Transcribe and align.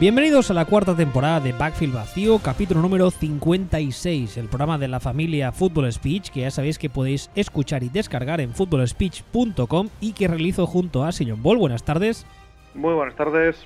Bienvenidos 0.00 0.48
a 0.52 0.54
la 0.54 0.64
cuarta 0.64 0.94
temporada 0.94 1.40
de 1.40 1.50
Backfield 1.50 1.92
Vacío, 1.92 2.38
capítulo 2.38 2.80
número 2.80 3.10
56, 3.10 4.36
el 4.36 4.46
programa 4.46 4.78
de 4.78 4.86
la 4.86 5.00
familia 5.00 5.50
Football 5.50 5.92
Speech, 5.92 6.30
que 6.30 6.42
ya 6.42 6.52
sabéis 6.52 6.78
que 6.78 6.88
podéis 6.88 7.32
escuchar 7.34 7.82
y 7.82 7.88
descargar 7.88 8.40
en 8.40 8.54
footballspeech.com 8.54 9.88
y 10.00 10.12
que 10.12 10.28
realizo 10.28 10.68
junto 10.68 11.02
a 11.02 11.10
Sillon 11.10 11.42
Ball. 11.42 11.58
Buenas 11.58 11.82
tardes. 11.82 12.26
Muy 12.74 12.94
buenas 12.94 13.16
tardes. 13.16 13.56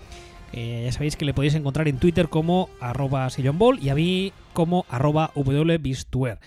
Eh, 0.55 0.85
ya 0.87 0.93
sabéis 0.93 1.17
que 1.17 1.27
le 1.27 1.35
podéis 1.35 1.55
encontrar 1.55 1.87
en 1.87 1.99
Twitter 1.99 2.31
como 2.31 2.71
arroba 2.81 3.29
Ball 3.53 3.79
y 3.83 3.91
a 3.91 3.95
mí 3.95 4.33
como 4.55 4.87
arroba 4.89 5.33
wbistuer. 5.35 6.39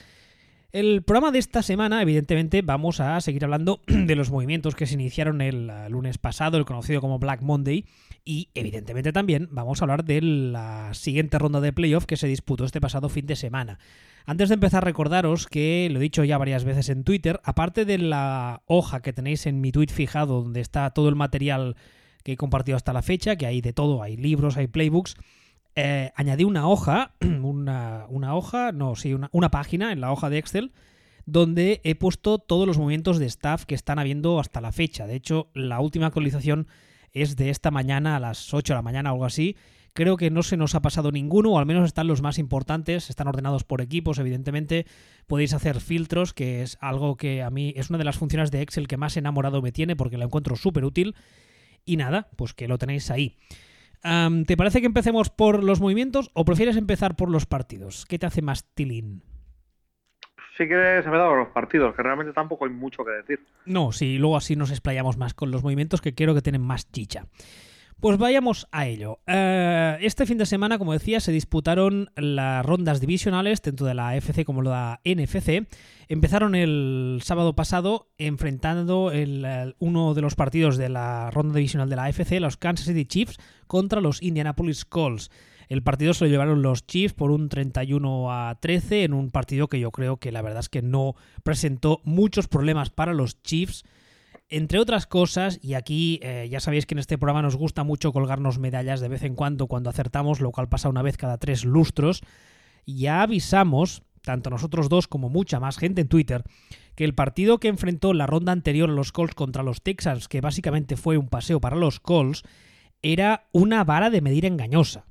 El 0.76 1.04
programa 1.04 1.32
de 1.32 1.40
esta 1.40 1.64
semana, 1.64 2.02
evidentemente, 2.02 2.62
vamos 2.62 3.00
a 3.00 3.22
seguir 3.22 3.46
hablando 3.46 3.80
de 3.88 4.14
los 4.14 4.30
movimientos 4.30 4.76
que 4.76 4.86
se 4.86 4.96
iniciaron 4.96 5.40
el 5.40 5.70
uh, 5.70 5.90
lunes 5.90 6.18
pasado, 6.18 6.58
el 6.58 6.66
conocido 6.66 7.00
como 7.00 7.18
Black 7.18 7.42
Monday, 7.42 7.86
y 8.26 8.50
evidentemente 8.56 9.14
también 9.14 9.48
vamos 9.52 9.80
a 9.80 9.86
hablar 9.86 10.04
de 10.04 10.22
la 10.22 10.94
siguiente 10.94 11.40
ronda 11.40 11.62
de 11.62 11.72
playoff 11.72 12.06
que 12.06 12.18
se 12.18 12.28
disputó 12.28 12.66
este 12.66 12.82
pasado 12.82 13.08
fin 13.08 13.26
de 13.26 13.38
semana. 13.38 13.80
Antes 14.26 14.50
de 14.50 14.56
empezar, 14.56 14.84
recordaros 14.84 15.48
que 15.48 15.88
lo 15.90 16.00
he 16.00 16.04
dicho 16.04 16.26
ya 16.26 16.38
varias 16.38 16.66
veces 16.66 16.90
en 16.90 17.06
Twitter, 17.06 17.40
aparte 17.46 17.86
de 17.86 17.98
la 17.98 18.62
hoja 18.66 19.02
que 19.02 19.14
tenéis 19.14 19.46
en 19.46 19.62
mi 19.62 19.72
tweet 19.72 19.94
fijado, 19.94 20.42
donde 20.42 20.60
está 20.60 20.90
todo 20.90 21.08
el 21.08 21.16
material 21.16 21.78
que 22.22 22.34
he 22.34 22.38
compartido 22.38 22.76
hasta 22.76 22.92
la 22.92 23.02
fecha, 23.02 23.38
que 23.38 23.46
hay 23.46 23.62
de 23.62 23.72
todo, 23.72 24.04
hay 24.04 24.18
libros, 24.18 24.58
hay 24.58 24.68
playbooks, 24.68 25.16
eh, 25.76 26.12
añadí 26.16 26.44
una 26.44 26.68
hoja, 26.68 27.14
una, 27.22 28.08
hoja, 28.10 28.72
no, 28.72 28.96
sí, 28.96 29.14
una, 29.14 29.30
una, 29.32 29.52
página 29.52 29.92
en 29.92 30.02
la 30.02 30.12
hoja 30.12 30.30
de 30.30 30.38
Excel 30.38 30.72
donde 31.26 31.82
he 31.84 31.96
puesto 31.96 32.38
todos 32.38 32.68
los 32.68 32.78
movimientos 32.78 33.18
de 33.18 33.26
staff 33.26 33.66
que 33.66 33.76
están 33.76 34.00
habiendo 34.00 34.40
hasta 34.40 34.62
la 34.62 34.72
fecha. 34.72 35.08
De 35.08 35.16
hecho, 35.16 35.50
la 35.54 35.80
última 35.80 36.08
actualización 36.08 36.68
es 37.12 37.36
de 37.36 37.50
esta 37.50 37.72
mañana 37.72 38.16
a 38.16 38.20
las 38.20 38.54
8 38.54 38.74
de 38.74 38.78
la 38.78 38.82
mañana 38.82 39.12
o 39.12 39.16
algo 39.16 39.26
así. 39.26 39.56
Creo 39.94 40.18
que 40.18 40.30
no 40.30 40.44
se 40.44 40.58
nos 40.58 40.76
ha 40.76 40.82
pasado 40.82 41.12
ninguno, 41.12 41.54
o 41.54 41.58
al 41.58 41.66
menos 41.66 41.86
están 41.86 42.08
los 42.08 42.22
más 42.22 42.38
importantes, 42.38 43.10
están 43.10 43.30
ordenados 43.30 43.64
por 43.64 43.82
equipos, 43.82 44.20
evidentemente. 44.20 44.86
Podéis 45.26 45.54
hacer 45.54 45.80
filtros, 45.80 46.34
que 46.34 46.62
es 46.62 46.78
algo 46.82 47.16
que 47.16 47.42
a 47.42 47.50
mí 47.50 47.74
es 47.78 47.90
una 47.90 47.98
de 47.98 48.04
las 48.04 48.18
funciones 48.18 48.52
de 48.52 48.62
Excel 48.62 48.90
que 48.90 48.98
más 48.98 49.16
enamorado 49.16 49.62
me 49.62 49.72
tiene 49.72 49.96
porque 49.96 50.18
la 50.18 50.26
encuentro 50.26 50.58
súper 50.58 50.84
útil. 50.84 51.16
Y 51.86 51.96
nada, 51.96 52.28
pues 52.36 52.54
que 52.54 52.68
lo 52.68 52.78
tenéis 52.78 53.10
ahí. 53.10 53.38
¿Te 54.46 54.58
parece 54.58 54.82
que 54.82 54.88
empecemos 54.88 55.30
por 55.30 55.64
los 55.64 55.82
movimientos 55.82 56.30
o 56.34 56.46
prefieres 56.46 56.78
empezar 56.78 57.16
por 57.16 57.30
los 57.32 57.46
partidos? 57.46 58.06
¿Qué 58.06 58.20
te 58.20 58.26
hace 58.26 58.42
más 58.42 58.66
tilín? 58.74 59.24
Si 60.58 60.68
quieres 60.68 61.06
empezar 61.06 61.28
por 61.28 61.40
los 61.40 61.50
partidos, 61.50 61.96
que 61.96 62.04
realmente 62.04 62.32
tampoco 62.32 62.66
hay 62.66 62.72
mucho 62.72 63.04
que 63.04 63.12
decir. 63.12 63.46
No, 63.66 63.92
sí, 63.92 64.18
luego 64.18 64.38
así 64.38 64.56
nos 64.56 64.72
explayamos 64.72 65.18
más 65.18 65.34
con 65.34 65.52
los 65.52 65.64
movimientos 65.64 66.02
que 66.02 66.14
quiero 66.14 66.34
que 66.34 66.42
tienen 66.42 66.62
más 66.62 66.92
chicha. 66.92 67.26
Pues 68.00 68.18
vayamos 68.18 68.68
a 68.72 68.86
ello. 68.88 69.20
Eh, 69.26 69.98
este 70.02 70.26
fin 70.26 70.38
de 70.38 70.46
semana, 70.46 70.78
como 70.78 70.94
decía, 70.94 71.20
se 71.20 71.32
disputaron 71.32 72.10
las 72.16 72.66
rondas 72.66 73.00
divisionales, 73.00 73.62
tanto 73.62 73.86
de 73.86 73.94
la 73.94 74.16
FC 74.18 74.44
como 74.44 74.62
la 74.62 75.00
NFC. 75.06 75.68
Empezaron 76.08 76.56
el 76.56 77.20
sábado 77.24 77.56
pasado 77.56 78.10
enfrentando 78.18 79.12
el, 79.12 79.76
uno 79.80 80.14
de 80.14 80.22
los 80.22 80.36
partidos 80.36 80.78
de 80.78 80.90
la 80.90 81.32
ronda 81.32 81.56
divisional 81.56 81.90
de 81.90 81.96
la 81.96 82.06
AFC, 82.06 82.40
los 82.40 82.58
Kansas 82.58 82.86
City 82.86 83.06
Chiefs, 83.06 83.38
contra 83.66 84.02
los 84.02 84.22
Indianapolis 84.22 84.86
Colts. 84.86 85.30
El 85.68 85.82
partido 85.82 86.14
se 86.14 86.26
lo 86.26 86.32
llevaron 86.32 86.62
los 86.62 86.86
Chiefs 86.86 87.14
por 87.14 87.32
un 87.32 87.50
31 87.50 88.32
a 88.32 88.56
13 88.60 89.04
en 89.04 89.14
un 89.14 89.32
partido 89.32 89.68
que 89.68 89.80
yo 89.80 89.92
creo 89.92 90.18
que 90.18 90.32
la 90.32 90.42
verdad 90.42 90.60
es 90.60 90.70
que 90.70 90.82
no 90.82 91.16
presentó 91.44 92.02
muchos 92.04 92.48
problemas 92.48 92.90
para 92.90 93.14
los 93.14 93.42
Chiefs 93.42 93.84
entre 94.50 94.80
otras 94.80 95.08
cosas, 95.08 95.60
y 95.62 95.74
aquí 95.74 96.20
eh, 96.22 96.48
ya 96.52 96.60
sabéis 96.60 96.86
que 96.86 96.94
en 96.94 97.00
este 97.00 97.18
programa 97.18 97.42
nos 97.42 97.56
gusta 97.56 97.84
mucho 97.84 98.14
colgarnos 98.14 98.60
medallas 98.60 99.02
de 99.02 99.08
vez 99.08 99.24
en 99.24 99.36
cuando 99.36 99.68
cuando 99.68 99.90
acertamos, 99.90 100.40
lo 100.40 100.52
cual 100.52 100.70
pasa 100.70 100.90
una 100.90 101.02
vez 101.02 101.18
cada 101.18 101.38
tres 101.38 101.66
lustros, 101.66 102.22
ya 102.86 103.24
avisamos, 103.24 104.04
tanto 104.22 104.50
nosotros 104.50 104.88
dos 104.88 105.08
como 105.08 105.30
mucha 105.30 105.60
más 105.60 105.78
gente 105.78 106.02
en 106.02 106.08
Twitter, 106.08 106.44
que 106.96 107.06
el 107.06 107.16
partido 107.16 107.60
que 107.60 107.70
enfrentó 107.70 108.14
la 108.14 108.28
ronda 108.28 108.52
anterior 108.52 108.90
a 108.90 108.94
los 108.94 109.12
Colts 109.12 109.36
contra 109.36 109.64
los 109.64 109.82
Texans, 109.82 110.28
que 110.28 110.42
básicamente 110.42 110.96
fue 110.96 111.18
un 111.18 111.28
paseo 111.28 111.60
para 111.60 111.76
los 111.76 112.00
Colts, 112.00 112.44
era 113.02 113.48
una 113.52 113.84
vara 113.84 114.10
de 114.10 114.22
medir 114.22 114.46
engañosa. 114.46 115.06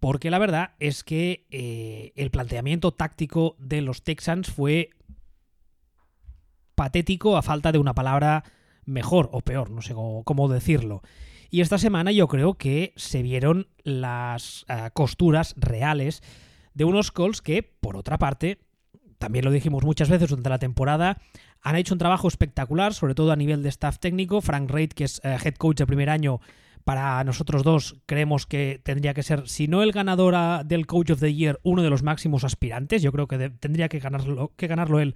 Porque 0.00 0.30
la 0.30 0.38
verdad 0.38 0.72
es 0.80 1.02
que 1.02 1.46
eh, 1.50 2.12
el 2.16 2.30
planteamiento 2.30 2.92
táctico 2.92 3.56
de 3.58 3.80
los 3.80 4.02
Texans 4.02 4.50
fue 4.50 4.90
patético 6.74 7.36
a 7.36 7.42
falta 7.42 7.72
de 7.72 7.78
una 7.78 7.94
palabra 7.94 8.44
mejor 8.84 9.30
o 9.32 9.40
peor, 9.40 9.70
no 9.70 9.80
sé 9.80 9.94
cómo, 9.94 10.48
decirlo. 10.48 11.02
Y 11.50 11.60
esta 11.60 11.78
semana 11.78 12.12
yo 12.12 12.28
creo 12.28 12.54
que 12.54 12.92
se 12.96 13.22
vieron 13.22 13.68
las 13.82 14.66
eh, 14.68 14.90
costuras 14.92 15.54
reales 15.56 16.22
de 16.74 16.84
unos 16.84 17.12
Colts 17.12 17.40
que, 17.40 17.62
por 17.62 17.96
otra 17.96 18.18
parte, 18.18 18.58
también 19.18 19.44
lo 19.44 19.50
dijimos 19.50 19.84
muchas 19.84 20.10
veces 20.10 20.28
durante 20.28 20.50
la 20.50 20.58
temporada, 20.58 21.18
han 21.62 21.76
hecho 21.76 21.94
un 21.94 21.98
trabajo 21.98 22.28
espectacular, 22.28 22.92
sobre 22.92 23.14
todo 23.14 23.32
a 23.32 23.36
nivel 23.36 23.62
de 23.62 23.70
staff 23.70 23.98
técnico. 23.98 24.42
Frank 24.42 24.70
Reid, 24.70 24.90
que 24.90 25.04
es 25.04 25.20
eh, 25.24 25.38
head 25.42 25.54
coach 25.54 25.78
de 25.78 25.86
primer 25.86 26.10
año, 26.10 26.40
para 26.84 27.24
nosotros 27.24 27.62
dos 27.62 27.96
creemos 28.06 28.46
que 28.46 28.80
tendría 28.84 29.14
que 29.14 29.22
ser, 29.22 29.48
si 29.48 29.68
no 29.68 29.82
el 29.82 29.92
ganador 29.92 30.64
del 30.66 30.86
Coach 30.86 31.10
of 31.10 31.20
the 31.20 31.34
Year, 31.34 31.58
uno 31.62 31.82
de 31.82 31.90
los 31.90 32.02
máximos 32.02 32.44
aspirantes. 32.44 33.02
Yo 33.02 33.10
creo 33.10 33.26
que 33.26 33.50
tendría 33.50 33.88
que 33.88 33.98
ganarlo, 33.98 34.52
que 34.56 34.66
ganarlo 34.66 35.00
él 35.00 35.14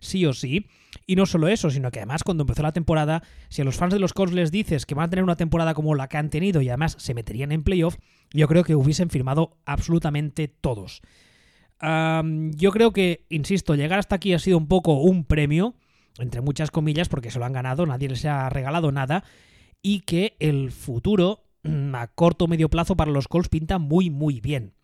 sí 0.00 0.24
o 0.24 0.32
sí. 0.32 0.66
Y 1.06 1.16
no 1.16 1.26
solo 1.26 1.48
eso, 1.48 1.70
sino 1.70 1.90
que 1.90 2.00
además 2.00 2.24
cuando 2.24 2.42
empezó 2.42 2.62
la 2.62 2.72
temporada, 2.72 3.22
si 3.48 3.62
a 3.62 3.64
los 3.64 3.76
fans 3.76 3.92
de 3.92 4.00
los 4.00 4.12
Colts 4.12 4.32
les 4.32 4.50
dices 4.50 4.86
que 4.86 4.94
van 4.94 5.06
a 5.06 5.10
tener 5.10 5.22
una 5.22 5.36
temporada 5.36 5.74
como 5.74 5.94
la 5.94 6.08
que 6.08 6.16
han 6.16 6.30
tenido 6.30 6.62
y 6.62 6.68
además 6.68 6.96
se 6.98 7.14
meterían 7.14 7.52
en 7.52 7.62
playoff, 7.62 7.98
yo 8.32 8.48
creo 8.48 8.64
que 8.64 8.74
hubiesen 8.74 9.10
firmado 9.10 9.58
absolutamente 9.66 10.48
todos. 10.48 11.02
yo 11.80 12.72
creo 12.72 12.92
que, 12.92 13.26
insisto, 13.28 13.74
llegar 13.74 13.98
hasta 13.98 14.16
aquí 14.16 14.32
ha 14.32 14.38
sido 14.38 14.58
un 14.58 14.68
poco 14.68 14.94
un 15.00 15.24
premio, 15.24 15.74
entre 16.18 16.40
muchas 16.40 16.70
comillas, 16.70 17.08
porque 17.08 17.30
se 17.30 17.38
lo 17.38 17.44
han 17.44 17.52
ganado, 17.52 17.86
nadie 17.86 18.08
les 18.08 18.24
ha 18.24 18.48
regalado 18.48 18.90
nada, 18.92 19.24
y 19.82 20.00
que 20.00 20.36
el 20.40 20.72
futuro 20.72 21.44
mm, 21.62 21.94
a 21.94 22.06
corto 22.08 22.44
o 22.44 22.48
medio 22.48 22.68
plazo 22.68 22.96
para 22.96 23.10
los 23.10 23.28
Colts 23.28 23.48
pinta 23.48 23.78
muy, 23.78 24.10
muy 24.10 24.40
bien. 24.40 24.74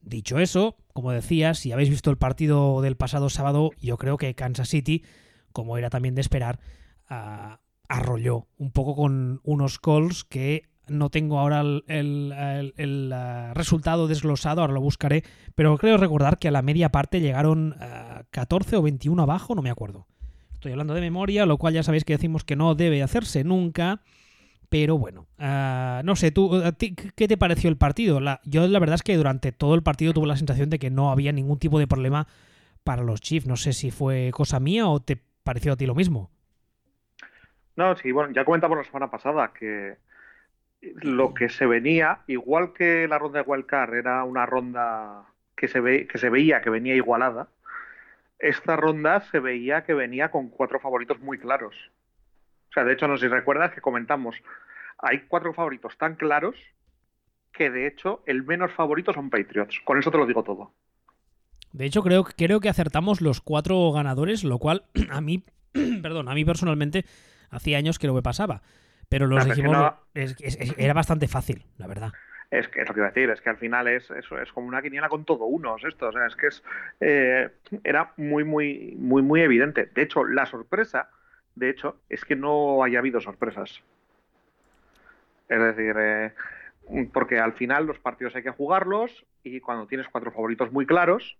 Dicho 0.00 0.38
eso, 0.38 0.76
como 0.92 1.12
decía, 1.12 1.54
si 1.54 1.72
habéis 1.72 1.90
visto 1.90 2.10
el 2.10 2.18
partido 2.18 2.82
del 2.82 2.96
pasado 2.96 3.30
sábado, 3.30 3.70
yo 3.80 3.96
creo 3.98 4.16
que 4.16 4.34
Kansas 4.34 4.68
City, 4.68 5.04
como 5.52 5.78
era 5.78 5.90
también 5.90 6.14
de 6.14 6.20
esperar, 6.20 6.58
ah, 7.08 7.60
arrolló 7.88 8.48
un 8.58 8.72
poco 8.72 8.96
con 8.96 9.40
unos 9.44 9.78
calls 9.78 10.24
que 10.24 10.64
no 10.88 11.10
tengo 11.10 11.38
ahora 11.38 11.60
el, 11.60 12.32
ah, 13.14 13.52
resultado 13.54 14.08
desglosado, 14.08 14.60
ahora 14.60 14.72
lo 14.72 14.80
buscaré, 14.80 15.22
pero 15.54 15.78
creo 15.78 15.96
recordar 15.96 16.38
que 16.38 16.48
a 16.48 16.52
la 16.52 16.62
media 16.62 16.90
parte 16.90 17.20
llegaron 17.20 17.76
14 18.30 18.76
ah, 18.76 18.78
o 18.80 18.82
21 18.82 19.22
abajo, 19.22 19.54
no 19.54 19.62
me 19.62 19.70
acuerdo. 19.70 20.06
Estoy 20.54 20.72
hablando 20.72 20.94
de 20.94 21.00
memoria, 21.00 21.46
lo 21.46 21.58
cual 21.58 21.74
ya 21.74 21.82
sabéis 21.82 22.04
que 22.04 22.12
decimos 22.12 22.44
que 22.44 22.56
no 22.56 22.74
debe 22.74 23.02
hacerse 23.02 23.44
nunca. 23.44 24.02
Pero 24.72 24.96
bueno, 24.96 25.26
ah, 25.38 26.00
no 26.02 26.16
sé, 26.16 26.30
¿tú, 26.30 26.50
¿qué 27.14 27.28
te 27.28 27.36
pareció 27.36 27.68
el 27.68 27.76
partido? 27.76 28.20
yo 28.44 28.66
la 28.66 28.78
verdad 28.78 28.94
es 28.94 29.02
que 29.02 29.14
durante 29.18 29.52
todo 29.52 29.74
el 29.74 29.82
partido 29.82 30.14
tuve 30.14 30.26
la 30.26 30.36
sensación 30.36 30.70
de 30.70 30.78
que 30.78 30.88
no 30.88 31.10
había 31.10 31.30
ningún 31.30 31.58
tipo 31.58 31.78
de 31.78 31.86
problema 31.86 32.26
para 32.82 33.02
los 33.02 33.20
Chiefs. 33.20 33.46
No 33.46 33.56
sé 33.56 33.74
si 33.74 33.90
fue 33.90 34.30
cosa 34.32 34.60
mía 34.60 34.88
o 34.88 34.98
te 34.98 35.18
pareció 35.44 35.74
a 35.74 35.76
ti 35.76 35.84
lo 35.84 35.94
mismo. 35.94 36.30
No, 37.76 37.94
sí, 37.96 38.12
bueno, 38.12 38.32
ya 38.32 38.46
comentamos 38.46 38.78
la 38.78 38.84
semana 38.84 39.10
pasada 39.10 39.52
que 39.52 39.98
lo 40.80 41.34
que 41.34 41.50
se 41.50 41.66
venía, 41.66 42.20
igual 42.26 42.72
que 42.72 43.06
la 43.06 43.18
ronda 43.18 43.42
de 43.42 43.50
Wildcard 43.50 43.92
era 43.92 44.24
una 44.24 44.46
ronda 44.46 45.26
que 45.54 45.68
se, 45.68 45.80
ve, 45.80 46.06
que 46.06 46.16
se 46.16 46.30
veía 46.30 46.62
que 46.62 46.70
venía 46.70 46.94
igualada, 46.94 47.48
esta 48.38 48.76
ronda 48.76 49.20
se 49.20 49.38
veía 49.38 49.84
que 49.84 49.92
venía 49.92 50.30
con 50.30 50.48
cuatro 50.48 50.80
favoritos 50.80 51.20
muy 51.20 51.36
claros. 51.36 51.76
O 52.72 52.74
sea, 52.74 52.84
de 52.84 52.94
hecho, 52.94 53.06
no 53.06 53.18
sé 53.18 53.26
si 53.26 53.28
recuerdas 53.28 53.74
que 53.74 53.82
comentamos, 53.82 54.34
hay 54.96 55.26
cuatro 55.28 55.52
favoritos 55.52 55.98
tan 55.98 56.14
claros 56.14 56.56
que 57.52 57.68
de 57.68 57.86
hecho 57.86 58.22
el 58.24 58.44
menos 58.44 58.72
favorito 58.72 59.12
son 59.12 59.28
Patriots. 59.28 59.78
Con 59.84 59.98
eso 59.98 60.10
te 60.10 60.16
lo 60.16 60.24
digo 60.24 60.42
todo. 60.42 60.72
De 61.72 61.84
hecho, 61.84 62.02
creo, 62.02 62.24
creo 62.24 62.60
que 62.60 62.70
acertamos 62.70 63.20
los 63.20 63.42
cuatro 63.42 63.92
ganadores, 63.92 64.42
lo 64.42 64.58
cual 64.58 64.86
a 65.10 65.20
mí, 65.20 65.44
perdón, 66.02 66.30
a 66.30 66.34
mí 66.34 66.46
personalmente 66.46 67.04
hacía 67.50 67.76
años 67.76 67.98
que 67.98 68.06
no 68.06 68.14
me 68.14 68.22
pasaba. 68.22 68.62
Pero 69.10 69.26
los 69.26 69.44
dijimos, 69.44 69.92
era 70.78 70.94
bastante 70.94 71.28
fácil, 71.28 71.66
la 71.76 71.86
verdad. 71.86 72.12
Es 72.50 72.68
que 72.68 72.80
es 72.80 72.88
lo 72.88 72.94
que 72.94 73.00
iba 73.00 73.08
a 73.08 73.10
decir, 73.10 73.28
es 73.28 73.42
que 73.42 73.50
al 73.50 73.58
final 73.58 73.86
es, 73.88 74.10
eso 74.10 74.38
es 74.38 74.50
como 74.52 74.68
una 74.68 74.80
quiniela 74.80 75.10
con 75.10 75.26
todo 75.26 75.44
unos 75.44 75.84
esto, 75.84 76.08
o 76.08 76.12
sea, 76.12 76.26
es 76.26 76.36
que 76.36 76.46
es 76.46 76.62
eh, 77.00 77.50
era 77.84 78.12
muy, 78.16 78.44
muy, 78.44 78.94
muy, 78.98 79.20
muy 79.20 79.42
evidente. 79.42 79.90
De 79.94 80.02
hecho, 80.02 80.24
la 80.24 80.46
sorpresa 80.46 81.10
de 81.54 81.70
hecho, 81.70 81.96
es 82.08 82.24
que 82.24 82.36
no 82.36 82.82
haya 82.82 82.98
habido 82.98 83.20
sorpresas. 83.20 83.82
Es 85.48 85.60
decir, 85.60 85.94
eh, 85.98 86.32
porque 87.12 87.38
al 87.38 87.52
final 87.52 87.86
los 87.86 87.98
partidos 87.98 88.34
hay 88.36 88.42
que 88.42 88.50
jugarlos 88.50 89.24
y 89.44 89.60
cuando 89.60 89.86
tienes 89.86 90.08
cuatro 90.08 90.32
favoritos 90.32 90.72
muy 90.72 90.86
claros, 90.86 91.36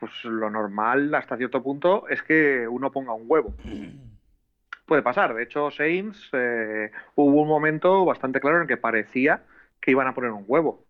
pues 0.00 0.12
lo 0.24 0.50
normal 0.50 1.14
hasta 1.14 1.36
cierto 1.36 1.62
punto 1.62 2.08
es 2.08 2.22
que 2.22 2.66
uno 2.68 2.90
ponga 2.90 3.12
un 3.14 3.24
huevo. 3.26 3.54
Puede 4.86 5.02
pasar. 5.02 5.34
De 5.34 5.42
hecho, 5.42 5.70
Saints 5.70 6.30
eh, 6.32 6.90
hubo 7.14 7.42
un 7.42 7.48
momento 7.48 8.04
bastante 8.04 8.40
claro 8.40 8.60
en 8.60 8.68
que 8.68 8.76
parecía 8.76 9.42
que 9.80 9.90
iban 9.90 10.06
a 10.06 10.14
poner 10.14 10.30
un 10.30 10.44
huevo. 10.46 10.84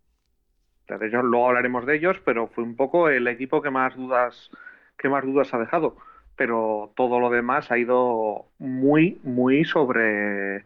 Entonces, 0.87 1.11
luego 1.13 1.47
hablaremos 1.47 1.85
de 1.85 1.95
ellos, 1.95 2.21
pero 2.23 2.47
fue 2.47 2.63
un 2.63 2.75
poco 2.75 3.09
el 3.09 3.27
equipo 3.27 3.61
que 3.61 3.71
más 3.71 3.95
dudas, 3.95 4.51
que 4.97 5.09
más 5.09 5.23
dudas 5.23 5.53
ha 5.53 5.59
dejado. 5.59 5.97
Pero 6.35 6.91
todo 6.95 7.19
lo 7.19 7.29
demás 7.29 7.71
ha 7.71 7.77
ido 7.77 8.45
muy, 8.59 9.19
muy 9.23 9.65
sobre 9.65 10.63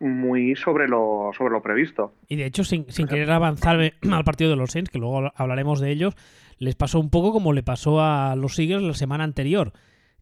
muy 0.00 0.56
sobre 0.56 0.88
lo, 0.88 1.30
sobre 1.36 1.52
lo 1.52 1.62
previsto. 1.62 2.14
Y 2.28 2.36
de 2.36 2.46
hecho, 2.46 2.64
sin, 2.64 2.90
sin 2.90 3.06
querer 3.06 3.30
avanzar 3.30 3.78
al 4.10 4.24
partido 4.24 4.50
de 4.50 4.56
los 4.56 4.72
Saints, 4.72 4.90
que 4.90 4.98
luego 4.98 5.32
hablaremos 5.34 5.80
de 5.80 5.90
ellos, 5.90 6.14
les 6.58 6.74
pasó 6.74 7.00
un 7.00 7.10
poco 7.10 7.32
como 7.32 7.52
le 7.52 7.62
pasó 7.62 8.00
a 8.00 8.36
los 8.36 8.58
Eagles 8.58 8.82
la 8.82 8.94
semana 8.94 9.24
anterior, 9.24 9.72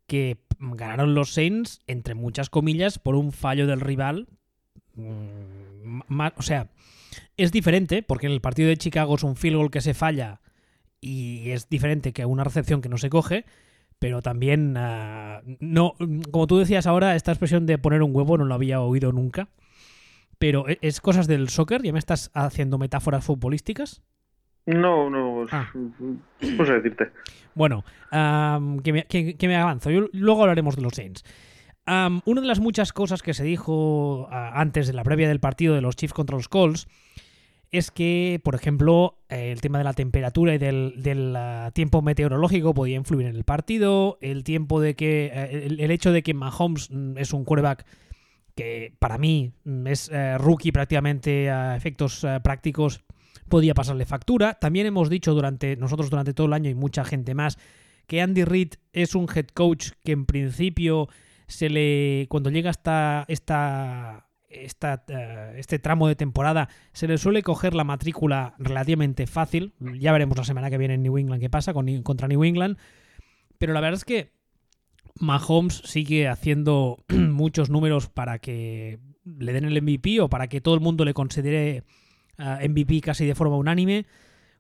que 0.06 0.38
ganaron 0.58 1.14
los 1.14 1.32
Saints, 1.32 1.80
entre 1.86 2.14
muchas 2.14 2.50
comillas, 2.50 2.98
por 2.98 3.14
un 3.14 3.32
fallo 3.32 3.66
del 3.66 3.80
rival. 3.80 4.28
Mm, 4.94 6.00
o 6.36 6.42
sea, 6.42 6.68
es 7.36 7.52
diferente, 7.52 8.02
porque 8.02 8.26
en 8.26 8.32
el 8.32 8.40
partido 8.40 8.68
de 8.68 8.76
Chicago 8.76 9.14
es 9.14 9.24
un 9.24 9.36
field 9.36 9.56
goal 9.56 9.70
que 9.70 9.80
se 9.80 9.94
falla 9.94 10.40
y 11.00 11.50
es 11.50 11.68
diferente 11.68 12.12
que 12.12 12.24
una 12.24 12.44
recepción 12.44 12.80
que 12.80 12.88
no 12.88 12.98
se 12.98 13.10
coge, 13.10 13.44
pero 14.02 14.20
también, 14.20 14.74
ah, 14.76 15.42
no, 15.60 15.94
como 16.32 16.48
tú 16.48 16.58
decías 16.58 16.88
ahora, 16.88 17.14
esta 17.14 17.30
expresión 17.30 17.66
de 17.66 17.78
poner 17.78 18.02
un 18.02 18.10
huevo 18.12 18.36
no 18.36 18.44
lo 18.44 18.52
había 18.52 18.80
oído 18.80 19.12
nunca, 19.12 19.46
pero 20.40 20.68
¿e-, 20.68 20.78
es 20.82 21.00
cosas 21.00 21.28
del 21.28 21.48
soccer, 21.50 21.82
ya 21.82 21.92
me 21.92 22.00
estás 22.00 22.32
haciendo 22.34 22.78
metáforas 22.78 23.24
futbolísticas. 23.24 24.02
No, 24.66 25.08
no, 25.08 25.46
ah. 25.52 25.70
no 25.72 26.66
sé 26.66 26.72
decirte. 26.72 27.12
Bueno, 27.54 27.84
que, 28.10 29.36
me, 29.40 29.56
avanzo. 29.56 29.90
luego 30.12 30.40
hablaremos 30.40 30.74
de 30.74 30.82
los 30.82 30.94
Saints. 30.94 31.24
una 31.86 32.40
de 32.40 32.46
las 32.48 32.58
muchas 32.58 32.92
cosas 32.92 33.22
que 33.22 33.34
se 33.34 33.44
dijo 33.44 34.26
ah, 34.32 34.60
antes 34.60 34.88
de 34.88 34.94
la 34.94 35.04
previa 35.04 35.28
del 35.28 35.38
partido 35.38 35.76
de 35.76 35.80
los 35.80 35.94
Chiefs 35.94 36.12
contra 36.12 36.36
los 36.36 36.48
Colts 36.48 36.88
es 37.72 37.90
que, 37.90 38.38
por 38.44 38.54
ejemplo, 38.54 39.18
el 39.30 39.62
tema 39.62 39.78
de 39.78 39.84
la 39.84 39.94
temperatura 39.94 40.54
y 40.54 40.58
del, 40.58 41.34
ah, 41.34 41.70
tiempo 41.72 42.02
meteorológico 42.02 42.74
podía 42.74 42.96
influir 42.96 43.26
en 43.26 43.34
el 43.34 43.44
partido, 43.44 44.18
el 44.20 44.44
tiempo 44.44 44.78
de 44.80 44.94
que, 44.94 45.30
eh, 45.32 45.66
el, 45.66 45.90
hecho 45.90 46.12
de 46.12 46.22
que 46.22 46.34
Mahomes 46.34 46.90
mm, 46.90 47.16
es 47.16 47.32
un 47.32 47.44
quarterback 47.44 47.86
que 48.54 48.94
para 48.98 49.16
mí 49.16 49.52
mm, 49.64 49.86
es 49.86 50.10
eh, 50.12 50.36
rookie 50.36 50.70
prácticamente 50.70 51.50
a 51.50 51.74
efectos 51.74 52.22
eh, 52.24 52.40
prácticos 52.44 53.04
podía 53.48 53.72
pasarle 53.72 54.04
factura. 54.04 54.54
También 54.54 54.86
hemos 54.86 55.08
dicho 55.08 55.32
durante 55.32 55.74
nosotros 55.76 56.10
durante 56.10 56.34
todo 56.34 56.48
el 56.48 56.52
año 56.52 56.68
y 56.68 56.74
mucha 56.74 57.04
gente 57.04 57.34
más 57.34 57.58
que 58.06 58.20
Andy 58.20 58.44
Reid 58.44 58.74
es 58.92 59.14
un 59.14 59.26
head 59.34 59.46
coach 59.54 59.92
que 60.04 60.12
en 60.12 60.26
principio 60.26 61.08
se 61.46 61.70
le 61.70 62.26
cuando 62.28 62.50
llega 62.50 62.68
hasta 62.68 63.24
esta, 63.28 64.26
eh, 64.52 65.54
este 65.56 65.78
tramo 65.78 66.08
de 66.08 66.16
temporada 66.16 66.68
se 66.92 67.08
le 67.08 67.18
suele 67.18 67.42
coger 67.42 67.74
la 67.74 67.84
matrícula 67.84 68.54
relativamente 68.58 69.26
fácil. 69.26 69.74
Ya 69.98 70.12
veremos 70.12 70.36
la 70.36 70.44
semana 70.44 70.70
que 70.70 70.78
viene 70.78 70.94
en 70.94 71.02
New 71.02 71.18
England 71.18 71.40
qué 71.40 71.50
pasa 71.50 71.72
con, 71.72 72.02
contra 72.02 72.28
New 72.28 72.44
England. 72.44 72.78
Pero 73.58 73.72
la 73.72 73.80
verdad 73.80 73.98
es 73.98 74.04
que 74.04 74.32
Mahomes 75.18 75.82
sigue 75.84 76.28
haciendo 76.28 77.04
muchos 77.08 77.70
números 77.70 78.08
para 78.08 78.38
que 78.38 78.98
le 79.24 79.52
den 79.52 79.64
el 79.64 79.80
MVP 79.80 80.20
o 80.20 80.28
para 80.28 80.48
que 80.48 80.60
todo 80.60 80.74
el 80.74 80.80
mundo 80.80 81.04
le 81.04 81.14
considere 81.14 81.84
MVP 82.38 83.00
casi 83.00 83.24
de 83.26 83.34
forma 83.34 83.56
unánime. 83.56 84.06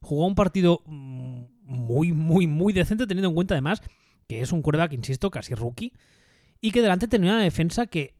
Jugó 0.00 0.26
un 0.26 0.34
partido 0.34 0.82
mm, 0.86 1.44
muy, 1.64 2.12
muy, 2.12 2.46
muy 2.46 2.72
decente, 2.72 3.06
teniendo 3.06 3.28
en 3.28 3.34
cuenta 3.34 3.54
además 3.54 3.82
que 4.28 4.40
es 4.40 4.52
un 4.52 4.62
quarterback, 4.62 4.92
insisto, 4.92 5.30
casi 5.30 5.54
rookie. 5.54 5.92
Y 6.60 6.70
que 6.70 6.82
delante 6.82 7.08
tenía 7.08 7.32
una 7.32 7.42
defensa 7.42 7.86
que 7.86 8.14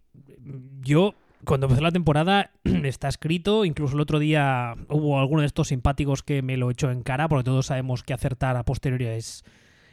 yo, 0.81 1.15
cuando 1.45 1.67
empezó 1.67 1.83
la 1.83 1.91
temporada, 1.91 2.51
está 2.65 3.09
escrito. 3.09 3.65
Incluso 3.65 3.95
el 3.95 4.01
otro 4.01 4.19
día 4.19 4.75
hubo 4.89 5.19
alguno 5.19 5.41
de 5.41 5.47
estos 5.47 5.69
simpáticos 5.69 6.23
que 6.23 6.43
me 6.43 6.57
lo 6.57 6.71
echó 6.71 6.91
en 6.91 7.03
cara, 7.03 7.29
porque 7.29 7.45
todos 7.45 7.67
sabemos 7.67 8.03
que 8.03 8.15
acertar 8.15 8.57
a 8.57 8.65
posteriori 8.65 9.07
es, 9.07 9.45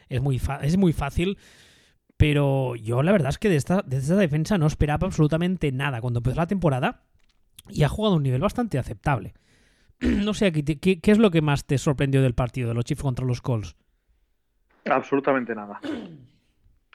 es, 0.08 0.20
muy, 0.20 0.40
es 0.62 0.76
muy 0.76 0.92
fácil. 0.92 1.38
Pero 2.16 2.76
yo 2.76 3.02
la 3.02 3.12
verdad 3.12 3.30
es 3.30 3.38
que 3.38 3.48
de 3.48 3.56
esta, 3.56 3.82
de 3.82 3.96
esta 3.96 4.16
defensa 4.16 4.58
no 4.58 4.66
esperaba 4.66 5.06
absolutamente 5.06 5.72
nada 5.72 6.00
cuando 6.00 6.18
empezó 6.18 6.36
la 6.36 6.46
temporada 6.46 7.02
y 7.68 7.82
ha 7.82 7.88
jugado 7.88 8.14
a 8.14 8.16
un 8.18 8.22
nivel 8.22 8.40
bastante 8.40 8.78
aceptable. 8.78 9.32
no 10.00 10.34
sé, 10.34 10.52
¿qué, 10.52 10.78
¿qué, 10.78 11.10
es 11.10 11.18
lo 11.18 11.30
que 11.30 11.40
más 11.40 11.66
te 11.66 11.78
sorprendió 11.78 12.22
del 12.22 12.34
partido 12.34 12.68
de 12.68 12.74
los 12.74 12.84
Chiefs 12.84 13.02
contra 13.02 13.24
los 13.24 13.40
Colts? 13.40 13.74
Absolutamente 14.84 15.54
nada. 15.54 15.80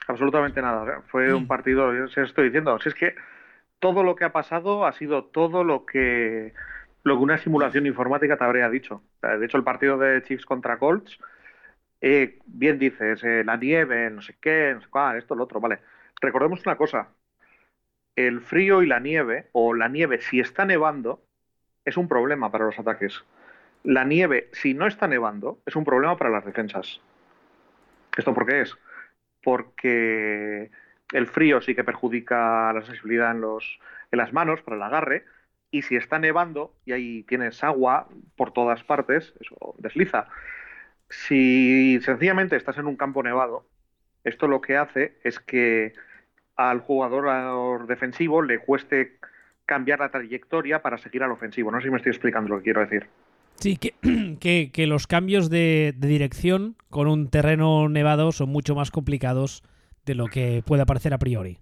Absolutamente 0.08 0.62
nada. 0.62 1.02
Fue 1.08 1.34
un 1.34 1.44
mm. 1.44 1.46
partido, 1.48 2.08
se 2.08 2.22
estoy 2.22 2.44
diciendo, 2.46 2.78
si 2.80 2.88
es 2.88 2.94
que 2.94 3.14
todo 3.78 4.02
lo 4.02 4.16
que 4.16 4.24
ha 4.24 4.32
pasado 4.32 4.86
ha 4.86 4.92
sido 4.92 5.24
todo 5.24 5.64
lo 5.64 5.86
que 5.86 6.54
lo 7.02 7.16
que 7.16 7.22
una 7.22 7.38
simulación 7.38 7.86
informática 7.86 8.36
te 8.36 8.44
habría 8.44 8.68
dicho. 8.68 9.02
De 9.22 9.44
hecho, 9.46 9.56
el 9.56 9.64
partido 9.64 9.96
de 9.96 10.22
Chiefs 10.24 10.44
contra 10.44 10.78
Colts, 10.78 11.18
eh, 12.00 12.40
bien 12.46 12.80
dices, 12.80 13.22
eh, 13.22 13.44
la 13.44 13.56
nieve, 13.56 14.10
no 14.10 14.22
sé 14.22 14.36
qué, 14.40 14.72
no 14.74 14.80
sé 14.80 14.88
cuál, 14.88 15.16
esto, 15.16 15.36
lo 15.36 15.44
otro, 15.44 15.60
vale. 15.60 15.78
Recordemos 16.20 16.66
una 16.66 16.76
cosa, 16.76 17.08
el 18.16 18.40
frío 18.40 18.82
y 18.82 18.86
la 18.86 18.98
nieve, 18.98 19.48
o 19.52 19.72
la 19.72 19.88
nieve 19.88 20.20
si 20.20 20.40
está 20.40 20.64
nevando, 20.64 21.22
es 21.84 21.96
un 21.96 22.08
problema 22.08 22.50
para 22.50 22.64
los 22.66 22.78
ataques. 22.78 23.24
La 23.84 24.04
nieve, 24.04 24.48
si 24.52 24.74
no 24.74 24.86
está 24.88 25.06
nevando, 25.06 25.60
es 25.64 25.76
un 25.76 25.84
problema 25.84 26.16
para 26.16 26.30
las 26.30 26.44
defensas. 26.44 27.00
¿Esto 28.16 28.34
por 28.34 28.46
qué 28.46 28.62
es? 28.62 28.76
Porque 29.44 30.72
el 31.12 31.26
frío 31.26 31.60
sí 31.60 31.74
que 31.74 31.84
perjudica 31.84 32.72
la 32.72 32.82
sensibilidad 32.82 33.30
en, 33.30 33.40
los, 33.40 33.78
en 34.10 34.18
las 34.18 34.32
manos 34.32 34.62
para 34.62 34.76
el 34.76 34.82
agarre, 34.82 35.24
y 35.70 35.82
si 35.82 35.96
está 35.96 36.18
nevando 36.18 36.74
y 36.84 36.92
ahí 36.92 37.22
tienes 37.24 37.62
agua 37.62 38.08
por 38.36 38.52
todas 38.52 38.82
partes, 38.84 39.34
eso 39.40 39.74
desliza. 39.78 40.28
Si 41.08 42.00
sencillamente 42.02 42.56
estás 42.56 42.78
en 42.78 42.86
un 42.86 42.96
campo 42.96 43.22
nevado, 43.22 43.66
esto 44.24 44.48
lo 44.48 44.60
que 44.60 44.76
hace 44.76 45.18
es 45.22 45.38
que 45.38 45.92
al 46.56 46.80
jugador 46.80 47.86
defensivo 47.86 48.42
le 48.42 48.58
cueste 48.58 49.18
cambiar 49.66 49.98
la 50.00 50.10
trayectoria 50.10 50.82
para 50.82 50.98
seguir 50.98 51.22
al 51.22 51.32
ofensivo. 51.32 51.70
No 51.70 51.78
sé 51.78 51.84
si 51.84 51.90
me 51.90 51.96
estoy 51.98 52.10
explicando 52.10 52.48
lo 52.48 52.58
que 52.58 52.64
quiero 52.64 52.80
decir. 52.80 53.06
Sí, 53.56 53.76
que, 53.76 53.94
que, 54.72 54.86
los 54.86 55.06
cambios 55.06 55.50
de, 55.50 55.94
dirección 55.96 56.76
con 56.90 57.08
un 57.08 57.28
terreno 57.28 57.88
nevado 57.88 58.32
son 58.32 58.48
mucho 58.48 58.74
más 58.74 58.90
complicados 58.90 59.62
de 60.06 60.14
lo 60.14 60.26
que 60.28 60.62
puede 60.64 60.86
parecer 60.86 61.12
a 61.12 61.18
priori. 61.18 61.58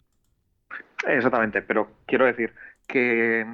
Exactamente, 1.07 1.63
pero 1.63 1.91
quiero 2.07 2.27
decir 2.27 2.53
que, 2.87 3.47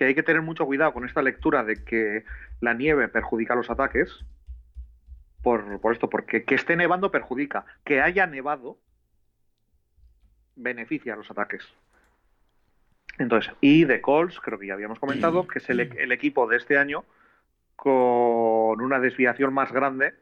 hay 0.00 0.14
que 0.14 0.22
tener 0.22 0.42
mucho 0.42 0.64
cuidado 0.64 0.92
con 0.92 1.04
esta 1.04 1.20
lectura 1.20 1.64
de 1.64 1.84
que 1.84 2.24
la 2.60 2.72
nieve 2.72 3.08
perjudica 3.08 3.54
los 3.54 3.68
ataques. 3.68 4.24
Por, 5.42 5.80
por 5.80 5.92
esto, 5.92 6.08
porque 6.10 6.44
que 6.44 6.54
esté 6.54 6.76
nevando 6.76 7.10
perjudica. 7.10 7.66
Que 7.84 8.00
haya 8.00 8.26
nevado 8.26 8.78
beneficia 10.56 11.14
a 11.14 11.16
los 11.16 11.30
ataques. 11.30 11.62
Entonces, 13.18 13.52
y 13.60 13.84
de 13.84 14.00
Colts, 14.00 14.40
creo 14.40 14.58
que 14.58 14.66
ya 14.66 14.74
habíamos 14.74 14.98
comentado, 14.98 15.46
que 15.46 15.58
es 15.58 15.70
el, 15.70 15.80
el, 15.80 16.12
equipo 16.12 16.46
de 16.48 16.56
este 16.56 16.78
año 16.78 17.04
con 17.76 18.80
una 18.80 18.98
desviación 18.98 19.54
más 19.54 19.72
grande 19.72 20.14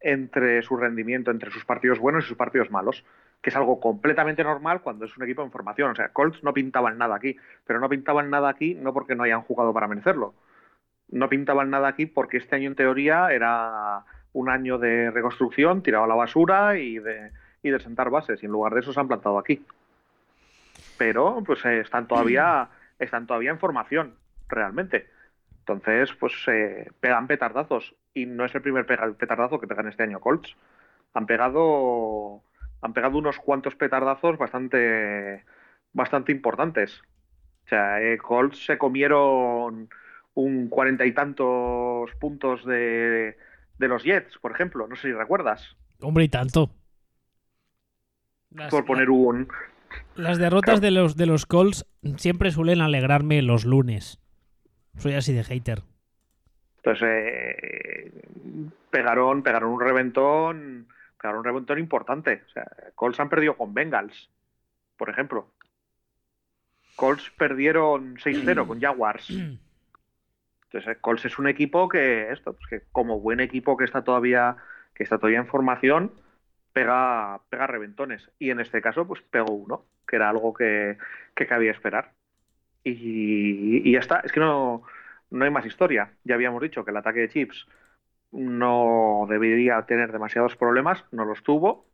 entre 0.00 0.62
su 0.62 0.76
rendimiento, 0.76 1.30
entre 1.30 1.50
sus 1.50 1.64
partidos 1.64 1.98
buenos 1.98 2.24
y 2.24 2.28
sus 2.28 2.36
partidos 2.36 2.70
malos, 2.70 3.04
que 3.42 3.50
es 3.50 3.56
algo 3.56 3.80
completamente 3.80 4.42
normal 4.42 4.82
cuando 4.82 5.04
es 5.04 5.16
un 5.16 5.24
equipo 5.24 5.42
en 5.42 5.50
formación. 5.50 5.90
O 5.90 5.94
sea, 5.94 6.08
Colts 6.08 6.42
no 6.42 6.52
pintaban 6.52 6.98
nada 6.98 7.16
aquí, 7.16 7.36
pero 7.66 7.80
no 7.80 7.88
pintaban 7.88 8.30
nada 8.30 8.48
aquí 8.48 8.74
no 8.74 8.92
porque 8.92 9.14
no 9.14 9.24
hayan 9.24 9.42
jugado 9.42 9.72
para 9.72 9.88
merecerlo. 9.88 10.34
No 11.10 11.28
pintaban 11.28 11.70
nada 11.70 11.88
aquí 11.88 12.06
porque 12.06 12.38
este 12.38 12.56
año 12.56 12.68
en 12.68 12.76
teoría 12.76 13.32
era 13.32 14.04
un 14.32 14.48
año 14.50 14.78
de 14.78 15.10
reconstrucción, 15.10 15.82
tirado 15.82 16.04
a 16.04 16.08
la 16.08 16.14
basura 16.14 16.78
y 16.78 16.98
de, 16.98 17.32
y 17.62 17.70
de 17.70 17.80
sentar 17.80 18.10
bases, 18.10 18.42
y 18.42 18.46
en 18.46 18.52
lugar 18.52 18.74
de 18.74 18.80
eso 18.80 18.92
se 18.92 19.00
han 19.00 19.08
plantado 19.08 19.38
aquí 19.38 19.64
pero 20.98 21.42
pues 21.46 21.64
eh, 21.64 21.80
están 21.80 22.06
todavía 22.06 22.68
están 22.98 23.26
todavía 23.26 23.50
en 23.50 23.58
formación 23.58 24.14
realmente. 24.48 25.06
Entonces, 25.60 26.12
pues 26.18 26.32
eh, 26.48 26.90
pegan 27.00 27.26
petardazos 27.26 27.94
y 28.12 28.26
no 28.26 28.44
es 28.44 28.54
el 28.54 28.62
primer 28.62 28.86
petardazo 28.86 29.60
que 29.60 29.66
pegan 29.66 29.88
este 29.88 30.02
año 30.02 30.18
Colts. 30.18 30.56
Han 31.14 31.26
pegado 31.26 32.42
han 32.80 32.92
pegado 32.92 33.18
unos 33.18 33.38
cuantos 33.38 33.74
petardazos 33.74 34.38
bastante 34.38 35.44
bastante 35.92 36.32
importantes. 36.32 37.00
O 37.64 37.68
sea, 37.68 38.00
eh, 38.00 38.18
Colts 38.18 38.64
se 38.64 38.78
comieron 38.78 39.88
un 40.34 40.68
cuarenta 40.68 41.04
y 41.04 41.12
tantos 41.12 42.10
puntos 42.20 42.64
de, 42.64 43.36
de 43.78 43.88
los 43.88 44.04
Jets, 44.04 44.38
por 44.38 44.52
ejemplo. 44.52 44.86
No 44.86 44.96
sé 44.96 45.08
si 45.08 45.12
recuerdas. 45.12 45.76
Hombre, 46.00 46.24
y 46.24 46.28
tanto. 46.28 46.70
por 48.70 48.84
poner 48.84 49.10
un, 49.10 49.48
las 50.14 50.38
derrotas 50.38 50.80
de 50.80 50.90
los 50.90 51.16
de 51.16 51.26
los 51.26 51.46
Colts 51.46 51.86
siempre 52.16 52.50
suelen 52.50 52.80
alegrarme 52.80 53.42
los 53.42 53.64
lunes. 53.64 54.20
Soy 54.96 55.14
así 55.14 55.32
de 55.32 55.44
hater. 55.44 55.82
Entonces, 56.78 57.08
eh, 57.08 58.22
pegaron, 58.90 59.42
pegaron 59.42 59.70
un 59.70 59.80
reventón, 59.80 60.88
pegaron 61.20 61.40
un 61.40 61.44
reventón 61.44 61.78
importante. 61.78 62.42
O 62.46 62.50
sea, 62.50 62.66
Colts 62.94 63.20
han 63.20 63.28
perdido 63.28 63.56
con 63.56 63.74
Bengals, 63.74 64.30
por 64.96 65.10
ejemplo. 65.10 65.50
Colts 66.96 67.30
perdieron 67.30 68.16
6-0 68.16 68.66
con 68.66 68.80
Jaguars. 68.80 69.30
Entonces, 70.64 70.98
Colts 71.00 71.24
es 71.24 71.38
un 71.38 71.48
equipo 71.48 71.88
que, 71.88 72.30
esto, 72.30 72.52
pues 72.52 72.66
que 72.68 72.82
como 72.92 73.20
buen 73.20 73.40
equipo 73.40 73.76
que 73.76 73.84
está 73.84 74.04
todavía, 74.04 74.56
que 74.94 75.02
está 75.02 75.16
todavía 75.18 75.38
en 75.38 75.46
formación, 75.46 76.12
pega, 76.72 77.40
pega 77.48 77.66
reventones. 77.66 78.30
Y 78.38 78.50
en 78.50 78.60
este 78.60 78.82
caso, 78.82 79.06
pues 79.06 79.22
pegó 79.22 79.52
uno, 79.52 79.84
que 80.06 80.16
era 80.16 80.28
algo 80.28 80.52
que, 80.52 80.98
que 81.34 81.46
cabía 81.46 81.72
esperar. 81.72 82.12
Y, 82.84 83.88
y 83.88 83.92
ya 83.92 83.98
está. 83.98 84.20
Es 84.20 84.32
que 84.32 84.40
no, 84.40 84.82
no 85.30 85.44
hay 85.44 85.50
más 85.50 85.66
historia. 85.66 86.12
Ya 86.24 86.34
habíamos 86.34 86.62
dicho 86.62 86.84
que 86.84 86.90
el 86.90 86.96
ataque 86.96 87.20
de 87.20 87.28
Chips 87.28 87.66
no 88.32 89.26
debería 89.28 89.82
tener 89.82 90.12
demasiados 90.12 90.56
problemas, 90.56 91.04
no 91.12 91.24
los 91.24 91.42
tuvo. 91.42 91.86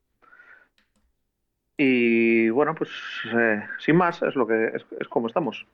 Y 1.76 2.48
bueno, 2.50 2.74
pues 2.74 2.90
eh, 3.36 3.62
sin 3.78 3.96
más, 3.96 4.22
es 4.22 4.36
lo 4.36 4.46
que 4.46 4.66
es, 4.74 4.84
es 5.00 5.08
como 5.08 5.26
estamos. 5.26 5.66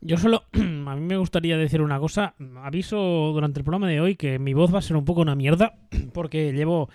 Yo 0.00 0.16
solo, 0.16 0.44
a 0.52 0.94
mí 0.94 1.00
me 1.00 1.16
gustaría 1.16 1.56
decir 1.56 1.82
una 1.82 1.98
cosa. 1.98 2.34
Aviso 2.62 3.32
durante 3.32 3.60
el 3.60 3.64
programa 3.64 3.88
de 3.88 4.00
hoy 4.00 4.16
que 4.16 4.38
mi 4.38 4.54
voz 4.54 4.72
va 4.72 4.78
a 4.78 4.82
ser 4.82 4.96
un 4.96 5.04
poco 5.04 5.22
una 5.22 5.34
mierda, 5.34 5.74
porque 6.12 6.52
llevo 6.52 6.88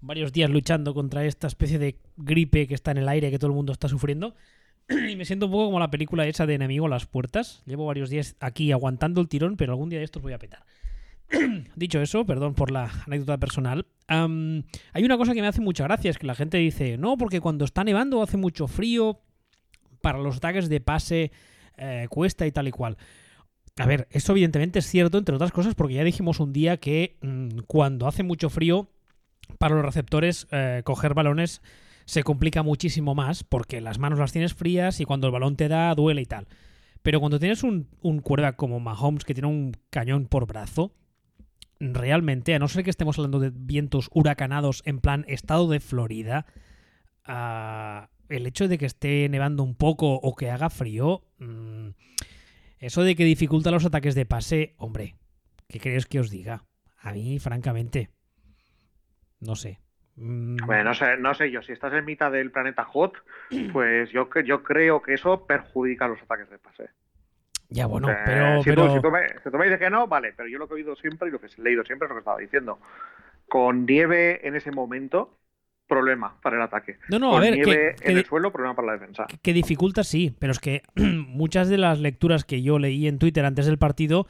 varios 0.00 0.32
días 0.32 0.50
luchando 0.50 0.94
contra 0.94 1.24
esta 1.24 1.46
especie 1.46 1.78
de 1.78 1.96
gripe 2.16 2.66
que 2.66 2.74
está 2.74 2.90
en 2.90 2.98
el 2.98 3.08
aire 3.08 3.30
que 3.30 3.38
todo 3.38 3.50
el 3.50 3.56
mundo 3.56 3.72
está 3.72 3.88
sufriendo. 3.88 4.34
Y 4.88 5.16
me 5.16 5.24
siento 5.24 5.46
un 5.46 5.52
poco 5.52 5.66
como 5.66 5.78
la 5.78 5.90
película 5.90 6.26
esa 6.26 6.46
de 6.46 6.54
Enemigo 6.54 6.86
a 6.86 6.88
las 6.88 7.06
puertas. 7.06 7.62
Llevo 7.64 7.86
varios 7.86 8.10
días 8.10 8.36
aquí 8.40 8.72
aguantando 8.72 9.20
el 9.20 9.28
tirón, 9.28 9.56
pero 9.56 9.72
algún 9.72 9.88
día 9.88 10.00
de 10.00 10.04
estos 10.04 10.22
voy 10.22 10.32
a 10.32 10.38
petar. 10.38 10.64
Dicho 11.76 12.00
eso, 12.00 12.24
perdón 12.26 12.54
por 12.54 12.70
la 12.70 12.90
anécdota 13.06 13.38
personal, 13.38 13.86
hay 14.08 15.04
una 15.04 15.16
cosa 15.16 15.34
que 15.34 15.40
me 15.40 15.46
hace 15.46 15.60
mucha 15.60 15.84
gracia, 15.84 16.10
es 16.10 16.18
que 16.18 16.26
la 16.26 16.34
gente 16.34 16.58
dice, 16.58 16.98
no, 16.98 17.16
porque 17.16 17.40
cuando 17.40 17.64
está 17.64 17.84
nevando 17.84 18.22
hace 18.22 18.36
mucho 18.36 18.66
frío, 18.66 19.20
para 20.00 20.18
los 20.18 20.38
ataques 20.38 20.68
de 20.68 20.80
pase 20.80 21.30
eh, 21.76 22.06
cuesta 22.10 22.46
y 22.46 22.52
tal 22.52 22.68
y 22.68 22.72
cual. 22.72 22.96
A 23.78 23.86
ver, 23.86 24.08
eso 24.10 24.32
evidentemente 24.32 24.80
es 24.80 24.86
cierto, 24.86 25.18
entre 25.18 25.34
otras 25.34 25.52
cosas, 25.52 25.74
porque 25.74 25.94
ya 25.94 26.04
dijimos 26.04 26.40
un 26.40 26.52
día 26.52 26.78
que 26.78 27.18
mm, 27.22 27.60
cuando 27.66 28.06
hace 28.08 28.22
mucho 28.22 28.50
frío, 28.50 28.90
para 29.58 29.74
los 29.74 29.84
receptores, 29.84 30.46
eh, 30.50 30.82
coger 30.84 31.14
balones 31.14 31.62
se 32.04 32.24
complica 32.24 32.62
muchísimo 32.62 33.14
más, 33.14 33.44
porque 33.44 33.80
las 33.80 33.98
manos 33.98 34.18
las 34.18 34.32
tienes 34.32 34.54
frías 34.54 35.00
y 35.00 35.04
cuando 35.04 35.28
el 35.28 35.32
balón 35.32 35.56
te 35.56 35.68
da, 35.68 35.94
duele 35.94 36.22
y 36.22 36.26
tal. 36.26 36.48
Pero 37.02 37.20
cuando 37.20 37.38
tienes 37.38 37.62
un, 37.62 37.86
quarterback 38.02 38.56
como 38.56 38.80
Mahomes 38.80 39.24
que 39.24 39.32
tiene 39.32 39.48
un 39.48 39.76
cañón 39.90 40.26
por 40.26 40.46
brazo, 40.46 40.92
realmente, 41.80 42.54
a 42.54 42.58
no 42.58 42.68
ser 42.68 42.84
que 42.84 42.90
estemos 42.90 43.18
hablando 43.18 43.40
de 43.40 43.50
vientos 43.52 44.10
huracanados 44.12 44.82
en 44.84 45.00
plan 45.00 45.24
estado 45.26 45.68
de 45.68 45.80
Florida, 45.80 46.46
ah, 47.24 48.10
el 48.28 48.46
hecho 48.46 48.68
de 48.68 48.78
que 48.78 48.86
esté 48.86 49.28
nevando 49.28 49.62
un 49.62 49.74
poco 49.74 50.14
o 50.14 50.36
que 50.36 50.50
haga 50.50 50.70
frío, 50.70 51.22
mm, 51.38 51.88
eso 52.78 53.02
de 53.02 53.16
que 53.16 53.24
dificulta 53.24 53.70
los 53.70 53.84
ataques 53.84 54.14
de 54.14 54.26
pase, 54.26 54.74
hombre, 54.76 55.16
¿qué 55.68 55.80
queréis 55.80 56.06
que 56.06 56.20
os 56.20 56.30
diga? 56.30 56.64
A 56.98 57.12
mí, 57.12 57.38
francamente, 57.38 58.10
no 59.40 59.56
sé. 59.56 59.80
Mm, 60.16 60.56
Hombre, 60.62 60.84
no 60.84 61.34
sé, 61.34 61.50
yo, 61.50 61.62
si 61.62 61.72
estás 61.72 61.94
en 61.94 62.04
mitad 62.04 62.30
del 62.30 62.50
planeta 62.50 62.84
hot, 62.84 63.14
pues 63.72 64.10
yo, 64.10 64.28
yo 64.44 64.62
creo 64.62 65.00
que 65.02 65.14
eso 65.14 65.46
perjudica 65.46 66.08
los 66.08 66.20
ataques 66.22 66.50
de 66.50 66.58
pase. 66.58 66.90
Ya, 67.70 67.86
bueno, 67.86 68.10
Eh, 68.10 68.16
pero... 68.24 68.62
si, 68.62 68.70
pero... 68.70 68.86
Tú, 68.88 68.94
si, 68.96 69.00
tú 69.02 69.10
me, 69.10 69.28
si 69.42 69.50
tú 69.50 69.56
me 69.58 69.64
dices 69.64 69.78
que 69.78 69.90
no, 69.90 70.06
vale, 70.06 70.32
pero 70.36 70.48
yo 70.48 70.58
lo 70.58 70.68
que 70.68 70.74
he 70.74 70.76
oído 70.76 70.96
siempre 70.96 71.28
y 71.28 71.32
lo 71.32 71.40
que 71.40 71.46
he 71.46 71.62
leído 71.62 71.84
siempre 71.84 72.06
es 72.06 72.10
lo 72.10 72.16
que 72.16 72.20
estaba 72.20 72.38
diciendo. 72.38 72.78
Con 73.48 73.86
nieve 73.86 74.46
en 74.46 74.54
ese 74.56 74.70
momento, 74.70 75.36
problema 75.86 76.40
para 76.40 76.56
el 76.56 76.62
ataque. 76.62 76.98
No, 77.08 77.18
no, 77.18 77.30
Con 77.30 77.38
a 77.38 77.40
ver, 77.40 77.54
nieve 77.54 77.94
que, 77.96 78.02
que 78.04 78.12
en 78.12 78.18
el 78.18 78.24
suelo, 78.24 78.52
problema 78.52 78.76
para 78.76 78.86
la 78.86 78.92
defensa. 78.94 79.26
que 79.42 79.52
dificulta 79.52 80.04
sí, 80.04 80.34
pero 80.38 80.52
es 80.52 80.60
que 80.60 80.82
muchas 80.94 81.68
de 81.68 81.78
las 81.78 81.98
lecturas 81.98 82.44
que 82.44 82.62
yo 82.62 82.78
leí 82.78 83.08
en 83.08 83.18
Twitter 83.18 83.44
antes 83.44 83.66
del 83.66 83.78
partido 83.78 84.26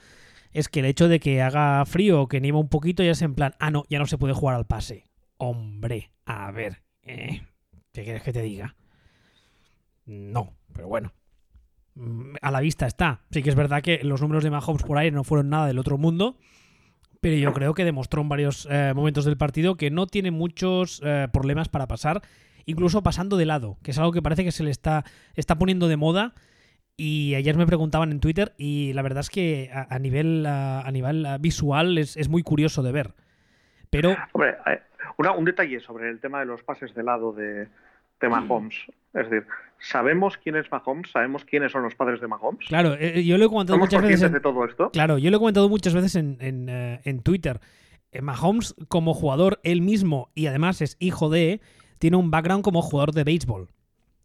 es 0.53 0.67
que 0.69 0.79
el 0.81 0.85
hecho 0.87 1.07
de 1.07 1.19
que 1.19 1.41
haga 1.41 1.85
frío 1.85 2.21
o 2.21 2.27
que 2.27 2.41
nieva 2.41 2.59
un 2.59 2.67
poquito 2.69 3.03
ya 3.03 3.11
es 3.11 3.21
en 3.21 3.35
plan, 3.35 3.53
ah, 3.59 3.71
no, 3.71 3.83
ya 3.89 3.99
no 3.99 4.05
se 4.07 4.17
puede 4.17 4.33
jugar 4.33 4.55
al 4.55 4.65
pase. 4.65 5.05
Hombre, 5.37 6.11
a 6.25 6.51
ver, 6.51 6.81
eh, 7.03 7.41
¿qué 7.93 8.03
quieres 8.03 8.23
que 8.23 8.33
te 8.33 8.41
diga? 8.41 8.75
No, 10.05 10.53
pero 10.73 10.87
bueno. 10.87 11.13
A 12.41 12.51
la 12.51 12.61
vista 12.61 12.87
está. 12.87 13.21
Sí 13.31 13.43
que 13.43 13.49
es 13.49 13.55
verdad 13.55 13.81
que 13.81 13.99
los 14.03 14.21
números 14.21 14.43
de 14.43 14.49
Mahomes 14.49 14.83
por 14.83 14.97
aire 14.97 15.13
no 15.13 15.23
fueron 15.23 15.49
nada 15.49 15.67
del 15.67 15.79
otro 15.79 15.97
mundo, 15.97 16.37
pero 17.19 17.35
yo 17.35 17.53
creo 17.53 17.73
que 17.73 17.85
demostró 17.85 18.21
en 18.21 18.29
varios 18.29 18.67
eh, 18.71 18.93
momentos 18.95 19.25
del 19.25 19.37
partido 19.37 19.75
que 19.75 19.91
no 19.91 20.07
tiene 20.07 20.31
muchos 20.31 21.01
eh, 21.03 21.27
problemas 21.31 21.69
para 21.69 21.87
pasar, 21.87 22.21
incluso 22.65 23.03
pasando 23.03 23.37
de 23.37 23.45
lado, 23.45 23.77
que 23.83 23.91
es 23.91 23.99
algo 23.99 24.11
que 24.11 24.21
parece 24.21 24.43
que 24.43 24.51
se 24.51 24.63
le 24.63 24.71
está, 24.71 25.03
está 25.35 25.57
poniendo 25.57 25.87
de 25.87 25.97
moda. 25.97 26.33
Y 26.97 27.35
ayer 27.35 27.57
me 27.57 27.65
preguntaban 27.65 28.11
en 28.11 28.19
Twitter 28.19 28.53
y 28.57 28.93
la 28.93 29.01
verdad 29.01 29.21
es 29.21 29.29
que 29.29 29.71
a, 29.73 29.93
a 29.93 29.99
nivel, 29.99 30.45
ah, 30.45 30.81
a 30.85 30.91
nivel 30.91 31.25
visual 31.39 31.97
es, 31.97 32.15
es 32.15 32.29
muy 32.29 32.43
curioso 32.43 32.83
de 32.83 32.91
ver. 32.91 33.13
Pero 33.89 34.15
Hombre, 34.33 34.57
eh, 34.67 34.81
un 35.37 35.45
detalle 35.45 35.79
sobre 35.79 36.09
el 36.09 36.19
tema 36.19 36.39
de 36.39 36.45
los 36.45 36.63
pases 36.63 36.93
de 36.95 37.03
lado 37.03 37.33
de, 37.33 37.67
de 38.19 38.29
Mahomes. 38.29 38.75
Es 39.13 39.29
decir, 39.29 39.45
¿sabemos 39.81 40.37
quién 40.37 40.55
es 40.55 40.71
Mahomes? 40.71 41.11
¿Sabemos 41.11 41.43
quiénes 41.45 41.71
son 41.71 41.83
los 41.83 41.95
padres 41.95 42.21
de 42.21 42.27
Mahomes? 42.27 42.67
claro, 42.67 42.95
eh, 42.99 43.23
yo 43.23 43.37
lo 43.37 43.45
he 43.45 43.49
comentado 43.49 43.75
¿Somos 43.77 43.87
muchas 43.89 44.03
veces 44.03 44.21
en, 44.23 44.33
de 44.33 44.39
todo 44.39 44.65
esto? 44.65 44.91
Claro, 44.91 45.17
yo 45.17 45.29
lo 45.31 45.37
he 45.37 45.39
comentado 45.39 45.69
muchas 45.69 45.93
veces 45.93 46.15
en, 46.15 46.37
en, 46.39 46.69
eh, 46.69 47.01
en 47.03 47.21
Twitter. 47.21 47.59
Eh, 48.11 48.21
Mahomes, 48.21 48.75
como 48.87 49.13
jugador, 49.13 49.59
él 49.63 49.81
mismo, 49.81 50.29
y 50.35 50.47
además 50.47 50.81
es 50.81 50.97
hijo 50.99 51.29
de, 51.29 51.61
tiene 51.99 52.17
un 52.17 52.29
background 52.31 52.63
como 52.63 52.81
jugador 52.81 53.13
de 53.13 53.23
béisbol. 53.23 53.69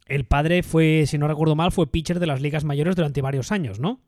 El 0.07 0.25
padre 0.25 0.63
fue, 0.63 1.03
si 1.05 1.17
no 1.17 1.27
recuerdo 1.27 1.55
mal, 1.55 1.71
fue 1.71 1.87
pitcher 1.91 2.19
de 2.19 2.27
las 2.27 2.41
ligas 2.41 2.63
mayores 2.63 2.95
durante 2.95 3.21
varios 3.21 3.51
años, 3.51 3.79
¿no? 3.79 3.99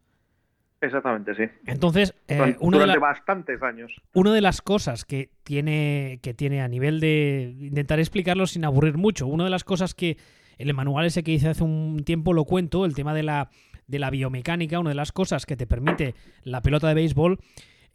Exactamente, 0.81 1.35
sí. 1.35 1.43
Entonces, 1.65 2.13
eh, 2.29 2.37
Durante, 2.37 2.57
una, 2.61 2.79
de 2.79 2.87
la- 2.87 2.99
bastantes 2.99 3.61
años. 3.61 3.91
una 4.13 4.31
de 4.33 4.39
las 4.39 4.61
cosas 4.61 5.03
que 5.03 5.29
tiene, 5.43 6.19
que 6.23 6.33
tiene 6.33 6.61
a 6.61 6.69
nivel 6.69 7.01
de... 7.01 7.53
Intentar 7.59 7.99
explicarlo 7.99 8.47
sin 8.47 8.63
aburrir 8.63 8.97
mucho. 8.97 9.27
Una 9.27 9.43
de 9.43 9.49
las 9.49 9.65
cosas 9.65 9.93
que 9.93 10.15
el 10.59 10.73
manual 10.73 11.05
ese 11.05 11.23
que 11.23 11.31
hice 11.31 11.49
hace 11.49 11.63
un 11.63 12.03
tiempo 12.05 12.33
lo 12.33 12.45
cuento, 12.45 12.85
el 12.85 12.93
tema 12.93 13.13
de 13.13 13.23
la, 13.23 13.49
de 13.87 13.97
la 13.97 14.09
biomecánica, 14.09 14.79
una 14.79 14.89
de 14.89 14.95
las 14.95 15.11
cosas 15.11 15.45
que 15.45 15.55
te 15.55 15.65
permite 15.65 16.13
la 16.43 16.61
pelota 16.61 16.87
de 16.87 16.93
béisbol 16.93 17.39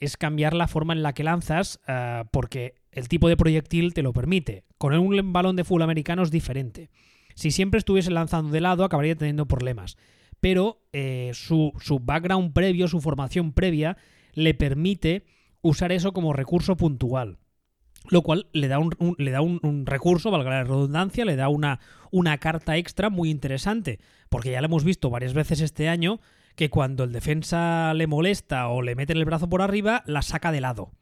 es 0.01 0.17
cambiar 0.17 0.55
la 0.55 0.67
forma 0.67 0.93
en 0.93 1.03
la 1.03 1.13
que 1.13 1.25
lanzas 1.25 1.81
ah, 1.87 2.25
porque 2.33 2.75
el 2.91 3.09
tipo 3.09 3.29
de 3.29 3.37
proyectil 3.37 3.95
te 3.95 4.03
lo 4.03 4.13
permite. 4.13 4.65
Con 4.79 4.95
un 4.95 5.33
balón 5.33 5.57
de 5.57 5.65
fútbol 5.65 5.83
americano 5.83 6.23
es 6.23 6.31
diferente. 6.31 6.91
Si 7.35 7.51
siempre 7.51 7.79
estuviese 7.79 8.11
lanzando 8.11 8.51
de 8.51 8.61
lado 8.61 8.85
acabaría 8.85 9.15
teniendo 9.15 9.47
problemas. 9.47 9.97
Pero 10.41 10.83
eh, 10.93 11.31
su, 11.35 11.73
su 11.81 12.01
background 12.01 12.53
previo, 12.53 12.89
su 12.89 13.01
formación 13.01 13.53
previa, 13.53 13.97
le 14.33 14.55
permite 14.55 15.25
usar 15.63 15.93
eso 15.93 16.13
como 16.13 16.33
recurso 16.33 16.77
puntual. 16.77 17.39
Lo 18.11 18.23
cual 18.23 18.47
le 18.53 18.69
da 18.69 18.79
un, 18.79 18.95
le 19.19 19.31
da 19.31 19.41
un, 19.41 19.61
un 19.63 19.87
recurso, 19.87 20.31
valga 20.31 20.51
la 20.51 20.65
redundancia, 20.65 21.25
le 21.25 21.37
da 21.37 21.49
una, 21.49 21.81
una 22.11 22.39
carta 22.39 22.77
extra 22.77 23.11
muy 23.11 23.31
interesante. 23.31 23.99
Porque 24.29 24.51
ya 24.51 24.61
lo 24.61 24.67
hemos 24.67 24.85
visto 24.85 25.11
varias 25.11 25.35
veces 25.35 25.61
este 25.61 25.89
año 25.89 26.21
que 26.55 26.71
cuando 26.71 27.05
el 27.05 27.13
defensa 27.13 27.95
le 27.95 28.07
molesta 28.07 28.69
o 28.69 28.83
le 28.83 28.95
mete 28.95 29.13
el 29.13 29.25
brazo 29.25 29.49
por 29.49 29.63
arriba, 29.63 30.03
la 30.07 30.23
saca 30.23 30.53
de 30.53 30.61
lado. 30.61 30.93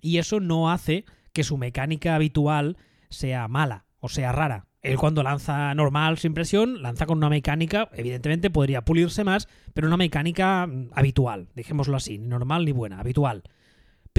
Y 0.00 0.18
eso 0.18 0.40
no 0.40 0.70
hace 0.70 1.04
que 1.32 1.44
su 1.44 1.58
mecánica 1.58 2.14
habitual 2.14 2.76
sea 3.08 3.46
mala 3.48 3.84
o 4.00 4.08
sea 4.08 4.32
rara. 4.32 4.66
Él 4.82 4.96
cuando 4.96 5.22
lanza 5.22 5.74
normal, 5.74 6.16
sin 6.16 6.32
presión, 6.32 6.82
lanza 6.82 7.04
con 7.04 7.18
una 7.18 7.28
mecánica, 7.28 7.90
evidentemente 7.92 8.48
podría 8.48 8.82
pulirse 8.82 9.24
más, 9.24 9.46
pero 9.74 9.86
una 9.86 9.98
mecánica 9.98 10.66
mm, 10.66 10.90
habitual, 10.94 11.48
dejémoslo 11.54 11.96
así, 11.96 12.18
ni 12.18 12.28
normal 12.28 12.64
ni 12.64 12.72
buena, 12.72 12.98
habitual. 12.98 13.42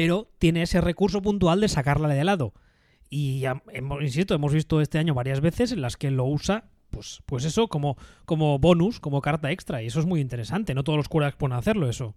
Pero 0.01 0.31
tiene 0.39 0.63
ese 0.63 0.81
recurso 0.81 1.21
puntual 1.21 1.61
de 1.61 1.67
sacarla 1.67 2.07
de 2.07 2.23
lado. 2.23 2.53
Y 3.07 3.43
insisto, 4.01 4.33
hemos 4.33 4.51
visto 4.51 4.81
este 4.81 4.97
año 4.97 5.13
varias 5.13 5.41
veces 5.41 5.71
en 5.71 5.81
las 5.81 5.95
que 5.95 6.09
lo 6.09 6.25
usa, 6.25 6.63
pues, 6.89 7.21
pues 7.27 7.45
eso, 7.45 7.67
como, 7.67 7.97
como 8.25 8.57
bonus, 8.57 8.99
como 8.99 9.21
carta 9.21 9.51
extra. 9.51 9.83
Y 9.83 9.87
eso 9.87 9.99
es 9.99 10.07
muy 10.07 10.19
interesante. 10.21 10.73
No 10.73 10.83
todos 10.83 10.97
los 10.97 11.07
quarterbacks 11.07 11.37
pueden 11.37 11.55
hacerlo, 11.55 11.87
eso. 11.87 12.15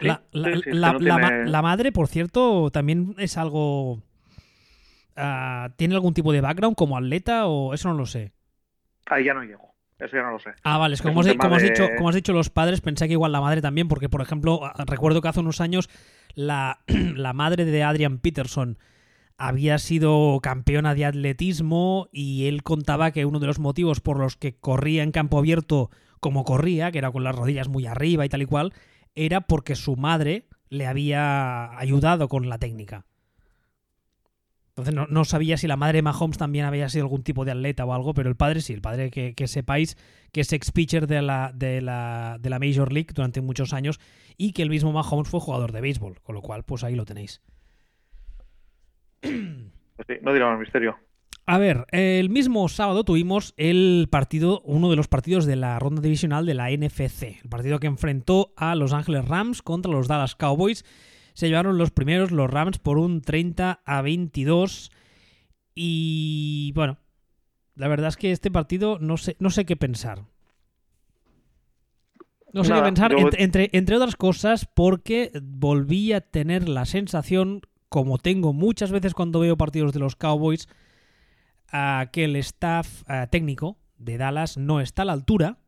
Sí, 0.00 0.06
la, 0.06 0.22
la- 0.32 0.48
sí, 0.48 0.54
sí, 0.54 0.58
es 0.60 0.64
que 0.64 0.74
la- 0.74 0.92
no 0.94 0.98
la 1.00 1.18
ma- 1.18 1.28
tiene- 1.28 1.50
la 1.50 1.62
madre, 1.62 1.92
por 1.92 2.08
cierto, 2.08 2.70
también 2.70 3.14
es 3.18 3.36
algo... 3.36 4.00
ah, 5.16 5.70
¿Tiene 5.76 5.94
algún 5.94 6.14
tipo 6.14 6.32
de 6.32 6.40
background 6.40 6.76
como 6.76 6.96
atleta 6.96 7.46
o 7.48 7.74
eso 7.74 7.88
no 7.88 7.94
lo 7.96 8.06
sé? 8.06 8.32
Ahí 9.06 9.24
ya 9.24 9.34
no 9.34 9.42
llego. 9.42 9.65
Eso 9.98 10.16
ya 10.16 10.22
no 10.22 10.32
lo 10.32 10.38
sé. 10.38 10.50
Ah, 10.62 10.76
vale, 10.78 10.94
es 10.94 11.00
que 11.02 11.08
Es 11.08 11.14
como, 11.14 11.20
has, 11.22 11.36
como 11.36 11.56
has 11.56 11.62
de- 11.62 11.68
dicho, 11.70 11.88
como 11.96 12.08
has 12.10 12.14
dicho 12.14 12.32
los 12.32 12.50
padres, 12.50 12.80
pensé 12.80 13.06
que 13.06 13.12
igual 13.14 13.32
la 13.32 13.40
madre 13.40 13.62
también, 13.62 13.88
porque 13.88 14.08
por 14.08 14.20
ejemplo, 14.20 14.60
recuerdo 14.86 15.22
que 15.22 15.28
hace 15.28 15.40
unos 15.40 15.60
años 15.60 15.88
la, 16.34 16.80
la 17.14 17.32
madre 17.32 17.64
de 17.64 17.82
Adrian 17.82 18.18
Peterson 18.18 18.78
había 19.38 19.78
sido 19.78 20.38
campeona 20.42 20.94
de 20.94 21.04
atletismo 21.06 22.08
y 22.12 22.46
él 22.46 22.62
contaba 22.62 23.10
que 23.10 23.24
uno 23.26 23.38
de 23.38 23.46
los 23.46 23.58
motivos 23.58 24.00
por 24.00 24.18
los 24.18 24.36
que 24.36 24.56
corría 24.58 25.02
en 25.02 25.12
campo 25.12 25.38
abierto 25.38 25.90
como 26.20 26.44
corría, 26.44 26.90
que 26.90 26.98
era 26.98 27.10
con 27.10 27.24
las 27.24 27.34
rodillas 27.36 27.68
muy 27.68 27.86
arriba 27.86 28.24
y 28.24 28.28
tal 28.28 28.42
y 28.42 28.46
cual, 28.46 28.72
era 29.14 29.42
porque 29.42 29.76
su 29.76 29.96
madre 29.96 30.46
le 30.68 30.86
había 30.86 31.78
ayudado 31.78 32.28
con 32.28 32.48
la 32.48 32.58
técnica. 32.58 33.04
Entonces 34.76 34.94
no, 34.94 35.06
no, 35.08 35.24
sabía 35.24 35.56
si 35.56 35.66
la 35.66 35.78
madre 35.78 35.98
de 35.98 36.02
Mahomes 36.02 36.36
también 36.36 36.66
había 36.66 36.90
sido 36.90 37.06
algún 37.06 37.22
tipo 37.22 37.46
de 37.46 37.52
atleta 37.52 37.86
o 37.86 37.94
algo, 37.94 38.12
pero 38.12 38.28
el 38.28 38.36
padre 38.36 38.60
sí, 38.60 38.74
el 38.74 38.82
padre 38.82 39.10
que, 39.10 39.34
que 39.34 39.48
sepáis 39.48 39.96
que 40.32 40.42
es 40.42 40.52
ex-pitcher 40.52 41.06
de 41.06 41.22
la, 41.22 41.50
de, 41.54 41.80
la, 41.80 42.36
de 42.38 42.50
la 42.50 42.58
Major 42.58 42.92
League 42.92 43.08
durante 43.14 43.40
muchos 43.40 43.72
años 43.72 43.98
y 44.36 44.52
que 44.52 44.62
el 44.62 44.68
mismo 44.68 44.92
Mahomes 44.92 45.30
fue 45.30 45.40
jugador 45.40 45.72
de 45.72 45.80
béisbol, 45.80 46.20
con 46.22 46.34
lo 46.34 46.42
cual 46.42 46.62
pues 46.62 46.84
ahí 46.84 46.94
lo 46.94 47.06
tenéis. 47.06 47.40
Sí, 49.22 50.12
no 50.20 50.34
dirá 50.34 50.50
más 50.50 50.60
misterio. 50.60 50.94
A 51.46 51.56
ver, 51.56 51.86
el 51.90 52.28
mismo 52.28 52.68
sábado 52.68 53.02
tuvimos 53.02 53.54
el 53.56 54.08
partido, 54.10 54.60
uno 54.66 54.90
de 54.90 54.96
los 54.96 55.08
partidos 55.08 55.46
de 55.46 55.56
la 55.56 55.78
ronda 55.78 56.02
divisional 56.02 56.44
de 56.44 56.52
la 56.52 56.70
NFC, 56.70 57.40
el 57.42 57.48
partido 57.48 57.78
que 57.78 57.86
enfrentó 57.86 58.52
a 58.56 58.74
Los 58.74 58.92
Ángeles 58.92 59.26
Rams 59.26 59.62
contra 59.62 59.90
los 59.90 60.06
Dallas 60.06 60.34
Cowboys 60.34 60.84
se 61.36 61.48
llevaron 61.48 61.76
los 61.76 61.90
primeros 61.90 62.30
los 62.30 62.50
Rams 62.50 62.78
por 62.78 62.96
un 62.96 63.20
30 63.20 63.82
a 63.84 64.00
22. 64.00 64.90
Y 65.74 66.72
bueno, 66.74 66.96
la 67.74 67.88
verdad 67.88 68.08
es 68.08 68.16
que 68.16 68.32
este 68.32 68.50
partido 68.50 68.98
no 68.98 69.18
sé, 69.18 69.36
no 69.38 69.50
sé 69.50 69.66
qué 69.66 69.76
pensar. 69.76 70.24
No 72.54 72.64
sé 72.64 72.72
qué 72.72 72.80
pensar, 72.80 73.12
entre, 73.36 73.68
entre, 73.74 73.96
otras 73.96 74.16
cosas, 74.16 74.64
porque 74.64 75.30
volví 75.42 76.14
a 76.14 76.22
tener 76.22 76.70
la 76.70 76.86
sensación, 76.86 77.60
como 77.90 78.16
tengo 78.16 78.54
muchas 78.54 78.90
veces 78.90 79.12
cuando 79.12 79.40
veo 79.40 79.58
partidos 79.58 79.92
de 79.92 80.00
los 80.00 80.16
Cowboys, 80.16 80.70
a 81.70 82.08
que 82.14 82.24
el 82.24 82.36
staff 82.36 83.02
técnico 83.30 83.76
de 83.98 84.16
Dallas 84.16 84.56
no 84.56 84.80
está 84.80 85.02
a 85.02 85.04
la 85.04 85.12
altura, 85.12 85.58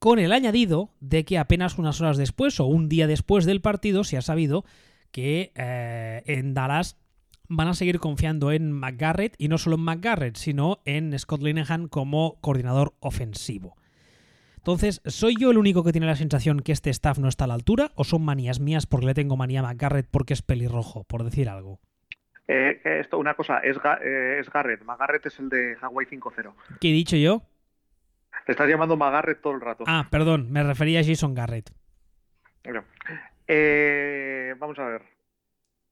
con 0.00 0.18
el 0.18 0.32
añadido 0.32 0.90
de 0.98 1.24
que 1.24 1.38
apenas 1.38 1.78
unas 1.78 2.00
horas 2.00 2.16
después 2.16 2.58
o 2.58 2.64
un 2.64 2.88
día 2.88 3.06
después 3.06 3.44
del 3.44 3.60
partido 3.60 4.02
se 4.02 4.16
ha 4.16 4.22
sabido 4.22 4.64
que 5.14 5.52
eh, 5.54 6.22
en 6.26 6.54
Dallas 6.54 6.98
van 7.48 7.68
a 7.68 7.74
seguir 7.74 8.00
confiando 8.00 8.50
en 8.50 8.72
McGarrett 8.72 9.36
y 9.38 9.46
no 9.46 9.58
solo 9.58 9.76
en 9.76 9.82
McGarrett, 9.82 10.34
sino 10.34 10.80
en 10.84 11.16
Scott 11.16 11.40
Linehan 11.40 11.86
como 11.86 12.40
coordinador 12.40 12.94
ofensivo. 12.98 13.76
Entonces, 14.56 15.02
¿soy 15.04 15.36
yo 15.38 15.52
el 15.52 15.58
único 15.58 15.84
que 15.84 15.92
tiene 15.92 16.08
la 16.08 16.16
sensación 16.16 16.58
que 16.58 16.72
este 16.72 16.90
staff 16.90 17.18
no 17.18 17.28
está 17.28 17.44
a 17.44 17.46
la 17.46 17.54
altura 17.54 17.92
o 17.94 18.02
son 18.02 18.24
manías 18.24 18.58
mías 18.58 18.86
porque 18.86 19.06
le 19.06 19.14
tengo 19.14 19.36
manía 19.36 19.60
a 19.60 19.62
McGarrett 19.62 20.08
porque 20.10 20.32
es 20.32 20.42
pelirrojo, 20.42 21.04
por 21.04 21.22
decir 21.22 21.48
algo? 21.48 21.78
Eh, 22.48 22.80
esto, 22.84 23.16
una 23.18 23.34
cosa, 23.34 23.58
es, 23.58 23.76
eh, 24.02 24.38
es 24.40 24.50
Garrett. 24.50 24.82
McGarrett 24.82 25.26
es 25.26 25.38
el 25.38 25.48
de 25.48 25.76
Hawaii 25.80 26.08
5-0. 26.08 26.54
¿Qué 26.80 26.88
he 26.88 26.92
dicho 26.92 27.16
yo? 27.16 27.42
Te 28.46 28.52
estás 28.52 28.68
llamando 28.68 28.96
McGarrett 28.96 29.40
todo 29.40 29.52
el 29.52 29.60
rato. 29.60 29.84
Ah, 29.86 30.08
perdón, 30.10 30.50
me 30.50 30.64
refería 30.64 31.00
a 31.00 31.04
Jason 31.04 31.34
Garrett. 31.34 31.70
Eh, 33.46 34.54
vamos 34.58 34.78
a 34.78 34.86
ver. 34.86 35.02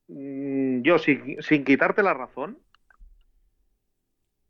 Mm, 0.09 0.83
yo, 0.83 0.99
sin, 0.99 1.65
quitarte 1.65 2.03
la 2.03 2.15
razón, 2.15 2.59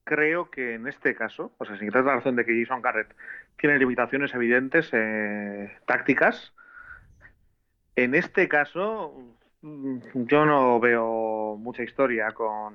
creo 0.04 0.50
que 0.50 0.74
en 0.74 0.88
este 0.88 1.14
caso, 1.14 1.52
o 1.58 1.64
sea, 1.64 1.76
sin 1.78 1.88
quitarte 1.88 2.08
la 2.08 2.16
razón 2.16 2.36
de 2.36 2.44
que 2.44 2.60
Jason 2.60 2.82
Garrett 2.82 3.14
tiene 3.58 3.78
limitaciones 3.78 4.34
evidentes 4.34 4.88
eh, 4.92 5.72
tácticas, 5.86 6.52
en 7.96 8.14
este 8.14 8.48
caso 8.48 9.36
mm, 9.62 9.98
yo 10.14 10.46
no 10.46 10.80
veo 10.80 11.56
mucha 11.58 11.82
historia 11.82 12.32
con, 12.32 12.74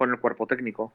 el 0.00 0.20
cuerpo 0.20 0.46
técnico 0.46 0.92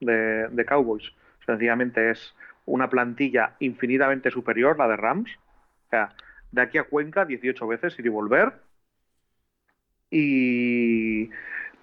de, 0.00 0.48
de, 0.48 0.64
Cowboys. 0.64 1.12
Sencillamente 1.44 2.10
es 2.10 2.34
una 2.64 2.88
plantilla 2.88 3.54
infinitamente 3.60 4.30
superior, 4.30 4.78
la 4.78 4.88
de 4.88 4.96
Rams. 4.96 5.30
O 5.86 5.90
sea, 5.90 6.14
de 6.56 6.62
aquí 6.62 6.78
a 6.78 6.84
Cuenca 6.84 7.26
18 7.26 7.66
veces 7.66 7.98
ir 7.98 8.06
y 8.06 8.08
volver. 8.08 8.54
Y 10.10 11.28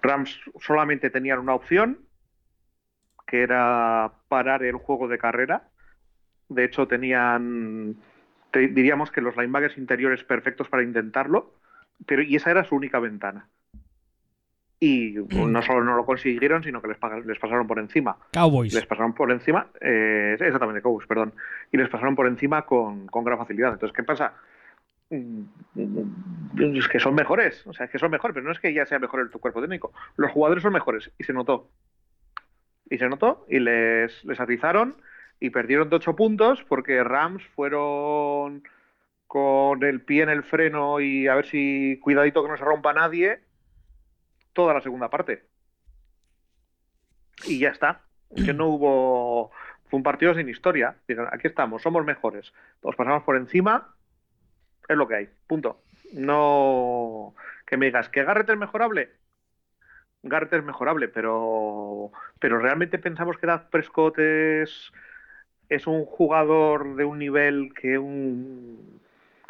Rams 0.02 0.40
solamente 0.60 1.10
tenían 1.10 1.38
una 1.38 1.54
opción, 1.54 1.98
que 3.26 3.42
era 3.42 4.12
parar 4.28 4.64
el 4.64 4.74
juego 4.74 5.06
de 5.06 5.18
carrera. 5.18 5.68
De 6.48 6.64
hecho, 6.64 6.88
tenían, 6.88 7.96
diríamos 8.52 9.12
que 9.12 9.20
los 9.20 9.36
linebackers 9.36 9.78
interiores 9.78 10.24
perfectos 10.24 10.68
para 10.68 10.82
intentarlo, 10.82 11.54
pero 12.04 12.22
y 12.22 12.34
esa 12.34 12.50
era 12.50 12.64
su 12.64 12.74
única 12.74 12.98
ventana. 12.98 13.48
Y 14.80 15.18
mm. 15.18 15.52
no 15.52 15.62
solo 15.62 15.84
no 15.84 15.94
lo 15.94 16.04
consiguieron, 16.04 16.64
sino 16.64 16.82
que 16.82 16.88
les, 16.88 16.98
les 17.26 17.38
pasaron 17.38 17.68
por 17.68 17.78
encima. 17.78 18.16
Cowboys. 18.32 18.74
Les 18.74 18.86
pasaron 18.86 19.14
por 19.14 19.30
encima, 19.30 19.68
eh, 19.80 20.36
exactamente, 20.40 20.82
Cowboys, 20.82 21.06
perdón. 21.06 21.32
Y 21.70 21.76
les 21.76 21.88
pasaron 21.88 22.16
por 22.16 22.26
encima 22.26 22.62
con, 22.62 23.06
con 23.06 23.22
gran 23.22 23.38
facilidad. 23.38 23.74
Entonces, 23.74 23.94
¿qué 23.94 24.02
pasa? 24.02 24.34
Mm, 25.14 26.76
es 26.76 26.88
que 26.88 27.00
son 27.00 27.14
mejores, 27.14 27.66
o 27.66 27.72
sea, 27.72 27.86
es 27.86 27.92
que 27.92 27.98
son 27.98 28.10
mejores, 28.10 28.34
pero 28.34 28.46
no 28.46 28.52
es 28.52 28.60
que 28.60 28.72
ya 28.72 28.86
sea 28.86 28.98
mejor 28.98 29.20
el 29.20 29.30
tu 29.30 29.38
cuerpo 29.38 29.60
técnico. 29.60 29.92
Los 30.16 30.32
jugadores 30.32 30.62
son 30.62 30.72
mejores 30.72 31.10
y 31.18 31.24
se 31.24 31.32
notó. 31.32 31.70
Y 32.90 32.98
se 32.98 33.08
notó 33.08 33.46
y 33.48 33.60
les, 33.60 34.24
les 34.24 34.40
atizaron 34.40 34.96
y 35.40 35.50
perdieron 35.50 35.88
de 35.90 35.96
8 35.96 36.16
puntos 36.16 36.64
porque 36.64 37.02
Rams 37.02 37.42
fueron 37.54 38.62
con 39.26 39.82
el 39.82 40.02
pie 40.02 40.22
en 40.22 40.28
el 40.28 40.44
freno 40.44 41.00
y 41.00 41.26
a 41.26 41.34
ver 41.34 41.46
si 41.46 41.98
cuidadito 42.02 42.42
que 42.42 42.50
no 42.50 42.56
se 42.56 42.64
rompa 42.64 42.92
nadie 42.92 43.40
toda 44.52 44.74
la 44.74 44.80
segunda 44.80 45.10
parte. 45.10 45.44
Y 47.46 47.58
ya 47.58 47.70
está. 47.70 48.02
Que 48.34 48.52
no 48.52 48.68
hubo. 48.68 49.50
Fue 49.86 49.98
un 49.98 50.02
partido 50.02 50.34
sin 50.34 50.48
historia. 50.48 50.96
aquí 51.32 51.46
estamos, 51.46 51.82
somos 51.82 52.04
mejores. 52.04 52.52
Nos 52.82 52.96
pasamos 52.96 53.22
por 53.24 53.36
encima 53.36 53.94
es 54.88 54.96
lo 54.96 55.08
que 55.08 55.16
hay, 55.16 55.28
punto. 55.46 55.80
No 56.12 57.34
que 57.66 57.76
me 57.76 57.86
digas 57.86 58.08
que 58.08 58.24
Garrett 58.24 58.50
es 58.50 58.58
mejorable. 58.58 59.10
Garrett 60.22 60.54
es 60.54 60.64
mejorable, 60.64 61.08
pero, 61.08 62.10
pero 62.38 62.58
realmente 62.58 62.98
pensamos 62.98 63.36
que 63.36 63.46
Dad 63.46 63.68
Prescott 63.70 64.18
es, 64.18 64.92
es 65.68 65.86
un 65.86 66.04
jugador 66.04 66.96
de 66.96 67.04
un 67.04 67.18
nivel 67.18 67.72
que 67.74 67.98
un, 67.98 69.00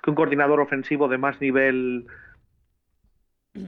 que 0.02 0.10
un 0.10 0.16
coordinador 0.16 0.60
ofensivo 0.60 1.08
de 1.08 1.18
más 1.18 1.40
nivel 1.40 2.06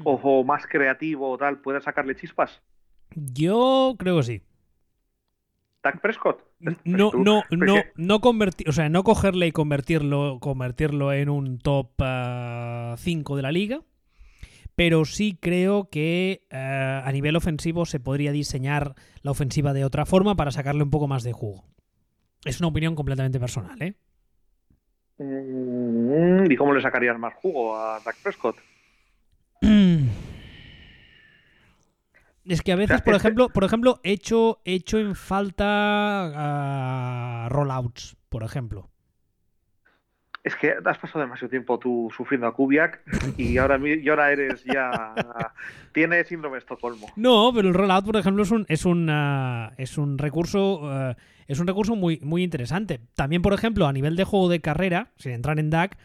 o, 0.05 0.44
más 0.44 0.66
creativo 0.66 1.31
o 1.31 1.38
tal 1.38 1.59
puede 1.59 1.81
sacarle 1.81 2.16
chispas. 2.16 2.61
Yo 3.14 3.94
creo 3.98 4.16
que 4.16 4.22
sí. 4.22 4.42
Dak 5.87 6.01
Prescott. 6.01 6.42
No, 6.85 7.12
no, 7.14 7.44
no, 7.51 7.75
no 7.94 8.20
convertir, 8.20 8.68
o 8.68 8.72
sea, 8.72 8.88
no 8.88 9.05
cogerle 9.05 9.46
y 9.46 9.53
convertirlo, 9.53 10.38
convertirlo 10.40 11.12
en 11.12 11.29
un 11.29 11.59
top 11.59 11.90
5 11.96 12.03
ah, 12.03 12.96
de 12.96 13.42
la 13.42 13.53
liga. 13.53 13.83
Pero 14.75 15.05
sí 15.05 15.38
creo 15.40 15.88
que 15.88 16.42
ah, 16.51 17.03
a 17.05 17.12
nivel 17.12 17.37
ofensivo 17.37 17.87
se 17.87 18.01
podría 18.01 18.33
diseñar 18.33 18.96
la 19.22 19.31
ofensiva 19.31 19.72
de 19.72 19.85
otra 19.85 20.07
forma 20.07 20.35
para 20.35 20.51
sacarle 20.51 20.83
un 20.83 20.90
poco 20.90 21.07
más 21.07 21.22
de 21.22 21.33
jugo. 21.33 21.64
Es 22.44 22.59
una 22.59 22.68
opinión 22.68 22.96
completamente 22.96 23.38
personal, 23.38 23.81
¿eh? 23.81 23.94
Mm, 25.18 26.51
¿Y 26.51 26.57
cómo 26.57 26.75
le 26.75 26.83
sacarías 26.83 27.16
más 27.16 27.35
jugo 27.35 27.77
a 27.77 28.01
Dak 28.05 28.16
Prescott? 28.22 28.57
Es 32.46 32.62
que 32.62 32.72
a 32.72 32.76
veces, 32.76 33.02
por 33.02 33.14
ejemplo, 33.14 33.48
por 33.48 33.64
ejemplo, 33.64 34.00
hecho, 34.04 34.61
hecho 34.64 34.98
en 34.98 35.14
falta 35.14 36.28
rollouts, 37.50 38.16
por 38.28 38.42
ejemplo. 38.44 38.88
Es 40.44 40.54
que 40.54 40.74
has 40.85 40.98
pasado 40.98 41.20
demasiado 41.20 41.50
tiempo 41.50 41.76
tú 41.76 42.09
sufriendo 42.16 42.46
a 42.46 42.54
Kubiak 42.54 43.02
y 43.37 43.59
ahora, 43.59 43.80
y 43.85 44.09
ahora 44.09 44.30
eres 44.30 44.62
ya. 44.62 45.12
Tienes 45.92 46.28
síndrome 46.28 46.54
de 46.54 46.61
Estocolmo. 46.61 47.09
No, 47.16 47.50
pero 47.52 47.66
el 47.66 47.74
rollout, 47.74 48.04
por 48.04 48.16
ejemplo, 48.16 48.44
es 48.44 48.52
un, 48.52 48.64
es 48.68 48.85
un, 48.85 49.11
es 49.76 49.98
un 49.98 50.18
recurso. 50.18 51.11
Eh, 51.11 51.16
es 51.48 51.59
un 51.59 51.66
recurso 51.66 51.96
muy, 51.96 52.20
muy 52.22 52.44
interesante. 52.44 53.00
También, 53.14 53.42
por 53.42 53.54
ejemplo, 53.54 53.88
a 53.88 53.92
nivel 53.92 54.14
de 54.14 54.22
juego 54.22 54.48
de 54.48 54.61
carrera, 54.61 55.11
sin 55.16 55.32
entrar 55.32 55.59
en 55.59 55.70
DAC, 55.70 55.98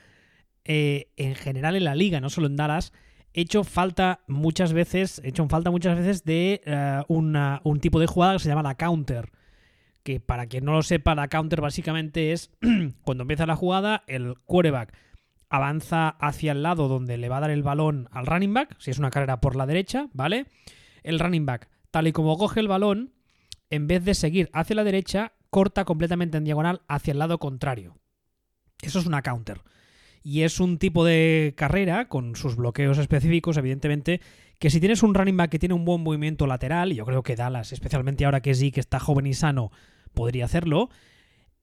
eh, 0.65 1.10
en 1.17 1.36
general 1.36 1.75
en 1.75 1.84
la 1.84 1.93
liga, 1.95 2.19
no 2.19 2.30
solo 2.30 2.47
en 2.47 2.56
Dallas, 2.56 2.93
hecho 3.34 3.63
falta 3.63 4.22
muchas 4.28 4.74
veces, 4.74 5.22
hecho 5.24 5.48
falta 5.48 5.72
muchas 5.72 5.98
veces 5.98 6.24
de 6.24 6.62
eh, 6.65 7.02
un 7.08 7.80
tipo 7.80 8.00
de 8.00 8.08
jugada 8.08 8.34
que 8.34 8.39
se 8.39 8.50
llama 8.50 8.63
la 8.63 8.76
counter. 8.76 9.32
Que 10.04 10.20
para 10.20 10.48
quien 10.48 10.65
no 10.65 10.72
lo 10.72 10.82
sepa, 10.82 11.13
la 11.13 11.28
counter 11.28 11.62
básicamente 11.62 12.32
es 12.32 12.52
cuando 13.04 13.24
empieza 13.24 13.46
la 13.46 13.56
jugada, 13.56 14.04
el 14.08 14.36
quarterback 14.46 14.94
avanza 15.50 16.10
hacia 16.10 16.54
el 16.54 16.63
lado 16.63 16.88
donde 16.88 17.17
le 17.17 17.30
va 17.30 17.38
a 17.38 17.41
dar 17.41 17.52
el 17.52 17.62
balón 17.62 18.08
al 18.12 18.26
running 18.26 18.54
back, 18.54 18.76
si 18.80 18.89
es 18.89 19.00
una 19.00 19.12
carrera 19.12 19.41
por 19.41 19.56
la 19.56 19.65
derecha, 19.65 20.08
¿vale? 20.13 20.48
El 21.04 21.20
running 21.20 21.46
back, 21.46 21.70
tal 21.91 22.08
y 22.08 22.13
como 22.13 22.38
coge 22.38 22.62
el 22.62 22.70
balón, 22.70 23.13
en 23.70 23.86
vez 23.86 24.04
de 24.06 24.15
seguir 24.15 24.50
hacia 24.54 24.78
la 24.78 24.86
derecha, 24.86 25.34
corta 25.50 25.84
completamente 25.84 26.38
en 26.38 26.46
diagonal 26.46 26.82
hacia 26.88 27.12
el 27.12 27.20
lado 27.20 27.38
contrario. 27.38 27.98
Eso 28.82 29.00
es 29.00 29.06
una 29.06 29.22
counter 29.22 29.62
y 30.23 30.41
es 30.41 30.60
un 30.60 30.77
tipo 30.77 31.05
de 31.05 31.53
carrera 31.55 32.07
con 32.07 32.36
sus 32.36 32.55
bloqueos 32.55 32.97
específicos, 32.97 33.57
evidentemente, 33.57 34.21
que 34.60 34.69
si 34.69 34.79
tienes 34.79 35.03
un 35.03 35.13
running 35.13 35.38
back 35.38 35.51
que 35.51 35.60
tiene 35.60 35.75
un 35.75 35.86
buen 35.86 36.01
movimiento 36.01 36.47
lateral, 36.47 36.91
y 36.91 36.95
yo 36.95 37.05
creo 37.05 37.23
que 37.23 37.36
Dallas, 37.36 37.73
especialmente 37.73 38.25
ahora 38.25 38.41
que 38.41 38.53
sí, 38.53 38.71
que 38.71 38.79
está 38.79 38.99
joven 38.99 39.27
y 39.27 39.34
sano, 39.34 39.71
podría 40.13 40.45
hacerlo, 40.45 40.89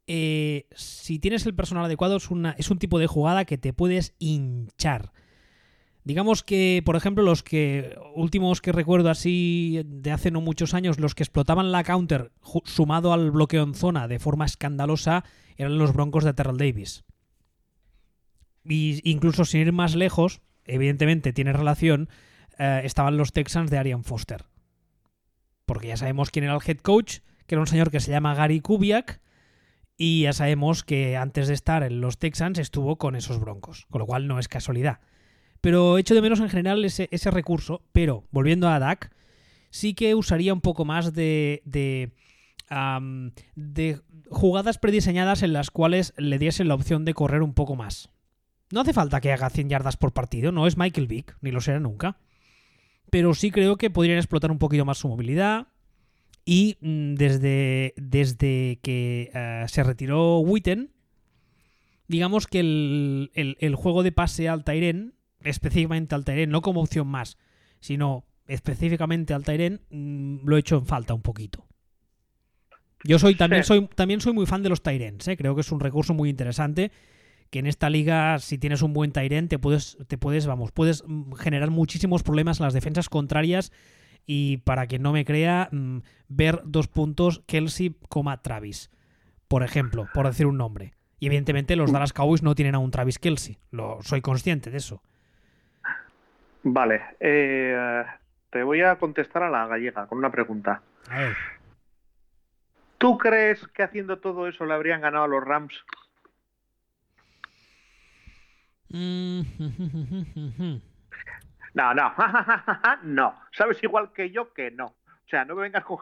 eh, 0.06 0.66
si 0.74 1.18
tienes 1.18 1.46
el 1.46 1.54
personal 1.54 1.84
adecuado 1.84 2.16
es, 2.16 2.28
es 2.56 2.70
un 2.70 2.78
tipo 2.78 2.98
de 2.98 3.06
jugada 3.06 3.44
que 3.44 3.58
te 3.58 3.72
puedes 3.72 4.14
hinchar 4.18 5.12
Digamos 6.08 6.42
que, 6.42 6.82
por 6.86 6.96
ejemplo, 6.96 7.22
los 7.22 7.42
que 7.42 7.94
últimos 8.14 8.62
que 8.62 8.72
recuerdo 8.72 9.10
así 9.10 9.82
de 9.84 10.10
hace 10.10 10.30
no 10.30 10.40
muchos 10.40 10.72
años, 10.72 10.98
los 10.98 11.14
que 11.14 11.22
explotaban 11.22 11.70
la 11.70 11.84
counter 11.84 12.32
sumado 12.64 13.12
al 13.12 13.30
bloqueo 13.30 13.62
en 13.62 13.74
zona 13.74 14.08
de 14.08 14.18
forma 14.18 14.46
escandalosa 14.46 15.24
eran 15.58 15.76
los 15.76 15.92
Broncos 15.92 16.24
de 16.24 16.32
Terrell 16.32 16.56
Davis. 16.56 17.04
Y 18.64 19.00
incluso 19.08 19.44
sin 19.44 19.60
ir 19.60 19.72
más 19.72 19.94
lejos, 19.94 20.40
evidentemente 20.64 21.32
tiene 21.32 21.52
relación, 21.52 22.08
eh, 22.58 22.82
estaban 22.84 23.16
los 23.16 23.32
Texans 23.32 23.70
de 23.70 23.78
Arian 23.78 24.04
Foster. 24.04 24.44
Porque 25.66 25.88
ya 25.88 25.96
sabemos 25.96 26.30
quién 26.30 26.44
era 26.44 26.54
el 26.54 26.62
head 26.64 26.78
coach, 26.78 27.18
que 27.46 27.54
era 27.54 27.60
un 27.60 27.66
señor 27.66 27.90
que 27.90 28.00
se 28.00 28.10
llama 28.10 28.34
Gary 28.34 28.60
Kubiak, 28.60 29.20
y 29.96 30.22
ya 30.22 30.32
sabemos 30.32 30.84
que 30.84 31.16
antes 31.16 31.48
de 31.48 31.54
estar 31.54 31.82
en 31.82 32.00
los 32.00 32.18
Texans 32.18 32.58
estuvo 32.58 32.96
con 32.96 33.16
esos 33.16 33.40
Broncos, 33.40 33.86
con 33.90 33.98
lo 33.98 34.06
cual 34.06 34.28
no 34.28 34.38
es 34.38 34.46
casualidad. 34.46 35.00
Pero 35.60 35.98
echo 35.98 36.14
de 36.14 36.22
menos 36.22 36.38
en 36.38 36.48
general 36.48 36.84
ese, 36.84 37.30
recurso. 37.30 37.82
Pero, 37.92 38.24
volviendo 38.30 38.68
a 38.68 38.78
DAC, 38.78 39.10
sí 39.70 39.94
que 39.94 40.14
usaría 40.14 40.54
un 40.54 40.60
poco 40.60 40.84
más 40.84 41.12
de, 41.14 41.62
de, 41.64 42.12
de 43.56 44.00
jugadas 44.30 44.78
prediseñadas 44.78 45.42
en 45.42 45.52
las 45.52 45.72
cuales 45.72 46.14
le 46.16 46.38
diesen 46.38 46.68
la 46.68 46.74
opción 46.74 47.04
de 47.04 47.14
correr 47.14 47.42
un 47.42 47.54
poco 47.54 47.74
más. 47.74 48.08
No 48.70 48.80
hace 48.80 48.92
falta 48.92 49.20
que 49.20 49.32
haga 49.32 49.50
100 49.50 49.68
yardas 49.68 49.96
por 49.96 50.12
partido, 50.12 50.52
no 50.52 50.66
es 50.66 50.76
Michael 50.76 51.06
Vick, 51.06 51.36
ni 51.40 51.50
lo 51.50 51.60
será 51.60 51.80
nunca. 51.80 52.18
Pero 53.10 53.34
sí 53.34 53.50
creo 53.50 53.76
que 53.76 53.90
podrían 53.90 54.18
explotar 54.18 54.50
un 54.50 54.58
poquito 54.58 54.84
más 54.84 54.98
su 54.98 55.08
movilidad. 55.08 55.68
Y 56.44 56.76
mm, 56.80 57.14
desde, 57.14 57.94
desde 57.96 58.78
que 58.82 59.30
eh, 59.34 59.64
se 59.68 59.82
retiró 59.82 60.38
Witten, 60.40 60.92
digamos 62.06 62.46
que 62.46 62.60
el, 62.60 63.30
el, 63.34 63.74
juego 63.74 64.02
de 64.02 64.12
pase 64.12 64.48
al 64.48 64.64
Tyren 64.64 65.14
específicamente 65.42 66.14
al 66.14 66.24
Tyren, 66.24 66.50
no 66.50 66.62
como 66.62 66.80
opción 66.80 67.06
más, 67.06 67.38
sino 67.80 68.24
específicamente 68.46 69.34
al 69.34 69.44
Tyren, 69.44 69.80
mm, 69.90 70.46
lo 70.46 70.56
he 70.56 70.60
hecho 70.60 70.76
en 70.76 70.86
falta 70.86 71.14
un 71.14 71.22
poquito. 71.22 71.66
Yo 73.04 73.18
soy 73.18 73.36
también, 73.36 73.62
soy 73.62 73.86
también 73.94 74.20
soy 74.20 74.32
muy 74.32 74.46
fan 74.46 74.62
de 74.62 74.68
los 74.68 74.82
Tyrens, 74.82 75.28
¿eh? 75.28 75.36
creo 75.36 75.54
que 75.54 75.60
es 75.60 75.70
un 75.70 75.80
recurso 75.80 76.14
muy 76.14 76.30
interesante 76.30 76.90
que 77.50 77.58
en 77.58 77.66
esta 77.66 77.90
liga 77.90 78.38
si 78.38 78.58
tienes 78.58 78.82
un 78.82 78.92
buen 78.92 79.12
Tyren 79.12 79.48
te 79.48 79.58
puedes 79.58 79.98
te 80.06 80.18
puedes 80.18 80.46
vamos, 80.46 80.72
puedes 80.72 81.04
mm, 81.06 81.32
generar 81.34 81.70
muchísimos 81.70 82.22
problemas 82.22 82.60
en 82.60 82.64
las 82.64 82.74
defensas 82.74 83.08
contrarias 83.08 83.72
y 84.26 84.58
para 84.58 84.86
quien 84.86 85.02
no 85.02 85.12
me 85.12 85.24
crea 85.24 85.68
mm, 85.72 85.98
ver 86.28 86.60
dos 86.64 86.86
puntos 86.86 87.42
Kelsey, 87.46 87.96
Travis, 88.42 88.90
por 89.48 89.62
ejemplo, 89.62 90.06
por 90.12 90.26
decir 90.26 90.46
un 90.46 90.58
nombre. 90.58 90.92
Y 91.18 91.26
evidentemente 91.26 91.74
los 91.74 91.90
Dallas 91.90 92.12
Cowboys 92.12 92.42
no 92.42 92.54
tienen 92.54 92.74
a 92.74 92.78
un 92.78 92.90
Travis 92.90 93.18
Kelsey, 93.18 93.58
lo 93.70 93.98
soy 94.02 94.20
consciente 94.20 94.70
de 94.70 94.76
eso. 94.76 95.02
Vale, 96.62 97.02
eh, 97.18 98.04
te 98.50 98.62
voy 98.62 98.82
a 98.82 98.96
contestar 98.96 99.42
a 99.42 99.50
la 99.50 99.66
gallega 99.66 100.06
con 100.06 100.18
una 100.18 100.30
pregunta. 100.30 100.82
¿Tú 102.98 103.16
crees 103.16 103.66
que 103.68 103.82
haciendo 103.82 104.18
todo 104.18 104.46
eso 104.46 104.66
le 104.66 104.74
habrían 104.74 105.00
ganado 105.00 105.24
a 105.24 105.28
los 105.28 105.42
Rams? 105.42 105.72
Mm. 108.90 109.40
no, 111.74 111.94
no, 111.94 112.14
no. 113.04 113.34
Sabes 113.52 113.82
igual 113.82 114.12
que 114.12 114.30
yo 114.30 114.52
que 114.52 114.70
no. 114.70 114.86
O 114.86 115.30
sea, 115.30 115.44
no 115.44 115.54
me 115.54 115.62
vengas 115.62 115.84
con 115.84 115.98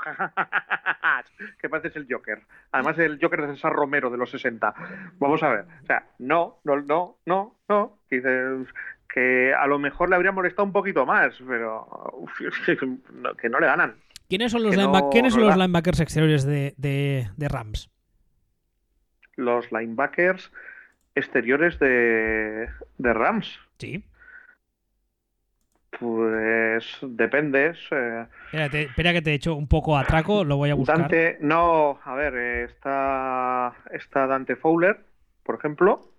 que 1.61 1.69
pareces 1.69 1.97
el 1.97 2.07
Joker. 2.09 2.43
Además, 2.71 2.97
el 3.01 3.19
Joker 3.21 3.43
de 3.43 3.55
César 3.55 3.73
Romero 3.73 4.09
de 4.09 4.19
los 4.19 4.31
60. 4.31 4.73
Vamos 5.19 5.43
a 5.43 5.49
ver. 5.49 5.67
O 5.83 5.87
sea, 5.87 6.07
no, 6.21 6.61
no, 6.63 6.77
no, 6.77 7.19
no, 7.27 7.57
no. 7.69 7.99
Dices, 8.09 8.69
que 9.13 9.55
a 9.55 9.67
lo 9.67 9.79
mejor 9.79 10.11
le 10.11 10.17
habría 10.17 10.31
molestado 10.31 10.65
un 10.65 10.73
poquito 10.73 11.07
más, 11.07 11.35
pero 11.49 11.89
que 13.41 13.49
no 13.49 13.59
le 13.61 13.67
ganan. 13.67 13.97
¿Quiénes 14.29 14.53
son 14.53 14.63
los, 14.65 14.77
linebackers 14.77 16.01
exteriores 16.01 16.45
de, 16.45 17.27
Rams? 17.39 17.91
Los 19.37 19.73
linebackers 19.73 20.53
exteriores 21.17 21.79
de, 21.81 22.69
Rams. 22.99 23.59
Sí. 23.79 24.05
Pues 25.99 26.99
depende. 27.03 27.75
Eh. 27.91 28.27
espera 28.53 29.13
que 29.13 29.23
te 29.23 29.33
he 29.33 29.35
hecho 29.35 29.57
un 29.57 29.67
poco 29.67 29.97
atraco, 29.97 30.45
lo 30.45 30.57
voy 30.57 30.71
a 30.71 30.75
buscar. 30.75 30.99
Dante, 30.99 31.39
no, 31.41 31.99
a 32.05 32.15
ver, 32.15 32.37
está, 32.37 33.75
está 33.91 34.27
Dante 34.29 34.55
Fowler, 34.55 35.01
por 35.43 35.57
ejemplo 35.57 36.13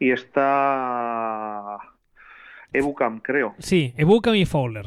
y 0.00 0.10
está 0.10 1.78
Ebucam, 2.72 3.20
creo. 3.20 3.54
Sí, 3.58 3.94
Ebucam 3.96 4.34
y 4.34 4.46
Fowler. 4.46 4.86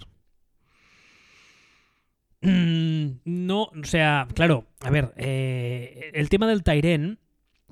Mm, 2.42 3.20
no, 3.24 3.64
o 3.64 3.84
sea, 3.84 4.28
claro, 4.34 4.66
a 4.82 4.90
ver, 4.90 5.14
eh, 5.16 6.12
el 6.14 6.28
tema 6.28 6.48
del 6.48 6.64
Tyren 6.64 7.20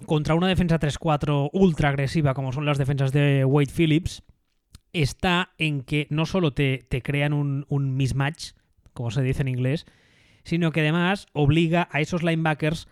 contra 0.06 0.36
una 0.36 0.48
defensa 0.48 0.80
3-4 0.80 1.50
ultra 1.54 1.90
agresiva 1.90 2.34
como 2.34 2.52
son 2.52 2.66
las 2.66 2.78
defensas 2.78 3.12
de 3.12 3.46
Wade 3.46 3.72
Phillips 3.76 4.24
está 4.94 5.54
en 5.58 5.82
que 5.82 6.08
no 6.10 6.26
solo 6.26 6.54
te, 6.54 6.86
crean 7.04 7.34
un, 7.34 7.96
mismatch, 7.96 8.52
como 8.94 9.12
se 9.12 9.22
dice 9.22 9.42
en 9.42 9.48
inglés, 9.48 9.86
sino 10.44 10.72
que 10.72 10.82
además 10.82 11.28
obliga 11.34 11.88
a 11.92 12.02
esos 12.02 12.24
linebackers 12.24 12.88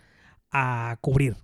a 0.50 0.98
cubrir, 1.00 1.36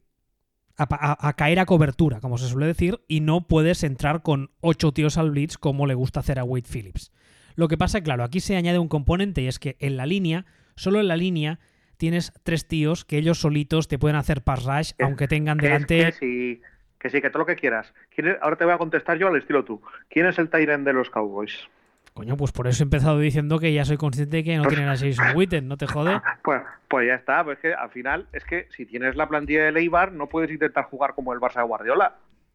a, 0.77 1.33
caer 1.35 1.59
a 1.59 1.67
cobertura, 1.67 2.21
como 2.21 2.39
se 2.39 2.49
suele 2.49 2.67
decir, 2.67 3.01
y 3.09 3.21
no 3.21 3.47
puedes 3.47 3.83
entrar 3.83 4.23
con 4.23 4.51
ocho 4.61 4.93
tíos 4.93 5.19
al 5.19 5.31
blitz 5.31 5.59
como 5.59 5.87
le 5.87 5.95
gusta 5.95 6.21
hacer 6.21 6.39
a 6.39 6.45
Wade 6.45 6.69
Phillips. 6.71 7.13
Lo 7.55 7.69
que 7.69 7.79
pasa, 7.79 8.03
claro, 8.03 8.25
aquí 8.25 8.41
se 8.41 8.57
añade 8.57 8.79
un 8.79 8.89
componente 8.89 9.43
y 9.43 9.49
es 9.49 9.59
que 9.59 9.77
en 9.81 9.97
la 9.97 10.07
línea, 10.07 10.45
solo 10.77 11.01
en 11.01 11.09
la 11.09 11.17
línea, 11.17 11.59
tienes 11.97 12.33
tres 12.43 12.67
tíos 12.67 13.05
que 13.05 13.19
ellos 13.19 13.39
solitos 13.39 13.89
te 13.89 13.99
pueden 13.99 14.17
hacer 14.17 14.43
pass 14.43 14.65
rush, 14.65 14.93
aunque 15.01 15.29
tengan 15.29 15.59
delante. 15.59 16.07
que 16.07 16.13
sí, 16.13 16.63
que 16.99 17.11
sí, 17.11 17.21
que 17.21 17.31
todo 17.31 17.41
lo 17.41 17.47
que 17.47 17.57
quieras. 17.57 17.93
Ahora 18.41 18.57
te 18.57 18.65
voy 18.65 18.75
a 18.75 18.79
contestar 18.79 19.19
yo 19.19 19.29
al 19.29 19.37
estilo 19.37 19.65
tú. 19.65 19.83
¿Quién 20.09 20.27
es 20.27 20.39
el 20.39 20.51
Tyrant 20.51 20.85
de 20.85 20.93
los 20.93 21.11
Cowboys? 21.11 21.69
Coño, 22.17 22.35
pues 22.39 22.51
por 22.51 22.67
eso 22.67 22.83
he 22.83 22.85
empezado 22.85 23.19
diciendo 23.19 23.59
que 23.59 23.75
ya 23.75 23.85
soy 23.85 23.99
consciente 23.99 24.39
de 24.39 24.45
que 24.45 24.57
no 24.57 24.63
pues 24.63 24.75
tienen 24.75 24.89
a 24.91 24.97
Jason 24.97 25.27
Witten, 25.37 25.69
¿no 25.69 25.77
te 25.77 25.87
jode? 25.87 26.19
Pues, 26.43 26.63
pues 26.89 27.07
ya 27.07 27.15
está, 27.15 27.45
pues 27.45 27.59
que 27.59 27.75
al 27.75 27.91
final 27.91 28.27
es 28.33 28.43
que 28.45 28.69
si 28.71 28.87
tienes 28.87 29.17
la 29.17 29.29
plantilla 29.29 29.65
de 29.65 29.73
Leibar 29.73 30.13
no 30.13 30.27
puedes 30.27 30.51
intentar 30.51 30.85
jugar 30.85 31.15
como 31.15 31.35
el 31.35 31.41
Barça 31.41 31.57
de 31.57 31.65
Guardiola. 31.65 32.15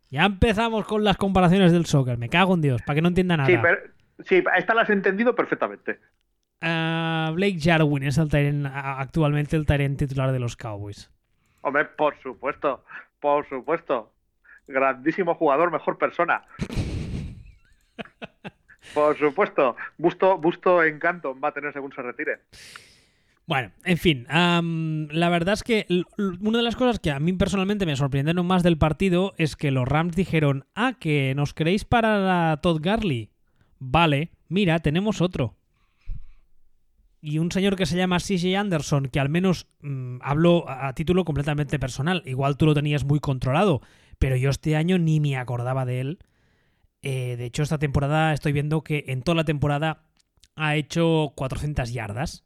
Ya 0.10 0.25
empezamos 0.25 0.86
con 0.86 1.04
las 1.04 1.15
comparaciones 1.17 1.71
del 1.71 1.86
soccer, 1.86 2.17
me 2.17 2.27
cago 2.27 2.56
en 2.56 2.62
Dios, 2.62 2.82
para 2.82 2.95
que 2.95 3.01
no 3.04 3.10
entienda 3.10 3.38
nada. 3.38 3.47
Sí, 3.47 3.58
pero, 3.62 3.77
sí 4.25 4.43
esta 4.58 4.73
la 4.73 4.82
has 4.82 4.89
entendido 4.89 5.36
perfectamente. 5.36 5.99
Ah, 6.62 7.32
Blake 7.34 7.60
Jarwin 7.60 8.04
es 8.04 8.17
el 8.17 8.65
actualmente 8.71 9.56
el 9.56 9.65
Tyrant 9.65 9.97
titular 9.97 10.32
de 10.32 10.39
los 10.39 10.56
Cowboys. 10.56 11.12
Hombre, 11.62 11.86
por 11.86 12.15
supuesto, 12.21 12.84
por 13.19 13.47
supuesto. 13.50 14.12
Grandísimo 14.67 15.36
jugador, 15.36 15.71
mejor 15.71 15.97
persona. 15.97 16.43
Por 18.93 19.17
supuesto, 19.17 19.76
Busto, 19.97 20.38
Busto 20.38 20.84
Encanto 20.84 21.39
va 21.39 21.50
a 21.50 21.54
tener 21.54 21.71
según 21.71 21.93
se 21.93 22.02
retire. 22.02 22.39
Bueno, 23.45 23.71
en 23.84 23.97
fin, 23.97 24.28
la 24.30 25.30
verdad 25.30 25.54
es 25.54 25.63
que 25.63 25.86
una 26.17 26.58
de 26.58 26.63
las 26.63 26.76
cosas 26.76 27.00
que 27.00 27.12
a 27.12 27.19
mí 27.19 27.34
personalmente 27.34 27.86
me 27.86 27.95
sorprendieron 27.95 28.45
más 28.45 28.63
del 28.63 28.78
partido 28.78 29.34
es 29.38 29.56
que 29.56 29.71
los 29.71 29.88
Rams 29.88 30.15
dijeron, 30.15 30.65
ah, 30.76 30.93
que 31.00 31.34
nos 31.36 31.54
queréis 31.54 31.86
para 31.86 32.60
Todd 32.62 32.80
Garley. 32.82 33.30
Vale, 33.80 34.32
mira, 34.47 34.80
tenemos 34.80 35.21
otro. 35.21 35.56
Y 37.22 37.38
un 37.38 37.52
señor 37.52 37.76
que 37.76 37.86
se 37.86 37.96
llama 37.96 38.18
CJ 38.18 38.58
Anderson, 38.58 39.06
que 39.06 39.20
al 39.20 39.30
menos 39.30 39.68
mm, 39.82 40.18
habló 40.22 40.68
a 40.68 40.94
título 40.94 41.24
completamente 41.24 41.78
personal. 41.78 42.24
Igual 42.26 42.58
tú 42.58 42.66
lo 42.66 42.74
tenías 42.74 43.06
muy 43.06 43.20
controlado, 43.20 43.82
pero 44.18 44.36
yo 44.36 44.50
este 44.50 44.76
año 44.76 44.98
ni 44.98 45.20
me 45.20 45.38
acordaba 45.38 45.86
de 45.86 46.02
él. 46.02 46.20
Eh, 47.04 47.36
de 47.38 47.46
hecho, 47.46 47.64
esta 47.64 47.78
temporada 47.78 48.34
estoy 48.34 48.52
viendo 48.54 48.84
que 48.84 49.06
en 49.08 49.22
toda 49.22 49.36
la 49.36 49.44
temporada 49.44 50.04
ha 50.56 50.76
hecho 50.76 51.34
400 51.36 51.94
yardas, 51.94 52.44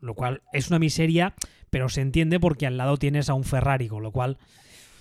lo 0.00 0.14
cual 0.14 0.42
es 0.52 0.68
una 0.68 0.78
miseria, 0.78 1.34
pero 1.70 1.88
se 1.88 2.02
entiende 2.02 2.38
porque 2.38 2.66
al 2.66 2.76
lado 2.76 2.98
tienes 2.98 3.30
a 3.30 3.34
un 3.34 3.44
Ferrari, 3.44 3.88
con 3.88 4.02
lo 4.02 4.12
cual 4.12 4.38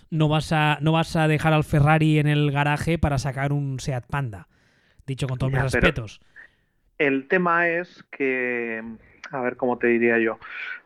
no 0.09 0.27
vas 0.29 0.51
a, 0.51 0.77
no 0.81 0.93
vas 0.93 1.15
a 1.15 1.27
dejar 1.27 1.53
al 1.53 1.63
Ferrari 1.63 2.19
en 2.19 2.27
el 2.27 2.51
garaje 2.51 2.97
para 2.97 3.17
sacar 3.17 3.51
un 3.53 3.79
Seat 3.79 4.05
Panda. 4.07 4.47
Dicho 5.05 5.27
con 5.27 5.37
todos 5.37 5.53
mis 5.53 5.61
respetos. 5.61 6.21
El 6.97 7.27
tema 7.27 7.69
es 7.69 8.03
que, 8.11 8.83
a 9.31 9.41
ver 9.41 9.57
cómo 9.57 9.77
te 9.77 9.87
diría 9.87 10.17
yo. 10.19 10.39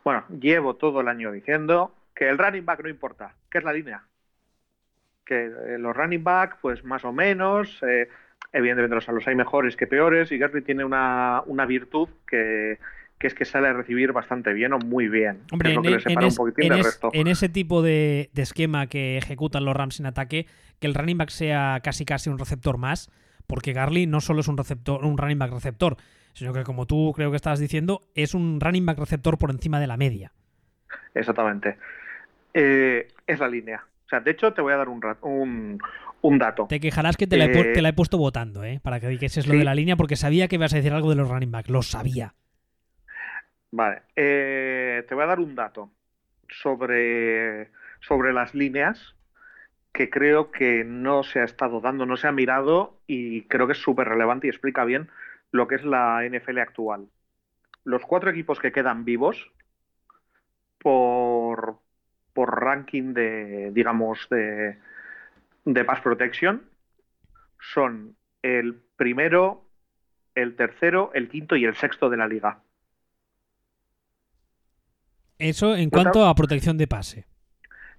Bueno, 0.04 0.24
llevo 0.30 0.76
todo 0.76 1.02
el 1.02 1.08
año 1.08 1.32
diciendo 1.32 1.94
que 2.16 2.30
el 2.30 2.38
running 2.38 2.66
back 2.66 2.84
no 2.84 2.90
importa, 2.90 3.34
que 3.50 3.58
es 3.60 3.64
la 3.64 3.74
línea 3.74 4.04
que 5.32 5.46
eh, 5.46 5.78
los 5.80 5.96
running 5.96 6.24
back, 6.24 6.58
pues 6.62 6.84
más 6.84 7.06
o 7.06 7.14
menos, 7.14 7.80
eh, 7.88 8.10
evidentemente 8.52 8.96
los, 8.96 9.08
los, 9.08 9.28
hay 9.28 9.36
mejores 9.36 9.78
que 9.78 9.88
peores, 9.88 10.30
y 10.32 10.38
Garvey 10.38 10.62
tiene 10.62 10.84
una, 10.84 11.44
virtud 11.68 12.10
que, 12.28 12.80
es 13.20 13.34
que 13.34 13.46
sale 13.46 13.70
a 13.70 13.74
recibir 13.74 14.12
bastante 14.12 14.52
bien 14.52 14.74
o 14.74 14.80
muy 14.80 15.08
bien. 15.08 15.40
Hombre, 15.54 15.74
en, 15.74 17.28
ese 17.28 17.48
tipo 17.50 17.82
de, 17.82 18.30
esquema 18.36 18.88
que 18.88 19.18
ejecutan 19.18 19.64
los 19.64 19.76
Rams 19.76 20.02
en 20.02 20.08
ataque, 20.08 20.48
que 20.80 20.88
el 20.88 20.96
running 20.96 21.20
back 21.20 21.30
sea 21.30 21.80
casi 21.82 22.04
casi 22.04 22.30
un 22.30 22.38
receptor 22.38 22.78
más, 22.78 23.10
porque 23.48 23.72
Garly 23.72 24.08
no 24.08 24.20
solo 24.20 24.42
es 24.42 24.50
un 24.50 24.58
receptor, 24.58 25.06
un 25.06 25.18
running 25.18 25.40
back 25.40 25.54
receptor, 25.54 25.96
sino 26.34 26.54
que 26.54 26.64
como 26.64 26.86
tú 26.86 27.14
creo 27.16 27.30
que 27.32 27.38
estabas 27.38 27.60
diciendo, 27.60 28.04
es 28.16 28.34
un 28.34 28.60
running 28.60 28.86
back 28.86 29.00
receptor 29.00 29.38
por 29.38 29.52
encima 29.52 29.80
de 29.80 29.88
la 29.88 29.98
media. 29.98 30.32
Exactamente. 31.14 31.78
Eh, 32.54 33.08
es 33.28 33.40
la 33.40 33.48
línea. 33.48 33.84
O 34.06 34.10
sea, 34.10 34.20
de 34.20 34.32
hecho, 34.32 34.54
te 34.54 34.62
voy 34.62 34.74
a 34.74 34.78
dar 34.78 34.90
un, 34.90 35.02
un, 35.22 35.80
un 36.22 36.38
dato. 36.38 36.68
Te 36.68 36.80
quejarás 36.80 37.18
que 37.18 37.28
te 37.28 37.38
la, 37.38 37.46
he, 37.46 37.60
eh, 37.60 37.74
te 37.74 37.82
la 37.82 37.90
he 37.90 37.94
puesto 37.94 38.18
votando, 38.18 38.64
¿eh? 38.64 38.80
Para 38.84 39.00
que 39.00 39.08
dijeses 39.08 39.48
lo 39.48 39.56
de 39.56 39.64
la 39.64 39.76
línea, 39.76 39.96
porque 39.96 40.16
sabía 40.16 40.48
que 40.48 40.56
ibas 40.56 40.74
a 40.74 40.78
decir 40.78 40.94
algo 40.94 41.10
de 41.10 41.16
los 41.16 41.30
running 41.30 41.52
back. 41.52 41.70
Lo 41.70 41.82
sabía. 41.82 42.34
Vale. 43.72 44.02
Eh, 44.16 45.06
te 45.08 45.16
voy 45.16 45.24
a 45.24 45.28
dar 45.28 45.40
un 45.40 45.56
dato 45.56 45.92
sobre, 46.50 47.72
sobre 48.02 48.34
las 48.34 48.54
líneas 48.54 49.16
que 49.94 50.10
creo 50.10 50.52
que 50.52 50.84
no 50.84 51.24
se 51.24 51.40
ha 51.40 51.44
estado 51.44 51.82
dando, 51.82 52.06
no 52.06 52.18
se 52.18 52.28
ha 52.28 52.32
mirado 52.32 52.98
y 53.08 53.44
creo 53.44 53.68
que 53.68 53.74
es 53.74 53.82
súper 53.82 54.08
relevante 54.08 54.48
y 54.48 54.50
explica 54.50 54.86
bien 54.86 55.10
lo 55.52 55.68
que 55.68 55.76
es 55.76 55.84
la 55.84 56.22
NFL 56.28 56.60
actual. 56.60 57.08
Los 57.84 58.04
cuatro 58.04 58.30
equipos 58.30 58.60
que 58.60 58.72
quedan 58.72 59.06
vivos 59.06 59.52
por, 60.78 61.80
por 62.34 62.62
ranking 62.62 63.14
de, 63.14 63.72
digamos, 63.72 64.28
de, 64.30 64.78
de 65.66 65.86
Pass 65.86 66.02
Protection 66.02 66.64
son 67.60 68.16
el 68.42 68.82
primero, 68.96 69.66
el 70.36 70.56
tercero, 70.56 71.12
el 71.14 71.30
quinto 71.30 71.56
y 71.56 71.66
el 71.66 71.76
sexto 71.76 72.10
de 72.10 72.18
la 72.18 72.28
liga. 72.28 72.60
Eso 75.38 75.76
en 75.76 75.90
cuanto 75.90 76.26
a 76.26 76.36
protección 76.36 76.78
de 76.78 76.88
pase. 76.88 77.26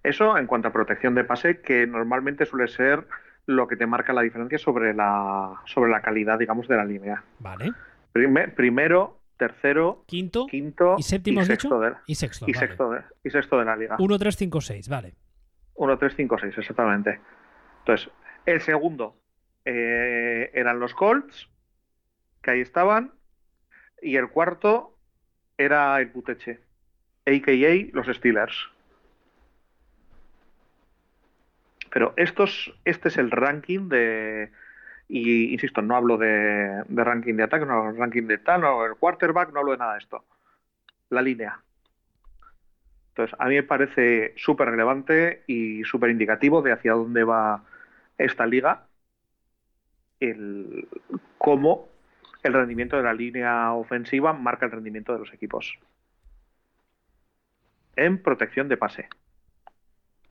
Eso 0.02 0.36
en 0.38 0.46
cuanto 0.46 0.68
a 0.68 0.72
protección 0.72 1.14
de 1.14 1.24
pase, 1.24 1.60
que 1.60 1.86
normalmente 1.86 2.46
suele 2.46 2.68
ser 2.68 3.06
lo 3.46 3.66
que 3.66 3.76
te 3.76 3.86
marca 3.86 4.12
la 4.12 4.22
diferencia 4.22 4.58
sobre 4.58 4.94
la, 4.94 5.60
sobre 5.66 5.90
la 5.90 6.00
calidad, 6.00 6.38
digamos, 6.38 6.68
de 6.68 6.76
la 6.76 6.84
línea. 6.84 7.24
Vale. 7.40 7.72
primero, 8.54 9.18
tercero, 9.36 10.04
quinto, 10.06 10.46
quinto 10.46 10.96
y 10.98 11.02
séptimo, 11.02 11.44
sexto, 11.44 11.80
de, 11.80 11.94
y 12.06 12.14
sexto, 12.14 12.46
y, 12.48 12.54
sexto 12.54 12.90
de, 12.90 13.00
y 13.24 13.30
sexto 13.30 13.58
de 13.58 13.64
la 13.64 13.76
liga. 13.76 13.96
1, 13.98 14.18
3, 14.18 14.36
5, 14.36 14.60
6, 14.60 14.88
vale. 14.88 15.14
1, 15.74 15.98
3, 15.98 16.14
5, 16.16 16.38
6, 16.38 16.58
exactamente. 16.58 17.20
Entonces, 17.80 18.10
el 18.46 18.60
segundo 18.60 19.16
eh, 19.64 20.50
eran 20.54 20.78
los 20.78 20.94
Colts, 20.94 21.48
que 22.42 22.52
ahí 22.52 22.60
estaban, 22.60 23.12
y 24.00 24.16
el 24.16 24.28
cuarto 24.28 24.98
era 25.56 25.98
el 26.00 26.10
Puteche, 26.10 26.60
a.k.a. 27.26 27.96
los 27.96 28.06
Steelers. 28.16 28.70
Pero 31.92 32.14
estos, 32.16 32.74
este 32.84 33.08
es 33.08 33.18
el 33.18 33.30
ranking 33.30 33.88
de. 33.88 34.50
Y 35.08 35.52
insisto, 35.52 35.82
no 35.82 35.94
hablo 35.94 36.16
de, 36.16 36.84
ranking 36.88 37.34
de 37.34 37.42
ataque, 37.42 37.66
no 37.66 37.74
hablo 37.74 37.92
de 37.92 37.98
ranking 37.98 38.22
de 38.22 38.38
tal, 38.38 38.62
no 38.62 38.68
hablo 38.68 38.84
del 38.84 38.96
quarterback, 38.96 39.52
no 39.52 39.60
hablo 39.60 39.72
de 39.72 39.78
nada 39.78 39.92
de 39.92 39.98
esto. 39.98 40.24
La 41.10 41.20
línea. 41.20 41.60
Entonces, 43.10 43.36
a 43.38 43.46
mí 43.46 43.56
me 43.56 43.62
parece 43.62 44.32
súper 44.38 44.70
relevante 44.70 45.42
y 45.46 45.84
súper 45.84 46.08
indicativo 46.08 46.62
de 46.62 46.72
hacia 46.72 46.92
dónde 46.92 47.24
va 47.24 47.62
esta 48.16 48.46
liga, 48.46 48.86
el 50.18 50.88
cómo 51.36 51.90
el 52.42 52.54
rendimiento 52.54 52.96
de 52.96 53.02
la 53.02 53.12
línea 53.12 53.72
ofensiva 53.72 54.32
marca 54.32 54.64
el 54.64 54.72
rendimiento 54.72 55.12
de 55.12 55.18
los 55.18 55.32
equipos. 55.34 55.78
En 57.96 58.22
protección 58.22 58.68
de 58.68 58.78
pase, 58.78 59.08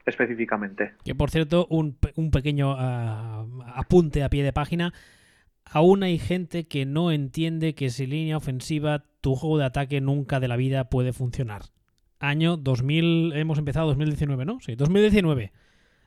específicamente. 0.06 0.92
Que 1.04 1.14
por 1.14 1.30
cierto, 1.30 1.66
un, 1.70 1.96
un 2.16 2.30
pequeño 2.30 2.72
uh, 2.72 3.62
apunte 3.74 4.22
a 4.22 4.28
pie 4.28 4.42
de 4.42 4.52
página. 4.52 4.92
Aún 5.64 6.02
hay 6.02 6.18
gente 6.18 6.64
que 6.64 6.84
no 6.84 7.12
entiende 7.12 7.74
que 7.74 7.90
sin 7.90 8.10
línea 8.10 8.36
ofensiva 8.36 9.04
tu 9.20 9.36
juego 9.36 9.58
de 9.58 9.64
ataque 9.64 10.00
nunca 10.00 10.40
de 10.40 10.48
la 10.48 10.56
vida 10.56 10.90
puede 10.90 11.12
funcionar. 11.12 11.62
Año 12.18 12.56
2000, 12.56 13.32
hemos 13.34 13.58
empezado 13.58 13.88
2019, 13.88 14.44
¿no? 14.44 14.60
Sí, 14.60 14.74
2019. 14.74 15.52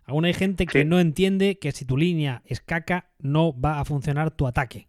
Aún 0.06 0.26
hay 0.26 0.34
gente 0.34 0.68
que 0.68 0.86
no 0.86 1.00
entiende 1.00 1.58
que 1.58 1.72
si 1.72 1.84
tu 1.84 1.98
línea 1.98 2.44
es 2.46 2.62
caca, 2.62 3.10
no 3.20 3.60
va 3.60 3.80
a 3.80 3.86
funcionar 3.86 4.32
tu 4.32 4.46
ataque. 4.46 4.88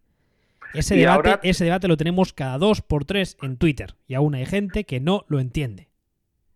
Ese 0.74 0.94
debate, 0.94 1.38
ese 1.48 1.64
debate 1.64 1.88
lo 1.88 1.96
tenemos 1.96 2.32
cada 2.34 2.58
dos 2.58 2.82
por 2.82 3.06
tres 3.06 3.38
en 3.40 3.56
Twitter. 3.56 3.94
Y 4.06 4.14
aún 4.14 4.34
hay 4.34 4.44
gente 4.44 4.84
que 4.84 5.00
no 5.00 5.24
lo 5.28 5.40
entiende. 5.40 5.88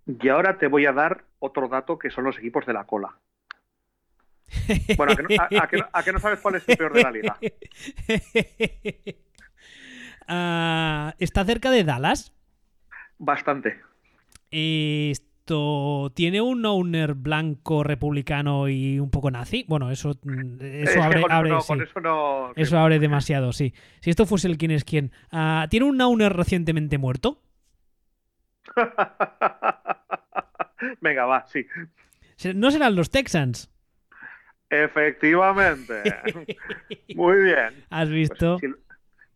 Y 0.07 0.29
ahora 0.29 0.59
te 0.59 0.67
voy 0.67 0.85
a 0.85 0.93
dar 0.93 1.25
otro 1.41 1.69
dato 1.69 1.99
que 1.99 2.11
son 2.11 2.25
los 2.25 2.39
equipos 2.39 2.65
de 2.67 2.73
la 2.73 2.85
cola. 2.85 3.19
Bueno, 4.97 5.13
¿a 5.93 6.03
que 6.03 6.13
no, 6.13 6.19
sabes 6.19 6.41
cuál 6.41 6.57
es 6.57 6.69
el 6.69 6.77
peor 6.77 6.93
de 6.93 7.03
la 7.03 7.11
liga? 7.11 7.39
Ah, 10.33 11.17
¿Está 11.19 11.45
cerca 11.45 11.73
de 11.73 11.83
Dallas? 11.83 12.33
Bastante. 13.19 13.81
Esto 14.53 16.13
tiene 16.15 16.41
un 16.41 16.65
owner 16.65 17.15
blanco 17.15 17.83
republicano 17.83 18.69
y 18.69 19.01
un 19.01 19.11
poco 19.11 19.33
nazi. 19.33 19.65
Bueno, 19.67 19.91
eso, 19.91 20.13
eso 20.61 21.03
abre, 21.03 21.25
abre 21.29 21.51
eso, 22.55 22.79
abre 22.79 23.01
demasiado, 23.01 23.53
sí. 23.53 23.75
Si 23.99 24.11
esto 24.11 24.25
fuese 24.25 24.47
el 24.47 24.57
quién 24.57 24.71
es 24.71 24.85
quién. 24.85 25.11
Uh, 25.33 25.67
¿Tiene 25.69 25.87
un 25.87 26.01
owner 26.01 26.33
recientemente 26.33 26.97
muerto? 26.97 27.43
Venga, 31.01 31.27
va, 31.27 31.47
sí. 31.47 31.67
¿No 32.55 32.71
serán 32.71 32.97
los 32.97 33.11
Texans? 33.11 33.71
Efectivamente. 34.71 36.03
Muy 37.15 37.43
bien. 37.43 37.85
¿Has 37.91 38.09
pues 38.09 38.11
visto? 38.11 38.59
si, 38.59 38.69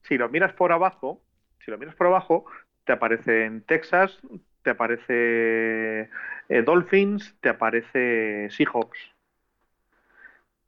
si, 0.02 0.18
lo 0.18 0.28
miras 0.28 0.52
por 0.52 0.72
abajo, 0.72 1.22
si 1.64 1.70
lo 1.70 1.78
miras 1.78 1.94
por 1.96 2.06
abajo, 2.06 2.44
te 2.84 2.92
aparece 2.92 3.44
en 3.44 3.62
Texas, 3.62 4.20
te 4.62 4.70
aparece 4.70 6.08
eh, 6.48 6.62
Dolphins, 6.64 7.34
te 7.40 7.48
aparece 7.48 8.48
Seahawks. 8.50 8.98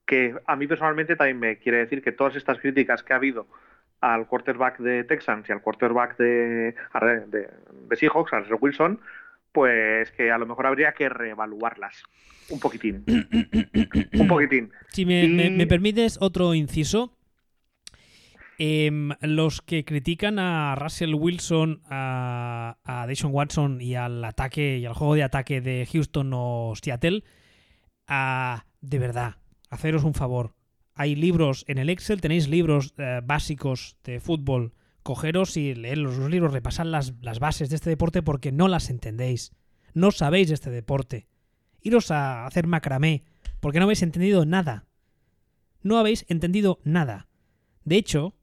Que 0.04 0.34
a 0.46 0.56
mí 0.56 0.66
personalmente 0.66 1.16
también 1.16 1.38
me 1.38 1.58
quiere 1.58 1.78
decir 1.78 2.02
que 2.02 2.12
todas 2.12 2.36
estas 2.36 2.58
críticas 2.58 3.02
que 3.02 3.12
ha 3.12 3.16
habido 3.16 3.46
al 4.00 4.26
quarterback 4.26 4.78
de 4.78 5.04
Texans 5.04 5.48
y 5.48 5.52
al 5.52 5.62
quarterback 5.62 6.16
de, 6.16 6.74
de, 7.28 7.48
de 7.88 7.96
Seahawks, 7.96 8.32
a 8.32 8.42
Wilson, 8.60 9.00
pues 9.56 10.10
que 10.10 10.30
a 10.30 10.36
lo 10.36 10.44
mejor 10.44 10.66
habría 10.66 10.92
que 10.92 11.08
reevaluarlas 11.08 12.02
un 12.50 12.60
poquitín. 12.60 13.04
un 14.12 14.28
poquitín. 14.28 14.70
Si 14.88 15.06
me 15.06 15.66
permites 15.66 16.18
otro 16.20 16.52
inciso, 16.52 17.16
Em, 18.58 19.10
los 19.20 19.60
que 19.60 19.84
critican 19.84 20.38
a 20.38 20.74
Russell 20.76 21.14
Wilson, 21.14 21.82
a, 21.90 22.78
a 22.84 23.06
Watson 23.26 23.82
y 23.82 23.96
al 23.96 24.24
ataque 24.24 24.78
y 24.78 24.86
al 24.86 24.94
juego 24.94 25.14
de 25.14 25.22
ataque 25.22 25.60
de 25.60 25.86
Houston 25.92 26.30
o 26.34 26.72
Seattle, 26.80 27.22
de 28.08 28.98
verdad, 28.98 29.36
haceros 29.68 30.04
un 30.04 30.14
favor. 30.14 30.54
Hay 30.94 31.14
libros 31.14 31.66
en 31.68 31.76
el 31.76 31.90
Excel, 31.90 32.22
tenéis 32.22 32.48
libros 32.48 32.94
eh, 32.96 33.20
básicos 33.22 33.98
de 34.04 34.20
fútbol. 34.20 34.72
Cogeros 35.06 35.56
y 35.56 35.74
leer 35.74 35.98
los 35.98 36.18
libros, 36.18 36.52
repasad 36.52 36.84
las, 36.84 37.14
las 37.22 37.38
bases 37.38 37.70
de 37.70 37.76
este 37.76 37.90
deporte 37.90 38.22
porque 38.22 38.52
no 38.52 38.68
las 38.68 38.90
entendéis. 38.90 39.52
No 39.94 40.10
sabéis 40.10 40.50
este 40.50 40.70
deporte. 40.70 41.26
Iros 41.80 42.10
a 42.10 42.46
hacer 42.46 42.66
macramé 42.66 43.24
porque 43.60 43.78
no 43.78 43.84
habéis 43.84 44.02
entendido 44.02 44.44
nada. 44.44 44.86
No 45.82 45.98
habéis 45.98 46.26
entendido 46.28 46.80
nada. 46.84 47.28
De 47.84 47.96
hecho, 47.96 48.34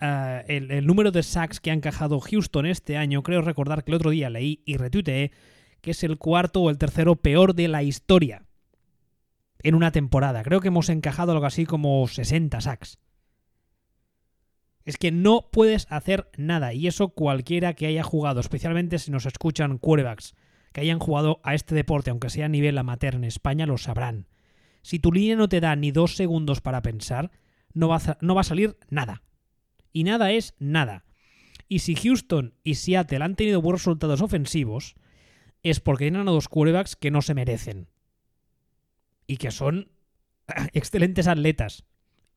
Ah, 0.00 0.42
el, 0.48 0.86
número 0.86 1.10
de 1.10 1.22
sacks 1.22 1.60
que 1.60 1.70
ha 1.70 1.74
encajado 1.74 2.20
Houston 2.20 2.64
este 2.64 2.96
año, 2.96 3.22
creo 3.22 3.42
recordar 3.42 3.84
que 3.84 3.90
el 3.90 3.96
otro 3.96 4.10
día 4.10 4.30
leí 4.30 4.62
y 4.64 4.78
retuiteé 4.78 5.30
que 5.82 5.90
es 5.90 6.02
el 6.04 6.16
cuarto 6.16 6.62
o 6.62 6.70
el 6.70 6.78
tercero 6.78 7.16
peor 7.16 7.54
de 7.54 7.68
la 7.68 7.82
historia 7.82 8.46
en 9.62 9.74
una 9.74 9.92
temporada. 9.92 10.42
Creo 10.42 10.60
que 10.60 10.68
hemos 10.68 10.88
encajado 10.88 11.32
algo 11.32 11.44
así 11.44 11.66
como 11.66 12.06
60 12.08 12.60
sacks. 12.62 12.98
Es 14.88 14.96
que 14.96 15.12
no 15.12 15.50
puedes 15.52 15.86
hacer 15.90 16.30
nada 16.38 16.72
y 16.72 16.86
eso 16.86 17.10
cualquiera 17.10 17.74
que 17.74 17.84
haya 17.84 18.02
jugado, 18.02 18.40
especialmente 18.40 18.98
si 18.98 19.10
nos 19.10 19.26
escuchan 19.26 19.76
quarterbacks 19.76 20.34
que 20.72 20.80
hayan 20.80 20.98
jugado 20.98 21.42
a 21.44 21.54
este 21.54 21.74
deporte, 21.74 22.08
aunque 22.08 22.30
sea 22.30 22.46
a 22.46 22.48
nivel 22.48 22.78
amateur 22.78 23.14
en 23.14 23.24
España, 23.24 23.66
lo 23.66 23.76
sabrán. 23.76 24.28
Si 24.80 24.98
tu 24.98 25.12
línea 25.12 25.36
no 25.36 25.46
te 25.46 25.60
da 25.60 25.76
ni 25.76 25.90
dos 25.90 26.16
segundos 26.16 26.62
para 26.62 26.80
pensar, 26.80 27.30
no 27.74 27.86
va 27.88 27.96
a 27.96 28.44
salir 28.44 28.78
nada 28.88 29.22
y 29.92 30.04
nada 30.04 30.32
es 30.32 30.54
nada. 30.58 31.04
Y 31.68 31.80
si 31.80 31.94
Houston 31.94 32.54
y 32.64 32.76
Seattle 32.76 33.22
han 33.22 33.36
tenido 33.36 33.60
buenos 33.60 33.82
resultados 33.82 34.22
ofensivos, 34.22 34.94
es 35.62 35.80
porque 35.80 36.06
tienen 36.06 36.26
a 36.26 36.30
dos 36.30 36.48
quarterbacks 36.48 36.96
que 36.96 37.10
no 37.10 37.20
se 37.20 37.34
merecen. 37.34 37.90
Y 39.26 39.36
que 39.36 39.50
son 39.50 39.90
excelentes 40.72 41.26
atletas. 41.26 41.84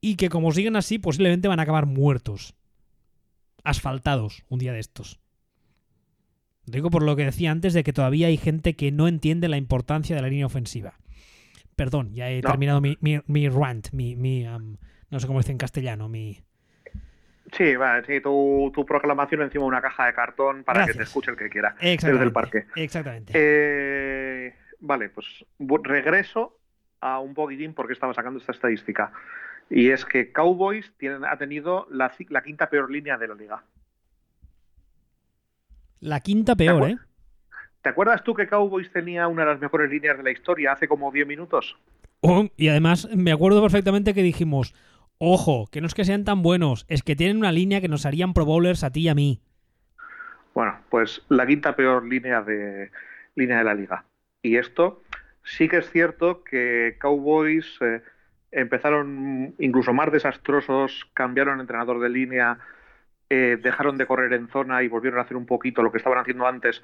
Y 0.01 0.15
que 0.15 0.29
como 0.29 0.51
siguen 0.51 0.75
así, 0.75 0.97
posiblemente 0.97 1.47
van 1.47 1.59
a 1.59 1.63
acabar 1.63 1.85
muertos. 1.85 2.55
Asfaltados 3.63 4.43
un 4.49 4.57
día 4.57 4.73
de 4.73 4.79
estos. 4.79 5.19
Digo 6.65 6.89
por 6.89 7.03
lo 7.03 7.15
que 7.15 7.25
decía 7.25 7.51
antes 7.51 7.73
de 7.73 7.83
que 7.83 7.93
todavía 7.93 8.27
hay 8.27 8.37
gente 8.37 8.75
que 8.75 8.91
no 8.91 9.07
entiende 9.07 9.47
la 9.47 9.57
importancia 9.57 10.15
de 10.15 10.21
la 10.21 10.29
línea 10.29 10.45
ofensiva. 10.45 10.95
Perdón, 11.75 12.13
ya 12.13 12.29
he 12.29 12.41
terminado 12.41 12.81
mi, 12.81 12.97
mi, 12.99 13.49
rant, 13.49 13.91
mi, 13.91 14.45
No 15.09 15.19
sé 15.19 15.27
cómo 15.27 15.39
dice 15.39 15.51
en 15.51 15.57
castellano 15.57 16.09
mi... 16.09 16.39
Sí, 17.53 17.75
va, 17.75 18.01
sí, 18.05 18.21
tu, 18.21 18.71
tu 18.73 18.85
proclamación 18.85 19.41
encima 19.41 19.63
de 19.63 19.67
una 19.67 19.81
caja 19.81 20.05
de 20.05 20.13
cartón 20.13 20.63
para 20.63 20.85
que 20.85 20.93
te 20.93 21.03
escuche 21.03 21.31
el 21.31 21.37
que 21.37 21.49
quiera 21.49 21.75
Exactamente. 21.79 22.11
desde 22.11 22.23
el 22.23 22.31
parque. 22.31 22.65
Exactamente. 22.75 23.33
Eh, 23.35 24.53
vale, 24.79 25.09
pues 25.09 25.43
regreso 25.83 26.57
a 27.01 27.19
un 27.19 27.33
poquitín 27.33 27.73
porque 27.73 27.93
estaba 27.93 28.13
sacando 28.13 28.39
esta 28.39 28.53
estadística. 28.53 29.11
Y 29.71 29.89
es 29.89 30.03
que 30.03 30.33
Cowboys 30.33 30.91
tienen, 30.97 31.23
ha 31.23 31.37
tenido 31.37 31.87
la, 31.89 32.11
quinta 32.43 32.69
peor 32.69 32.91
línea 32.91 33.17
de 33.17 33.27
la 33.29 33.35
liga. 33.35 33.63
La 36.01 36.19
quinta 36.19 36.55
peor, 36.55 36.83
¿Te 36.83 36.91
¿eh? 36.91 36.97
¿Te 37.81 37.89
acuerdas 37.89 38.21
tú 38.23 38.33
que 38.33 38.47
Cowboys 38.47 38.91
tenía 38.91 39.29
una 39.29 39.45
de 39.45 39.51
las 39.53 39.61
mejores 39.61 39.89
líneas 39.89 40.17
de 40.17 40.23
la 40.23 40.31
historia 40.31 40.73
hace 40.73 40.89
como 40.89 41.09
10 41.09 41.25
minutos? 41.25 41.77
Oh, 42.19 42.49
y 42.57 42.67
además 42.67 43.07
me 43.15 43.31
acuerdo 43.31 43.61
perfectamente 43.61 44.13
que 44.13 44.21
dijimos, 44.21 44.75
ojo, 45.19 45.67
que 45.71 45.79
no 45.79 45.87
es 45.87 45.93
que 45.93 46.03
sean 46.03 46.25
tan 46.25 46.41
buenos, 46.41 46.85
es 46.89 47.01
que 47.01 47.15
tienen 47.15 47.37
una 47.37 47.53
línea 47.53 47.79
que 47.79 47.87
nos 47.87 48.05
harían 48.05 48.33
pro 48.33 48.43
bowlers 48.43 48.83
a 48.83 48.91
ti 48.91 49.03
y 49.03 49.09
a 49.09 49.15
mí. 49.15 49.41
Bueno, 50.53 50.77
pues 50.89 51.23
la 51.29 51.47
quinta 51.47 51.77
peor 51.77 52.05
línea 52.05 52.41
de, 52.41 52.91
línea 53.35 53.59
de 53.59 53.63
la 53.63 53.73
liga. 53.73 54.03
Y 54.41 54.57
esto 54.57 55.01
sí 55.43 55.69
que 55.69 55.77
es 55.77 55.89
cierto 55.89 56.43
que 56.43 56.97
Cowboys 56.99 57.65
eh, 57.79 58.01
empezaron 58.51 59.55
incluso 59.59 59.93
más 59.93 60.11
desastrosos, 60.11 61.09
cambiaron 61.13 61.59
entrenador 61.59 61.99
de 61.99 62.09
línea, 62.09 62.59
eh, 63.29 63.57
dejaron 63.61 63.97
de 63.97 64.05
correr 64.05 64.33
en 64.33 64.49
zona 64.49 64.83
y 64.83 64.87
volvieron 64.87 65.19
a 65.19 65.23
hacer 65.23 65.37
un 65.37 65.45
poquito 65.45 65.83
lo 65.83 65.91
que 65.91 65.97
estaban 65.97 66.19
haciendo 66.19 66.47
antes 66.47 66.81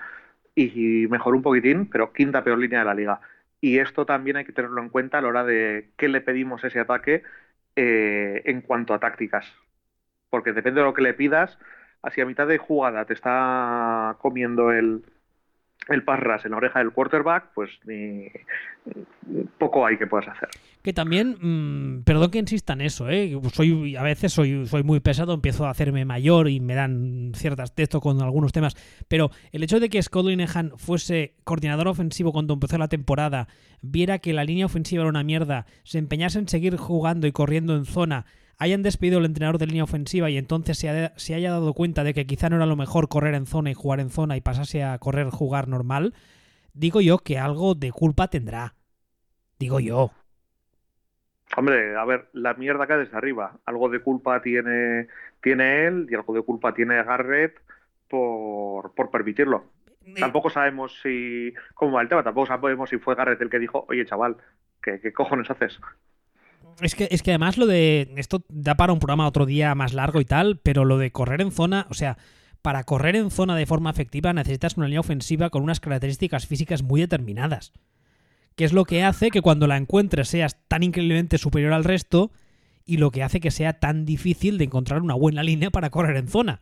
y, 0.56 1.04
y 1.04 1.08
mejoró 1.08 1.38
un 1.38 1.44
poquitín, 1.44 1.90
pero 1.90 2.14
quinta 2.14 2.44
peor 2.44 2.60
línea 2.60 2.80
de 2.80 2.86
la 2.86 2.94
liga. 2.94 3.22
Y 3.62 3.80
esto 3.80 4.06
también 4.06 4.38
hay 4.38 4.46
que 4.46 4.54
tenerlo 4.54 4.82
en 4.82 4.90
cuenta 4.90 5.18
a 5.18 5.22
la 5.22 5.28
hora 5.30 5.44
de 5.44 5.92
qué 5.98 6.08
le 6.08 6.22
pedimos 6.22 6.64
ese 6.64 6.80
ataque 6.80 7.24
eh, 7.76 8.42
en 8.46 8.62
cuanto 8.62 8.94
a 8.94 9.00
tácticas. 9.00 9.54
Porque 10.30 10.54
depende 10.54 10.82
de 10.82 10.86
lo 10.86 10.94
que 10.94 11.02
le 11.02 11.14
pidas, 11.14 11.58
así 12.02 12.22
a 12.22 12.26
mitad 12.26 12.48
de 12.48 12.58
jugada 12.58 13.06
te 13.06 13.14
está 13.14 14.18
comiendo 14.20 14.72
el, 14.72 15.04
el 15.90 16.04
pass 16.04 16.46
en 16.46 16.52
la 16.52 16.58
oreja 16.58 16.80
del 16.80 16.92
quarterback, 16.92 17.52
pues 17.54 17.70
poco 19.58 19.86
hay 19.86 19.98
que 19.98 20.08
puedas 20.08 20.28
hacer. 20.28 20.50
Que 20.82 20.94
también, 20.94 21.38
mm, 21.42 22.04
perdón 22.04 22.32
que 22.32 22.40
insista 22.40 22.74
en 22.74 22.82
eso, 22.82 23.10
¿eh? 23.10 23.38
soy 23.52 23.96
a 23.96 24.04
veces 24.04 24.32
soy, 24.32 24.66
soy 24.68 24.84
muy 24.84 25.00
pesado, 25.00 25.34
empiezo 25.34 25.66
a 25.66 25.70
hacerme 25.70 26.06
mayor 26.06 26.50
y 26.50 26.60
me 26.60 26.76
dan 26.76 27.32
ciertas 27.36 27.74
textos 27.76 28.02
con 28.02 28.22
algunos 28.22 28.52
temas, 28.54 28.76
pero 29.08 29.32
el 29.52 29.64
hecho 29.64 29.80
de 29.80 29.90
que 29.90 30.02
Scott 30.02 30.26
Linehan 30.26 30.74
fuese 30.78 31.36
coordinador 31.44 31.88
ofensivo 31.88 32.32
cuando 32.32 32.54
empezó 32.54 32.78
la 32.78 32.88
temporada, 32.88 33.48
viera 33.82 34.20
que 34.20 34.34
la 34.34 34.44
línea 34.44 34.66
ofensiva 34.66 35.02
era 35.02 35.10
una 35.10 35.24
mierda, 35.24 35.66
se 35.84 35.98
empeñase 35.98 36.40
en 36.40 36.48
seguir 36.48 36.78
jugando 36.78 37.28
y 37.28 37.32
corriendo 37.32 37.76
en 37.76 37.86
zona, 37.86 38.26
hayan 38.58 38.84
despedido 38.84 39.20
al 39.20 39.26
entrenador 39.26 39.58
de 39.60 39.68
línea 39.68 39.84
ofensiva 39.84 40.30
y 40.30 40.38
entonces 40.38 40.78
se, 40.80 40.90
ha- 40.90 41.14
se 41.18 41.36
haya 41.36 41.52
dado 41.52 41.74
cuenta 41.74 42.04
de 42.04 42.14
que 42.14 42.26
quizá 42.28 42.50
no 42.50 42.56
era 42.58 42.66
lo 42.66 42.76
mejor 42.76 43.10
correr 43.10 43.36
en 43.36 43.46
zona 43.46 43.72
y 43.72 43.74
jugar 43.76 44.00
en 44.00 44.10
zona 44.10 44.38
y 44.38 44.42
pasase 44.42 44.84
a 44.84 44.98
correr, 45.00 45.30
jugar 45.30 45.68
normal, 45.68 46.14
digo 46.74 47.02
yo 47.02 47.20
que 47.20 47.40
algo 47.40 47.76
de 47.76 47.92
culpa 47.92 48.30
tendrá. 48.30 48.76
Digo 49.60 49.80
yo. 49.80 50.12
Hombre, 51.56 51.96
a 51.96 52.06
ver, 52.06 52.30
la 52.34 52.54
mierda 52.56 52.88
cae 52.88 52.98
desde 53.00 53.18
arriba. 53.18 53.60
Algo 53.66 53.90
de 53.90 54.02
culpa 54.02 54.42
tiene, 54.42 55.08
tiene 55.42 55.88
él 55.88 56.08
y 56.10 56.16
algo 56.16 56.34
de 56.34 56.42
culpa 56.44 56.74
tiene 56.74 57.02
Garrett 57.04 57.60
por, 58.10 58.94
por 58.94 59.10
permitirlo. 59.12 59.74
Tampoco 60.18 60.50
sabemos 60.50 61.00
si, 61.02 61.54
cómo 61.74 61.94
va 61.94 62.02
el 62.02 62.10
tema, 62.10 62.24
tampoco 62.24 62.48
sabemos 62.48 62.90
si 62.90 62.98
fue 62.98 63.16
Garrett 63.16 63.42
el 63.42 63.50
que 63.50 63.60
dijo, 63.60 63.86
oye 63.90 64.06
chaval, 64.06 64.38
¿qué, 64.82 65.00
qué 65.00 65.14
cojones 65.14 65.50
haces? 65.50 65.80
Es 66.82 66.96
que, 66.96 67.08
es 67.12 67.24
que 67.24 67.32
además 67.32 67.58
lo 67.58 67.66
de. 67.66 68.14
Esto 68.18 68.44
da 68.50 68.76
para 68.76 68.94
un 68.94 69.00
programa 69.00 69.28
otro 69.28 69.46
día 69.46 69.74
más 69.76 69.94
largo 69.94 70.22
y 70.22 70.26
tal, 70.26 70.60
pero 70.60 70.86
lo 70.86 70.98
de 70.98 71.12
correr 71.12 71.42
en 71.42 71.52
zona, 71.52 71.88
o 71.90 71.94
sea, 71.94 72.18
para 72.62 72.84
correr 72.84 73.16
en 73.16 73.32
zona 73.32 73.56
de 73.56 73.66
forma 73.66 73.90
efectiva 73.90 74.34
necesitas 74.34 74.78
una 74.78 74.88
línea 74.88 75.00
ofensiva 75.00 75.50
con 75.50 75.64
unas 75.64 75.80
características 75.80 76.46
físicas 76.46 76.84
muy 76.84 77.02
determinadas. 77.02 77.72
Que 78.56 78.66
es 78.66 78.74
lo 78.74 78.86
que 78.86 79.04
hace 79.04 79.30
que 79.30 79.42
cuando 79.42 79.68
la 79.68 79.78
encuentres 79.78 80.30
seas 80.30 80.58
tan 80.68 80.84
increíblemente 80.84 81.38
superior 81.38 81.74
al 81.74 81.84
resto 81.84 82.32
y 82.86 82.98
lo 82.98 83.12
que 83.12 83.24
hace 83.24 83.40
que 83.40 83.52
sea 83.52 83.80
tan 83.80 84.06
difícil 84.06 84.58
de 84.58 84.66
encontrar 84.66 85.02
una 85.02 85.14
buena 85.14 85.44
línea 85.44 85.70
para 85.70 85.90
correr 85.90 86.18
en 86.18 86.28
zona. 86.28 86.60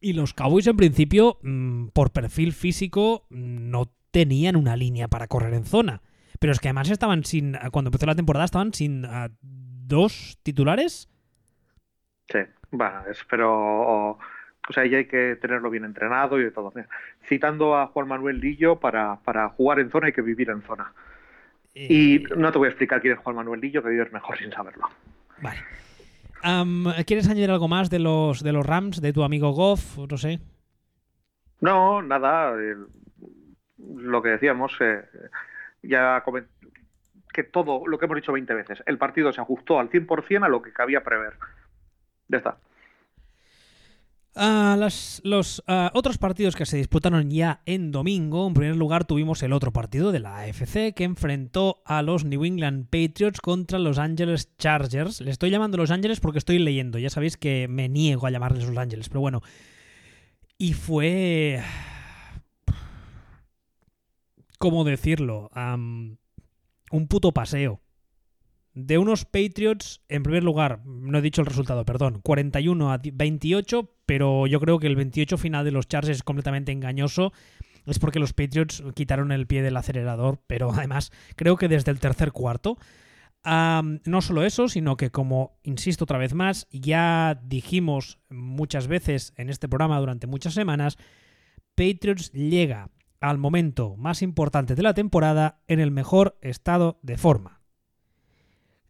Y 0.00 0.12
los 0.12 0.34
Cowboys 0.34 0.66
en 0.66 0.76
principio, 0.76 1.38
mm, 1.42 1.88
por 1.88 2.12
perfil 2.12 2.52
físico, 2.52 3.26
mm, 3.30 3.70
no 3.70 3.92
tenían 4.10 4.56
una 4.56 4.76
línea 4.76 5.08
para 5.08 5.26
correr 5.26 5.54
en 5.54 5.64
zona. 5.64 6.02
Pero 6.44 6.52
es 6.52 6.60
que 6.60 6.68
además 6.68 6.90
estaban 6.90 7.24
sin. 7.24 7.56
Cuando 7.72 7.88
empezó 7.88 8.04
la 8.04 8.14
temporada 8.14 8.44
estaban 8.44 8.74
sin 8.74 9.06
ah, 9.06 9.30
dos 9.40 10.38
titulares. 10.42 11.08
Sí, 12.28 12.40
bueno, 12.70 13.00
es, 13.10 13.24
pero 13.30 14.10
o 14.10 14.18
sea, 14.68 14.84
ya 14.84 14.98
hay 14.98 15.06
que 15.06 15.38
tenerlo 15.40 15.70
bien 15.70 15.86
entrenado 15.86 16.38
y 16.38 16.44
de 16.44 16.50
todo. 16.50 16.70
Citando 17.26 17.78
a 17.78 17.86
Juan 17.86 18.08
Manuel 18.08 18.40
Lillo, 18.40 18.78
para, 18.78 19.20
para 19.24 19.48
jugar 19.48 19.80
en 19.80 19.90
zona 19.90 20.08
hay 20.08 20.12
que 20.12 20.20
vivir 20.20 20.50
en 20.50 20.60
zona. 20.60 20.92
Y 21.72 22.16
Eh, 22.16 22.24
no 22.36 22.52
te 22.52 22.58
voy 22.58 22.66
a 22.66 22.72
explicar 22.72 23.00
quién 23.00 23.14
es 23.14 23.20
Juan 23.20 23.36
Manuel 23.36 23.62
Lillo, 23.62 23.82
que 23.82 23.88
vives 23.88 24.12
mejor 24.12 24.36
sin 24.36 24.52
saberlo. 24.52 24.86
Vale. 25.40 25.60
¿Quieres 27.06 27.26
añadir 27.26 27.52
algo 27.52 27.68
más 27.68 27.88
de 27.88 28.00
los, 28.00 28.42
de 28.42 28.52
los 28.52 28.66
Rams, 28.66 29.00
de 29.00 29.14
tu 29.14 29.24
amigo 29.24 29.52
Goff? 29.52 29.96
No 29.96 30.18
sé. 30.18 30.40
No, 31.62 32.02
nada, 32.02 32.54
eh, 32.60 32.76
lo 33.78 34.20
que 34.20 34.28
decíamos, 34.28 34.76
eh, 34.80 35.00
ya 35.88 36.22
que 37.32 37.42
todo 37.44 37.86
lo 37.86 37.98
que 37.98 38.04
hemos 38.04 38.16
dicho 38.16 38.32
20 38.32 38.54
veces, 38.54 38.82
el 38.86 38.98
partido 38.98 39.32
se 39.32 39.40
ajustó 39.40 39.80
al 39.80 39.90
100% 39.90 40.44
a 40.44 40.48
lo 40.48 40.62
que 40.62 40.72
cabía 40.72 41.02
prever. 41.02 41.34
Ya 42.28 42.38
está. 42.38 42.58
Las- 44.36 45.20
los 45.24 45.62
otros 45.92 46.18
partidos 46.18 46.56
que 46.56 46.66
se 46.66 46.76
disputaron 46.76 47.30
ya 47.30 47.60
en 47.66 47.92
domingo, 47.92 48.46
en 48.48 48.54
primer 48.54 48.74
lugar 48.76 49.04
tuvimos 49.04 49.40
el 49.44 49.52
otro 49.52 49.72
partido 49.72 50.10
de 50.10 50.18
la 50.18 50.38
AFC 50.40 50.92
que 50.92 51.04
enfrentó 51.04 51.82
a 51.84 52.02
los 52.02 52.24
New 52.24 52.44
England 52.44 52.86
Patriots 52.90 53.40
contra 53.40 53.78
los 53.78 53.98
Angeles 54.00 54.56
Chargers. 54.56 55.20
Le 55.20 55.30
estoy 55.30 55.50
llamando 55.50 55.76
Los 55.76 55.92
Ángeles 55.92 56.18
porque 56.18 56.38
estoy 56.38 56.58
leyendo, 56.58 56.98
ya 56.98 57.10
sabéis 57.10 57.36
que 57.36 57.68
me 57.68 57.88
niego 57.88 58.26
a 58.26 58.30
llamarles 58.30 58.66
Los 58.66 58.76
Ángeles, 58.76 59.08
pero 59.08 59.20
bueno. 59.20 59.40
Y 60.58 60.72
fue... 60.72 61.62
¿Cómo 64.64 64.84
decirlo? 64.84 65.50
Un 65.52 67.06
puto 67.08 67.32
paseo. 67.32 67.82
De 68.72 68.96
unos 68.96 69.26
Patriots, 69.26 70.00
en 70.08 70.22
primer 70.22 70.42
lugar, 70.42 70.80
no 70.86 71.18
he 71.18 71.20
dicho 71.20 71.42
el 71.42 71.46
resultado, 71.46 71.84
perdón, 71.84 72.22
41 72.22 72.90
a 72.90 72.98
28, 72.98 73.90
pero 74.06 74.46
yo 74.46 74.60
creo 74.60 74.78
que 74.78 74.86
el 74.86 74.96
28 74.96 75.36
final 75.36 75.66
de 75.66 75.70
los 75.70 75.86
Chargers 75.86 76.16
es 76.16 76.22
completamente 76.22 76.72
engañoso. 76.72 77.34
Es 77.84 77.98
porque 77.98 78.18
los 78.18 78.32
Patriots 78.32 78.82
quitaron 78.94 79.32
el 79.32 79.46
pie 79.46 79.60
del 79.60 79.76
acelerador, 79.76 80.40
pero 80.46 80.72
además 80.74 81.12
creo 81.36 81.58
que 81.58 81.68
desde 81.68 81.90
el 81.90 82.00
tercer 82.00 82.32
cuarto. 82.32 82.78
No 83.44 84.22
solo 84.22 84.44
eso, 84.44 84.70
sino 84.70 84.96
que 84.96 85.10
como, 85.10 85.58
insisto 85.62 86.04
otra 86.04 86.16
vez 86.16 86.32
más, 86.32 86.68
ya 86.70 87.38
dijimos 87.44 88.18
muchas 88.30 88.86
veces 88.86 89.34
en 89.36 89.50
este 89.50 89.68
programa 89.68 90.00
durante 90.00 90.26
muchas 90.26 90.54
semanas, 90.54 90.96
Patriots 91.74 92.32
llega 92.32 92.88
al 93.30 93.38
momento 93.38 93.96
más 93.96 94.22
importante 94.22 94.74
de 94.74 94.82
la 94.82 94.94
temporada 94.94 95.60
en 95.68 95.80
el 95.80 95.90
mejor 95.90 96.36
estado 96.42 96.98
de 97.02 97.16
forma. 97.16 97.60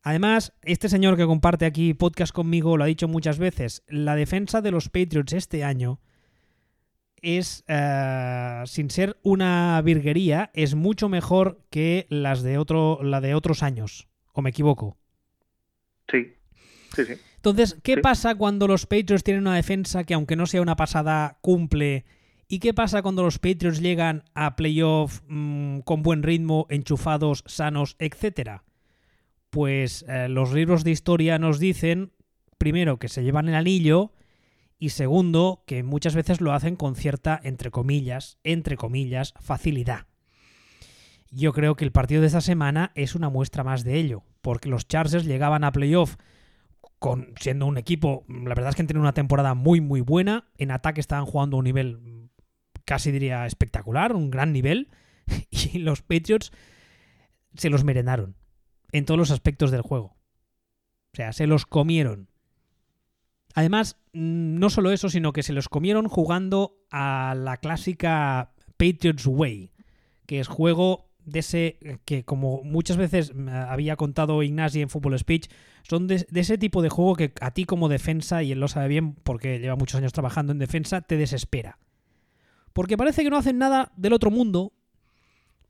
Además, 0.03 0.53
este 0.63 0.89
señor 0.89 1.17
que 1.17 1.25
comparte 1.27 1.65
aquí 1.65 1.95
podcast 1.95 2.33
conmigo 2.35 2.77
lo 2.77 2.85
ha 2.85 2.89
dicho 2.89 3.09
muchas 3.09 3.39
veces, 3.39 3.83
la 3.89 4.15
defensa 4.17 4.61
de 4.61 4.71
los 4.71 4.89
Patriots 4.91 5.33
este 5.33 5.65
año 5.65 6.01
es, 7.23 7.65
eh, 7.69 8.63
sin 8.67 8.91
ser 8.91 9.19
una 9.23 9.81
virguería, 9.83 10.51
es 10.53 10.75
mucho 10.75 11.09
mejor 11.09 11.63
que 11.71 12.07
las 12.11 12.43
de 12.43 12.59
otro, 12.59 12.99
la 13.03 13.23
de 13.23 13.35
otros 13.35 13.63
años. 13.63 14.09
¿O 14.35 14.43
me 14.43 14.51
equivoco? 14.51 14.99
Sí, 16.11 16.35
sí, 16.95 17.05
sí. 17.07 17.13
Entonces, 17.37 17.79
¿qué 17.83 17.95
Sí. 17.95 18.01
pasa 18.03 18.35
cuando 18.35 18.67
los 18.69 18.85
Patriots 18.85 19.23
tienen 19.25 19.43
una 19.43 19.55
defensa 19.57 20.05
que, 20.05 20.13
aunque 20.13 20.37
no 20.37 20.45
sea 20.47 20.61
una 20.61 20.77
pasada, 20.77 21.39
cumple? 21.41 22.05
¿Y 22.47 22.59
qué 22.59 22.75
pasa 22.75 23.03
cuando 23.03 23.23
los 23.23 23.39
Patriots 23.39 23.81
llegan 23.81 24.25
a 24.35 24.57
playoff 24.57 25.23
mm, 25.29 25.81
con 25.81 26.03
buen 26.03 26.23
ritmo, 26.23 26.67
enchufados, 26.69 27.43
sanos, 27.47 27.97
etcétera? 27.99 28.65
Pues 29.51 30.05
eh, 30.09 30.29
los 30.29 30.53
libros 30.53 30.85
de 30.85 30.91
historia 30.91 31.39
nos 31.39 31.59
dicen, 31.59 32.13
primero, 32.59 32.99
que 32.99 33.09
se 33.09 33.23
llevan 33.23 33.49
el 33.49 33.55
anillo 33.55 34.13
y 34.79 34.91
segundo, 34.91 35.63
que 35.67 35.83
muchas 35.83 36.15
veces 36.15 36.41
lo 36.41 36.53
hacen 36.53 36.77
con 36.77 36.97
cierta, 36.97 37.41
entre 37.43 37.71
comillas, 37.71 38.39
entre 38.43 38.77
comillas, 38.77 39.33
facilidad. 39.41 40.07
Yo 41.31 41.53
creo 41.53 41.75
que 41.75 41.85
el 41.85 41.93
partido 41.93 42.21
de 42.21 42.27
esta 42.27 42.41
semana 42.41 42.93
es 42.95 43.15
una 43.15 43.31
muestra 43.31 43.65
más 43.65 43.85
de 43.85 43.97
ello, 43.97 44.23
porque 44.43 44.69
los 44.69 44.87
Chargers 44.87 45.25
llegaban 45.25 45.65
a 45.65 45.73
playoff 45.73 46.17
con, 46.99 47.35
siendo 47.41 47.67
un 47.67 47.77
equipo, 47.77 48.25
la 48.29 48.55
verdad 48.55 48.71
es 48.71 48.77
que 48.77 48.83
han 48.83 48.87
tenido 48.87 49.03
una 49.03 49.15
temporada 49.15 49.55
muy 49.55 49.81
muy 49.81 50.01
buena, 50.01 50.47
en 50.59 50.71
ataque 50.71 51.01
estaban 51.01 51.27
jugando 51.27 51.57
a 51.57 51.59
un 51.59 51.65
nivel 51.65 52.24
casi 52.85 53.11
diría 53.11 53.47
espectacular, 53.47 54.15
un 54.15 54.31
gran 54.31 54.53
nivel, 54.53 54.91
y 55.51 55.79
los 55.79 56.03
Patriots 56.03 56.53
se 57.57 57.71
los 57.71 57.85
merendaron 57.85 58.37
en 58.93 59.05
todos 59.05 59.19
los 59.19 59.31
aspectos 59.31 59.71
del 59.71 59.83
juego. 59.83 60.17
O 61.13 61.17
sea, 61.17 61.33
se 61.33 61.47
los 61.47 61.67
comieron. 61.67 62.29
Además, 63.55 63.97
mm, 64.13 64.59
no 64.59 64.71
solo 64.71 64.91
eso, 64.91 65.09
sino 65.09 65.33
que 65.33 65.43
se 65.43 65.53
los 65.53 65.69
comieron 65.69 66.09
jugando 66.09 66.77
a 66.91 67.35
la 67.37 67.57
clásica 67.59 68.53
Patriots 68.77 69.27
Way, 69.27 69.73
que 70.27 70.41
es 70.41 70.49
juego 70.49 71.11
de 71.25 71.39
ese 71.39 71.79
que 72.05 72.25
como 72.25 72.63
muchas 72.65 72.97
veces 72.97 73.33
había 73.49 73.97
contado 73.97 74.43
Ignasi 74.43 74.83
en 74.83 74.91
Football 74.91 75.19
Speech, 75.19 75.49
son 75.83 76.07
de, 76.07 76.27
ese 76.35 76.59
tipo 76.59 76.83
de 76.83 76.89
juego 76.89 77.15
que 77.15 77.33
a 77.41 77.53
ti 77.53 77.65
como 77.65 77.89
defensa, 77.89 78.43
y 78.43 78.53
él 78.53 78.61
lo 78.61 78.69
sabe 78.69 78.89
bien 78.89 79.15
porque 79.15 79.59
lleva 79.59 79.77
muchos 79.77 79.99
años 79.99 80.13
trabajando 80.13 80.53
en 80.53 80.59
defensa, 80.59 81.01
te 81.01 81.17
desespera. 81.17 81.79
Porque 82.75 82.99
parece 82.99 83.23
que 83.23 83.31
no 83.31 83.39
hacen 83.39 83.57
nada 83.57 83.93
del 83.97 84.13
otro 84.13 84.31
mundo, 84.31 84.75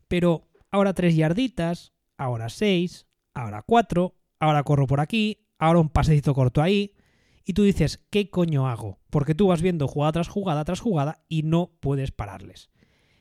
pero 0.09 0.49
ahora 0.73 0.95
tres 0.95 1.15
yarditas, 1.15 1.93
ahora 2.17 2.49
seis, 2.49 3.07
ahora 3.35 3.63
cuatro, 3.63 4.17
ahora 4.41 4.65
corro 4.65 4.89
por 4.89 5.01
aquí, 5.01 5.47
ahora 5.59 5.81
un 5.81 5.91
pasecito 5.91 6.35
corto 6.35 6.63
ahí, 6.63 6.97
y 7.45 7.53
tú 7.53 7.63
dices, 7.63 8.05
¿qué 8.11 8.31
coño 8.31 8.69
hago? 8.69 8.99
Porque 9.11 9.35
tú 9.35 9.49
vas 9.49 9.61
viendo 9.61 9.87
jugada 9.87 10.13
tras 10.13 10.29
jugada 10.29 10.65
tras 10.65 10.81
jugada 10.81 11.25
y 11.29 11.43
no 11.43 11.77
puedes 11.81 12.11
pararles. 12.11 12.71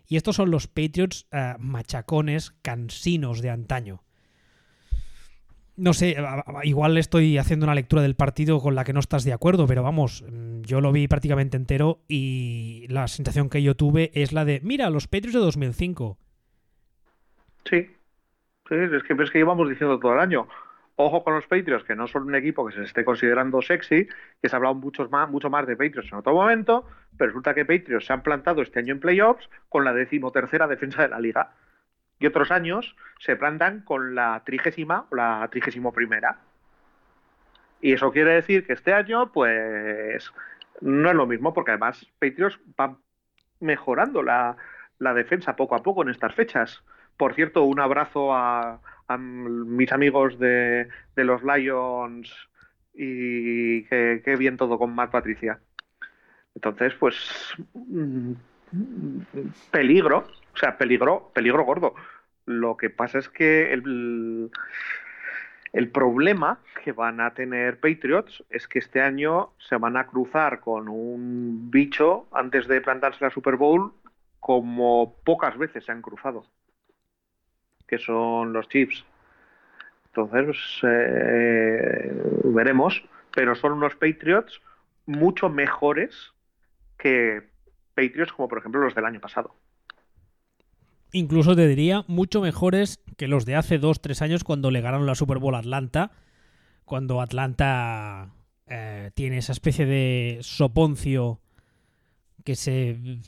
Y 0.07 0.15
estos 0.15 0.37
son 0.37 0.49
los 0.49 0.67
Patriots 0.67 1.27
eh, 1.31 1.55
machacones, 1.59 2.51
cansinos 2.61 3.41
de 3.41 3.49
antaño. 3.49 4.03
No 5.75 5.93
sé, 5.93 6.15
igual 6.63 6.97
estoy 6.97 7.39
haciendo 7.39 7.65
una 7.65 7.73
lectura 7.73 8.03
del 8.03 8.15
partido 8.15 8.59
con 8.59 8.75
la 8.75 8.83
que 8.83 8.93
no 8.93 8.99
estás 8.99 9.23
de 9.23 9.33
acuerdo, 9.33 9.65
pero 9.65 9.81
vamos, 9.81 10.23
mm, 10.27 10.61
yo 10.61 10.81
lo 10.81 10.91
vi 10.91 11.07
prácticamente 11.07 11.57
entero 11.57 12.01
y 12.07 12.85
la 12.89 13.07
sensación 13.07 13.49
que 13.49 13.63
yo 13.63 13.75
tuve 13.75 14.11
es 14.13 14.33
la 14.33 14.45
de, 14.45 14.61
mira, 14.63 14.91
los 14.91 15.07
Patriots 15.07 15.33
de 15.33 15.39
2005. 15.39 16.17
Sí, 17.65 17.89
sí 18.69 18.75
es, 18.75 19.03
que, 19.03 19.13
es 19.13 19.31
que 19.31 19.39
llevamos 19.39 19.67
diciendo 19.67 19.99
todo 19.99 20.13
el 20.13 20.19
año. 20.19 20.47
Ojo 20.95 21.23
con 21.23 21.33
los 21.33 21.47
Patriots, 21.47 21.83
que 21.85 21.95
no 21.95 22.07
son 22.07 22.23
un 22.23 22.35
equipo 22.35 22.67
que 22.67 22.75
se 22.75 22.83
esté 22.83 23.03
considerando 23.03 23.59
sexy, 23.63 24.07
que 24.41 24.49
se 24.49 24.55
ha 24.55 24.57
hablado 24.57 24.75
mucho 24.75 25.09
más, 25.09 25.27
mucho 25.27 25.49
más 25.49 25.65
de 25.65 25.75
Patriots 25.75 26.11
en 26.11 26.19
otro 26.19 26.35
momento, 26.35 26.85
pero 27.17 27.29
resulta 27.29 27.55
que 27.55 27.65
Patriots 27.65 28.05
se 28.05 28.13
han 28.13 28.21
plantado 28.21 28.61
este 28.61 28.77
año 28.77 28.93
en 28.93 28.99
playoffs 28.99 29.49
con 29.69 29.85
la 29.85 29.93
decimotercera 29.93 30.67
defensa 30.67 31.01
de 31.01 31.09
la 31.09 31.19
liga. 31.19 31.55
Y 32.23 32.25
otros 32.25 32.51
años 32.51 32.95
se 33.19 33.35
plantan 33.35 33.81
con 33.81 34.15
la 34.15 34.43
trigésima 34.45 35.07
o 35.11 35.15
la 35.15 35.45
trigésimo 35.51 35.91
primera. 35.91 36.37
Y 37.81 37.91
eso 37.91 38.13
quiere 38.13 38.35
decir 38.35 38.65
que 38.65 38.71
este 38.71 38.93
año, 38.93 39.33
pues, 39.33 40.31
no 40.79 41.09
es 41.09 41.15
lo 41.17 41.27
mismo, 41.27 41.53
porque 41.53 41.71
además 41.71 42.07
Patriots 42.19 42.57
van 42.77 42.95
mejorando 43.59 44.23
la, 44.23 44.55
defensa 44.99 45.57
poco 45.57 45.75
a 45.75 45.83
poco 45.83 46.03
en 46.03 46.11
estas 46.11 46.33
fechas. 46.33 46.81
Por 47.17 47.33
cierto, 47.33 47.63
un 47.63 47.81
abrazo 47.81 48.33
a, 48.33 48.79
mis 49.19 49.91
amigos 49.91 50.39
de, 50.39 50.87
los 51.17 51.43
Lions 51.43 52.33
y 52.93 53.83
que, 53.83 54.35
bien 54.39 54.55
todo 54.55 54.79
con 54.79 54.95
Matt 54.95 55.11
Patricia. 55.11 55.59
Entonces, 56.55 56.93
pues 56.93 57.17
mm, 57.73 58.31
peligro, 59.71 60.25
o 60.53 60.57
sea, 60.57 60.77
peligro, 60.77 61.31
peligro 61.33 61.65
gordo. 61.65 61.95
Lo 62.45 62.77
que 62.77 62.89
pasa 62.89 63.19
es 63.19 63.29
que 63.29 63.71
el, 63.73 64.51
problema 65.91 66.59
que 66.83 66.91
van 66.91 67.21
a 67.21 67.33
tener 67.33 67.79
Patriots 67.79 68.43
es 68.49 68.67
que 68.67 68.79
este 68.79 69.01
año 69.01 69.53
se 69.57 69.77
van 69.77 69.97
a 69.97 70.07
cruzar 70.07 70.59
con 70.59 70.89
un 70.89 71.71
bicho 71.71 72.27
antes 72.31 72.67
de 72.67 72.81
plantarse 72.81 73.23
la 73.23 73.31
Super 73.31 73.55
Bowl 73.55 73.93
como 74.39 75.15
pocas 75.23 75.57
veces 75.57 75.85
se 75.85 75.91
han 75.91 76.01
cruzado 76.01 76.45
que 77.87 77.97
son 77.99 78.53
los 78.53 78.67
chips. 78.69 79.05
Entonces, 80.07 80.57
eh, 80.83 82.11
veremos, 82.45 83.03
pero 83.31 83.55
son 83.55 83.73
unos 83.73 83.95
Patriots 83.95 84.61
mucho 85.05 85.49
mejores 85.49 86.33
que 86.97 87.43
Patriots 87.95 88.31
como 88.33 88.47
por 88.47 88.59
ejemplo 88.59 88.81
los 88.81 88.95
del 88.95 89.05
año 89.05 89.19
pasado. 89.19 89.55
Incluso 91.13 91.55
te 91.55 91.67
diría 91.67 92.03
mucho 92.07 92.41
mejores 92.41 92.99
que 93.17 93.27
los 93.27 93.45
de 93.45 93.55
hace 93.55 93.77
dos, 93.77 94.01
tres 94.01 94.21
años 94.23 94.43
cuando 94.43 94.71
le 94.71 94.81
ganaron 94.81 95.05
la 95.05 95.15
Super 95.15 95.37
Bowl 95.37 95.53
a 95.53 95.59
Atlanta, 95.59 96.11
cuando 96.85 97.21
Atlanta 97.21 98.33
eh, 98.67 99.11
tiene 99.13 99.37
esa 99.37 99.51
especie 99.51 99.85
de 99.85 100.39
soponcio 100.41 101.39
que 102.43 102.55
se 102.55 103.21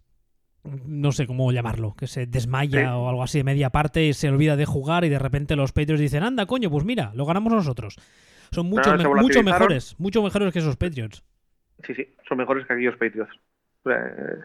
no 0.63 1.11
sé 1.11 1.27
cómo 1.27 1.51
llamarlo, 1.51 1.93
que 1.95 2.07
se 2.07 2.25
desmaya 2.25 2.97
o 2.97 3.07
algo 3.07 3.21
así 3.21 3.37
de 3.37 3.43
media 3.43 3.69
parte 3.69 4.03
y 4.03 4.13
se 4.13 4.29
olvida 4.29 4.55
de 4.55 4.65
jugar 4.65 5.05
y 5.05 5.09
de 5.09 5.19
repente 5.19 5.55
los 5.55 5.71
Patriots 5.71 6.01
dicen, 6.01 6.23
anda, 6.23 6.47
coño, 6.47 6.71
pues 6.71 6.85
mira, 6.85 7.11
lo 7.13 7.25
ganamos 7.25 7.53
nosotros. 7.53 7.97
Son 8.51 8.65
mucho, 8.67 8.95
mucho 8.97 9.43
mejores, 9.43 9.95
mucho 9.99 10.23
mejores 10.23 10.51
que 10.51 10.59
esos 10.59 10.75
Patriots. 10.75 11.23
Sí, 11.83 11.93
sí, 11.93 12.07
son 12.27 12.39
mejores 12.39 12.65
que 12.65 12.73
aquellos 12.73 12.97
Patriots. 12.97 13.31
Eh, 13.85 14.39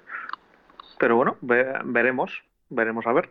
pero 0.98 1.16
bueno, 1.16 1.38
veremos, 1.40 2.30
veremos 2.70 3.06
a 3.06 3.12
ver. 3.12 3.30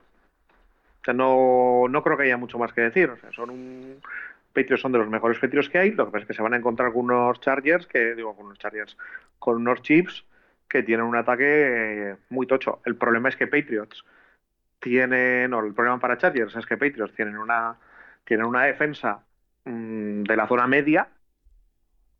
O 1.01 1.05
sea, 1.05 1.13
no, 1.13 1.85
no 1.89 2.03
creo 2.03 2.17
que 2.17 2.23
haya 2.23 2.37
mucho 2.37 2.59
más 2.59 2.73
que 2.73 2.81
decir. 2.81 3.09
O 3.09 3.17
sea, 3.17 3.31
son 3.31 3.49
un... 3.49 4.01
Patriots 4.53 4.81
son 4.81 4.91
de 4.91 4.99
los 4.99 5.09
mejores 5.09 5.39
Patriots 5.39 5.69
que 5.69 5.77
hay. 5.79 5.91
Lo 5.91 6.05
que 6.05 6.11
pasa 6.11 6.23
es 6.23 6.27
que 6.27 6.33
se 6.33 6.41
van 6.41 6.53
a 6.53 6.57
encontrar 6.57 6.91
con 6.91 7.05
unos 7.05 7.39
Chargers, 7.39 7.87
que 7.87 8.15
digo, 8.15 8.35
con 8.35 8.47
unos 8.47 8.59
Chargers, 8.59 8.97
con 9.39 9.57
unos 9.57 9.81
Chips 9.81 10.25
que 10.67 10.83
tienen 10.83 11.05
un 11.05 11.15
ataque 11.15 12.15
muy 12.29 12.45
tocho. 12.45 12.79
El 12.85 12.95
problema 12.95 13.29
es 13.29 13.35
que 13.35 13.47
Patriots 13.47 14.05
tienen, 14.79 15.53
o 15.53 15.65
el 15.65 15.73
problema 15.73 15.99
para 15.99 16.17
Chargers 16.17 16.55
es 16.55 16.65
que 16.65 16.77
Patriots 16.77 17.15
tienen 17.15 17.37
una, 17.37 17.75
tienen 18.23 18.45
una 18.45 18.63
defensa 18.63 19.23
mm, 19.65 20.23
de 20.23 20.35
la 20.35 20.47
zona 20.47 20.67
media 20.67 21.09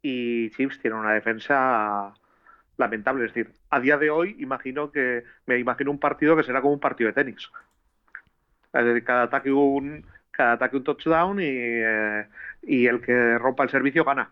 y 0.02 0.50
Chiefs 0.52 0.80
tienen 0.80 1.00
una 1.00 1.14
defensa 1.14 2.14
lamentable. 2.80 3.26
Es 3.26 3.34
decir, 3.34 3.54
a 3.70 3.80
día 3.80 3.98
de 3.98 4.10
hoy 4.10 4.36
imagino 4.40 4.92
que 4.92 5.24
me 5.46 5.60
imagino 5.60 5.92
un 5.92 6.00
partido 6.00 6.36
que 6.36 6.44
será 6.44 6.62
como 6.62 6.74
un 6.74 6.80
partido 6.80 7.08
de 7.10 7.14
tenis. 7.14 7.50
Cada 8.72 9.24
ataque 9.24 9.52
un 9.52 10.06
cada 10.32 10.54
ataque 10.54 10.78
un 10.78 10.84
touchdown 10.84 11.42
y, 11.42 11.46
eh, 11.46 12.26
y 12.64 12.86
el 12.88 13.02
que 13.02 13.38
rompa 13.38 13.64
el 13.64 13.70
servicio 13.70 14.06
gana. 14.06 14.32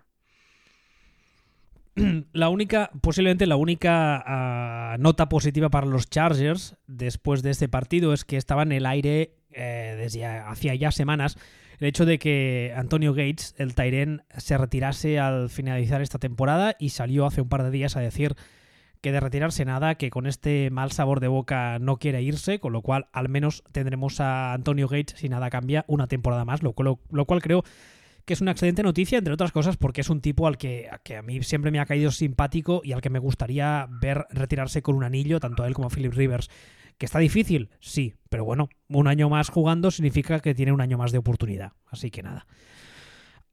la 2.33 2.49
única, 2.49 2.91
posiblemente 3.01 3.45
la 3.45 3.55
única 3.55 4.23
ah, 4.25 4.95
nota 4.99 5.29
positiva 5.29 5.69
para 5.69 5.87
los 5.87 6.09
Chargers 6.09 6.77
después 6.87 7.43
de 7.43 7.51
este 7.51 7.67
partido 7.67 8.13
es 8.13 8.25
que 8.25 8.37
estaba 8.37 8.63
en 8.63 8.71
el 8.71 8.85
aire 8.85 9.33
eh, 9.51 9.95
desde 9.97 10.25
hacía 10.25 10.75
ya 10.75 10.91
semanas 10.91 11.37
el 11.79 11.87
hecho 11.87 12.05
de 12.05 12.19
que 12.19 12.73
Antonio 12.75 13.13
Gates, 13.13 13.55
el 13.57 13.75
Tyren, 13.75 14.23
se 14.37 14.57
retirase 14.57 15.19
al 15.19 15.49
finalizar 15.49 16.01
esta 16.01 16.19
temporada 16.19 16.75
y 16.79 16.89
salió 16.89 17.25
hace 17.25 17.41
un 17.41 17.49
par 17.49 17.63
de 17.63 17.71
días 17.71 17.95
a 17.95 18.01
decir 18.01 18.35
que 19.01 19.11
de 19.11 19.19
retirarse 19.19 19.63
nada, 19.63 19.95
que 19.95 20.09
con 20.09 20.25
este 20.25 20.69
mal 20.71 20.91
sabor 20.91 21.19
de 21.19 21.27
boca 21.27 21.77
no 21.79 21.97
quiere 21.97 22.21
irse, 22.23 22.59
con 22.59 22.73
lo 22.73 22.81
cual 22.81 23.07
al 23.13 23.29
menos 23.29 23.63
tendremos 23.71 24.19
a 24.19 24.53
Antonio 24.53 24.87
Gates, 24.87 25.19
si 25.19 25.29
nada 25.29 25.49
cambia, 25.49 25.85
una 25.87 26.07
temporada 26.07 26.45
más, 26.45 26.63
lo 26.63 26.73
lo 26.77 27.25
cual 27.25 27.41
creo 27.41 27.63
que 28.27 28.33
es 28.33 28.41
una 28.41 28.51
excelente 28.51 28.83
noticia, 28.83 29.17
entre 29.17 29.33
otras 29.33 29.53
cosas, 29.53 29.77
porque 29.77 30.01
es 30.01 30.09
un 30.09 30.19
tipo 30.19 30.47
al 30.47 30.57
que, 30.57 30.89
a 30.89 31.21
mí 31.21 31.41
siempre 31.43 31.71
me 31.71 31.79
ha 31.79 31.85
caído 31.85 32.11
simpático 32.11 32.81
y 32.83 32.91
al 32.91 32.99
que 32.99 33.09
me 33.09 33.19
gustaría 33.19 33.87
ver 33.89 34.25
retirarse 34.31 34.81
con 34.81 34.95
un 34.95 35.05
anillo, 35.05 35.39
tanto 35.39 35.63
a 35.63 35.67
él 35.67 35.73
como 35.73 35.87
a 35.87 35.89
Philip 35.89 36.13
Rivers. 36.13 36.49
¿Que 36.97 37.05
está 37.05 37.19
difícil? 37.19 37.69
Sí, 37.79 38.15
pero 38.29 38.43
bueno, 38.43 38.69
un 38.89 39.07
año 39.07 39.29
más 39.29 39.49
jugando 39.49 39.91
significa 39.91 40.39
que 40.39 40.55
tiene 40.55 40.71
un 40.71 40.81
año 40.81 40.97
más 40.97 41.11
de 41.11 41.19
oportunidad. 41.19 41.73
Así 41.91 42.09
que 42.09 42.23
nada. 42.23 42.45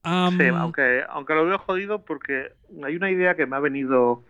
Sí, 0.05 0.49
aunque, 0.49 1.03
aunque 1.09 1.35
lo 1.35 1.47
veo 1.47 1.59
jodido 1.59 2.05
porque 2.05 2.53
hay 2.83 2.97
una 2.97 3.11
idea 3.11 3.37
que 3.37 3.47
me 3.47 3.57
ha 3.57 3.61
venido 3.61 4.23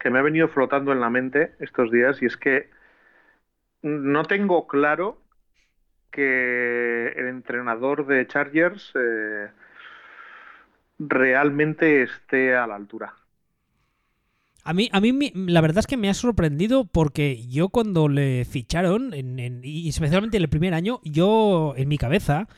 que 0.00 0.10
me 0.10 0.18
ha 0.18 0.22
venido 0.22 0.48
flotando 0.48 0.90
en 0.90 1.00
la 1.00 1.10
mente 1.10 1.54
estos 1.60 1.92
días 1.92 2.20
y 2.22 2.26
es 2.26 2.36
que 2.36 2.70
no 3.82 4.24
tengo 4.24 4.66
claro 4.66 5.22
que 6.10 7.08
el 7.16 7.28
entrenador 7.28 8.06
de 8.06 8.26
Chargers 8.26 8.92
eh, 8.96 9.48
realmente 10.98 12.02
esté 12.02 12.56
a 12.56 12.66
la 12.66 12.74
altura. 12.74 13.14
A 14.64 14.74
mí, 14.74 14.88
a 14.92 15.00
mí 15.00 15.32
la 15.34 15.60
verdad 15.60 15.80
es 15.80 15.86
que 15.88 15.96
me 15.96 16.08
ha 16.08 16.14
sorprendido 16.14 16.84
porque 16.84 17.46
yo 17.48 17.70
cuando 17.70 18.08
le 18.08 18.44
ficharon, 18.44 19.12
y 19.64 19.88
especialmente 19.88 20.36
en 20.36 20.44
el 20.44 20.48
primer 20.48 20.72
año, 20.72 21.00
yo 21.04 21.74
en 21.76 21.88
mi 21.88 21.98
cabeza 21.98 22.48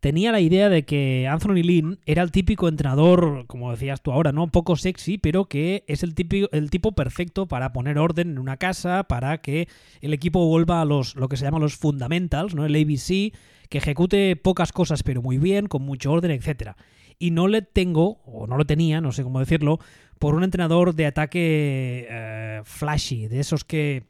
tenía 0.00 0.32
la 0.32 0.40
idea 0.40 0.68
de 0.68 0.84
que 0.84 1.28
Anthony 1.28 1.62
Lynn 1.62 2.00
era 2.04 2.24
el 2.24 2.32
típico 2.32 2.66
entrenador, 2.66 3.46
como 3.46 3.70
decías 3.70 4.02
tú 4.02 4.10
ahora, 4.10 4.32
¿no? 4.32 4.48
Poco 4.48 4.74
sexy, 4.74 5.18
pero 5.18 5.44
que 5.44 5.84
es 5.86 6.02
el, 6.02 6.16
típico, 6.16 6.48
el 6.50 6.68
tipo 6.68 6.92
perfecto 6.92 7.46
para 7.46 7.72
poner 7.72 7.98
orden 7.98 8.30
en 8.30 8.38
una 8.38 8.56
casa, 8.56 9.04
para 9.04 9.38
que 9.38 9.68
el 10.00 10.12
equipo 10.14 10.46
vuelva 10.48 10.80
a 10.80 10.84
los, 10.84 11.14
lo 11.14 11.28
que 11.28 11.36
se 11.36 11.44
llama 11.44 11.60
los 11.60 11.76
fundamentals, 11.76 12.56
¿no? 12.56 12.64
El 12.64 12.74
ABC, 12.74 13.32
que 13.68 13.78
ejecute 13.78 14.34
pocas 14.34 14.72
cosas 14.72 15.04
pero 15.04 15.22
muy 15.22 15.38
bien, 15.38 15.66
con 15.68 15.82
mucho 15.82 16.10
orden, 16.10 16.32
etcétera 16.32 16.76
y 17.18 17.30
no 17.30 17.48
le 17.48 17.62
tengo, 17.62 18.20
o 18.24 18.46
no 18.46 18.56
lo 18.56 18.66
tenía, 18.66 19.00
no 19.00 19.12
sé 19.12 19.22
cómo 19.22 19.40
decirlo, 19.40 19.78
por 20.18 20.34
un 20.34 20.44
entrenador 20.44 20.94
de 20.94 21.06
ataque 21.06 22.06
eh, 22.08 22.60
flashy, 22.64 23.28
de 23.28 23.40
esos 23.40 23.64
que, 23.64 24.04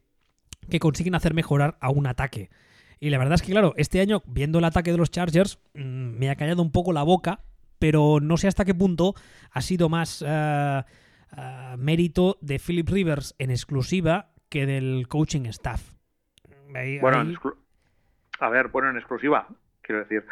que 0.70 0.78
consiguen 0.78 1.14
hacer 1.14 1.34
mejorar 1.34 1.76
a 1.80 1.90
un 1.90 2.06
ataque. 2.06 2.50
Y 2.98 3.10
la 3.10 3.18
verdad 3.18 3.34
es 3.34 3.42
que, 3.42 3.52
claro, 3.52 3.74
este 3.76 4.00
año, 4.00 4.22
viendo 4.26 4.58
el 4.58 4.64
ataque 4.64 4.90
de 4.92 4.98
los 4.98 5.10
Chargers, 5.10 5.58
mm, 5.74 5.80
me 6.18 6.30
ha 6.30 6.36
callado 6.36 6.62
un 6.62 6.72
poco 6.72 6.92
la 6.92 7.02
boca 7.02 7.40
pero 7.78 8.20
no 8.22 8.38
sé 8.38 8.48
hasta 8.48 8.64
qué 8.64 8.74
punto 8.74 9.14
ha 9.50 9.60
sido 9.60 9.90
más 9.90 10.24
eh, 10.26 10.82
mérito 11.76 12.38
de 12.40 12.58
Philip 12.58 12.88
Rivers 12.88 13.34
en 13.38 13.50
exclusiva 13.50 14.30
que 14.48 14.64
del 14.64 15.08
coaching 15.08 15.42
staff. 15.46 15.92
Ahí- 16.74 16.98
Bueno, 16.98 17.20
ahí- 17.20 17.36
a 18.40 18.48
ver, 18.48 18.68
bueno, 18.68 18.88
en 18.88 18.96
exclusiva, 18.96 19.46
quiero 19.82 20.00
decir. 20.04 20.24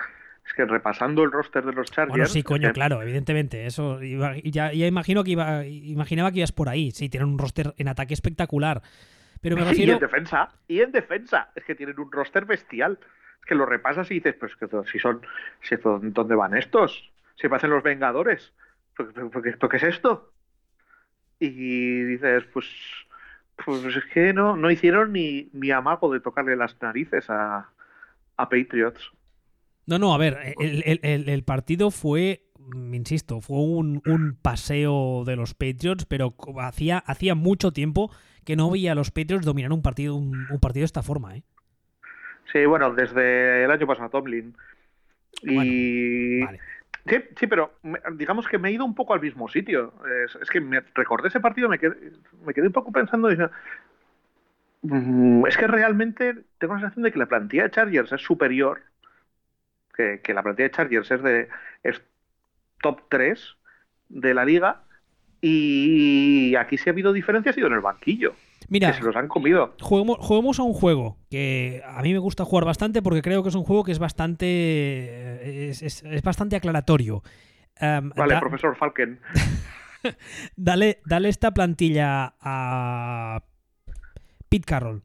Que 0.56 0.64
repasando 0.64 1.24
el 1.24 1.32
roster 1.32 1.64
de 1.64 1.72
los 1.72 1.90
Chargers. 1.90 2.10
Bueno, 2.10 2.26
sí, 2.26 2.42
coño, 2.44 2.72
claro, 2.72 3.02
evidentemente. 3.02 3.66
Eso 3.66 4.00
iba- 4.02 4.36
ya, 4.44 4.72
ya 4.72 4.86
imagino 4.86 5.24
que 5.24 5.32
iba, 5.32 5.66
imaginaba 5.66 6.30
que 6.30 6.38
ibas 6.38 6.52
por 6.52 6.68
ahí. 6.68 6.92
Sí, 6.92 7.08
tienen 7.08 7.28
un 7.28 7.38
roster 7.38 7.74
en 7.76 7.88
ataque 7.88 8.14
espectacular. 8.14 8.80
Pero 9.40 9.56
me 9.56 9.62
Y 9.74 9.90
en 9.90 9.98
defensa, 9.98 10.48
y 10.68 10.80
en 10.80 10.92
defensa. 10.92 11.50
Es 11.56 11.64
que 11.64 11.74
tienen 11.74 11.98
un 11.98 12.10
roster 12.12 12.44
bestial. 12.44 12.98
Es 13.40 13.46
que 13.46 13.54
lo 13.56 13.66
repasas 13.66 14.10
y 14.10 14.14
dices, 14.14 14.36
pues 14.38 14.54
que 14.56 14.68
si 14.90 14.98
son, 15.00 15.22
si, 15.60 15.74
¿dónde 15.82 16.34
van 16.36 16.56
estos? 16.56 17.10
Si 17.34 17.48
parecen 17.48 17.70
los 17.70 17.82
Vengadores. 17.82 18.52
¿Pero, 18.96 19.10
pero- 19.12 19.30
pero 19.30 19.42
qué- 19.42 19.52
pero 19.58 19.68
qué 19.68 19.76
es 19.78 19.82
esto? 19.82 20.32
Y 21.40 22.02
dices, 22.04 22.44
pues, 22.52 22.66
pues 23.64 23.84
es 23.84 24.04
que 24.12 24.32
no, 24.32 24.56
no 24.56 24.70
hicieron 24.70 25.12
ni, 25.12 25.50
ni 25.52 25.70
amago 25.72 26.12
de 26.12 26.20
tocarle 26.20 26.56
las 26.56 26.80
narices 26.80 27.28
a, 27.28 27.68
a 28.36 28.48
Patriots. 28.48 29.10
No, 29.86 29.98
no, 29.98 30.14
a 30.14 30.18
ver, 30.18 30.38
el, 30.58 30.82
el- 30.86 31.00
el- 31.02 31.28
el 31.28 31.42
partido 31.44 31.90
fue, 31.90 32.42
mm, 32.58 32.94
insisto, 32.94 33.40
fue 33.40 33.58
un, 33.58 34.00
un 34.04 34.36
paseo 34.40 35.24
de 35.26 35.36
los 35.36 35.54
Patriots, 35.54 36.06
pero 36.06 36.34
hacía, 36.60 36.98
hacía 36.98 37.34
mucho 37.34 37.72
tiempo 37.72 38.10
que 38.44 38.56
no 38.56 38.70
veía 38.70 38.92
a 38.92 38.94
los 38.94 39.10
Patriots 39.10 39.44
dominar 39.44 39.72
un 39.72 39.82
partido, 39.82 40.14
un, 40.16 40.46
un 40.48 40.60
partido 40.60 40.82
de 40.82 40.86
esta 40.86 41.02
forma, 41.02 41.36
¿eh? 41.36 41.42
Sí, 42.52 42.64
bueno, 42.66 42.94
desde 42.94 43.64
el 43.64 43.70
año 43.70 43.86
pasado 43.86 44.10
Tomlin. 44.10 44.54
Y 45.42 46.40
Vale. 46.40 46.60
Sí, 47.06 47.16
sí, 47.38 47.46
pero 47.46 47.72
digamos 48.14 48.48
que 48.48 48.56
me 48.58 48.70
he 48.70 48.72
ido 48.72 48.84
un 48.84 48.94
poco 48.94 49.12
al 49.12 49.20
mismo 49.20 49.48
sitio. 49.48 49.92
Es, 50.24 50.36
es 50.40 50.48
que 50.50 50.60
me 50.60 50.80
recordé 50.94 51.28
ese 51.28 51.40
partido, 51.40 51.68
me 51.68 51.78
quedé, 51.78 51.94
me 52.46 52.54
quedé 52.54 52.66
un 52.68 52.72
poco 52.72 52.92
pensando, 52.92 53.28
"Mm, 54.82 55.46
es 55.46 55.56
que 55.56 55.66
realmente 55.66 56.44
tengo 56.58 56.74
la 56.74 56.80
sensación 56.80 57.04
de 57.04 57.12
que 57.12 57.18
la 57.18 57.26
plantilla 57.26 57.64
de 57.64 57.70
Chargers 57.70 58.12
es 58.12 58.20
superior, 58.22 58.82
que, 59.96 60.20
que 60.22 60.34
la 60.34 60.42
plantilla 60.42 60.68
de 60.68 60.74
Chargers 60.74 61.10
es 61.10 61.22
de 61.22 61.48
es 61.82 62.02
top 62.82 63.02
3 63.08 63.40
de 64.08 64.34
la 64.34 64.44
liga, 64.44 64.82
y 65.40 66.54
aquí 66.56 66.78
sí 66.78 66.88
ha 66.88 66.92
habido 66.92 67.12
diferencias 67.12 67.52
ha 67.52 67.56
sido 67.56 67.66
en 67.68 67.74
el 67.74 67.80
banquillo, 67.80 68.34
Mira, 68.68 68.90
que 68.92 68.98
se 68.98 69.04
los 69.04 69.14
han 69.16 69.28
comido. 69.28 69.74
juguemos, 69.80 70.16
juguemos 70.20 70.58
a 70.58 70.62
un 70.62 70.72
juego 70.72 71.18
que 71.30 71.82
a 71.86 72.00
mí 72.02 72.12
me 72.12 72.18
gusta 72.18 72.44
jugar 72.44 72.64
bastante 72.64 73.02
porque 73.02 73.22
creo 73.22 73.42
que 73.42 73.50
es 73.50 73.54
un 73.54 73.64
juego 73.64 73.84
que 73.84 73.92
es 73.92 73.98
bastante 73.98 75.68
es, 75.70 75.82
es- 75.82 76.02
es 76.02 76.22
bastante 76.22 76.56
aclaratorio. 76.56 77.22
Em, 77.76 78.10
Vale, 78.10 78.34
da- 78.34 78.40
profesor 78.40 78.76
Falken. 78.76 79.20
dale, 80.56 81.00
dale 81.04 81.28
esta 81.28 81.50
plantilla 81.52 82.34
a 82.40 83.42
Pete 84.48 84.64
Carroll. 84.64 85.02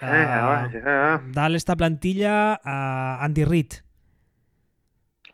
Ah, 0.00 0.68
Eh, 0.72 0.82
eh, 0.84 1.18
dale 1.32 1.56
esta 1.56 1.76
plantilla 1.76 2.60
a 2.64 3.24
Andy 3.24 3.44
Reid. 3.44 3.72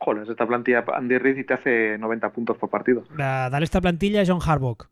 Joder, 0.01 0.29
esta 0.31 0.47
plantilla 0.47 0.85
Andy 0.95 1.19
Reid 1.19 1.39
y 1.39 1.45
te 1.45 1.55
hace 1.55 1.97
90 1.99 2.31
puntos 2.33 2.59
por 2.59 2.69
partido. 2.71 3.05
Ah, 3.19 3.49
dale 3.51 3.65
esta 3.65 3.81
plantilla 3.81 4.23
a 4.23 4.25
John 4.27 4.41
Harbaugh. 4.45 4.89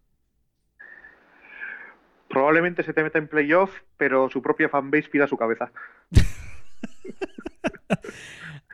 Probablemente 2.29 2.83
se 2.83 2.95
te 2.95 3.03
meta 3.03 3.19
en 3.19 3.29
playoff, 3.29 3.71
pero 3.99 4.31
su 4.31 4.41
propia 4.41 4.71
fanbase 4.71 5.09
pida 5.11 5.27
su 5.27 5.37
cabeza. 5.37 5.71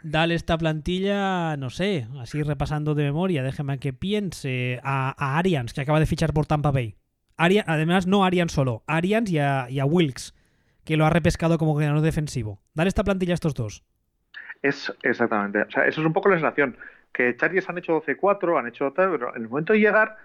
Dale 0.02 0.34
esta 0.36 0.56
plantilla, 0.56 1.56
no 1.56 1.70
sé, 1.70 2.06
así 2.20 2.42
repasando 2.42 2.94
de 2.94 3.02
memoria, 3.02 3.42
déjeme 3.42 3.78
que 3.80 3.92
piense, 3.92 4.80
a, 4.84 5.12
a 5.18 5.38
Arians, 5.38 5.72
que 5.74 5.80
acaba 5.80 5.98
de 5.98 6.06
fichar 6.06 6.32
por 6.32 6.46
Tampa 6.46 6.70
Bay. 6.70 6.94
Además, 7.36 8.06
no 8.06 8.24
Arians 8.24 8.52
solo, 8.52 8.84
Arians 8.86 9.28
y 9.30 9.38
a, 9.40 9.66
y 9.68 9.80
a 9.80 9.84
Wilkes, 9.84 10.34
que 10.88 10.96
lo 10.96 11.04
ha 11.04 11.10
repescado 11.10 11.58
como 11.58 11.72
coordinador 11.72 12.00
defensivo. 12.00 12.60
Dale 12.72 12.88
esta 12.88 13.04
plantilla 13.04 13.34
a 13.34 13.40
estos 13.40 13.52
dos. 13.52 13.84
Es 14.62 14.90
exactamente. 15.02 15.60
O 15.60 15.70
sea, 15.70 15.86
eso 15.86 16.00
es 16.00 16.06
un 16.06 16.14
poco 16.14 16.30
la 16.30 16.36
sensación. 16.36 16.78
Que 17.12 17.36
Chargers 17.36 17.68
han 17.68 17.76
hecho 17.76 18.00
12-4, 18.00 18.58
han 18.58 18.68
hecho 18.68 18.90
tal, 18.94 19.10
pero 19.10 19.36
en 19.36 19.42
el 19.42 19.50
momento 19.50 19.74
de 19.74 19.80
llegar, 19.80 20.16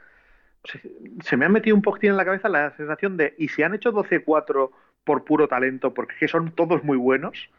se, 0.64 0.80
se 1.22 1.36
me 1.36 1.44
ha 1.44 1.50
metido 1.50 1.76
un 1.76 1.82
poquitín 1.82 2.12
en 2.12 2.16
la 2.16 2.24
cabeza 2.24 2.48
la 2.48 2.74
sensación 2.78 3.18
de, 3.18 3.36
¿y 3.38 3.50
si 3.50 3.62
han 3.62 3.76
hecho 3.76 3.92
12-4 3.92 4.72
por 5.04 5.26
puro 5.26 5.50
talento? 5.50 5.94
Porque 5.94 6.14
es 6.14 6.20
que 6.22 6.28
son 6.30 6.52
todos 6.52 6.82
muy 6.86 6.96
buenos. 6.96 7.50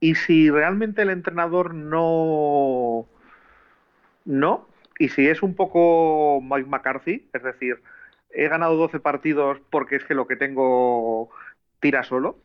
Y 0.00 0.16
si 0.16 0.50
realmente 0.50 1.02
el 1.02 1.10
entrenador 1.10 1.72
no. 1.72 3.06
No. 4.24 4.66
Y 4.98 5.08
si 5.10 5.28
es 5.28 5.40
un 5.40 5.54
poco 5.54 6.40
Mike 6.42 6.68
McCarthy, 6.68 7.28
es 7.32 7.42
decir, 7.44 7.80
he 8.32 8.48
ganado 8.48 8.76
12 8.76 8.98
partidos 8.98 9.60
porque 9.70 9.94
es 9.96 10.04
que 10.04 10.14
lo 10.14 10.26
que 10.26 10.34
tengo 10.34 11.30
tira 11.80 12.02
solo. 12.04 12.42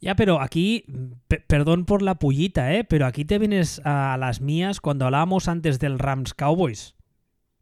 Ya, 0.00 0.16
pero 0.16 0.40
aquí, 0.40 0.86
pe- 1.28 1.40
perdón 1.46 1.84
por 1.84 2.00
la 2.00 2.14
pullita, 2.14 2.72
¿eh? 2.74 2.84
Pero 2.84 3.04
aquí 3.06 3.24
te 3.26 3.38
vienes 3.38 3.82
a 3.84 4.16
las 4.18 4.40
mías 4.40 4.80
cuando 4.80 5.04
hablábamos 5.04 5.46
antes 5.46 5.78
del 5.78 5.98
Rams 5.98 6.32
Cowboys. 6.32 6.94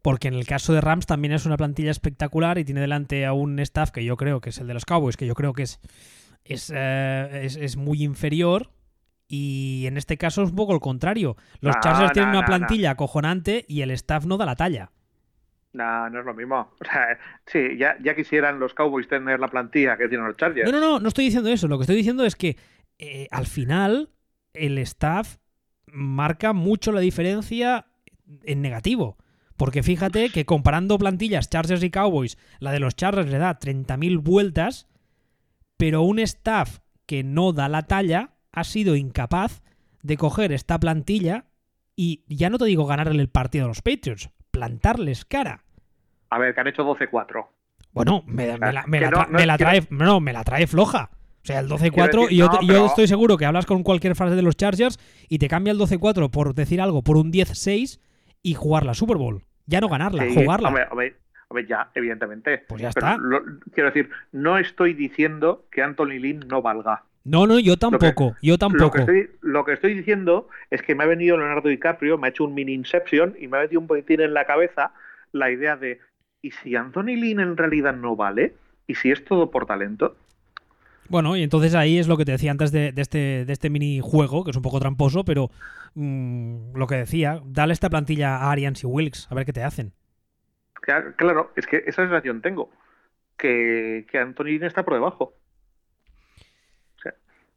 Porque 0.03 0.29
en 0.29 0.35
el 0.35 0.47
caso 0.47 0.73
de 0.73 0.81
Rams 0.81 1.07
también 1.07 1.35
es 1.35 1.47
una 1.47 1.57
plantilla 1.57 1.91
espectacular 1.91 2.57
y 2.59 2.65
tiene 2.65 2.81
delante 2.81 3.27
a 3.27 3.33
un 3.33 3.59
staff 3.59 3.91
que 3.91 4.05
yo 4.05 4.17
creo 4.17 4.41
que 4.41 4.51
es 4.51 4.59
el 4.59 4.69
de 4.69 4.75
los 4.75 4.85
Cowboys, 4.85 5.17
que 5.17 5.27
yo 5.27 5.35
creo 5.35 5.53
que 5.53 5.65
es, 5.65 5.81
es, 6.45 6.73
eh, 6.75 7.41
es, 7.43 7.57
es 7.57 7.77
muy 7.77 8.05
inferior. 8.05 8.71
Y 9.27 9.85
en 9.87 9.97
este 9.99 10.17
caso 10.17 10.43
es 10.45 10.51
un 10.51 10.57
poco 10.57 10.73
el 10.73 10.81
contrario. 10.81 11.37
Los 11.61 11.75
No, 11.75 11.83
Chargers 11.83 12.11
no, 12.11 12.13
tienen 12.13 12.31
una 12.31 12.47
plantilla 12.47 12.93
acojonante 12.93 13.65
y 13.69 13.81
el 13.83 13.91
staff 13.91 14.25
no 14.25 14.39
da 14.39 14.47
la 14.47 14.55
talla. 14.57 14.93
No, 15.73 16.09
no 16.11 16.21
es 16.21 16.27
lo 16.27 16.35
mismo. 16.35 16.73
O 16.81 16.85
sea, 16.85 17.19
sí, 17.47 17.77
ya, 17.77 17.97
ya 18.03 18.15
quisieran 18.15 18.59
los 18.59 18.75
Cowboys 18.75 19.09
tener 19.09 19.41
la 19.41 19.49
plantilla 19.49 19.97
que 19.97 20.09
tienen 20.09 20.27
los 20.27 20.37
Chargers. 20.37 20.71
No, 20.71 20.79
no, 20.79 20.85
no, 20.85 21.01
no 21.01 21.09
estoy 21.09 21.27
diciendo 21.27 21.51
eso. 21.51 21.69
Lo 21.69 21.79
que 21.79 21.83
estoy 21.83 21.97
diciendo 21.97 22.25
es 22.25 22.37
que 22.37 22.57
eh, 22.99 23.29
al 23.31 23.47
final 23.47 24.11
el 24.55 24.79
staff 24.79 25.37
marca 25.87 26.53
mucho 26.53 26.93
la 26.93 27.01
diferencia 27.01 27.87
en 28.45 28.63
negativo. 28.63 29.17
Porque 29.57 29.83
fíjate 29.83 30.31
que 30.31 30.45
comparando 30.45 30.99
plantillas 30.99 31.51
Chargers 31.51 31.83
y 31.83 31.91
Cowboys, 31.91 32.39
la 32.61 32.71
de 32.71 32.81
los 32.81 32.95
Chargers 32.95 33.29
le 33.29 33.39
da 33.39 33.59
30.000 33.59 34.23
vueltas, 34.23 34.87
pero 35.77 36.03
un 36.03 36.21
staff 36.21 36.79
que 37.07 37.25
no 37.25 37.53
da 37.53 37.69
la 37.69 37.83
talla 37.83 38.37
ha 38.53 38.65
sido 38.65 38.95
incapaz 38.95 39.63
de 40.03 40.17
coger 40.17 40.53
esta 40.53 40.79
plantilla 40.79 41.47
y 41.97 42.25
ya 42.29 42.51
no 42.51 42.59
te 42.59 42.67
digo 42.67 42.87
ganarle 42.87 43.21
el 43.21 43.29
partido 43.29 43.65
a 43.65 43.69
los 43.69 43.83
Patriots, 43.83 44.31
plantarles 44.59 45.25
cara. 45.25 45.63
A 46.31 46.39
ver, 46.39 46.55
que 46.55 46.61
han 46.61 46.67
hecho 46.67 46.85
12-4. 46.85 47.47
Bueno, 47.93 48.23
me, 48.27 48.59
me 48.59 48.73
la, 48.73 48.85
me 48.87 48.99
Que 48.99 49.05
la 49.05 49.11
no, 49.11 49.17
tra- 49.19 49.29
no 49.29 49.39
me 49.39 49.47
la 49.47 49.57
quiero- 49.57 49.71
trae, 49.71 49.87
no, 49.91 50.21
me 50.21 50.33
la 50.33 50.45
trae 50.45 50.67
floja. 50.67 51.11
O 51.43 51.47
sea, 51.49 51.61
el 51.61 51.69
12-4, 51.69 51.93
Quiero 51.93 52.23
decir, 52.23 52.33
y 52.33 52.37
yo, 52.37 52.49
no, 52.81 52.87
estoy 52.87 53.07
seguro 53.07 53.37
que 53.39 53.47
hablas 53.47 53.65
con 53.65 53.83
cualquier 53.83 54.15
frase 54.15 54.35
de 54.35 54.43
los 54.43 54.57
Chargers 54.57 54.99
y 55.29 55.39
te 55.39 55.49
cambia 55.49 55.73
el 55.73 55.79
12-4 55.79 56.31
por 56.31 56.55
decir 56.55 56.81
algo 56.81 57.03
por 57.03 57.17
un 57.17 57.33
10-6 57.33 58.01
y 58.43 58.55
jugar 58.55 58.85
la 58.85 58.95
Super 58.95 59.17
Bowl. 59.17 59.45
Ya 59.67 59.81
no 59.81 59.89
ganarla, 59.89 60.25
Sí, 60.29 60.35
jugarla. 60.35 60.69
Hombre, 60.69 60.85
hombre, 60.91 61.17
hombre, 61.49 61.67
ya, 61.67 61.91
evidentemente. 61.95 62.59
Pues 62.69 62.83
ya 62.83 62.91
Pero 62.93 63.07
está. 63.07 63.19
lo- 63.19 63.43
quiero 63.73 63.91
decir, 63.91 64.11
no 64.33 64.59
estoy 64.59 64.93
diciendo 64.93 65.67
que 65.71 65.83
Anthony 65.83 66.19
Lynn 66.21 66.41
no 66.49 66.61
valga. 66.61 67.05
No, 67.29 67.47
no, 67.47 67.59
yo 67.59 67.77
tampoco, 67.77 68.35
yo 68.41 68.55
Lo 68.55 68.59
tampoco. 68.59 68.93
que, 68.93 69.01
estoy, 69.01 69.31
lo 69.43 69.65
que 69.65 69.75
estoy 69.75 69.93
diciendo 69.93 70.49
es 70.71 70.81
que 70.81 70.95
me 70.95 71.05
ha 71.05 71.07
venido 71.07 71.37
Leonardo 71.37 71.69
DiCaprio, 71.69 72.17
me 72.17 72.27
ha 72.29 72.31
hecho 72.31 72.45
un 72.45 72.55
mini 72.55 72.73
Inception 72.73 73.37
y 73.39 73.49
me 73.49 73.59
ha 73.59 73.61
metido 73.61 73.81
un 73.83 73.87
poquitín 73.87 74.23
en 74.23 74.33
la 74.33 74.47
cabeza 74.47 74.93
la 75.33 75.51
idea 75.51 75.77
de, 75.77 76.01
¿y 76.41 76.53
si 76.53 76.75
Anthony 76.75 77.17
Lynn 77.17 77.41
en 77.41 77.57
realidad 77.59 77.95
no 77.95 78.17
vale? 78.17 78.55
¿Y 78.87 78.95
si 78.95 79.11
es 79.11 79.25
todo 79.27 79.51
por 79.51 79.67
talento? 79.67 80.17
Bueno, 81.11 81.37
y 81.37 81.43
entonces 81.43 81.75
ahí 81.75 81.99
es 81.99 82.09
lo 82.09 82.17
que 82.17 82.25
te 82.25 82.33
decía 82.33 82.51
antes 82.51 82.73
de, 82.73 82.93
de 82.93 83.03
este, 83.03 83.45
de 83.45 83.53
este 83.53 83.69
minijuego, 83.69 84.43
que 84.43 84.51
es 84.51 84.57
un 84.57 84.63
poco 84.63 84.81
tramposo, 84.81 85.23
pero 85.25 85.51
mm, 85.95 86.77
lo 86.77 86.87
que 86.87 86.97
decía, 86.97 87.43
dale 87.45 87.75
esta 87.75 87.91
plantilla 87.91 88.37
a 88.37 88.51
Arians 88.51 88.83
y 88.83 88.87
Wilkes, 88.87 89.29
a 89.31 89.35
ver 89.35 89.45
qué 89.45 89.53
te 89.53 89.63
hacen. 89.63 89.93
Claro, 90.81 91.13
claro, 91.17 91.53
es 91.57 91.67
que 91.67 91.83
esa 91.87 92.03
sensación 92.03 92.41
tengo, 92.41 92.71
que, 93.37 94.07
que 94.11 94.19
Anthony 94.19 94.45
Lynn 94.45 94.65
está 94.65 94.83
por 94.83 94.95
debajo. 94.95 95.35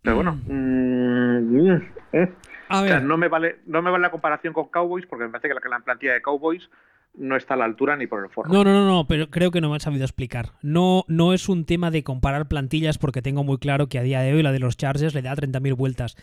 Pero 0.01 0.15
bueno, 0.15 0.39
mm, 0.47 1.71
mm, 1.71 1.81
eh. 2.13 2.33
A 2.69 2.81
O 2.81 2.85
sea, 2.85 2.95
ver, 2.99 3.03
no 3.03 3.17
me 3.17 3.27
vale, 3.27 3.57
no 3.65 3.81
me 3.81 3.91
vale 3.91 4.01
la 4.03 4.11
comparación 4.11 4.53
con 4.53 4.69
Cowboys 4.69 5.05
porque 5.05 5.25
me 5.25 5.31
parece 5.31 5.49
que 5.49 5.53
la, 5.53 5.77
la 5.77 5.83
plantilla 5.83 6.13
de 6.13 6.21
Cowboys 6.21 6.69
no 7.13 7.35
está 7.35 7.55
a 7.55 7.57
la 7.57 7.65
altura 7.65 7.97
ni 7.97 8.07
por 8.07 8.23
el 8.23 8.29
forro. 8.29 8.51
No, 8.51 8.63
no, 8.63 8.71
no, 8.71 8.85
no, 8.85 9.07
pero 9.07 9.29
creo 9.29 9.51
que 9.51 9.61
no 9.61 9.67
me 9.69 9.75
han 9.75 9.81
sabido 9.81 10.05
explicar. 10.05 10.53
No, 10.61 11.03
no 11.07 11.33
es 11.33 11.49
un 11.49 11.65
tema 11.65 11.91
de 11.91 12.03
comparar 12.03 12.47
plantillas 12.47 12.97
porque 12.97 13.21
tengo 13.21 13.43
muy 13.43 13.57
claro 13.57 13.89
que 13.89 13.99
a 13.99 14.03
día 14.03 14.21
de 14.21 14.33
hoy 14.33 14.43
la 14.43 14.51
de 14.51 14.59
los 14.59 14.77
Chargers 14.77 15.13
le 15.13 15.21
da 15.21 15.35
30.000 15.35 15.75
vueltas. 15.75 16.15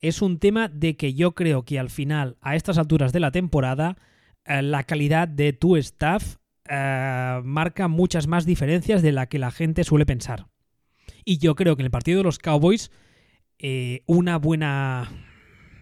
Es 0.00 0.22
un 0.22 0.38
tema 0.38 0.68
de 0.68 0.96
que 0.96 1.14
yo 1.14 1.32
creo 1.32 1.64
que 1.64 1.78
al 1.78 1.90
final, 1.90 2.36
a 2.40 2.54
estas 2.54 2.78
alturas 2.78 3.12
de 3.12 3.20
la 3.20 3.32
temporada, 3.32 3.96
eh, 4.44 4.62
la 4.62 4.84
calidad 4.84 5.26
de 5.26 5.52
tu 5.52 5.76
staff 5.76 6.36
eh, 6.68 7.40
marca 7.42 7.88
muchas 7.88 8.28
más 8.28 8.46
diferencias 8.46 9.02
de 9.02 9.10
la 9.10 9.26
que 9.26 9.40
la 9.40 9.50
gente 9.50 9.82
suele 9.82 10.06
pensar. 10.06 10.46
Y 11.24 11.38
yo 11.38 11.56
creo 11.56 11.74
que 11.74 11.82
en 11.82 11.86
el 11.86 11.90
partido 11.90 12.18
de 12.18 12.24
los 12.24 12.38
Cowboys 12.38 12.92
eh, 13.58 14.02
una 14.06 14.38
buena 14.38 15.10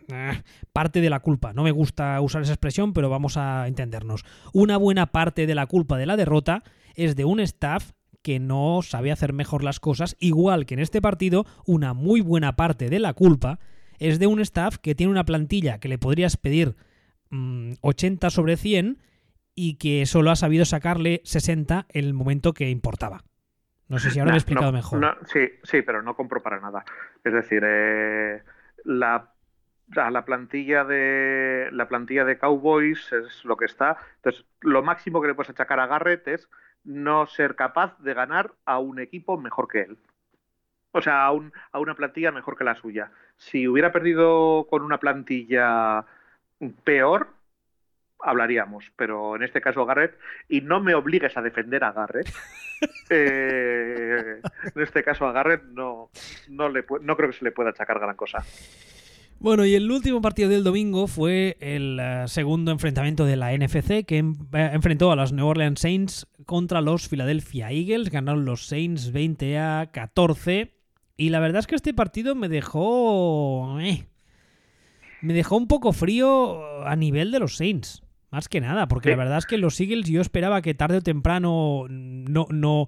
eh, 0.09 0.43
parte 0.72 1.01
de 1.01 1.11
la 1.11 1.20
culpa. 1.20 1.53
No 1.53 1.62
me 1.62 1.70
gusta 1.70 2.20
usar 2.20 2.43
esa 2.43 2.53
expresión, 2.53 2.93
pero 2.93 3.11
vamos 3.11 3.37
a 3.37 3.66
entendernos. 3.66 4.24
Una 4.53 4.77
buena 4.77 5.07
parte 5.07 5.47
de 5.47 5.55
la 5.55 5.66
culpa 5.66 5.97
de 5.97 6.07
la 6.07 6.16
derrota 6.16 6.62
es 6.95 7.16
de 7.16 7.24
un 7.24 7.41
staff 7.41 7.93
que 8.22 8.41
no 8.41 8.81
sabe 8.83 9.12
hacer 9.12 9.33
mejor 9.33 9.62
las 9.62 9.79
cosas, 9.79 10.16
igual 10.18 10.66
que 10.66 10.74
en 10.74 10.81
este 10.81 11.01
partido, 11.01 11.47
una 11.64 11.95
muy 11.95 12.20
buena 12.20 12.57
parte 12.57 12.91
de 12.91 12.99
la 12.99 13.12
culpa 13.14 13.61
es 13.99 14.18
de 14.18 14.27
un 14.27 14.41
staff 14.41 14.79
que 14.79 14.95
tiene 14.95 15.12
una 15.12 15.24
plantilla 15.24 15.79
que 15.79 15.89
le 15.89 15.99
podrías 15.99 16.37
pedir 16.37 16.77
80 17.31 18.27
mm, 18.27 18.31
sobre 18.31 18.57
100 18.57 18.99
y 19.55 19.74
que 19.74 20.07
solo 20.07 20.31
ha 20.31 20.37
sabido 20.37 20.64
sacarle 20.64 21.22
60 21.24 21.87
en 21.89 22.05
el 22.05 22.14
momento 22.14 22.53
que 22.53 22.68
importaba. 22.68 23.24
No 23.89 23.99
sé 23.99 24.11
si 24.11 24.18
ahora 24.18 24.32
me 24.32 24.37
he 24.37 24.41
explicado 24.41 24.72
mejor. 24.72 25.18
sí, 25.26 25.49
sí, 25.62 25.82
pero 25.82 26.03
no 26.03 26.16
compro 26.16 26.43
para 26.43 26.61
nada. 26.61 26.84
Es 27.22 27.32
decir, 27.32 27.62
eh, 27.64 28.43
la, 28.84 29.30
la, 29.95 30.24
plantilla 30.24 30.84
de 30.84 31.68
la 31.72 31.87
plantilla 31.87 32.24
de 32.24 32.39
Cowboys 32.39 33.12
es 33.12 33.45
lo 33.45 33.57
que 33.57 33.66
está. 33.66 33.97
Entonces, 34.16 34.45
lo 34.61 34.82
máximo 34.82 35.20
que 35.20 35.28
le 35.28 35.34
puedes 35.34 35.51
achacar 35.51 35.78
a 35.78 35.87
Garrett 35.87 36.26
es 36.26 36.49
no 36.82 37.26
ser 37.26 37.55
capaz 37.55 37.97
de 37.99 38.14
ganar 38.14 38.53
a 38.64 38.78
un 38.78 38.99
equipo 38.99 39.39
mejor 39.39 39.68
que 39.68 39.82
él. 39.82 39.99
O 40.91 41.01
sea, 41.01 41.26
a, 41.26 41.32
a 41.72 41.78
una 41.78 41.95
plantilla 41.95 42.32
mejor 42.32 42.57
que 42.57 42.64
la 42.64 42.74
suya. 42.74 43.12
Si 43.37 43.68
hubiera 43.68 43.93
perdido 43.93 44.66
con 44.68 44.82
una 44.82 44.99
plantilla 44.99 46.05
peor, 46.84 47.36
hablaríamos, 48.21 48.93
pero 48.97 49.37
en 49.37 49.43
este 49.43 49.61
caso 49.61 49.87
Garrett, 49.87 50.19
y 50.49 50.61
no 50.61 50.81
me 50.81 50.95
obligues 50.95 51.37
a 51.37 51.43
defender 51.43 51.85
a 51.85 51.93
Garrett, 51.93 52.29
eh, 53.11 54.41
en 54.75 54.83
este 54.83 55.03
caso 55.03 55.27
a 55.27 55.33
Garrett 55.33 55.62
no, 55.64 56.11
no, 56.49 56.69
le, 56.69 56.85
no 57.03 57.17
creo 57.17 57.31
que 57.31 57.37
se 57.37 57.45
le 57.45 57.53
pueda 57.53 57.71
achacar 57.71 57.99
gran 57.99 58.17
cosa. 58.17 58.45
Bueno, 59.39 59.67
y 59.67 59.75
el 59.75 59.91
último 59.91 60.23
partido 60.23 60.49
del 60.49 60.64
domingo 60.64 61.07
fue 61.07 61.59
el 61.61 61.99
eh, 62.01 62.25
segundo 62.27 62.71
enfrentamiento 62.71 63.27
de 63.27 63.37
la 63.37 63.55
NFC 63.55 64.07
que 64.07 64.19
eh, 64.19 64.71
enfrentó 64.73 65.12
a 65.12 65.17
los 65.17 65.33
New 65.33 65.47
Orleans 65.47 65.79
Saints 65.79 66.27
contra 66.47 66.81
los 66.81 67.09
Philadelphia 67.09 67.71
Eagles. 67.71 68.09
Ganaron 68.09 68.47
los 68.47 68.67
Saints 68.67 69.12
20 69.12 69.59
a 69.59 69.91
14. 69.93 70.73
Y 71.19 71.29
la 71.29 71.41
verdad 71.41 71.61
es 71.61 71.67
que 71.67 71.75
este 71.75 71.93
partido 71.93 72.35
me 72.35 72.49
dejó... 72.49 73.77
me 75.21 75.35
dejó 75.35 75.57
un 75.59 75.69
poco 75.69 75.93
frío 75.93 76.87
a 76.87 76.97
nivel 76.97 77.31
de 77.31 77.39
los 77.39 77.59
Saints. 77.59 78.06
Más 78.37 78.51
que 78.51 78.61
nada, 78.61 78.87
porque 78.87 79.09
la 79.09 79.16
verdad 79.16 79.39
es 79.39 79.47
que 79.47 79.57
los 79.57 79.80
Eagles 79.80 80.11
yo 80.11 80.20
esperaba 80.20 80.61
que 80.61 80.74
tarde 80.74 80.99
o 80.99 81.01
temprano 81.01 81.87
no, 81.89 82.47
no, 82.51 82.87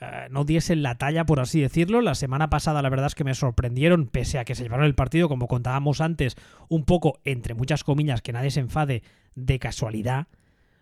eh, 0.00 0.28
no 0.30 0.44
diesen 0.44 0.82
la 0.82 0.94
talla, 0.94 1.26
por 1.26 1.40
así 1.40 1.60
decirlo. 1.60 2.00
La 2.00 2.14
semana 2.14 2.48
pasada 2.48 2.80
la 2.80 2.88
verdad 2.88 3.08
es 3.08 3.14
que 3.14 3.22
me 3.22 3.34
sorprendieron, 3.34 4.06
pese 4.06 4.38
a 4.38 4.46
que 4.46 4.54
se 4.54 4.62
llevaron 4.62 4.86
el 4.86 4.94
partido, 4.94 5.28
como 5.28 5.46
contábamos 5.46 6.00
antes, 6.00 6.36
un 6.70 6.86
poco, 6.86 7.18
entre 7.24 7.52
muchas 7.52 7.84
comillas, 7.84 8.22
que 8.22 8.32
nadie 8.32 8.50
se 8.50 8.60
enfade, 8.60 9.02
de 9.34 9.58
casualidad. 9.58 10.28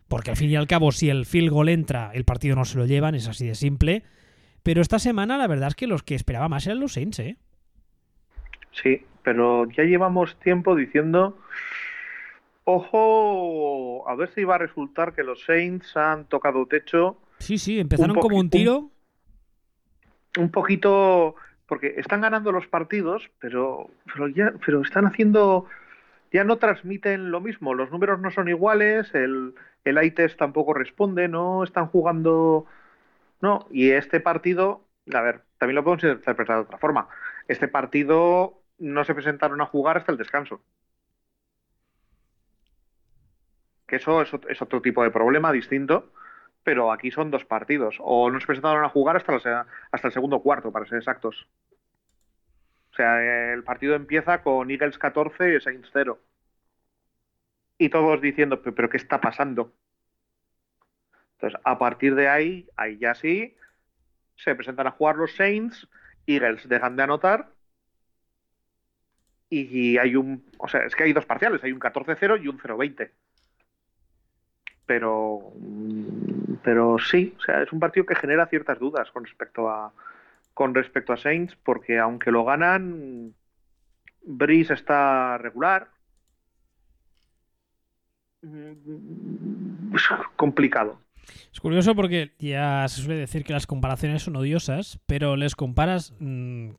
Porque 0.07 0.31
al 0.31 0.37
fin 0.37 0.51
y 0.51 0.55
al 0.55 0.69
cabo, 0.69 0.93
si 0.93 1.11
el 1.11 1.27
field 1.27 1.51
goal 1.51 1.69
entra, 1.69 2.13
el 2.15 2.25
partido 2.25 2.55
no 2.55 2.65
se 2.65 2.79
lo 2.79 2.87
llevan, 2.87 3.17
es 3.17 3.27
así 3.27 3.45
de 3.45 3.57
simple. 3.57 4.05
Pero 4.63 4.83
esta 4.83 5.01
semana 5.01 5.37
la 5.37 5.49
verdad 5.49 5.71
es 5.71 5.75
que 5.75 5.89
los 5.89 6.05
que 6.05 6.15
esperaba 6.15 6.49
más 6.49 6.65
eran 6.65 6.79
los 6.79 6.93
Saints, 6.93 7.19
¿eh? 7.19 7.39
Sí, 8.71 9.03
pero 9.25 9.69
ya 9.69 9.83
llevamos 9.83 10.39
tiempo 10.39 10.77
diciendo 10.77 11.37
Ojo, 12.69 14.09
a 14.09 14.17
ver 14.17 14.29
si 14.35 14.43
va 14.43 14.57
a 14.57 14.59
resultar 14.59 15.15
que 15.15 15.23
los 15.23 15.45
Saints 15.45 15.97
han 15.97 16.25
tocado 16.25 16.67
techo. 16.67 17.17
Sí, 17.39 17.59
sí, 17.59 17.79
empezaron 17.79 18.17
como 18.17 18.39
un 18.39 18.51
tiro. 18.51 18.91
Un, 20.37 20.51
poquito, 20.51 21.37
porque 21.69 21.95
están 21.97 22.23
ganando 22.23 22.51
los 22.51 22.67
partidos, 22.67 23.31
pero, 23.39 23.89
pero 24.13 24.27
ya, 24.27 24.53
pero 24.67 24.81
están 24.83 25.07
haciendo, 25.07 25.67
ya 26.33 26.43
no 26.43 26.57
transmiten 26.57 27.31
lo 27.31 27.41
mismo. 27.41 27.73
Los 27.73 27.93
números 27.93 28.19
no 28.19 28.33
son 28.33 28.49
iguales, 28.49 29.15
el, 29.15 29.55
el 29.85 30.03
ITES 30.03 30.37
tampoco 30.37 30.75
responde, 30.75 31.29
no 31.29 31.63
están 31.63 31.87
jugando, 31.87 32.67
no. 33.41 33.69
Y 33.71 33.93
este 33.93 34.19
partido, 34.19 34.83
a 35.15 35.21
ver, 35.21 35.43
también 35.59 35.77
lo 35.77 35.85
podemos 35.85 36.03
interpretar 36.03 36.57
de 36.57 36.63
otra 36.63 36.79
forma. 36.79 37.07
Este 37.47 37.69
partido 37.69 38.61
no 38.81 39.05
se 39.05 39.15
presentaron 39.15 39.61
a 39.61 39.67
jugar 39.67 39.99
hasta 39.99 40.11
el 40.11 40.19
descanso. 40.19 40.61
Que 43.87 43.97
eso 43.97 44.23
es, 44.23 44.63
otro 44.63 44.83
tipo 44.83 45.03
de 45.03 45.11
problema 45.11 45.53
distinto, 45.53 46.13
pero 46.63 46.93
aquí 46.93 47.11
son 47.11 47.31
dos 47.31 47.45
partidos. 47.45 47.97
O 48.01 48.31
no 48.31 48.41
se 48.41 48.47
presentaron 48.47 48.85
a 48.85 48.89
jugar 48.89 49.17
hasta, 49.17 49.67
hasta 49.93 50.09
el 50.09 50.13
segundo 50.13 50.41
cuarto, 50.41 50.73
para 50.73 50.87
ser 50.87 50.99
exactos. 50.99 51.47
O 52.93 52.97
sea, 52.97 53.53
el 53.53 53.63
partido 53.63 53.95
empieza 53.95 54.43
con 54.43 54.71
Eagles 54.71 54.99
14 54.99 55.55
y 55.55 55.61
Saints 55.61 55.91
0. 55.93 56.19
Y 57.79 57.91
todos 57.91 58.21
diciendo, 58.21 58.63
pero 58.63 58.89
¿qué 58.89 58.97
está 58.97 59.21
pasando? 59.21 59.73
Entonces, 61.35 61.61
a 61.63 61.79
partir 61.79 62.15
de 62.15 62.29
ahí, 62.29 62.69
ahí 62.77 62.97
ya 62.99 63.15
sí, 63.15 63.55
se 64.37 64.55
presentan 64.55 64.87
a 64.87 64.93
jugar 64.93 65.17
los 65.17 65.37
Saints, 65.37 65.87
Eagles 66.27 66.69
dejan 66.69 66.97
de 66.97 67.03
anotar 67.03 67.51
y 69.49 69.99
hay 69.99 70.17
un, 70.17 70.45
o 70.59 70.67
sea, 70.67 70.85
es 70.87 70.97
que 70.97 71.05
hay 71.05 71.13
dos 71.13 71.27
parciales, 71.27 71.63
hay 71.63 71.73
un 71.73 71.79
14-0 71.79 72.43
y 72.43 72.49
un 72.49 72.59
0-20 72.59 73.11
pero 74.87 75.53
pero 76.63 76.99
sí, 76.99 77.35
o 77.39 77.41
sea, 77.43 77.63
es 77.63 77.73
un 77.73 77.81
partido 77.81 78.07
que 78.07 78.15
genera 78.15 78.47
ciertas 78.47 78.79
dudas 78.79 79.11
con 79.11 79.25
respecto 79.25 79.69
a 79.69 79.93
con 80.55 80.75
respecto 80.75 81.13
a 81.13 81.19
Saints, 81.19 81.55
porque 81.63 81.99
aunque 81.99 82.31
lo 82.31 82.45
ganan, 82.45 83.35
Breeze 84.25 84.73
está 84.73 85.37
regular. 85.39 85.89
Es 88.43 90.03
complicado. 90.37 90.99
Es 91.53 91.61
curioso 91.61 91.95
porque 91.95 92.33
ya 92.39 92.87
se 92.89 93.03
suele 93.03 93.21
decir 93.21 93.45
que 93.45 93.53
las 93.53 93.67
comparaciones 93.67 94.23
son 94.23 94.37
odiosas, 94.37 94.99
pero 95.07 95.37
les 95.37 95.57
comparas, 95.57 96.15
mm, 96.21 96.71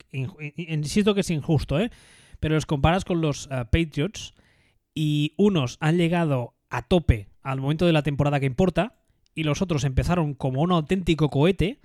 insisto 0.56 1.14
que 1.14 1.22
es 1.22 1.30
injusto, 1.30 1.80
¿eh? 1.80 1.92
pero 2.40 2.56
les 2.56 2.66
comparas 2.66 3.06
con 3.06 3.22
los 3.22 3.48
eh, 3.52 3.66
Patriots 3.66 4.34
y 4.94 5.34
unos 5.38 5.78
han 5.82 5.98
llegado 5.98 6.57
a 6.70 6.82
tope 6.82 7.30
al 7.44 7.62
momento 7.62 7.86
de 7.86 7.94
la 7.94 8.04
temporada 8.04 8.40
que 8.40 8.46
importa 8.46 8.96
y 9.34 9.44
los 9.44 9.62
otros 9.62 9.84
empezaron 9.84 10.34
como 10.34 10.62
un 10.62 10.72
auténtico 10.72 11.30
cohete 11.30 11.80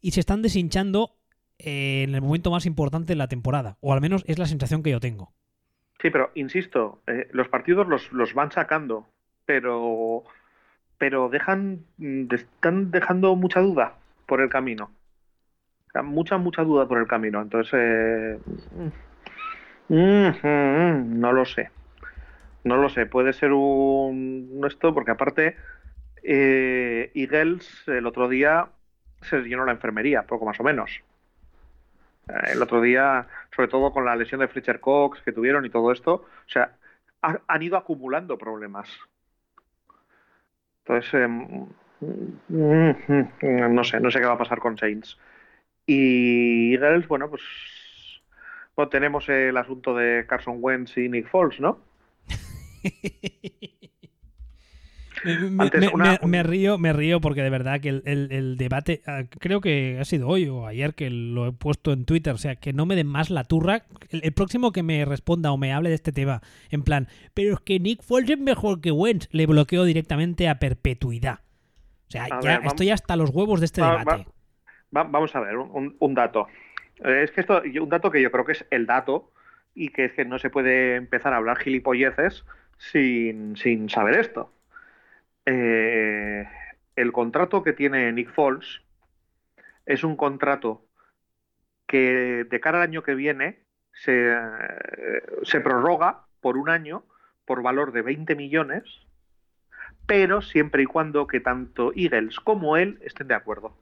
y 0.00 0.12
se 0.12 0.20
están 0.20 0.42
deshinchando 0.42 1.16
en 1.58 2.14
el 2.14 2.20
momento 2.20 2.50
más 2.50 2.66
importante 2.66 3.12
de 3.12 3.16
la 3.16 3.28
temporada, 3.28 3.76
o 3.80 3.92
al 3.92 4.00
menos 4.00 4.24
es 4.26 4.38
la 4.38 4.46
sensación 4.46 4.82
que 4.82 4.90
yo 4.90 5.00
tengo. 5.00 5.32
Sí, 6.00 6.10
pero 6.10 6.30
insisto, 6.34 7.02
eh, 7.06 7.28
los 7.32 7.48
partidos 7.48 7.86
los, 7.86 8.34
van 8.34 8.50
sacando, 8.50 9.06
pero 9.46 10.24
pero 10.98 11.28
dejan 11.28 11.84
están 12.30 12.90
dejando 12.90 13.34
mucha 13.36 13.60
duda 13.60 13.94
por 14.26 14.40
el 14.40 14.48
camino. 14.48 14.90
Mucha, 16.02 16.38
mucha 16.38 16.64
duda 16.64 16.88
por 16.88 16.98
el 16.98 17.06
camino. 17.06 17.40
Entonces, 17.40 17.72
eh, 17.74 18.38
mm, 19.88 19.94
mm, 19.94 20.28
mm, 20.42 21.20
no 21.20 21.32
lo 21.32 21.44
sé. 21.44 21.70
No 22.64 22.76
lo 22.76 22.88
sé, 22.88 23.06
puede 23.06 23.32
ser 23.32 23.52
un 23.52 24.62
esto, 24.66 24.94
porque 24.94 25.10
aparte 25.10 25.56
eh, 26.22 27.10
Eagles 27.14 27.86
el 27.86 28.06
otro 28.06 28.28
día 28.28 28.68
se 29.20 29.40
llenó 29.42 29.64
la 29.66 29.72
enfermería, 29.72 30.22
poco 30.22 30.46
más 30.46 30.58
o 30.60 30.64
menos. 30.64 31.02
Eh, 32.28 32.52
el 32.52 32.62
otro 32.62 32.80
día, 32.80 33.26
sobre 33.54 33.68
todo 33.68 33.92
con 33.92 34.06
la 34.06 34.16
lesión 34.16 34.40
de 34.40 34.48
Fletcher 34.48 34.80
Cox 34.80 35.20
que 35.22 35.32
tuvieron 35.32 35.66
y 35.66 35.70
todo 35.70 35.92
esto, 35.92 36.14
o 36.14 36.48
sea, 36.48 36.72
han 37.20 37.62
ido 37.62 37.76
acumulando 37.76 38.38
problemas. 38.38 38.88
Entonces, 40.80 41.14
em, 41.14 41.66
no 42.48 43.84
sé, 43.84 44.00
no 44.00 44.10
sé 44.10 44.20
qué 44.20 44.26
va 44.26 44.34
a 44.34 44.38
pasar 44.38 44.58
con 44.58 44.76
Saints. 44.76 45.18
Y 45.86 46.74
Eagles, 46.74 47.08
bueno, 47.08 47.30
pues 47.30 47.42
tenemos 48.90 49.28
el 49.28 49.56
asunto 49.56 49.94
de 49.94 50.26
Carson 50.26 50.58
Wentz 50.60 50.96
y 50.98 51.08
Nick 51.08 51.28
Foles, 51.28 51.60
¿no? 51.60 51.78
Me, 56.26 56.42
río, 56.42 56.78
me 56.78 56.92
río 56.92 57.20
porque 57.20 57.42
de 57.42 57.50
verdad 57.50 57.80
que 57.80 57.88
el, 57.88 58.56
debate, 58.56 59.02
ah, 59.06 59.22
creo 59.40 59.60
que 59.60 59.98
ha 60.00 60.04
sido 60.04 60.28
hoy 60.28 60.48
o 60.48 60.66
ayer 60.66 60.94
que 60.94 61.10
lo 61.10 61.46
he 61.46 61.52
puesto 61.52 61.92
en 61.92 62.04
Twitter, 62.04 62.34
o 62.34 62.38
sea, 62.38 62.56
que 62.56 62.72
no 62.72 62.86
me 62.86 62.96
den 62.96 63.06
más 63.06 63.30
la 63.30 63.44
turra. 63.44 63.84
El, 64.10 64.32
próximo 64.32 64.72
que 64.72 64.82
me 64.82 65.04
responda 65.04 65.52
o 65.52 65.56
me 65.56 65.72
hable 65.72 65.88
de 65.88 65.94
este 65.94 66.12
tema, 66.12 66.42
en 66.70 66.82
plan, 66.82 67.08
pero 67.32 67.54
es 67.54 67.60
que 67.60 67.80
Nick 67.80 68.02
Foles 68.02 68.30
es 68.30 68.38
mejor 68.38 68.80
que 68.80 68.90
Wentz, 68.90 69.28
le 69.32 69.46
bloqueo 69.46 69.84
directamente 69.84 70.48
a 70.48 70.58
perpetuidad. 70.58 71.40
O 72.08 72.10
sea, 72.10 72.40
ya 72.40 72.56
estoy 72.56 72.90
hasta 72.90 73.16
los 73.16 73.30
huevos 73.30 73.60
de 73.60 73.66
este 73.66 73.82
debate. 73.82 74.26
vamos 74.90 75.34
a 75.34 75.40
ver, 75.40 75.56
un, 75.56 76.14
dato. 76.14 76.46
Eh, 77.04 77.22
es 77.24 77.30
que 77.32 77.40
esto, 77.40 77.62
un 77.80 77.88
dato 77.88 78.10
que 78.10 78.22
yo 78.22 78.30
creo 78.30 78.44
que 78.44 78.52
es 78.52 78.66
el 78.70 78.86
dato 78.86 79.32
y 79.74 79.88
que 79.88 80.04
es 80.04 80.12
que 80.12 80.24
no 80.24 80.38
se 80.38 80.50
puede 80.50 80.96
empezar 80.96 81.32
a 81.32 81.38
hablar 81.38 81.58
gilipolleces 81.58 82.44
sin, 82.90 83.56
sin 83.56 83.88
saber 83.88 84.18
esto. 84.18 84.52
Eh, 85.46 86.48
el 86.96 87.12
contrato 87.12 87.62
que 87.62 87.72
tiene 87.72 88.12
Nick 88.12 88.32
Foles 88.32 88.82
es 89.86 90.04
un 90.04 90.16
contrato 90.16 90.86
que 91.86 92.46
de 92.48 92.60
cara 92.60 92.78
al 92.78 92.88
año 92.88 93.02
que 93.02 93.14
viene 93.14 93.60
se, 93.92 94.34
se 95.42 95.60
prorroga 95.60 96.24
por 96.40 96.56
un 96.56 96.68
año 96.68 97.04
por 97.44 97.62
valor 97.62 97.92
de 97.92 98.02
20 98.02 98.34
millones, 98.36 98.84
pero 100.06 100.40
siempre 100.40 100.82
y 100.82 100.86
cuando 100.86 101.26
que 101.26 101.40
tanto 101.40 101.92
Eagles 101.94 102.40
como 102.40 102.76
él 102.76 102.98
estén 103.02 103.28
de 103.28 103.34
acuerdo. 103.34 103.76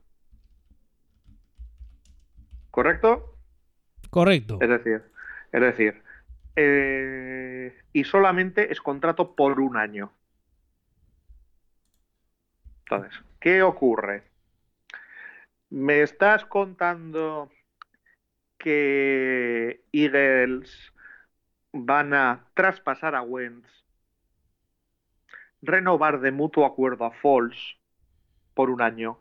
¿Correcto? 2.70 3.36
Correcto. 4.10 4.58
Es 4.60 4.68
decir, 4.68 5.02
es 5.52 5.60
decir, 5.60 6.02
eh, 6.56 7.76
y 7.92 8.04
solamente 8.04 8.72
es 8.72 8.80
contrato 8.80 9.34
por 9.34 9.60
un 9.60 9.76
año. 9.76 10.12
Entonces, 12.84 13.22
¿qué 13.40 13.62
ocurre? 13.62 14.24
Me 15.70 16.02
estás 16.02 16.44
contando 16.44 17.50
que 18.58 19.82
Eagles 19.92 20.92
van 21.72 22.12
a 22.14 22.44
traspasar 22.54 23.14
a 23.14 23.22
Wentz, 23.22 23.68
renovar 25.62 26.20
de 26.20 26.32
mutuo 26.32 26.66
acuerdo 26.66 27.04
a 27.04 27.12
Foles 27.12 27.76
por 28.54 28.68
un 28.68 28.82
año 28.82 29.18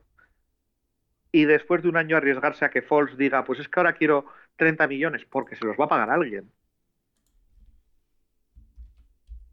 y 1.31 1.45
después 1.45 1.81
de 1.81 1.89
un 1.89 1.97
año 1.97 2.17
arriesgarse 2.17 2.65
a 2.65 2.69
que 2.69 2.81
Foles 2.81 3.17
diga, 3.17 3.45
pues 3.45 3.59
es 3.59 3.69
que 3.69 3.79
ahora 3.79 3.93
quiero 3.93 4.25
30 4.57 4.87
millones 4.87 5.25
porque 5.25 5.55
se 5.55 5.65
los 5.65 5.77
va 5.79 5.85
a 5.85 5.89
pagar 5.89 6.09
alguien. 6.09 6.51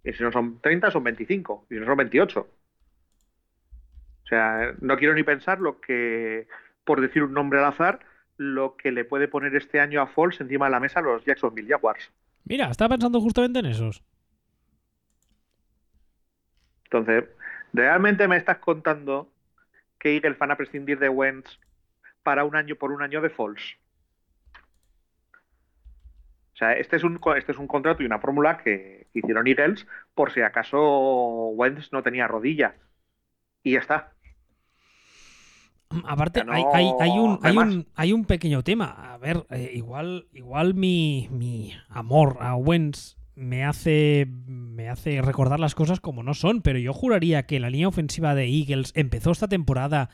Y 0.08 0.14
si 0.14 0.22
no 0.22 0.32
son 0.32 0.58
30, 0.62 0.90
son 0.90 1.04
25. 1.04 1.66
Y 1.68 1.74
si 1.74 1.80
no 1.80 1.86
son 1.86 1.98
28. 1.98 2.40
O 2.40 4.26
sea, 4.26 4.74
no 4.80 4.96
quiero 4.96 5.14
ni 5.14 5.22
pensar 5.22 5.60
lo 5.60 5.82
que, 5.82 6.46
por 6.84 7.02
decir 7.02 7.22
un 7.22 7.34
nombre 7.34 7.58
al 7.58 7.66
azar, 7.66 8.00
lo 8.38 8.76
que 8.76 8.90
le 8.90 9.04
puede 9.04 9.28
poner 9.28 9.54
este 9.54 9.80
año 9.80 10.00
a 10.00 10.06
Foles 10.06 10.40
encima 10.40 10.64
de 10.64 10.70
la 10.70 10.80
mesa 10.80 11.00
a 11.00 11.02
los 11.02 11.22
Jacksonville 11.26 11.68
Jaguars. 11.68 12.10
Mira, 12.44 12.70
estaba 12.70 12.94
pensando 12.94 13.20
justamente 13.20 13.58
en 13.58 13.66
esos. 13.66 14.02
Entonces, 16.84 17.24
¿realmente 17.74 18.26
me 18.28 18.38
estás 18.38 18.58
contando 18.58 19.30
que 19.98 20.14
Eagles 20.14 20.38
van 20.38 20.52
a 20.52 20.56
prescindir 20.56 20.98
de 20.98 21.10
Wentz 21.10 21.58
para 22.22 22.44
un 22.44 22.56
año 22.56 22.76
por 22.76 22.92
un 22.92 23.02
año 23.02 23.20
de 23.20 23.28
Foles? 23.28 23.76
O 26.58 26.64
sea, 26.64 26.72
este 26.72 26.96
es 26.96 27.04
un, 27.04 27.20
este 27.36 27.52
es 27.52 27.58
un 27.58 27.68
contrato 27.68 28.02
y 28.02 28.06
una 28.06 28.18
fórmula 28.18 28.58
que 28.58 29.06
hicieron 29.14 29.46
Eagles 29.46 29.86
por 30.12 30.32
si 30.32 30.40
acaso 30.40 31.50
Wentz 31.50 31.92
no 31.92 32.02
tenía 32.02 32.26
rodilla. 32.26 32.74
Y 33.62 33.74
ya 33.74 33.78
está. 33.78 34.12
Aparte, 36.04 36.42
hay, 36.48 36.64
hay, 36.74 36.90
hay, 36.98 37.10
un, 37.16 37.38
hay, 37.44 37.56
un, 37.56 37.86
hay, 37.94 38.12
un, 38.12 38.24
pequeño 38.24 38.64
tema. 38.64 38.86
A 39.14 39.18
ver, 39.18 39.46
eh, 39.50 39.70
igual, 39.72 40.26
igual 40.32 40.74
mi, 40.74 41.28
mi, 41.30 41.74
amor 41.90 42.38
a 42.40 42.56
Wentz 42.56 43.16
me 43.36 43.64
hace, 43.64 44.26
me 44.26 44.88
hace 44.88 45.22
recordar 45.22 45.60
las 45.60 45.76
cosas 45.76 46.00
como 46.00 46.24
no 46.24 46.34
son, 46.34 46.60
pero 46.62 46.80
yo 46.80 46.92
juraría 46.92 47.46
que 47.46 47.60
la 47.60 47.70
línea 47.70 47.86
ofensiva 47.86 48.34
de 48.34 48.46
Eagles 48.46 48.90
empezó 48.96 49.30
esta 49.30 49.46
temporada 49.46 50.10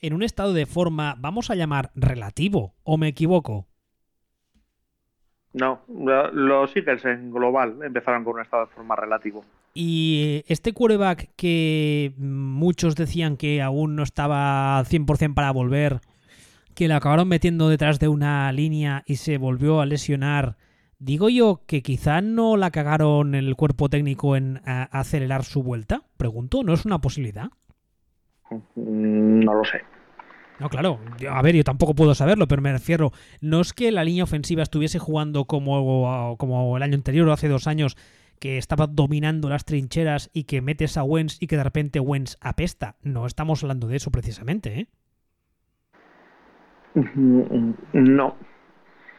en 0.00 0.12
un 0.12 0.24
estado 0.24 0.54
de 0.54 0.66
forma, 0.66 1.14
vamos 1.20 1.50
a 1.50 1.54
llamar, 1.54 1.92
relativo, 1.94 2.74
¿o 2.82 2.98
me 2.98 3.06
equivoco? 3.06 3.68
No, 5.54 5.82
los 5.88 6.76
Eagles 6.76 7.04
en 7.04 7.30
global 7.30 7.78
empezaron 7.84 8.24
con 8.24 8.34
un 8.34 8.42
estado 8.42 8.66
de 8.66 8.72
forma 8.72 8.96
relativo. 8.96 9.44
Y 9.72 10.42
este 10.48 10.72
quarterback 10.72 11.30
que 11.36 12.12
muchos 12.18 12.96
decían 12.96 13.36
que 13.36 13.62
aún 13.62 13.94
no 13.94 14.02
estaba 14.02 14.82
100% 14.84 15.32
para 15.34 15.52
volver, 15.52 16.00
que 16.74 16.88
le 16.88 16.94
acabaron 16.94 17.28
metiendo 17.28 17.68
detrás 17.68 18.00
de 18.00 18.08
una 18.08 18.50
línea 18.50 19.04
y 19.06 19.16
se 19.16 19.38
volvió 19.38 19.80
a 19.80 19.86
lesionar, 19.86 20.56
digo 20.98 21.28
yo 21.28 21.62
que 21.68 21.82
quizá 21.82 22.20
no 22.20 22.56
la 22.56 22.72
cagaron 22.72 23.36
el 23.36 23.54
cuerpo 23.54 23.88
técnico 23.88 24.34
en 24.34 24.60
acelerar 24.64 25.44
su 25.44 25.62
vuelta. 25.62 26.02
Pregunto, 26.16 26.64
¿no 26.64 26.72
es 26.72 26.84
una 26.84 27.00
posibilidad? 27.00 27.46
Mm, 28.50 29.44
no 29.44 29.54
lo 29.54 29.64
sé. 29.64 29.82
No, 30.60 30.68
claro. 30.68 31.00
A 31.30 31.42
ver, 31.42 31.56
yo 31.56 31.64
tampoco 31.64 31.94
puedo 31.94 32.14
saberlo, 32.14 32.46
pero 32.46 32.62
me 32.62 32.72
refiero. 32.72 33.12
No 33.40 33.60
es 33.60 33.72
que 33.72 33.90
la 33.90 34.04
línea 34.04 34.24
ofensiva 34.24 34.62
estuviese 34.62 34.98
jugando 34.98 35.46
como, 35.46 36.36
como 36.38 36.76
el 36.76 36.82
año 36.82 36.94
anterior 36.94 37.28
o 37.28 37.32
hace 37.32 37.48
dos 37.48 37.66
años, 37.66 37.96
que 38.38 38.58
estaba 38.58 38.86
dominando 38.86 39.48
las 39.48 39.64
trincheras 39.64 40.30
y 40.32 40.44
que 40.44 40.60
metes 40.60 40.96
a 40.96 41.02
Wens 41.02 41.38
y 41.40 41.46
que 41.46 41.56
de 41.56 41.64
repente 41.64 42.00
Wens 42.00 42.38
apesta. 42.40 42.96
No 43.02 43.26
estamos 43.26 43.62
hablando 43.62 43.88
de 43.88 43.96
eso 43.96 44.10
precisamente, 44.10 44.80
¿eh? 44.80 44.88
No. 47.92 48.36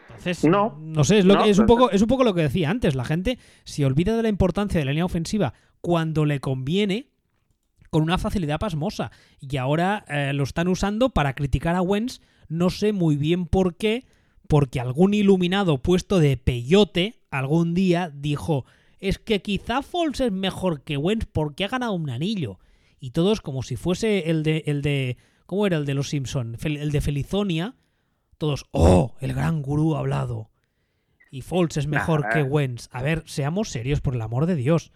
Entonces, 0.07 0.45
no, 0.45 0.77
no 0.79 1.03
sé, 1.03 1.19
es, 1.19 1.25
lo 1.25 1.43
que, 1.43 1.49
es, 1.49 1.59
un 1.59 1.65
poco, 1.65 1.91
es 1.91 2.01
un 2.01 2.07
poco 2.07 2.23
lo 2.23 2.33
que 2.33 2.43
decía 2.43 2.69
antes. 2.69 2.95
La 2.95 3.03
gente 3.03 3.37
se 3.65 3.85
olvida 3.85 4.15
de 4.15 4.23
la 4.23 4.29
importancia 4.29 4.79
de 4.79 4.85
la 4.85 4.91
línea 4.91 5.03
ofensiva 5.03 5.53
cuando 5.81 6.23
le 6.23 6.39
conviene 6.39 7.09
con 7.89 8.03
una 8.03 8.17
facilidad 8.17 8.59
pasmosa. 8.59 9.11
Y 9.39 9.57
ahora 9.57 10.05
eh, 10.07 10.33
lo 10.33 10.43
están 10.43 10.67
usando 10.67 11.09
para 11.09 11.33
criticar 11.33 11.75
a 11.75 11.81
Wentz, 11.81 12.21
no 12.47 12.69
sé 12.69 12.93
muy 12.93 13.15
bien 13.15 13.45
por 13.47 13.75
qué, 13.75 14.05
porque 14.47 14.79
algún 14.79 15.13
iluminado 15.13 15.81
puesto 15.81 16.19
de 16.19 16.37
peyote 16.37 17.21
algún 17.31 17.73
día 17.73 18.11
dijo, 18.13 18.65
es 18.99 19.17
que 19.17 19.41
quizá 19.41 19.81
Foles 19.81 20.21
es 20.21 20.31
mejor 20.31 20.81
que 20.83 20.97
Wentz 20.97 21.27
porque 21.31 21.65
ha 21.65 21.69
ganado 21.69 21.93
un 21.93 22.09
anillo. 22.09 22.59
Y 22.99 23.11
todos 23.11 23.41
como 23.41 23.63
si 23.63 23.75
fuese 23.75 24.29
el 24.29 24.43
de, 24.43 24.63
el 24.67 24.81
de 24.81 25.17
¿cómo 25.45 25.67
era 25.67 25.77
el 25.77 25.85
de 25.85 25.93
los 25.93 26.09
Simpson? 26.09 26.57
El 26.63 26.91
de 26.91 27.01
Felizonia. 27.01 27.75
Todos, 28.37 28.65
oh, 28.71 29.15
el 29.19 29.33
gran 29.33 29.61
gurú 29.61 29.95
ha 29.95 29.99
hablado. 29.99 30.49
Y 31.31 31.41
Foles 31.41 31.77
es 31.77 31.87
mejor 31.87 32.27
que 32.29 32.43
Wentz. 32.43 32.87
A 32.91 33.01
ver, 33.01 33.23
seamos 33.25 33.69
serios, 33.69 34.01
por 34.01 34.15
el 34.15 34.21
amor 34.21 34.45
de 34.45 34.55
Dios 34.55 34.91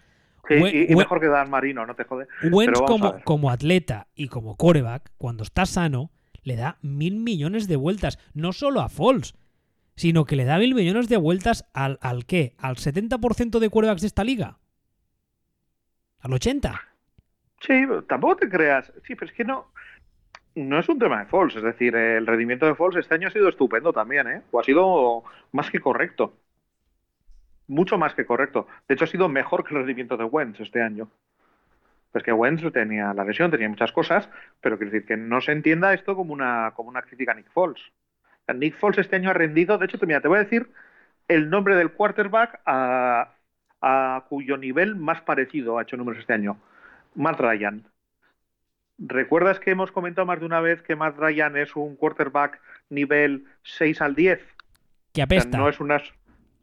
y, 0.50 0.96
mejor 0.96 1.20
que 1.20 1.28
Dan 1.28 1.50
Marino, 1.50 1.86
no 1.86 1.96
te 1.96 2.04
jode. 2.04 2.28
Wentz 2.52 2.82
como, 2.82 3.22
como 3.24 3.52
atleta 3.52 4.08
y 4.16 4.28
como 4.28 4.56
coreback, 4.56 5.12
cuando 5.18 5.44
está 5.44 5.66
sano, 5.66 6.12
le 6.44 6.56
da 6.56 6.78
mil 6.82 7.20
millones 7.20 7.68
de 7.68 7.76
vueltas, 7.76 8.20
no 8.34 8.54
solo 8.54 8.82
a 8.82 8.90
Foles, 8.90 9.36
sino 9.96 10.26
que 10.26 10.36
le 10.36 10.46
da 10.46 10.58
mil 10.58 10.76
millones 10.76 11.10
de 11.10 11.18
vueltas 11.18 11.66
al, 11.74 12.00
al 12.02 12.26
qué? 12.26 12.56
¿Al 12.58 12.78
70% 12.78 13.60
de 13.60 13.70
quarterbacks 13.70 14.02
de 14.02 14.08
esta 14.08 14.24
liga? 14.24 14.58
¿Al 16.20 16.32
80%? 16.32 16.80
Sí, 17.62 17.74
tampoco 18.08 18.38
te 18.38 18.50
creas. 18.50 18.92
Sí, 19.06 19.16
pero 19.16 19.30
es 19.30 19.36
que 19.36 19.44
no, 19.44 19.74
no 20.56 20.80
es 20.80 20.88
un 20.88 20.98
tema 20.98 21.20
de 21.20 21.26
Foles. 21.26 21.56
Es 21.58 21.64
decir, 21.64 21.96
el 21.96 22.26
rendimiento 22.26 22.66
de 22.66 22.76
Foles 22.76 23.00
este 23.00 23.16
año 23.16 23.28
ha 23.28 23.32
sido 23.32 23.50
estupendo 23.50 23.92
también, 23.92 24.28
¿eh? 24.28 24.42
O 24.52 24.60
ha 24.60 24.64
sido 24.64 25.24
más 25.52 25.70
que 25.70 25.80
correcto 25.80 26.34
mucho 27.70 27.97
más 27.97 28.13
que 28.13 28.26
correcto. 28.26 28.67
De 28.88 28.95
hecho, 28.95 29.05
ha 29.05 29.07
sido 29.07 29.30
mejor 29.30 29.63
que 29.63 29.74
el 29.74 29.80
rendimiento 29.80 30.17
de 30.17 30.26
Wentz 30.26 30.59
este 30.59 30.82
año. 30.82 31.09
Pues 32.11 32.24
que 32.24 32.34
Wentz 32.34 32.63
tenía 32.74 33.13
la 33.13 33.24
lesión, 33.24 33.51
tenía 33.51 33.70
muchas 33.70 33.91
cosas, 33.91 34.28
pero 34.59 34.78
quiero 34.78 34.91
decir 34.91 35.07
que 35.07 35.15
no 35.15 35.39
se 35.39 35.51
entienda 35.51 35.93
esto 35.93 36.15
como 36.15 36.34
una, 36.34 36.74
como 36.76 36.89
una 36.89 37.03
crítica 37.03 37.32
a 37.32 37.36
Nick 37.36 37.51
Foles. 37.51 37.82
Nick 38.53 38.76
Foles 38.76 38.97
este 38.97 39.15
año 39.15 39.30
ha 39.30 39.34
rendido, 39.34 39.78
de 39.78 39.86
hecho, 39.86 39.99
te, 39.99 40.07
mira, 40.07 40.20
te 40.20 40.28
voy 40.28 40.38
a 40.38 40.43
decir 40.43 40.72
el 41.28 41.51
nombre 41.51 41.76
del 41.76 41.91
quarterback 41.91 42.59
a, 42.65 43.36
a 43.82 44.26
cuyo 44.28 44.57
nivel 44.57 44.95
más 44.95 45.22
parecido 45.22 45.78
ha 45.78 45.84
hecho 45.84 45.97
números 45.97 46.20
este 46.20 46.34
año. 46.34 46.57
Matt 47.13 47.39
Ryan. 47.39 47.84
¿Recuerdas 48.97 49.59
que 49.59 49.72
hemos 49.72 49.91
comentado 49.91 50.26
más 50.26 50.39
de 50.39 50.45
una 50.47 50.59
vez 50.59 50.82
que 50.82 50.95
Matt 50.95 51.17
Ryan 51.17 51.55
es 51.55 51.76
un 51.76 51.95
quarterback 51.95 52.59
nivel 52.89 53.45
6 53.63 54.01
al 54.01 54.15
10? 54.15 54.41
Que 55.13 55.22
apesta. 55.22 55.57
no 55.57 55.70
es 55.70 55.80
unas 55.80 56.13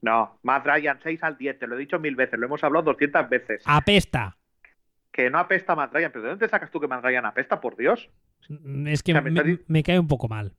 no, 0.06 0.38
Matt 0.44 0.64
Ryan 0.64 1.00
6 1.02 1.20
al 1.24 1.36
10, 1.36 1.58
te 1.58 1.66
lo 1.66 1.74
he 1.74 1.80
dicho 1.80 1.98
mil 1.98 2.14
veces, 2.14 2.38
lo 2.38 2.46
hemos 2.46 2.62
hablado 2.62 2.92
200 2.92 3.28
veces. 3.28 3.64
Apesta. 3.66 4.36
Que 5.10 5.28
no 5.30 5.40
apesta 5.40 5.74
Matt 5.74 5.92
Ryan, 5.92 6.12
pero 6.12 6.22
¿de 6.22 6.30
dónde 6.30 6.48
sacas 6.48 6.70
tú 6.70 6.78
que 6.78 6.86
Matt 6.86 7.02
Ryan 7.02 7.26
apesta, 7.26 7.60
por 7.60 7.76
Dios? 7.76 8.08
Mm, 8.48 8.86
es 8.86 9.02
que 9.02 9.20
me, 9.66 9.82
cae 9.82 9.98
un 9.98 10.06
poco 10.06 10.28
mal. 10.28 10.52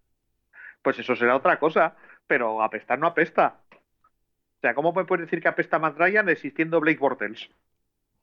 Pues 0.81 0.99
eso 0.99 1.15
será 1.15 1.37
otra 1.37 1.59
cosa, 1.59 1.95
pero 2.27 2.61
apestar 2.61 2.99
no 2.99 3.07
apesta. 3.07 3.61
O 3.71 4.59
sea, 4.59 4.73
¿cómo 4.73 4.91
me 4.91 5.05
puedes 5.05 5.27
decir 5.27 5.41
que 5.41 5.47
apesta 5.47 5.79
Matt 5.79 5.97
Ryan 5.97 6.27
existiendo 6.27 6.81
Blake 6.81 6.99
Bortles? 6.99 7.49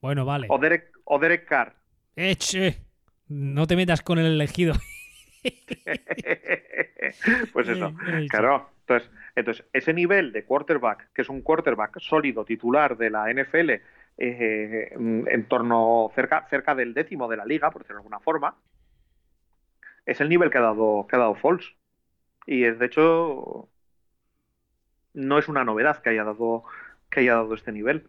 Bueno, 0.03 0.27
vale. 0.27 0.47
O 0.51 0.59
Derek, 0.59 0.93
o 1.05 1.19
Derek 1.19 1.47
Carr. 1.47 1.75
Eche. 2.17 2.83
No 3.29 3.67
te 3.67 3.77
metas 3.77 4.03
con 4.03 4.19
el 4.19 4.27
elegido. 4.27 4.75
pues 7.55 7.69
eso, 7.69 7.95
claro. 8.29 8.74
Entonces, 8.87 9.11
entonces, 9.35 9.67
ese 9.73 9.95
nivel 9.95 10.33
de 10.33 10.45
quarterback, 10.45 11.11
que 11.13 11.23
es 11.23 11.29
un 11.29 11.41
quarterback 11.43 11.99
sólido, 12.01 12.45
titular 12.45 12.97
de 12.97 13.11
la 13.11 13.31
NFL, 13.31 13.83
eh, 14.19 14.91
en 14.95 15.49
torno 15.49 16.11
cerca, 16.15 16.47
cerca 16.49 16.75
del 16.75 16.95
décimo 16.95 17.29
de 17.29 17.37
la 17.39 17.47
liga, 17.47 17.71
por 17.71 17.83
decirlo 17.83 17.97
de 17.99 18.01
alguna 18.03 18.21
forma, 18.21 18.57
es 20.07 20.21
el 20.21 20.29
nivel 20.29 20.51
que 20.51 20.59
ha 20.59 20.61
dado, 20.63 21.07
que 21.09 21.17
ha 21.17 21.19
dado. 21.19 21.37
Y 22.47 22.65
es, 22.65 22.79
de 22.79 22.87
hecho, 22.87 23.69
no 25.15 25.39
es 25.39 25.49
una 25.49 25.65
novedad 25.65 26.03
que 26.03 26.11
haya 26.11 26.25
dado, 26.25 26.65
que 27.11 27.21
haya 27.21 27.35
dado 27.35 27.55
este 27.55 27.73
nivel. 27.73 28.09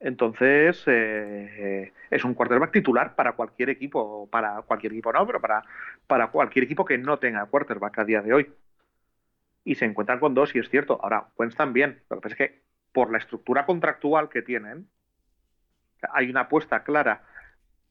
Entonces, 0.00 0.82
eh, 0.86 1.92
es 2.10 2.24
un 2.24 2.34
quarterback 2.34 2.72
titular 2.72 3.14
para 3.16 3.32
cualquier 3.34 3.70
equipo, 3.70 4.28
para 4.30 4.62
cualquier 4.62 4.92
equipo 4.92 5.12
no, 5.12 5.26
pero 5.26 5.40
para 6.06 6.30
cualquier 6.30 6.64
equipo 6.64 6.84
que 6.84 6.98
no 6.98 7.18
tenga 7.18 7.46
quarterback 7.46 7.98
a 7.98 8.04
día 8.04 8.22
de 8.22 8.32
hoy. 8.34 8.52
Y 9.64 9.74
se 9.74 9.84
encuentran 9.84 10.20
con 10.20 10.34
dos, 10.34 10.54
y 10.54 10.58
es 10.58 10.68
cierto. 10.68 10.98
Ahora, 11.02 11.28
Wentz 11.36 11.56
también. 11.56 12.02
Lo 12.08 12.16
que 12.16 12.22
pasa 12.22 12.34
es 12.34 12.38
que 12.38 12.62
por 12.92 13.10
la 13.10 13.18
estructura 13.18 13.66
contractual 13.66 14.28
que 14.28 14.42
tienen, 14.42 14.88
hay 16.12 16.30
una 16.30 16.42
apuesta 16.42 16.82
clara 16.82 17.24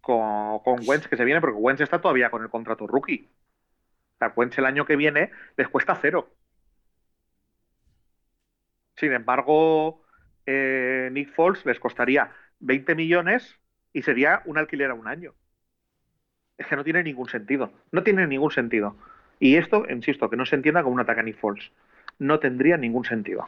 con, 0.02 0.60
con 0.60 0.80
Wentz 0.86 1.08
que 1.08 1.18
se 1.18 1.26
viene, 1.26 1.42
porque 1.42 1.58
Wentz 1.58 1.82
está 1.82 2.02
todavía 2.02 2.30
con 2.30 2.44
el 2.44 2.50
contrato 2.50 2.88
rookie. 2.88 3.30
O 4.16 4.18
sea, 4.18 4.34
Wentz 4.36 4.58
el 4.58 4.66
año 4.66 4.86
que 4.86 4.96
viene 4.96 5.32
les 5.56 5.68
cuesta 5.70 5.96
cero. 6.02 6.34
Sin 9.00 9.14
embargo, 9.14 10.04
eh, 10.46 11.10
Nick 11.14 11.34
Foles 11.34 11.66
les 11.66 11.80
costaría 11.80 12.32
20 12.60 12.96
millones 12.96 13.58
y 13.94 14.02
sería 14.02 14.42
un 14.46 14.58
alquiler 14.58 14.92
a 14.92 14.94
un 14.94 15.08
año. 15.08 15.34
Es 16.58 16.68
que 16.68 16.76
no 16.76 16.84
tiene 16.84 17.04
ningún 17.04 17.30
sentido. 17.30 17.72
No 17.92 18.04
tiene 18.04 18.28
ningún 18.28 18.52
sentido. 18.52 18.98
Y 19.40 19.56
esto, 19.56 19.86
insisto, 19.90 20.30
que 20.30 20.36
no 20.36 20.46
se 20.46 20.56
entienda 20.56 20.84
como 20.84 20.96
un 20.96 21.02
ataque 21.02 21.22
a 21.22 21.24
Nick 21.24 21.40
Foles. 21.40 21.72
No 22.20 22.40
tendría 22.40 22.78
ningún 22.78 23.06
sentido. 23.06 23.46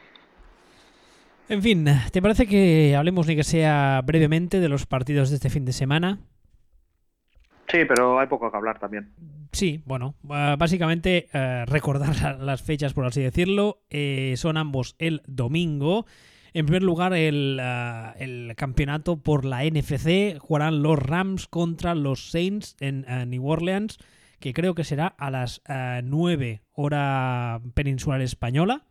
En 1.50 1.62
fin, 1.62 1.86
¿te 2.12 2.22
parece 2.22 2.48
que 2.48 2.96
hablemos 2.96 3.28
ni 3.28 3.36
que 3.36 3.44
sea 3.44 4.02
brevemente 4.06 4.62
de 4.62 4.70
los 4.70 4.86
partidos 4.86 5.30
de 5.30 5.36
este 5.36 5.50
fin 5.50 5.66
de 5.66 5.74
semana? 5.74 6.20
Sí, 7.68 7.80
pero 7.86 8.20
hay 8.20 8.28
poco 8.28 8.50
que 8.50 8.58
hablar 8.58 8.80
también. 8.80 9.12
Sí, 9.52 9.82
bueno, 9.86 10.16
básicamente 10.22 11.28
eh, 11.34 11.66
recordar 11.66 12.40
las 12.40 12.62
fechas, 12.62 12.94
por 12.94 13.06
así 13.06 13.22
decirlo. 13.22 13.82
Eh, 13.90 14.36
son 14.38 14.58
ambos 14.58 14.96
el 14.98 15.22
domingo. 15.28 16.06
En 16.54 16.66
primer 16.66 16.84
lugar, 16.84 17.14
el, 17.14 17.60
eh, 17.62 18.12
el, 18.20 18.54
campeonato 18.56 19.18
por 19.18 19.44
la 19.46 19.64
NFC. 19.64 20.38
Jugarán 20.40 20.82
los 20.82 21.00
Rams 21.00 21.48
contra 21.48 21.96
los 21.96 22.32
Saints 22.32 22.78
en 22.80 23.06
New 23.30 23.46
Orleans, 23.48 24.00
que 24.42 24.54
creo 24.54 24.76
que 24.76 24.84
será 24.84 25.08
a 25.08 25.32
las 25.32 25.62
9 26.04 26.64
hora 26.74 27.62
peninsular 27.74 28.22
española. 28.22 28.86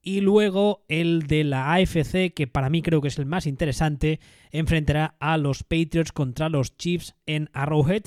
Y 0.00 0.20
luego 0.22 0.84
el 0.88 1.26
de 1.26 1.44
la 1.44 1.74
AFC, 1.74 2.32
que 2.32 2.46
para 2.46 2.70
mí 2.70 2.80
creo 2.80 3.02
que 3.02 3.08
es 3.08 3.18
el 3.18 3.26
más 3.26 3.46
interesante, 3.46 4.20
enfrentará 4.52 5.16
a 5.18 5.36
los 5.36 5.64
Patriots 5.64 6.12
contra 6.12 6.48
los 6.48 6.76
Chiefs 6.78 7.14
en 7.26 7.50
Arrowhead. 7.52 8.04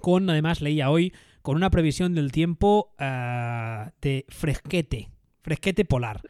Con, 0.00 0.30
además, 0.30 0.62
leía 0.62 0.88
hoy, 0.88 1.12
con 1.42 1.56
una 1.56 1.70
previsión 1.70 2.14
del 2.14 2.32
tiempo 2.32 2.94
uh, 2.98 3.90
de 4.00 4.24
fresquete, 4.28 5.10
fresquete 5.42 5.84
polar. 5.84 6.22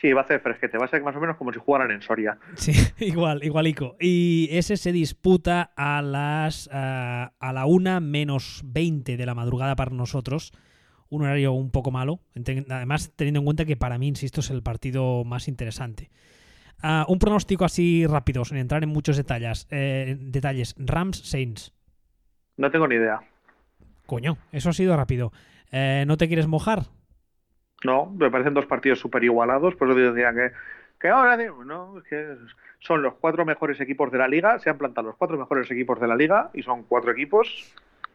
Sí, 0.00 0.12
va 0.12 0.22
a 0.22 0.26
ser 0.26 0.40
fresquete, 0.40 0.78
va 0.78 0.86
a 0.86 0.88
ser 0.88 1.02
más 1.02 1.14
o 1.14 1.20
menos 1.20 1.36
como 1.36 1.52
si 1.52 1.58
jugaran 1.58 1.90
en 1.90 2.00
Soria. 2.00 2.38
Sí, 2.54 2.72
igual, 3.04 3.44
igualico. 3.44 3.96
Y 4.00 4.48
ese 4.50 4.76
se 4.76 4.92
disputa 4.92 5.72
a 5.76 6.00
las 6.00 6.68
uh, 6.68 7.30
a 7.38 7.52
la 7.52 7.66
una 7.66 8.00
menos 8.00 8.62
20 8.64 9.16
de 9.16 9.26
la 9.26 9.34
madrugada 9.34 9.76
para 9.76 9.90
nosotros 9.90 10.52
un 11.10 11.22
horario 11.22 11.52
un 11.52 11.70
poco 11.70 11.90
malo, 11.90 12.20
además 12.68 13.12
teniendo 13.16 13.40
en 13.40 13.44
cuenta 13.44 13.64
que 13.64 13.76
para 13.76 13.98
mí, 13.98 14.06
insisto, 14.06 14.40
es 14.40 14.50
el 14.50 14.62
partido 14.62 15.24
más 15.24 15.48
interesante. 15.48 16.08
Uh, 16.82 17.12
un 17.12 17.18
pronóstico 17.18 17.64
así 17.64 18.06
rápido, 18.06 18.44
sin 18.44 18.56
entrar 18.56 18.82
en 18.84 18.88
muchos 18.88 19.16
detalles. 19.16 19.66
Eh, 19.70 20.16
detalles. 20.18 20.74
Rams 20.78 21.18
Saints. 21.18 21.74
No 22.56 22.70
tengo 22.70 22.88
ni 22.88 22.94
idea. 22.94 23.20
Coño, 24.06 24.38
eso 24.50 24.70
ha 24.70 24.72
sido 24.72 24.96
rápido. 24.96 25.32
Eh, 25.72 26.04
¿No 26.06 26.16
te 26.16 26.26
quieres 26.26 26.46
mojar? 26.46 26.84
No, 27.84 28.06
me 28.06 28.30
parecen 28.30 28.54
dos 28.54 28.66
partidos 28.66 28.98
súper 28.98 29.24
igualados, 29.24 29.74
por 29.74 29.90
eso 29.90 30.12
decía 30.12 30.32
que, 30.34 30.52
que 31.00 31.08
ahora 31.08 31.36
no, 31.64 31.98
es 31.98 32.04
que 32.04 32.36
son 32.80 33.02
los 33.02 33.14
cuatro 33.14 33.44
mejores 33.44 33.80
equipos 33.80 34.10
de 34.10 34.18
la 34.18 34.28
liga, 34.28 34.58
se 34.58 34.70
han 34.70 34.78
plantado 34.78 35.08
los 35.08 35.16
cuatro 35.16 35.38
mejores 35.38 35.70
equipos 35.70 36.00
de 36.00 36.08
la 36.08 36.16
liga 36.16 36.50
y 36.52 36.62
son 36.62 36.82
cuatro 36.84 37.12
equipos 37.12 37.74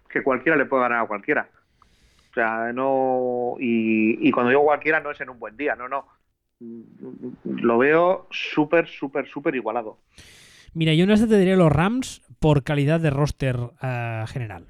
que 0.09 0.23
cualquiera 0.23 0.57
le 0.57 0.65
puede 0.65 0.83
ganar 0.83 1.03
a 1.03 1.07
cualquiera. 1.07 1.49
O 2.31 2.33
sea, 2.33 2.73
no. 2.73 3.55
Y, 3.59 4.31
cuando 4.31 4.49
digo 4.49 4.63
cualquiera 4.63 4.99
no 4.99 5.11
es 5.11 5.21
en 5.21 5.29
un 5.29 5.39
buen 5.39 5.55
día, 5.55 5.75
no, 5.75 5.87
no. 5.87 6.05
Lo 7.43 7.77
veo 7.77 8.27
súper, 8.29 8.87
súper, 8.87 9.27
súper 9.27 9.55
igualado. 9.55 9.99
Mira, 10.73 10.93
yo 10.93 11.05
no 11.05 11.13
este 11.13 11.27
te 11.27 11.37
diría 11.37 11.55
los 11.55 11.71
Rams 11.71 12.21
por 12.39 12.63
calidad 12.63 12.99
de 12.99 13.09
roster 13.09 13.57
uh, 13.57 14.27
general. 14.27 14.67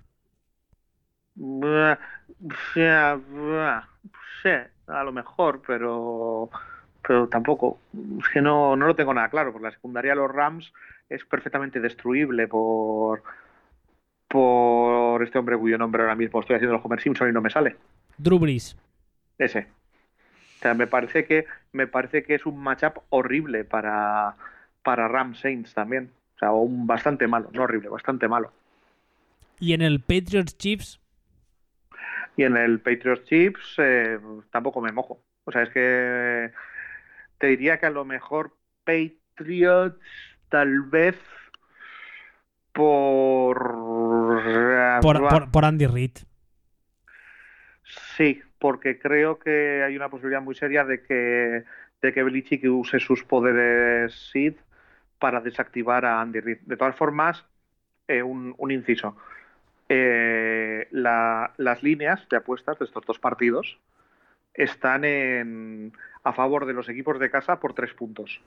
Sí, 4.44 4.50
a 4.88 5.04
lo 5.04 5.12
mejor, 5.12 5.62
pero 5.66 6.50
pero 7.02 7.28
tampoco. 7.28 7.80
Es 8.20 8.30
que 8.30 8.42
no, 8.42 8.76
no 8.76 8.88
lo 8.88 8.96
tengo 8.96 9.14
nada 9.14 9.30
claro, 9.30 9.52
porque 9.52 9.68
la 9.68 9.72
secundaria 9.72 10.12
de 10.12 10.18
los 10.18 10.32
Rams 10.32 10.74
es 11.10 11.24
perfectamente 11.26 11.80
destruible 11.80 12.48
por 12.48 13.24
por 14.28 15.24
este 15.24 15.38
hombre 15.38 15.58
cuyo 15.58 15.78
nombre 15.78 16.02
ahora 16.02 16.16
mismo 16.16 16.40
estoy 16.40 16.56
haciendo 16.56 16.76
el 16.76 16.82
Homer 16.84 17.00
Simpson 17.00 17.30
y 17.30 17.32
no 17.32 17.42
me 17.42 17.50
sale. 17.50 17.78
Drew 18.18 18.40
Brees. 18.40 18.76
Ese. 19.38 19.68
O 20.58 20.62
sea, 20.62 20.74
me 20.74 20.88
parece 20.88 21.26
que 21.26 21.46
me 21.74 21.88
parece 21.88 22.24
que 22.24 22.36
es 22.36 22.46
un 22.46 22.58
matchup 22.58 23.04
horrible 23.10 23.64
para 23.64 24.36
para 24.84 25.08
Ram 25.08 25.36
Saints 25.36 25.74
también. 25.74 26.12
O 26.36 26.40
sea, 26.40 26.52
un 26.52 26.88
bastante 26.88 27.28
malo, 27.28 27.50
no 27.54 27.64
horrible, 27.64 27.90
bastante 27.90 28.28
malo. 28.28 28.52
¿Y 29.60 29.74
en 29.74 29.82
el 29.82 30.00
Patriots 30.00 30.58
Chiefs? 30.58 31.00
Y 32.38 32.44
en 32.44 32.58
el 32.58 32.80
Patriots 32.80 33.24
Chiefs 33.26 33.76
eh, 33.78 34.20
tampoco 34.52 34.82
me 34.82 34.92
mojo. 34.92 35.24
O 35.46 35.52
sea, 35.52 35.64
es 35.64 35.70
que 35.70 36.52
te 37.38 37.48
diría 37.48 37.80
que 37.80 37.86
a 37.86 37.92
lo 37.92 38.06
mejor 38.06 38.58
Patriots 38.84 40.00
tal 40.50 40.82
vez 40.84 41.18
por... 42.74 43.58
Por, 45.02 45.52
por, 45.52 45.66
Andy 45.66 45.88
Reid. 45.88 46.12
Sí, 48.16 48.42
porque 48.60 49.00
creo 49.00 49.40
que 49.40 49.84
hay 49.84 49.96
una 49.96 50.10
posibilidad 50.10 50.42
muy 50.42 50.56
seria 50.56 50.84
de 50.84 51.04
que, 51.04 51.64
de 52.02 52.14
que 52.14 52.24
Belichick 52.24 52.64
use 52.66 53.00
sus 53.00 53.24
poderes 53.24 54.14
Sid 54.32 54.56
para 55.20 55.42
desactivar 55.42 56.06
a 56.06 56.22
Andy 56.22 56.40
Reid. 56.40 56.60
De 56.62 56.78
todas 56.78 56.96
formas, 56.96 57.46
eh, 58.08 58.24
un, 58.24 58.56
un, 58.58 58.72
inciso. 58.72 59.16
Eh, 59.88 60.88
la, 60.92 61.54
las 61.58 61.84
líneas 61.84 62.28
de 62.30 62.38
apuestas 62.38 62.80
de 62.80 62.86
estos 62.86 63.06
dos 63.06 63.20
partidos 63.20 63.80
están 64.54 65.06
en, 65.06 65.94
a 66.24 66.34
favor 66.34 66.66
de 66.66 66.74
los 66.74 66.90
equipos 66.90 67.20
de 67.20 67.30
casa 67.30 67.60
por 67.60 67.74
tres 67.74 67.94
puntos. 67.94 68.42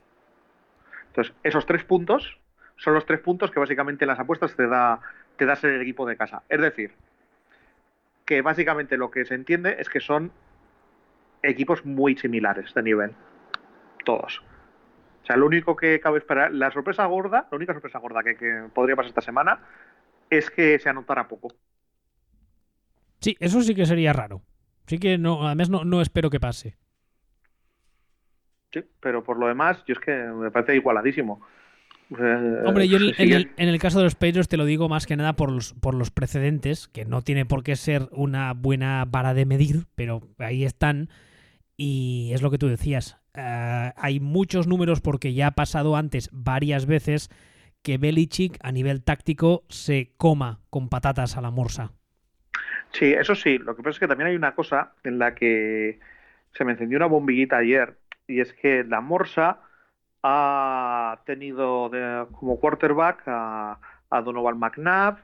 Entonces, 1.07 1.33
esos 1.43 1.65
tres 1.65 1.83
puntos 1.83 2.39
son 2.75 2.93
los 2.93 3.05
tres 3.05 3.19
puntos 3.19 3.51
que 3.51 3.59
básicamente 3.59 4.05
las 4.05 4.19
apuestas 4.19 4.55
te 4.55 4.67
da, 4.67 4.99
te 5.37 5.45
da 5.45 5.55
ser 5.55 5.71
el 5.71 5.81
equipo 5.81 6.05
de 6.05 6.17
casa. 6.17 6.43
Es 6.49 6.61
decir, 6.61 6.91
que 8.25 8.41
básicamente 8.41 8.97
lo 8.97 9.11
que 9.11 9.25
se 9.25 9.35
entiende 9.35 9.77
es 9.79 9.89
que 9.89 9.99
son 9.99 10.31
equipos 11.41 11.85
muy 11.85 12.17
similares 12.17 12.73
de 12.73 12.83
nivel. 12.83 13.11
Todos. 14.03 14.41
O 15.23 15.25
sea, 15.25 15.37
lo 15.37 15.45
único 15.45 15.75
que 15.75 15.99
cabe 15.99 16.17
esperar, 16.17 16.53
la 16.53 16.71
sorpresa 16.71 17.05
gorda, 17.05 17.47
la 17.51 17.55
única 17.55 17.73
sorpresa 17.73 17.99
gorda 17.99 18.23
que, 18.23 18.35
que 18.35 18.63
podría 18.73 18.95
pasar 18.95 19.09
esta 19.09 19.21
semana 19.21 19.59
es 20.29 20.49
que 20.49 20.79
se 20.79 20.89
anotara 20.89 21.27
poco. 21.27 21.53
Sí, 23.19 23.35
eso 23.39 23.61
sí 23.61 23.75
que 23.75 23.85
sería 23.85 24.13
raro. 24.13 24.41
Sí 24.87 24.97
que 24.97 25.17
no, 25.17 25.45
además 25.45 25.69
no, 25.69 25.83
no 25.83 26.01
espero 26.01 26.29
que 26.29 26.39
pase. 26.39 26.77
Sí, 28.71 28.81
pero 28.99 29.23
por 29.23 29.37
lo 29.37 29.47
demás, 29.47 29.83
yo 29.85 29.93
es 29.93 29.99
que 29.99 30.11
me 30.11 30.51
parece 30.51 30.75
igualadísimo. 30.75 31.41
Hombre, 32.11 32.87
yo 32.87 32.97
en, 32.97 33.51
el, 33.57 33.79
caso 33.79 33.99
de 33.99 34.05
los 34.05 34.15
Patriots 34.15 34.47
te 34.47 34.57
lo 34.57 34.65
digo 34.65 34.89
más 34.89 35.05
que 35.05 35.15
nada 35.15 35.35
por 35.35 35.51
los, 35.51 35.73
por 35.73 35.93
los 35.93 36.09
precedentes, 36.09 36.87
que 36.87 37.05
no 37.05 37.21
tiene 37.21 37.45
por 37.45 37.61
qué 37.61 37.75
ser 37.75 38.09
una 38.11 38.53
buena 38.53 39.05
vara 39.07 39.35
de 39.35 39.45
medir, 39.45 39.85
pero 39.93 40.27
ahí 40.39 40.65
están. 40.65 41.09
Y 41.77 42.31
es 42.33 42.41
lo 42.41 42.49
que 42.49 42.57
tú 42.57 42.67
decías. 42.67 43.19
Eh, 43.35 43.91
hay 43.95 44.19
muchos 44.19 44.65
números 44.65 45.01
porque 45.01 45.33
ya 45.33 45.47
ha 45.47 45.51
pasado 45.51 45.95
antes 45.95 46.29
varias 46.31 46.87
veces 46.87 47.29
que 47.81 47.97
Belichick 47.97 48.57
a 48.61 48.71
nivel 48.71 49.03
táctico 49.03 49.63
se 49.69 50.13
coma 50.17 50.61
con 50.69 50.89
patatas 50.89 51.37
a 51.37 51.41
la 51.41 51.51
morsa. 51.51 51.93
Sí, 52.91 53.13
eso 53.13 53.35
sí. 53.35 53.57
Lo 53.57 53.75
que 53.75 53.83
pasa 53.83 53.91
es 53.91 53.99
que 53.99 54.07
también 54.07 54.29
hay 54.29 54.35
una 54.35 54.55
cosa 54.55 54.93
en 55.03 55.19
la 55.19 55.35
que 55.35 55.99
se 56.53 56.65
me 56.65 56.73
encendió 56.73 56.97
una 56.97 57.05
bombillita 57.05 57.57
ayer 57.57 57.97
y 58.27 58.41
es 58.41 58.53
que 58.53 58.83
la 58.83 59.01
morsa 59.01 59.61
ha 60.23 61.21
tenido 61.25 61.89
como 62.31 62.59
quarterback 62.59 63.23
a, 63.27 63.79
Donovan 64.23 64.57
McNabb 64.57 65.19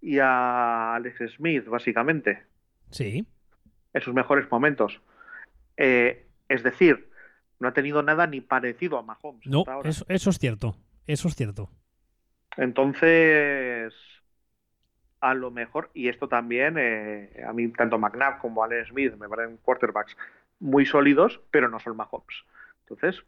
y 0.00 0.18
a 0.18 0.94
Alex 0.94 1.34
Smith, 1.36 1.66
básicamente. 1.66 2.42
Sí. 2.90 3.26
En 3.94 4.02
sus 4.02 4.12
mejores 4.12 4.50
momentos. 4.50 5.00
Eh, 5.76 6.26
es 6.48 6.62
decir, 6.62 7.08
no 7.60 7.68
ha 7.68 7.72
tenido 7.72 8.02
nada 8.02 8.26
ni 8.26 8.40
parecido 8.40 8.98
a 8.98 9.02
Mahomes. 9.02 9.46
No, 9.46 9.64
eso, 9.84 10.04
es 10.08 10.38
cierto. 10.38 10.74
Eso 11.06 11.28
es 11.28 11.34
cierto. 11.34 11.70
Entonces, 12.56 13.94
a 15.20 15.34
lo 15.34 15.50
mejor, 15.50 15.90
y 15.94 16.08
esto 16.08 16.28
también, 16.28 16.76
eh, 16.78 17.44
a 17.46 17.52
mí 17.52 17.68
tanto 17.68 17.98
McNabb 17.98 18.40
como 18.40 18.64
Alex 18.64 18.88
Smith 18.88 19.14
me 19.16 19.28
parecen 19.28 19.56
quarterbacks 19.58 20.16
muy 20.60 20.84
sólidos, 20.84 21.40
pero 21.50 21.68
no 21.68 21.78
son 21.80 21.96
Mahomes. 21.96 22.44
Entonces, 22.82 23.24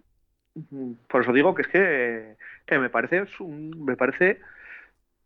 por 1.08 1.22
eso 1.22 1.32
digo 1.32 1.54
que 1.54 1.62
es 1.62 1.68
que, 1.68 2.78
me 2.78 2.90
parece 2.90 3.26
me 3.40 3.96
parece 3.96 4.40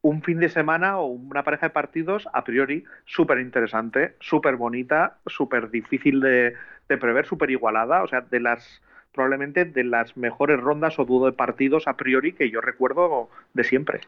un 0.00 0.22
fin 0.22 0.38
de 0.40 0.48
semana 0.48 0.98
o 0.98 1.06
una 1.06 1.42
pareja 1.42 1.66
de 1.66 1.70
partidos 1.70 2.28
a 2.32 2.44
priori 2.44 2.84
súper 3.04 3.40
interesante, 3.40 4.16
súper 4.20 4.56
bonita, 4.56 5.18
súper 5.26 5.70
difícil 5.70 6.20
de, 6.20 6.54
prever, 6.86 7.26
súper 7.26 7.50
igualada, 7.50 8.02
o 8.02 8.08
sea, 8.08 8.20
de 8.22 8.40
las 8.40 8.82
probablemente 9.12 9.64
de 9.64 9.84
las 9.84 10.16
mejores 10.16 10.60
rondas 10.60 10.98
o 10.98 11.04
dudo 11.04 11.26
de 11.26 11.32
partidos 11.32 11.88
a 11.88 11.96
priori 11.96 12.32
que 12.32 12.50
yo 12.50 12.60
recuerdo 12.60 13.28
de 13.54 13.64
siempre. 13.64 14.00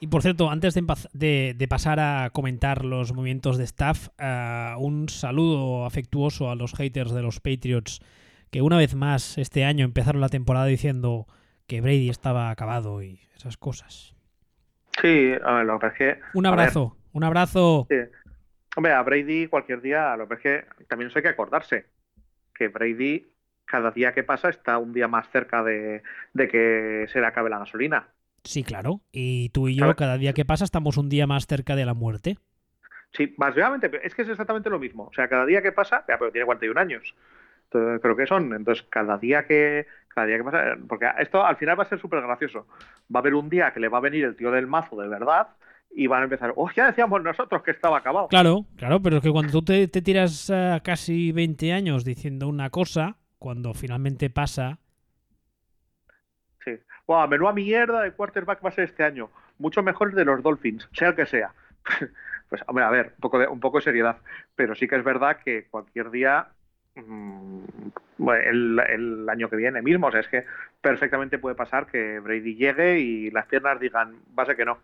Y 0.00 0.06
por 0.06 0.22
cierto, 0.22 0.50
antes 0.50 0.74
de, 0.74 1.66
pasar 1.68 1.98
a 1.98 2.30
comentar 2.30 2.84
los 2.84 3.12
movimientos 3.12 3.58
de 3.58 3.64
staff, 3.64 4.08
uh, 4.18 4.78
un 4.78 5.08
saludo 5.08 5.84
afectuoso 5.84 6.50
a 6.50 6.54
los 6.54 6.72
haters 6.74 7.12
de 7.12 7.22
los 7.22 7.40
Patriots 7.40 8.00
que 8.50 8.62
una 8.62 8.78
vez 8.78 8.94
más 8.94 9.38
este 9.38 9.64
año 9.64 9.84
empezaron 9.84 10.20
la 10.20 10.28
temporada 10.28 10.66
diciendo 10.66 11.26
que 11.66 11.80
Brady 11.80 12.08
estaba 12.08 12.50
acabado 12.50 13.02
y 13.02 13.20
esas 13.36 13.56
cosas. 13.56 14.14
Sí, 15.00 15.32
a 15.44 15.52
ver, 15.54 15.66
lo 15.66 15.78
que 15.78 15.86
es 15.88 15.92
que. 15.94 16.18
Un 16.34 16.46
abrazo, 16.46 16.96
un 17.12 17.24
abrazo. 17.24 17.86
Sí. 17.90 17.96
Hombre, 18.76 18.92
a 18.92 19.02
Brady 19.02 19.48
cualquier 19.48 19.80
día, 19.82 20.16
lo 20.16 20.28
que 20.28 20.34
es 20.34 20.40
que 20.40 20.84
también 20.86 21.10
hay 21.14 21.22
que 21.22 21.28
acordarse 21.28 21.86
que 22.54 22.68
Brady 22.68 23.26
cada 23.70 23.90
día 23.90 24.12
que 24.12 24.24
pasa 24.24 24.48
está 24.48 24.78
un 24.78 24.92
día 24.92 25.08
más 25.08 25.28
cerca 25.30 25.62
de, 25.62 26.02
que 26.34 27.06
se 27.12 27.20
le 27.20 27.26
acabe 27.26 27.50
la 27.50 27.58
gasolina. 27.58 28.08
Sí, 28.44 28.64
claro. 28.64 29.00
Y 29.12 29.50
tú 29.50 29.68
y 29.68 29.76
yo, 29.76 29.94
cada 29.96 30.16
día 30.16 30.32
que 30.32 30.44
pasa, 30.44 30.64
estamos 30.64 30.96
un 30.96 31.08
día 31.08 31.26
más 31.26 31.46
cerca 31.46 31.76
de 31.76 31.84
la 31.84 31.94
muerte. 31.94 32.38
Sí, 33.12 33.34
básicamente, 33.36 33.90
es 34.02 34.14
que 34.14 34.22
es 34.22 34.28
exactamente 34.28 34.70
lo 34.70 34.78
mismo. 34.78 35.04
O 35.04 35.12
sea, 35.12 35.28
cada 35.28 35.44
día 35.44 35.62
que 35.62 35.72
pasa, 35.72 36.04
ya, 36.08 36.18
pero 36.18 36.30
tiene 36.30 36.46
41 36.46 36.80
años. 36.80 37.14
Entonces, 37.64 38.00
creo 38.00 38.16
que 38.16 38.26
son. 38.26 38.52
Entonces, 38.54 38.86
cada 38.88 39.18
día 39.18 39.46
que 39.46 39.86
cada 40.18 40.26
día 40.26 40.38
que 40.38 40.44
pasa, 40.44 40.76
porque 40.88 41.06
esto 41.20 41.44
al 41.44 41.56
final 41.56 41.78
va 41.78 41.84
a 41.84 41.88
ser 41.88 42.00
súper 42.00 42.20
gracioso. 42.20 42.66
Va 43.14 43.18
a 43.18 43.22
haber 43.22 43.34
un 43.34 43.48
día 43.48 43.72
que 43.72 43.80
le 43.80 43.88
va 43.88 43.98
a 43.98 44.02
venir 44.02 44.24
el 44.24 44.36
tío 44.36 44.50
del 44.50 44.66
mazo 44.66 44.96
de 44.96 45.08
verdad 45.08 45.48
y 45.90 46.06
van 46.06 46.22
a 46.22 46.24
empezar, 46.24 46.52
oh, 46.56 46.70
ya 46.74 46.86
decíamos 46.86 47.22
nosotros 47.22 47.62
que 47.62 47.70
estaba 47.70 47.98
acabado. 47.98 48.28
Claro, 48.28 48.66
claro, 48.76 49.00
pero 49.00 49.18
es 49.18 49.22
que 49.22 49.30
cuando 49.30 49.52
tú 49.52 49.62
te, 49.62 49.86
tiras 49.88 50.52
casi 50.82 51.32
20 51.32 51.72
años 51.72 52.04
diciendo 52.04 52.48
una 52.48 52.70
cosa, 52.70 53.16
cuando 53.38 53.74
finalmente 53.74 54.30
pasa... 54.30 54.78
Sí. 56.64 56.78
Wow, 57.06 57.28
menuda 57.28 57.52
mierda 57.52 58.02
de 58.02 58.12
quarterback 58.12 58.64
va 58.64 58.68
a 58.68 58.72
ser 58.72 58.84
este 58.84 59.04
año. 59.04 59.30
Mucho 59.58 59.82
mejor 59.82 60.14
de 60.14 60.24
los 60.24 60.42
Dolphins, 60.42 60.88
sea 60.92 61.08
el 61.08 61.14
que 61.14 61.26
sea. 61.26 61.52
pues, 62.48 62.62
hombre, 62.66 62.84
a 62.84 62.90
ver, 62.90 63.14
un 63.48 63.60
poco, 63.60 63.78
de, 63.78 63.82
seriedad. 63.82 64.18
Pero 64.54 64.74
sí 64.74 64.86
que 64.86 64.96
es 64.96 65.04
verdad 65.04 65.38
que 65.44 65.66
cualquier 65.70 66.10
día 66.10 66.48
Mm, 66.98 67.64
el, 68.44 68.80
el, 68.88 69.28
año 69.28 69.48
que 69.48 69.56
viene 69.56 69.82
mismo. 69.82 70.08
O 70.08 70.10
sea, 70.10 70.20
es 70.20 70.28
que 70.28 70.44
perfectamente 70.80 71.38
puede 71.38 71.54
pasar 71.54 71.86
que 71.86 72.18
Brady 72.20 72.56
llegue 72.56 72.98
y 72.98 73.30
las 73.30 73.46
piernas 73.46 73.78
digan, 73.80 74.20
va 74.36 74.42
a 74.42 74.46
ser 74.46 74.56
que 74.56 74.64
no. 74.64 74.78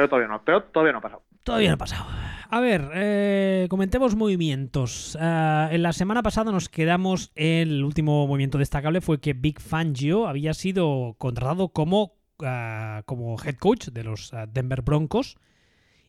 Pero 0.00 0.08
todavía 0.08 0.28
no, 0.28 0.42
pero 0.42 0.62
todavía 0.62 0.92
no 0.92 0.98
ha 0.98 1.02
pasado. 1.02 1.22
Todavía 1.44 1.68
no 1.68 1.74
ha 1.74 1.78
pasado. 1.78 2.06
A 2.48 2.60
ver, 2.60 2.90
eh, 2.94 3.66
comentemos 3.68 4.16
movimientos. 4.16 5.14
Eh, 5.20 5.68
en 5.72 5.82
la 5.82 5.92
semana 5.92 6.22
pasada 6.22 6.50
nos 6.52 6.70
quedamos, 6.70 7.32
el 7.34 7.84
último 7.84 8.26
movimiento 8.26 8.56
destacable 8.56 9.02
fue 9.02 9.20
que 9.20 9.34
Big 9.34 9.60
Fangio 9.60 10.26
había 10.26 10.54
sido 10.54 11.16
contratado 11.18 11.68
como, 11.68 12.14
eh, 12.42 13.02
como 13.04 13.36
head 13.44 13.56
coach 13.56 13.88
de 13.88 14.04
los 14.04 14.32
Denver 14.48 14.80
Broncos 14.80 15.36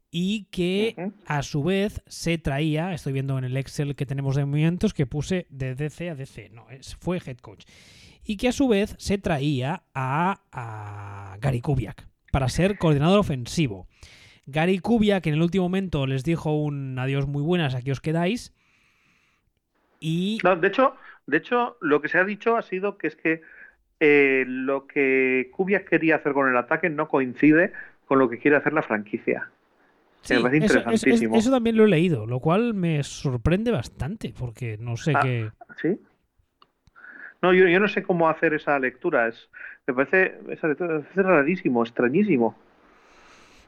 y 0.09 0.45
que 0.45 1.11
a 1.25 1.43
su 1.43 1.63
vez 1.63 2.01
se 2.07 2.37
traía, 2.37 2.93
estoy 2.93 3.11
viendo 3.11 3.37
en 3.37 3.43
el 3.43 3.57
Excel 3.57 3.97
que 3.97 4.05
tenemos 4.05 4.37
de 4.37 4.45
movimientos 4.45 4.93
que 4.93 5.05
puse 5.05 5.47
de 5.49 5.75
DC 5.75 6.09
a 6.09 6.15
DC, 6.15 6.49
no, 6.49 6.69
es, 6.69 6.95
fue 6.95 7.21
head 7.25 7.37
coach, 7.39 7.65
y 8.23 8.37
que 8.37 8.47
a 8.47 8.51
su 8.53 8.69
vez 8.69 8.95
se 8.99 9.17
traía 9.17 9.83
a, 9.93 11.37
Gary 11.41 11.59
Kubiak 11.59 12.10
para 12.31 12.49
ser 12.49 12.77
coordinador 12.77 13.19
ofensivo. 13.19 13.87
Gary 14.45 14.79
Kubiak 14.79 15.27
en 15.27 15.35
el 15.35 15.41
último 15.41 15.65
momento 15.65 16.07
les 16.07 16.23
dijo 16.23 16.55
un 16.55 16.97
adiós 16.97 17.27
muy 17.27 17.43
buenas, 17.43 17.75
aquí 17.75 17.91
os 17.91 18.01
quedáis. 18.01 18.53
Y... 19.99 20.39
de, 20.41 20.67
hecho, 20.67 20.95
de 21.27 21.37
hecho, 21.37 21.77
lo 21.79 22.01
que 22.01 22.07
se 22.07 22.17
ha 22.17 22.23
dicho 22.23 22.57
ha 22.57 22.63
sido 22.63 22.97
que 22.97 23.07
es 23.07 23.15
que 23.15 23.41
eh, 23.99 24.45
lo 24.47 24.87
que 24.87 25.51
Kubiak 25.53 25.87
quería 25.87 26.15
hacer 26.15 26.33
con 26.33 26.49
el 26.49 26.57
ataque 26.57 26.89
no 26.89 27.07
coincide 27.07 27.71
con 28.05 28.17
lo 28.17 28.29
que 28.29 28.39
quiere 28.39 28.57
hacer 28.57 28.73
la 28.73 28.81
franquicia. 28.81 29.49
Sí, 30.21 30.35
Eso, 30.35 31.51
también 31.51 31.77
lo 31.77 31.85
he 31.85 31.87
leído, 31.87 32.27
lo 32.27 32.39
cual 32.39 32.73
me 32.75 33.01
sorprende 33.03 33.71
bastante, 33.71 34.33
porque 34.37 34.77
no 34.79 34.95
sé 34.95 35.13
ah, 35.15 35.19
qué. 35.21 35.51
Sí. 35.81 35.99
No, 37.41 37.53
yo, 37.53 37.79
no 37.79 37.87
sé 37.87 38.03
cómo 38.03 38.29
hacer 38.29 38.53
esa 38.53 38.77
lectura. 38.77 39.27
Es, 39.27 39.49
me 39.93 40.05
parece, 40.05 40.35
rarísimo, 41.15 41.83
extrañísimo. 41.83 42.55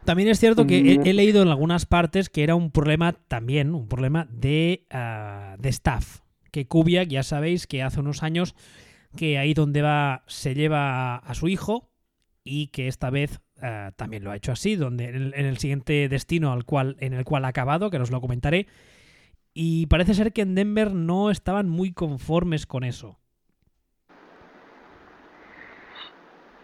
También 0.05 0.29
es 0.29 0.39
cierto 0.39 0.67
que 0.67 0.93
he, 0.93 0.99
mm. 0.99 1.15
leído 1.15 1.41
en 1.41 1.47
algunas 1.47 1.85
partes 1.85 2.29
que 2.29 2.43
era 2.43 2.55
un 2.55 2.71
problema 2.71 3.13
también, 3.13 3.73
un 3.73 3.87
problema 3.87 4.27
de, 4.29 4.85
uh, 4.93 5.61
de 5.61 5.69
staff. 5.69 6.19
Que 6.51 6.67
Kubiak, 6.67 7.07
ya 7.07 7.23
sabéis 7.23 7.67
que 7.67 7.81
hace 7.81 7.99
unos 7.99 8.21
años 8.21 8.55
que 9.15 9.37
ahí 9.37 9.53
donde 9.53 9.81
va 9.81 10.23
se 10.27 10.55
lleva 10.55 11.17
a 11.17 11.33
su 11.33 11.47
hijo 11.47 11.89
y 12.43 12.67
que 12.67 12.87
esta 12.87 13.09
vez 13.09 13.39
eh, 13.61 13.91
también 13.95 14.23
lo 14.23 14.31
ha 14.31 14.35
hecho 14.35 14.51
así, 14.51 14.75
donde 14.75 15.05
en 15.05 15.33
el, 15.33 15.57
siguiente 15.57 16.09
destino 16.09 16.51
al 16.51 16.65
cual, 16.65 16.97
en 16.99 17.13
el 17.13 17.23
cual 17.23 17.45
ha 17.45 17.49
acabado, 17.49 17.89
que 17.89 17.97
os 17.97 18.11
lo 18.11 18.19
comentaré. 18.19 18.67
Y 19.53 19.85
parece 19.85 20.13
ser 20.15 20.33
que 20.33 20.41
en 20.41 20.55
Denver 20.55 20.93
no 20.93 21.31
estaban 21.31 21.69
muy 21.69 21.93
conformes 21.93 22.65
con 22.65 22.83
eso. 22.83 23.19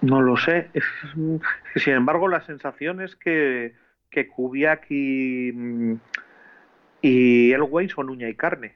No 0.02 0.22
lo 0.22 0.38
sé. 0.38 0.70
sin 1.76 1.93
embargo, 1.93 2.28
la 2.28 2.41
sensación 2.41 3.02
es 3.02 3.16
que, 3.16 3.74
que 4.10 4.28
Kubiak 4.28 4.86
y, 4.89 5.54
y 7.02 7.52
Elway 7.52 7.89
son 7.89 8.10
uña 8.10 8.30
y 8.30 8.36
carne. 8.36 8.76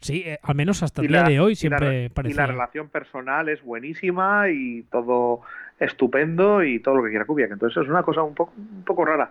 Sí, 0.00 0.22
eh, 0.24 0.38
al 0.42 0.54
menos 0.54 0.82
hasta 0.82 1.02
el 1.02 1.08
día 1.08 1.24
de 1.24 1.40
hoy 1.40 1.54
siempre 1.54 2.08
parece. 2.10 2.32
Y 2.32 2.36
la 2.36 2.46
relación 2.46 2.88
personal 2.88 3.48
es 3.50 3.62
buenísima 3.62 4.48
y 4.48 4.82
todo 4.84 5.42
estupendo 5.78 6.64
y 6.64 6.80
todo 6.80 6.96
lo 6.96 7.04
que 7.04 7.10
quiera 7.10 7.26
Kubiak. 7.26 7.50
Entonces 7.52 7.82
es 7.82 7.88
una 7.88 8.02
cosa 8.02 8.22
un 8.22 8.34
poco, 8.34 8.52
un 8.56 8.82
poco 8.84 9.04
rara. 9.04 9.30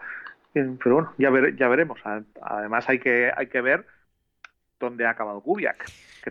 Eh, 0.53 0.75
pero 0.81 0.95
bueno, 0.95 1.13
ya, 1.17 1.31
ya 1.57 1.67
veremos. 1.67 1.99
Además 2.41 2.87
hay 2.87 2.99
que, 2.99 3.31
hay 3.35 3.47
que 3.47 3.61
ver 3.61 3.85
dónde 4.79 5.05
ha 5.05 5.11
acabado 5.11 5.41
Kubiak. 5.41 5.85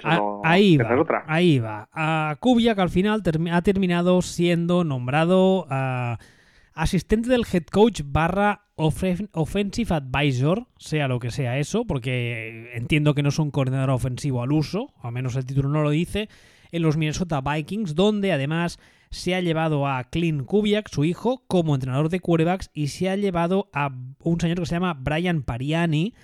Ah, 0.04 0.20
ahí, 0.44 0.76
va, 0.76 1.24
ahí 1.26 1.58
va. 1.58 1.88
A 1.92 2.36
Kubiak 2.40 2.78
al 2.78 2.90
final 2.90 3.22
ha 3.52 3.62
terminado 3.62 4.22
siendo 4.22 4.84
nombrado 4.84 5.66
asistente 6.74 7.28
del 7.28 7.44
head 7.52 7.64
coach 7.64 8.02
barra 8.04 8.66
offensive 8.76 9.94
advisor, 9.94 10.66
sea 10.78 11.08
lo 11.08 11.18
que 11.18 11.32
sea 11.32 11.58
eso, 11.58 11.84
porque 11.84 12.70
entiendo 12.74 13.14
que 13.14 13.24
no 13.24 13.30
es 13.30 13.38
un 13.40 13.50
coordinador 13.50 13.90
ofensivo 13.90 14.42
al 14.42 14.52
uso, 14.52 14.94
al 15.02 15.12
menos 15.12 15.34
el 15.34 15.44
título 15.44 15.68
no 15.68 15.82
lo 15.82 15.90
dice, 15.90 16.28
en 16.70 16.82
los 16.82 16.96
Minnesota 16.96 17.40
Vikings, 17.40 17.96
donde 17.96 18.32
además 18.32 18.78
se 19.10 19.34
ha 19.34 19.40
llevado 19.40 19.88
a 19.88 20.04
Clint 20.04 20.44
Kubiak, 20.44 20.88
su 20.88 21.04
hijo, 21.04 21.42
como 21.48 21.74
entrenador 21.74 22.10
de 22.10 22.20
quarterbacks 22.20 22.70
y 22.74 22.88
se 22.88 23.10
ha 23.10 23.16
llevado 23.16 23.68
a 23.72 23.90
un 24.22 24.40
señor 24.40 24.60
que 24.60 24.66
se 24.66 24.74
llama 24.76 24.94
Brian 24.94 25.42
Pariani, 25.42 26.14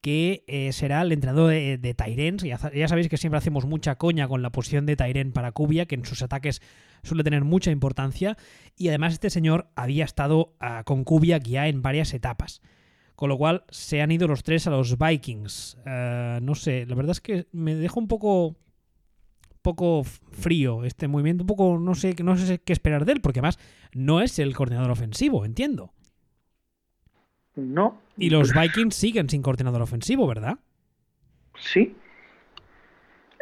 que 0.00 0.44
eh, 0.46 0.72
será 0.72 1.02
el 1.02 1.12
entrenador 1.12 1.50
de, 1.50 1.78
de 1.78 1.94
Tyrens. 1.94 2.42
Ya, 2.42 2.58
sabéis 2.58 3.08
que 3.08 3.16
siempre 3.16 3.38
hacemos 3.38 3.66
mucha 3.66 3.96
coña 3.96 4.28
con 4.28 4.42
la 4.42 4.50
posición 4.50 4.86
de 4.86 4.96
Tyren 4.96 5.32
para 5.32 5.52
Kubiak, 5.52 5.88
que 5.88 5.94
en 5.94 6.04
sus 6.04 6.22
ataques 6.22 6.62
suele 7.02 7.24
tener 7.24 7.44
mucha 7.44 7.70
importancia. 7.70 8.36
Y 8.76 8.88
además 8.88 9.12
este 9.12 9.30
señor 9.30 9.70
había 9.76 10.04
estado 10.04 10.54
ah, 10.60 10.84
con 10.84 11.04
Kubiak 11.04 11.44
ya 11.44 11.68
en 11.68 11.82
varias 11.82 12.14
etapas. 12.14 12.62
Con 13.14 13.28
lo 13.28 13.36
cual 13.36 13.64
se 13.68 14.00
han 14.00 14.10
ido 14.10 14.28
los 14.28 14.42
tres 14.42 14.66
a 14.66 14.70
los 14.70 14.96
Vikings. 14.96 15.76
Ah, 15.84 16.38
no 16.40 16.54
sé, 16.54 16.86
la 16.86 16.94
verdad 16.94 17.12
es 17.12 17.20
que 17.20 17.46
me 17.52 17.74
deja 17.74 17.98
un 17.98 18.08
poco 18.08 18.56
poco 19.62 20.04
frío 20.04 20.84
este 20.84 21.06
movimiento, 21.06 21.42
un 21.42 21.46
poco 21.46 21.78
no 21.78 21.94
sé, 21.94 22.14
no 22.22 22.34
sé 22.38 22.60
qué 22.60 22.72
esperar 22.72 23.04
de 23.04 23.12
él, 23.12 23.20
porque 23.20 23.40
además 23.40 23.58
no 23.92 24.22
es 24.22 24.38
el 24.38 24.54
coordinador 24.56 24.90
ofensivo, 24.90 25.44
entiendo. 25.44 25.92
No. 27.56 28.00
Y 28.16 28.30
los 28.30 28.52
Vikings 28.54 28.94
siguen 28.94 29.28
sin 29.28 29.42
coordinador 29.42 29.82
ofensivo, 29.82 30.26
¿verdad? 30.26 30.58
Sí. 31.58 31.94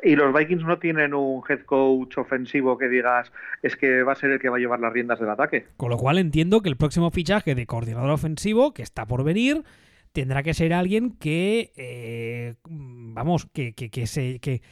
Y 0.03 0.15
los 0.15 0.33
Vikings 0.33 0.65
no 0.65 0.79
tienen 0.79 1.13
un 1.13 1.43
head 1.49 1.65
coach 1.65 2.19
ofensivo 2.19 2.79
que 2.79 2.89
digas 2.89 3.33
es 3.63 3.77
que 3.77 4.03
va 4.03 4.13
a 4.13 4.17
ser 4.17 4.31
el 4.31 4.39
que 4.39 4.49
va 4.49 4.57
a 4.57 4.61
llevar 4.61 4.81
las 4.81 4.93
riendas 4.93 5.19
del 5.19 5.31
ataque. 5.31 5.67
Con 5.77 5.91
lo 5.91 5.97
cual 5.97 6.19
entiendo 6.19 6.61
que 6.63 6.69
el 6.69 6.77
próximo 6.77 7.11
fichaje 7.11 7.55
de 7.55 7.67
coordinador 7.67 8.11
ofensivo, 8.11 8.73
que 8.73 8.83
está 8.83 9.07
por 9.07 9.25
venir, 9.25 9.65
tendrá 10.13 10.43
que 10.43 10.55
ser 10.55 10.73
alguien 10.73 11.11
que, 11.11 11.73
eh, 11.77 12.55
vamos, 12.65 13.47
que, 13.53 13.75
que, 13.75 13.91
que 13.91 14.07
se, 14.07 14.39
que, 14.39 14.63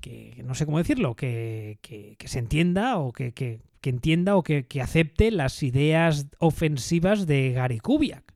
que 0.00 0.42
no 0.44 0.54
sé 0.54 0.66
cómo 0.66 0.78
decirlo, 0.78 1.14
que, 1.14 1.78
se 2.24 2.38
entienda 2.38 2.98
o 2.98 3.12
que, 3.12 3.60
entienda 3.82 4.36
o 4.36 4.42
que, 4.42 4.66
acepte 4.82 5.30
las 5.30 5.62
ideas 5.62 6.26
ofensivas 6.38 7.26
de 7.26 7.52
Gary 7.52 7.78
Kubiak. 7.78 8.29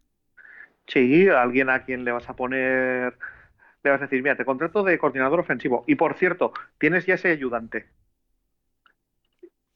Sí, 0.87 1.28
alguien 1.28 1.70
a 1.70 1.85
quien 1.85 2.05
le 2.05 2.12
vas 2.12 2.28
a 2.28 2.37
poner, 2.37 3.16
le 3.82 3.91
vas 3.91 4.01
a 4.01 4.05
decir, 4.05 4.22
mira, 4.22 4.37
te 4.37 4.45
contrato 4.45 4.82
de 4.82 4.99
coordinador 4.99 5.41
ofensivo. 5.41 5.85
Y 5.87 5.95
por 5.95 6.14
cierto, 6.14 6.53
tienes 6.78 7.07
ya 7.07 7.14
ese 7.14 7.30
ayudante. 7.30 7.87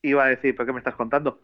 Iba 0.02 0.24
a 0.24 0.28
decir, 0.28 0.54
¿pero 0.54 0.66
qué 0.66 0.72
me 0.72 0.78
estás 0.78 0.94
contando? 0.94 1.40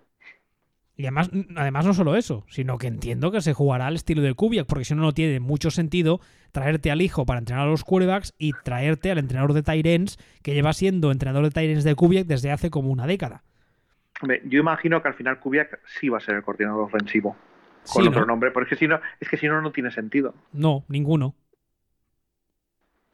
Y 0.96 1.02
además, 1.06 1.28
además 1.56 1.86
no 1.86 1.94
solo 1.94 2.14
eso, 2.14 2.44
sino 2.48 2.78
que 2.78 2.86
entiendo 2.86 3.32
que 3.32 3.40
se 3.40 3.52
jugará 3.52 3.88
al 3.88 3.96
estilo 3.96 4.22
de 4.22 4.34
Kubiak, 4.34 4.66
porque 4.66 4.84
si 4.84 4.94
no, 4.94 5.02
no 5.02 5.12
tiene 5.12 5.40
mucho 5.40 5.70
sentido 5.70 6.20
traerte 6.52 6.92
al 6.92 7.02
hijo 7.02 7.26
para 7.26 7.40
entrenar 7.40 7.66
a 7.66 7.70
los 7.70 7.82
quarterbacks 7.82 8.32
y 8.38 8.52
traerte 8.52 9.10
al 9.10 9.18
entrenador 9.18 9.54
de 9.54 9.64
Tyrens, 9.64 10.18
que 10.42 10.54
lleva 10.54 10.72
siendo 10.72 11.10
entrenador 11.10 11.44
de 11.44 11.50
Tyrens 11.50 11.82
de 11.82 11.96
Kubiak 11.96 12.26
desde 12.26 12.52
hace 12.52 12.70
como 12.70 12.90
una 12.90 13.08
década. 13.08 13.42
Yo 14.44 14.60
imagino 14.60 15.02
que 15.02 15.08
al 15.08 15.14
final 15.14 15.40
Kubiak 15.40 15.80
sí 15.84 16.08
va 16.08 16.18
a 16.18 16.20
ser 16.20 16.36
el 16.36 16.42
coordinador 16.44 16.84
ofensivo. 16.84 17.36
Con 17.88 18.02
Sí, 18.02 18.08
otro 18.08 18.26
¿no? 18.26 18.26
nombre, 18.26 18.50
porque 18.50 18.76
si 18.76 18.88
no, 18.88 19.00
es 19.20 19.28
que 19.28 19.36
si 19.36 19.46
no, 19.48 19.60
no 19.60 19.72
tiene 19.72 19.90
sentido. 19.90 20.34
No, 20.52 20.84
ninguno. 20.88 21.34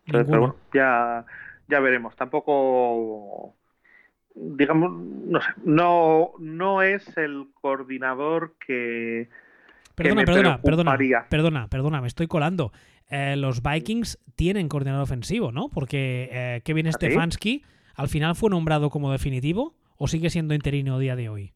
Entonces, 0.07 0.29
Ninguno. 0.29 0.31
pero 0.31 0.41
bueno, 0.41 0.57
ya, 0.73 1.25
ya 1.69 1.81
veremos. 1.81 2.17
Tampoco, 2.17 3.57
digamos, 4.35 4.93
no 4.93 5.41
sé, 5.41 5.49
no, 5.65 6.33
no 6.39 6.83
es 6.83 7.17
el 7.17 7.49
coordinador 7.55 8.57
que, 8.65 9.31
Perdona, 9.95 10.23
me 10.23 10.25
perdona, 10.25 10.63
perdona, 10.63 11.03
perdona, 11.29 11.69
perdona, 11.69 12.01
me 12.01 12.07
estoy 12.09 12.27
colando. 12.27 12.73
Eh, 13.11 13.37
los 13.37 13.63
Vikings 13.63 14.19
tienen 14.37 14.69
coordinador 14.69 15.03
ofensivo, 15.03 15.53
¿no? 15.53 15.69
Porque 15.69 16.29
eh, 16.33 16.63
Kevin 16.65 16.87
¿Ah, 16.93 16.99
sí? 17.01 17.09
Stefanski 17.09 17.65
al 17.95 18.09
final 18.09 18.35
fue 18.35 18.51
nombrado 18.51 18.89
como 18.91 19.13
definitivo 19.13 19.77
o 19.99 20.09
sigue 20.09 20.31
siendo 20.31 20.55
interino 20.55 20.97
a 20.97 20.99
día 20.99 21.17
de 21.17 21.29
hoy. 21.29 21.53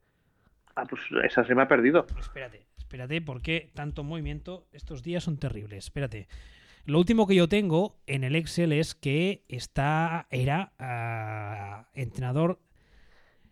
ah, 0.76 0.84
pues 0.88 1.02
esa 1.24 1.44
se 1.44 1.54
me 1.54 1.62
ha 1.62 1.68
perdido. 1.68 2.06
Espérate, 2.18 2.66
espérate, 2.94 3.20
porque 3.20 3.72
tanto 3.74 4.04
movimiento 4.04 4.68
estos 4.72 5.02
días 5.02 5.24
son 5.24 5.36
terribles. 5.36 5.86
Espérate. 5.86 6.28
Lo 6.84 6.98
último 6.98 7.26
que 7.26 7.34
yo 7.34 7.48
tengo 7.48 7.98
en 8.06 8.22
el 8.22 8.36
Excel 8.36 8.72
es 8.72 8.94
que 8.94 9.42
está 9.48 10.28
era 10.30 10.72
ah, 10.78 11.88
entrenador. 11.94 12.60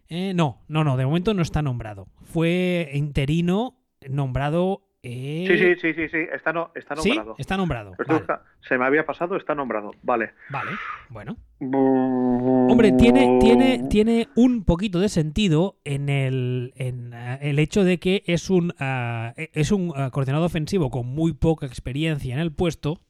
eh, 0.08 0.32
no, 0.32 0.60
no, 0.68 0.84
no, 0.84 0.96
de 0.96 1.06
momento 1.06 1.34
no 1.34 1.42
está 1.42 1.60
nombrado. 1.60 2.06
Fue 2.22 2.90
interino 2.94 3.80
nombrado. 4.08 4.86
Eh, 5.04 5.44
Sí, 5.48 5.58
sí, 5.58 5.74
sí, 5.80 5.94
sí, 5.94 6.08
sí, 6.08 6.18
está, 6.32 6.52
no, 6.52 6.70
está 6.76 6.94
¿Sí? 6.96 7.08
nombrado. 7.08 7.34
está 7.38 7.56
nombrado. 7.56 7.96
Vale, 8.06 8.24
se 8.68 8.78
me 8.78 8.84
había 8.84 9.04
pasado, 9.04 9.36
está 9.36 9.54
nombrado. 9.54 9.90
Vale. 10.02 10.30
vale, 10.50 10.70
bueno. 11.08 11.36
Hombre, 11.60 12.92
tiene, 12.92 13.38
tiene, 13.40 13.88
tiene 13.88 14.28
un 14.36 14.64
poquito 14.64 15.00
de 15.00 15.08
sentido 15.08 15.76
en 15.84 16.08
el, 16.08 16.72
en, 16.76 17.12
eh, 17.14 17.38
el 17.42 17.58
hecho 17.58 17.82
de 17.82 17.98
que 17.98 18.22
es 18.26 18.48
un, 18.48 18.74
ah, 18.78 19.34
es 19.36 19.72
un 19.72 19.92
ah, 19.96 20.10
coordinador 20.10 20.46
ofensivo 20.46 20.90
con 20.90 21.06
muy 21.06 21.32
poca 21.32 21.66
experiencia 21.66 22.32
en 22.32 22.40
el 22.40 22.52
puesto. 22.52 23.00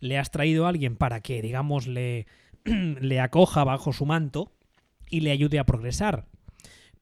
Le 0.00 0.18
has 0.18 0.30
traído 0.30 0.64
a 0.64 0.70
alguien 0.70 0.96
para 0.96 1.20
que, 1.20 1.42
digamos, 1.42 1.86
le, 1.86 2.26
le 2.64 3.20
acoja 3.20 3.64
bajo 3.64 3.92
su 3.92 4.06
manto 4.06 4.52
y 5.10 5.20
le 5.20 5.30
ayude 5.30 5.58
a 5.58 5.64
progresar. 5.64 6.26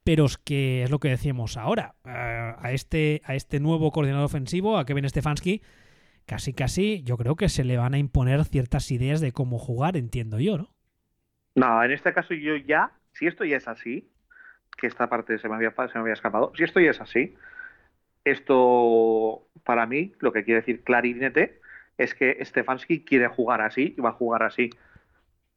Pero 0.07 0.27
es 0.27 0.39
que 0.39 0.85
es 0.85 0.91
lo 0.93 1.01
que 1.01 1.09
decíamos 1.09 1.57
ahora. 1.57 1.97
ah, 2.05 2.57
a, 2.61 2.71
este, 2.71 3.23
a 3.25 3.35
este 3.35 3.59
nuevo 3.59 3.91
coordinador 3.91 4.25
ofensivo, 4.25 4.79
a 4.79 4.87
Kevin 4.87 5.09
Stefanski, 5.09 5.63
casi 6.27 6.55
casi 6.55 7.03
yo 7.03 7.17
creo 7.17 7.35
que 7.35 7.49
se 7.49 7.65
le 7.65 7.77
van 7.77 7.93
a 7.93 7.99
imponer 7.99 8.45
ciertas 8.45 8.89
ideas 8.93 9.21
de 9.21 9.33
cómo 9.33 9.59
jugar, 9.59 9.97
entiendo 9.97 10.39
yo, 10.39 10.59
¿no? 10.59 10.71
No, 11.57 11.83
en 11.83 11.91
este 11.91 12.13
caso 12.13 12.35
yo 12.35 12.55
ya, 12.55 12.93
si 13.15 13.27
esto 13.27 13.45
ya 13.45 13.57
es 13.57 13.67
así, 13.67 14.09
que 14.77 14.87
esta 14.87 15.09
parte 15.09 15.39
se 15.39 15.49
me 15.49 15.57
había, 15.57 15.71
se 15.71 15.95
me 15.95 16.03
había 16.03 16.13
escapado, 16.13 16.53
si 16.55 16.63
esto 16.63 16.79
ya 16.79 16.91
es 16.91 17.01
así, 17.01 17.35
esto 18.25 19.49
para 19.65 19.87
mí 19.87 20.13
lo 20.21 20.33
que 20.33 20.45
quiere 20.45 20.61
decir 20.61 20.85
clarinete 20.85 21.61
es 21.99 22.15
que 22.15 22.39
Stefanski 22.45 23.05
quiere 23.05 23.27
jugar 23.27 23.61
así 23.61 23.95
y 23.99 24.01
va 24.01 24.11
a 24.11 24.13
jugar 24.13 24.45
así. 24.45 24.71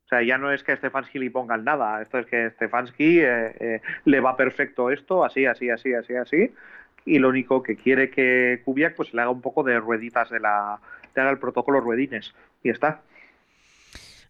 O 0.10 0.16
sea, 0.16 0.24
ya 0.24 0.39
no 0.39 0.51
es 0.51 0.64
que 0.64 0.76
Stefanski 0.76 1.20
le 1.20 1.30
pongan 1.30 1.64
nada, 1.64 2.01
esto 2.01 2.18
es 2.18 2.26
que 2.26 2.49
Stefanski 2.49 3.20
eh, 3.20 3.55
eh, 3.60 3.82
le 4.05 4.20
va 4.20 4.36
perfecto 4.36 4.89
esto, 4.89 5.24
así, 5.24 5.45
así, 5.45 5.70
así, 5.70 5.93
así, 5.93 6.16
así, 6.16 6.51
y 7.05 7.20
lo 7.20 7.30
único 7.30 7.62
que 7.62 7.76
quiere 7.76 8.10
que 8.10 8.64
Kubiak 8.66 8.95
pues 8.95 9.14
le 9.14 9.22
haga 9.22 9.30
un 9.30 9.41
poco 9.41 9.62
de 9.62 9.80
rueditas 9.80 10.32
de 10.32 10.39
la, 10.39 10.80
le 11.16 11.22
haga 11.22 11.30
el 11.30 11.38
protocolo 11.38 11.80
ruedines 11.80 12.34
y 12.64 12.72
está. 12.72 13.03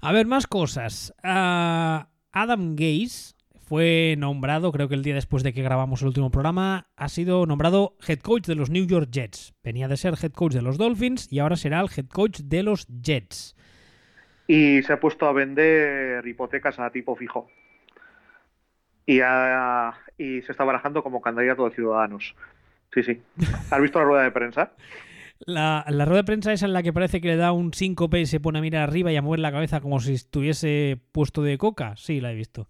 A 0.01 0.11
ver, 0.11 0.27
más 0.27 0.47
cosas. 0.47 1.13
Ah, 1.23 2.09
Adam 2.33 2.75
Gaze 2.75 3.35
fue 3.61 4.15
nombrado, 4.17 4.73
creo 4.73 4.89
que 4.89 4.95
el 4.95 5.03
día 5.03 5.15
después 5.15 5.43
de 5.43 5.53
que 5.53 5.63
grabamos 5.63 6.01
el 6.01 6.09
último 6.09 6.29
programa, 6.29 6.87
ha 6.97 7.07
sido 7.07 7.45
nombrado 7.45 7.95
head 8.05 8.19
coach 8.19 8.47
de 8.47 8.55
los 8.55 8.69
New 8.69 8.85
York 8.85 9.11
Jets. 9.11 9.53
Venía 9.63 9.87
de 9.87 9.95
ser 9.95 10.15
head 10.21 10.33
coach 10.33 10.55
de 10.55 10.61
los 10.61 10.77
Dolphins 10.77 11.31
y 11.31 11.39
ahora 11.39 11.55
será 11.55 11.79
el 11.79 11.89
head 11.95 12.07
coach 12.07 12.41
de 12.41 12.63
los 12.63 12.85
Jets. 12.87 13.55
Y 14.49 14.81
se 14.81 14.93
ha 14.93 14.99
puesto 14.99 15.27
a 15.27 15.31
vender 15.31 16.25
hipotecas 16.25 16.79
a 16.79 16.89
tipo 16.89 17.15
fijo. 17.15 17.51
Y, 19.05 19.19
y 20.17 20.41
se 20.41 20.51
está 20.51 20.63
barajando 20.63 21.03
como 21.03 21.21
candidato 21.21 21.69
de 21.69 21.75
Ciudadanos. 21.75 22.35
Sí, 22.91 23.03
sí. 23.03 23.21
¿Has 23.69 23.79
visto 23.79 23.99
la 23.99 24.05
rueda 24.05 24.23
de 24.23 24.31
prensa? 24.31 24.71
La, 25.45 25.85
la 25.87 26.03
rueda 26.05 26.21
de 26.21 26.25
prensa 26.25 26.51
esa 26.51 26.65
en 26.65 26.73
la 26.73 26.81
que 26.81 26.91
parece 26.91 27.21
que 27.21 27.27
le 27.27 27.35
da 27.35 27.51
un 27.51 27.75
síncope 27.75 28.21
y 28.21 28.25
se 28.25 28.39
pone 28.39 28.57
a 28.57 28.63
mirar 28.63 28.89
arriba 28.89 29.11
y 29.11 29.17
a 29.17 29.21
mover 29.21 29.39
la 29.39 29.51
cabeza 29.51 29.81
como 29.81 29.99
si 29.99 30.15
estuviese 30.15 30.99
puesto 31.11 31.43
de 31.43 31.59
coca. 31.59 31.95
Sí, 31.95 32.19
la 32.19 32.31
he 32.31 32.35
visto. 32.35 32.67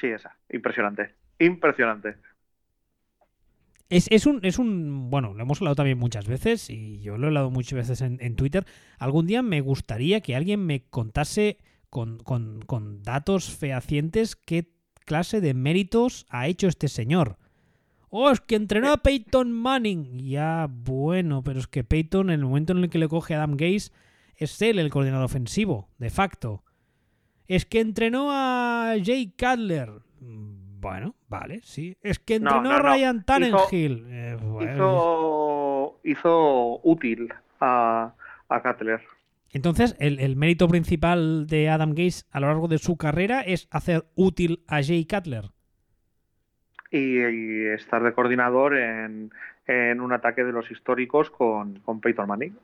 Sí, 0.00 0.08
esa. 0.08 0.34
Impresionante. 0.50 1.14
Impresionante. 1.38 2.16
Es, 3.92 4.06
es 4.10 4.26
un, 4.26 4.40
es 4.42 4.58
un. 4.58 5.10
Bueno, 5.10 5.34
lo 5.34 5.42
hemos 5.42 5.58
hablado 5.60 5.74
también 5.76 5.98
muchas 5.98 6.26
veces 6.26 6.70
y 6.70 6.98
yo 7.00 7.18
lo 7.18 7.24
he 7.24 7.28
hablado 7.28 7.50
muchas 7.50 7.74
veces 7.76 8.00
en, 8.00 8.16
en 8.20 8.36
Twitter. 8.36 8.64
Algún 8.98 9.26
día 9.26 9.42
me 9.42 9.60
gustaría 9.60 10.20
que 10.22 10.34
alguien 10.34 10.64
me 10.64 10.84
contase 10.88 11.58
con, 11.90 12.18
con- 12.18 12.62
con 12.62 13.02
datos 13.02 13.50
fehacientes 13.50 14.34
qué 14.34 14.72
clase 15.04 15.40
de 15.42 15.52
méritos 15.52 16.24
ha 16.30 16.46
hecho 16.48 16.68
este 16.68 16.88
señor. 16.88 17.36
Oh, 18.08 18.30
es 18.30 18.40
que 18.40 18.56
entrenó 18.56 18.92
a 18.92 18.98
Peyton 18.98 19.52
Manning. 19.52 20.18
Ya, 20.26 20.68
bueno, 20.70 21.42
pero 21.42 21.60
es 21.60 21.66
que 21.66 21.84
Peyton, 21.84 22.30
en 22.30 22.40
el 22.40 22.46
momento 22.46 22.72
en 22.72 22.78
el 22.84 22.90
que 22.90 22.98
le 22.98 23.08
coge 23.08 23.34
a 23.34 23.38
Adam 23.38 23.56
Gaze, 23.56 23.90
es 24.36 24.60
él 24.62 24.78
el 24.78 24.90
coordinador 24.90 25.24
ofensivo, 25.26 25.88
de 25.98 26.08
facto. 26.10 26.64
Es 27.46 27.66
que 27.66 27.80
entrenó 27.80 28.28
a 28.30 28.94
Jay 29.04 29.34
Cutler. 29.38 29.90
Bueno, 30.82 31.14
vale, 31.28 31.60
sí. 31.62 31.96
Es 32.02 32.18
que 32.18 32.34
entrenó 32.34 32.62
no, 32.62 32.70
a 32.72 32.78
no. 32.78 32.82
Ryan 32.82 33.24
Tannehill. 33.24 34.04
Eh, 34.10 34.36
bueno, 34.42 34.74
Hizo, 34.74 36.00
hizo 36.02 36.80
útil 36.82 37.32
a, 37.60 38.12
a 38.48 38.62
Cutler. 38.62 39.00
Entonces, 39.52 39.94
el, 40.00 40.18
el 40.18 40.34
mérito 40.34 40.66
principal 40.66 41.46
de 41.46 41.68
Adam 41.68 41.94
Gaze 41.94 42.24
a 42.32 42.40
lo 42.40 42.48
largo 42.48 42.66
de 42.66 42.78
su 42.78 42.96
carrera 42.96 43.42
es 43.42 43.68
hacer 43.70 44.06
útil 44.16 44.64
a 44.66 44.82
Jay 44.82 45.06
Cutler. 45.06 45.50
Y, 46.90 47.20
y 47.20 47.66
estar 47.68 48.02
de 48.02 48.12
coordinador 48.12 48.76
en, 48.76 49.30
en 49.68 50.00
un 50.00 50.12
ataque 50.12 50.42
de 50.42 50.50
los 50.50 50.68
históricos 50.72 51.30
con, 51.30 51.78
con 51.84 52.00
Peyton 52.00 52.26
Manning. 52.26 52.58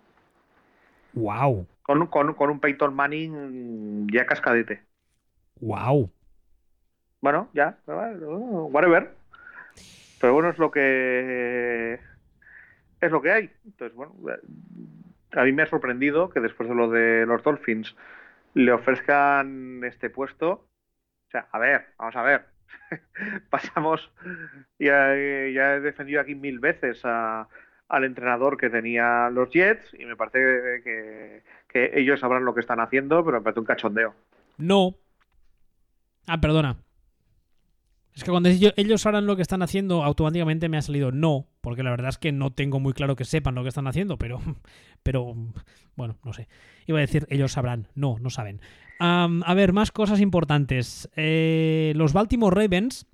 ¡Wow! 1.12 1.68
Con, 1.82 2.06
con, 2.08 2.34
con 2.34 2.50
un 2.50 2.58
Peyton 2.58 2.92
Manning 2.94 4.08
ya 4.12 4.26
cascadete. 4.26 4.82
¡Wow! 5.60 6.10
Bueno, 7.20 7.48
ya, 7.52 7.78
whatever. 7.86 9.10
Pero 10.20 10.34
bueno, 10.34 10.50
es 10.50 10.58
lo 10.58 10.70
que 10.70 12.00
es 13.00 13.10
lo 13.12 13.22
que 13.22 13.32
hay. 13.32 13.50
Entonces, 13.64 13.96
bueno, 13.96 14.14
a 15.32 15.44
mí 15.44 15.52
me 15.52 15.62
ha 15.62 15.66
sorprendido 15.66 16.30
que 16.30 16.40
después 16.40 16.68
de 16.68 16.74
lo 16.74 16.88
de 16.90 17.26
los 17.26 17.42
Dolphins 17.42 17.94
le 18.54 18.72
ofrezcan 18.72 19.82
este 19.84 20.10
puesto. 20.10 20.50
O 20.50 21.30
sea, 21.30 21.48
a 21.52 21.58
ver, 21.58 21.86
vamos 21.98 22.16
a 22.16 22.22
ver. 22.22 22.46
Pasamos, 23.50 24.10
ya, 24.78 25.14
ya 25.14 25.74
he 25.74 25.80
defendido 25.80 26.20
aquí 26.20 26.34
mil 26.34 26.58
veces 26.58 27.00
a- 27.04 27.46
al 27.88 28.04
entrenador 28.04 28.56
que 28.58 28.68
tenía 28.68 29.30
los 29.30 29.50
Jets 29.50 29.94
y 29.98 30.04
me 30.04 30.14
parece 30.16 30.82
que, 30.84 31.42
que 31.68 31.90
ellos 31.94 32.20
sabrán 32.20 32.44
lo 32.44 32.54
que 32.54 32.60
están 32.60 32.80
haciendo, 32.80 33.24
pero 33.24 33.38
me 33.38 33.44
parece 33.44 33.60
un 33.60 33.66
cachondeo. 33.66 34.14
No. 34.58 34.94
Ah, 36.26 36.38
perdona. 36.40 36.76
Es 38.18 38.24
que 38.24 38.32
cuando 38.32 38.48
ellos, 38.48 39.06
harán 39.06 39.26
lo 39.26 39.36
que 39.36 39.42
están 39.42 39.62
haciendo, 39.62 40.02
automáticamente 40.02 40.68
me 40.68 40.76
ha 40.76 40.82
salido 40.82 41.12
no, 41.12 41.46
porque 41.60 41.84
la 41.84 41.90
verdad 41.90 42.08
es 42.08 42.18
que 42.18 42.32
no 42.32 42.52
tengo 42.52 42.80
muy 42.80 42.92
claro 42.92 43.14
que 43.14 43.24
sepan 43.24 43.54
lo 43.54 43.62
que 43.62 43.68
están 43.68 43.86
haciendo, 43.86 44.18
pero, 44.18 44.40
pero 45.04 45.36
bueno, 45.94 46.18
no 46.24 46.32
sé. 46.32 46.48
Iba 46.88 46.98
a 46.98 47.02
decir 47.02 47.28
ellos 47.30 47.52
sabrán, 47.52 47.86
no, 47.94 48.18
no 48.18 48.28
saben. 48.28 48.60
A 48.98 49.54
ver, 49.54 49.72
más 49.72 49.92
cosas 49.92 50.18
importantes. 50.20 51.08
Eh, 51.14 51.92
los 51.94 52.12
Baltimore 52.12 52.60
Ravens, 52.60 53.06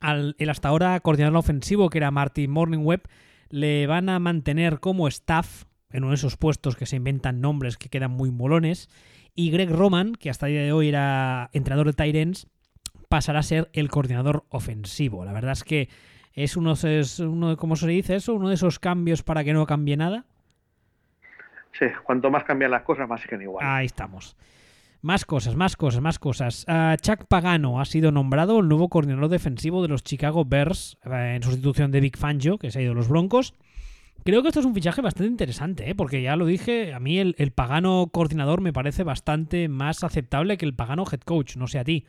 al, 0.00 0.36
el 0.38 0.48
hasta 0.48 0.68
ahora 0.68 0.98
coordinador 1.00 1.36
ofensivo, 1.36 1.90
que 1.90 1.98
era 1.98 2.10
Marty 2.10 2.48
Morningweb, 2.48 3.02
le 3.50 3.86
van 3.86 4.08
a 4.08 4.18
mantener 4.20 4.80
como 4.80 5.06
staff 5.06 5.64
en 5.90 6.04
uno 6.04 6.12
de 6.12 6.16
esos 6.16 6.38
puestos 6.38 6.76
que 6.76 6.86
se 6.86 6.96
inventan 6.96 7.42
nombres 7.42 7.76
que 7.76 7.90
quedan 7.90 8.12
muy 8.12 8.30
molones. 8.30 8.88
Y 9.34 9.50
Greg 9.50 9.68
Roman, 9.68 10.14
que 10.14 10.30
hasta 10.30 10.46
el 10.46 10.54
día 10.54 10.62
de 10.62 10.72
hoy 10.72 10.88
era 10.88 11.50
entrenador 11.52 11.88
de 11.88 11.92
Tyrants, 11.92 12.46
pasará 13.10 13.40
a 13.40 13.42
ser 13.42 13.68
el 13.72 13.90
coordinador 13.90 14.44
ofensivo. 14.50 15.24
La 15.24 15.32
verdad 15.32 15.52
es 15.52 15.64
que 15.64 15.88
es 16.32 16.56
uno, 16.56 16.74
es 16.74 17.18
uno 17.18 17.56
¿cómo 17.56 17.74
se 17.74 17.88
dice 17.88 18.14
eso? 18.14 18.34
Uno 18.34 18.48
de 18.48 18.54
esos 18.54 18.78
cambios 18.78 19.24
para 19.24 19.42
que 19.42 19.52
no 19.52 19.66
cambie 19.66 19.96
nada. 19.96 20.24
Sí, 21.76 21.86
cuanto 22.04 22.30
más 22.30 22.44
cambian 22.44 22.70
las 22.70 22.82
cosas, 22.82 23.08
más 23.08 23.20
siguen 23.20 23.42
igual. 23.42 23.66
Ahí 23.66 23.86
estamos. 23.86 24.36
Más 25.02 25.24
cosas, 25.24 25.56
más 25.56 25.76
cosas, 25.76 26.00
más 26.00 26.20
cosas. 26.20 26.64
Uh, 26.68 26.94
Chuck 27.00 27.24
Pagano 27.26 27.80
ha 27.80 27.84
sido 27.84 28.12
nombrado 28.12 28.60
el 28.60 28.68
nuevo 28.68 28.88
coordinador 28.88 29.28
defensivo 29.28 29.82
de 29.82 29.88
los 29.88 30.04
Chicago 30.04 30.44
Bears 30.44 30.96
uh, 31.04 31.12
en 31.12 31.42
sustitución 31.42 31.90
de 31.90 32.00
Big 32.00 32.16
Fangio, 32.16 32.58
que 32.58 32.70
se 32.70 32.78
ha 32.78 32.82
ido 32.82 32.92
a 32.92 32.94
los 32.94 33.08
Broncos. 33.08 33.54
Creo 34.24 34.42
que 34.42 34.48
esto 34.48 34.60
es 34.60 34.66
un 34.66 34.74
fichaje 34.74 35.00
bastante 35.00 35.30
interesante, 35.30 35.90
¿eh? 35.90 35.94
porque 35.96 36.22
ya 36.22 36.36
lo 36.36 36.46
dije, 36.46 36.92
a 36.92 37.00
mí 37.00 37.18
el, 37.18 37.34
el, 37.38 37.50
Pagano 37.52 38.10
coordinador 38.12 38.60
me 38.60 38.72
parece 38.72 39.02
bastante 39.02 39.68
más 39.68 40.04
aceptable 40.04 40.58
que 40.58 40.66
el 40.66 40.74
Pagano 40.74 41.04
head 41.10 41.20
coach, 41.20 41.56
no 41.56 41.66
sé 41.66 41.78
a 41.78 41.84
ti. 41.84 42.04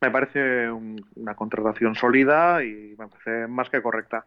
Me 0.00 0.10
parece 0.10 0.70
un, 0.70 1.04
una 1.16 1.34
contratación 1.34 1.94
sólida 1.94 2.64
y 2.64 2.94
me 2.98 3.08
parece 3.08 3.46
más 3.46 3.68
que 3.68 3.82
correcta. 3.82 4.24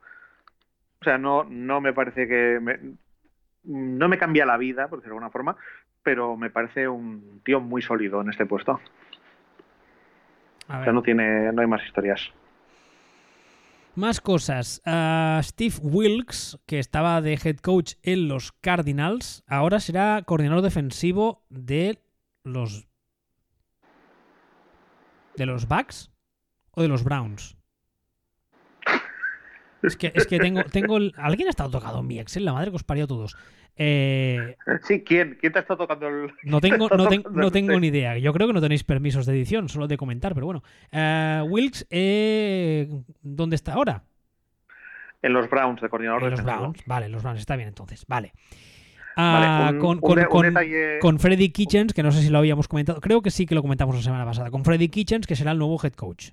O 1.01 1.03
sea, 1.03 1.17
no, 1.17 1.43
no 1.43 1.81
me 1.81 1.93
parece 1.93 2.27
que... 2.27 2.59
Me, 2.61 2.79
no 3.63 4.09
me 4.09 4.17
cambia 4.17 4.45
la 4.45 4.57
vida, 4.57 4.87
por 4.87 4.99
decirlo 4.99 5.15
de 5.15 5.17
alguna 5.17 5.31
forma, 5.31 5.55
pero 6.03 6.35
me 6.35 6.49
parece 6.49 6.87
un 6.87 7.41
tío 7.43 7.59
muy 7.59 7.81
sólido 7.81 8.21
en 8.21 8.29
este 8.29 8.45
puesto. 8.45 8.79
O 10.67 10.83
sea, 10.83 10.93
no 10.93 11.01
tiene, 11.01 11.51
no 11.51 11.61
hay 11.61 11.67
más 11.67 11.83
historias. 11.85 12.31
Más 13.95 14.21
cosas. 14.21 14.81
Uh, 14.85 15.41
Steve 15.43 15.75
Wilkes, 15.81 16.57
que 16.65 16.79
estaba 16.79 17.21
de 17.21 17.33
head 17.33 17.57
coach 17.57 17.93
en 18.01 18.27
los 18.27 18.51
Cardinals, 18.53 19.43
ahora 19.47 19.79
será 19.79 20.23
coordinador 20.25 20.63
defensivo 20.63 21.45
de 21.49 21.99
los. 22.43 22.87
¿De 25.35 25.45
los 25.45 25.67
Bucks 25.67 26.11
o 26.71 26.81
de 26.81 26.87
los 26.87 27.03
Browns? 27.03 27.57
Es 29.83 29.97
que, 29.97 30.13
es 30.15 30.25
que 30.25 30.39
tengo, 30.39 30.63
tengo. 30.63 30.97
¿Alguien 31.17 31.47
ha 31.47 31.49
estado 31.49 31.69
tocado 31.69 31.99
en 31.99 32.07
mi 32.07 32.19
Excel? 32.19 32.45
La 32.45 32.53
madre 32.53 32.69
que 32.69 32.77
os 32.77 32.83
parió 32.83 33.03
a 33.03 33.07
todos. 33.07 33.35
Eh, 33.75 34.55
sí, 34.83 35.03
¿quién? 35.03 35.37
¿Quién 35.39 35.51
te 35.51 35.59
ha 35.59 35.61
estado 35.61 35.79
tocando 35.79 36.07
el.? 36.07 36.33
No 36.43 36.61
tengo, 36.61 36.87
no, 36.89 37.07
ten, 37.07 37.23
no 37.31 37.51
tengo 37.51 37.79
ni 37.79 37.87
idea. 37.87 38.17
Yo 38.17 38.31
creo 38.33 38.47
que 38.47 38.53
no 38.53 38.61
tenéis 38.61 38.83
permisos 38.83 39.25
de 39.25 39.33
edición, 39.33 39.67
solo 39.67 39.87
de 39.87 39.97
comentar, 39.97 40.33
pero 40.33 40.45
bueno. 40.45 40.63
Uh, 40.91 41.43
Wilkes, 41.49 41.85
eh, 41.89 42.87
¿dónde 43.21 43.55
está 43.55 43.73
ahora? 43.73 44.03
En 45.21 45.33
los 45.33 45.49
Browns, 45.49 45.81
de 45.81 45.89
coordinador 45.89 46.23
en 46.23 46.29
de 46.29 46.35
los 46.35 46.43
Browns, 46.43 46.83
vale, 46.85 47.09
los 47.09 47.23
Browns, 47.23 47.39
está 47.39 47.55
bien 47.55 47.69
entonces, 47.69 48.05
vale. 48.07 48.33
Vale 49.15 49.75
un, 49.75 49.79
con, 49.79 49.99
con, 49.99 50.19
un, 50.19 50.25
con, 50.25 50.45
con, 51.01 51.19
Freddy 51.19 51.49
Kitchens, 51.49 51.93
que 51.93 52.03
no 52.03 52.11
sé 52.11 52.21
si 52.21 52.29
lo 52.29 52.39
habíamos 52.39 52.67
comentado, 52.67 52.99
creo 52.99 53.21
que 53.21 53.31
sí 53.31 53.45
que 53.45 53.55
lo 53.55 53.61
comentamos 53.61 53.95
la 53.95 54.01
semana 54.01 54.25
pasada, 54.25 54.49
con 54.49 54.63
Freddy 54.63 54.89
Kitchens, 54.89 55.27
que 55.27 55.35
será 55.35 55.51
el 55.51 55.59
nuevo 55.59 55.79
head 55.83 55.93
coach. 55.93 56.31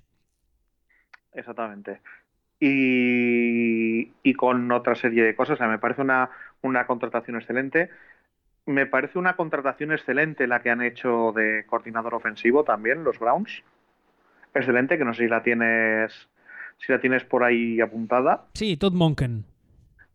Exactamente 1.33 2.01
y, 2.61 4.11
y, 4.21 4.33
con 4.35 4.71
otra 4.71 4.93
serie 4.93 5.23
de 5.23 5.35
cosas. 5.35 5.55
O 5.55 5.57
sea, 5.57 5.67
me 5.67 5.79
parece 5.79 6.03
una, 6.03 6.29
una 6.61 6.85
contratación 6.85 7.35
excelente. 7.35 7.89
Me 8.67 8.85
parece 8.85 9.17
una 9.17 9.35
contratación 9.35 9.91
excelente 9.91 10.45
la 10.45 10.61
que 10.61 10.69
han 10.69 10.83
hecho 10.83 11.33
de 11.35 11.65
coordinador 11.65 12.13
ofensivo 12.13 12.63
también, 12.63 13.03
los 13.03 13.17
Browns. 13.17 13.63
Excelente, 14.53 14.99
que 14.99 15.05
no 15.05 15.13
sé 15.15 15.23
si 15.23 15.29
la 15.29 15.41
tienes 15.41 16.29
si 16.77 16.91
la 16.91 17.01
tienes 17.01 17.23
por 17.23 17.43
ahí 17.43 17.81
apuntada. 17.81 18.45
Sí, 18.53 18.77
Todd 18.77 18.93
Monken. 18.93 19.43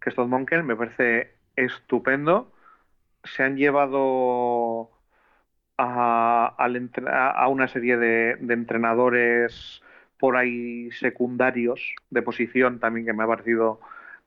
Que 0.01 0.11
es 0.11 0.17
Todd 0.17 0.29
Monken, 0.29 0.65
me 0.65 0.77
parece 0.77 1.35
estupendo. 1.57 2.53
Se 3.27 3.43
han 3.43 3.57
llevado 3.57 4.91
a, 5.79 6.55
a, 6.59 7.49
una 7.49 7.69
serie 7.69 7.97
de, 7.97 8.37
de 8.41 8.55
entrenadores 8.55 9.83
por 10.19 10.37
ahí 10.37 10.91
secundarios 10.93 11.95
de 12.11 12.23
posición 12.23 12.81
también 12.81 13.07
que 13.07 13.13
me 13.13 13.25
ha 13.25 13.27
parecido 13.27 13.81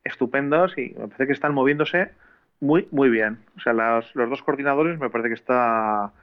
estupendos 0.03 0.77
y 0.77 0.91
me 0.97 1.07
parece 1.07 1.27
que 1.27 1.33
están 1.33 1.53
moviéndose 1.53 2.11
muy 2.59 2.87
muy 2.91 3.09
bien. 3.09 3.39
O 3.57 3.59
sea, 3.61 3.73
los, 3.73 4.15
los 4.15 4.29
dos 4.29 4.43
coordinadores 4.43 4.99
me 4.99 5.09
parece 5.09 5.29
que 5.29 5.35
está 5.35 6.13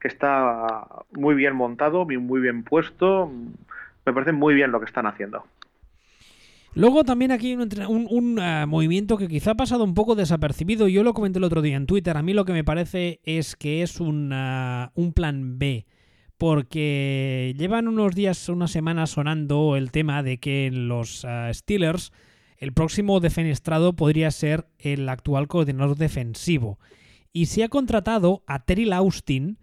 que 0.00 0.08
está 0.08 1.04
muy 1.12 1.34
bien 1.34 1.56
montado, 1.56 2.06
muy 2.06 2.40
bien 2.40 2.64
puesto. 2.64 3.32
Me 4.06 4.12
parece 4.12 4.32
muy 4.32 4.54
bien 4.54 4.72
lo 4.72 4.80
que 4.80 4.86
están 4.86 5.06
haciendo. 5.06 5.46
Luego 6.76 7.04
también 7.04 7.32
aquí 7.32 7.54
un, 7.54 8.38
uh, 8.38 8.66
movimiento 8.66 9.16
que 9.16 9.28
quizá 9.28 9.52
ha 9.52 9.54
pasado 9.54 9.82
un 9.82 9.94
poco 9.94 10.14
desapercibido. 10.14 10.88
Yo 10.88 11.02
lo 11.04 11.14
comenté 11.14 11.38
el 11.38 11.44
otro 11.44 11.62
día 11.62 11.74
en 11.74 11.86
Twitter. 11.86 12.18
A 12.18 12.22
mí 12.22 12.34
lo 12.34 12.44
que 12.44 12.52
me 12.52 12.64
parece 12.64 13.20
es 13.24 13.56
que 13.56 13.82
es 13.82 13.98
un, 13.98 14.30
un 14.94 15.12
plan 15.14 15.58
B 15.58 15.86
porque 16.36 17.54
llevan 17.56 17.88
unos 17.88 18.14
días, 18.14 18.50
unas 18.50 18.70
semanas 18.70 19.08
sonando 19.08 19.74
el 19.76 19.90
tema 19.90 20.22
de 20.22 20.36
que 20.36 20.66
en 20.66 20.86
los 20.86 21.24
uh, 21.24 21.50
Steelers 21.50 22.12
el 22.58 22.74
próximo 22.74 23.20
defenestrado 23.20 23.96
podría 23.96 24.30
ser 24.30 24.66
el 24.78 25.08
actual 25.08 25.48
coordinador 25.48 25.96
defensivo. 25.96 26.78
Y 27.32 27.46
se 27.46 27.64
ha 27.64 27.70
contratado 27.70 28.42
a 28.46 28.66
Terry 28.66 28.92
Austin, 28.92 29.56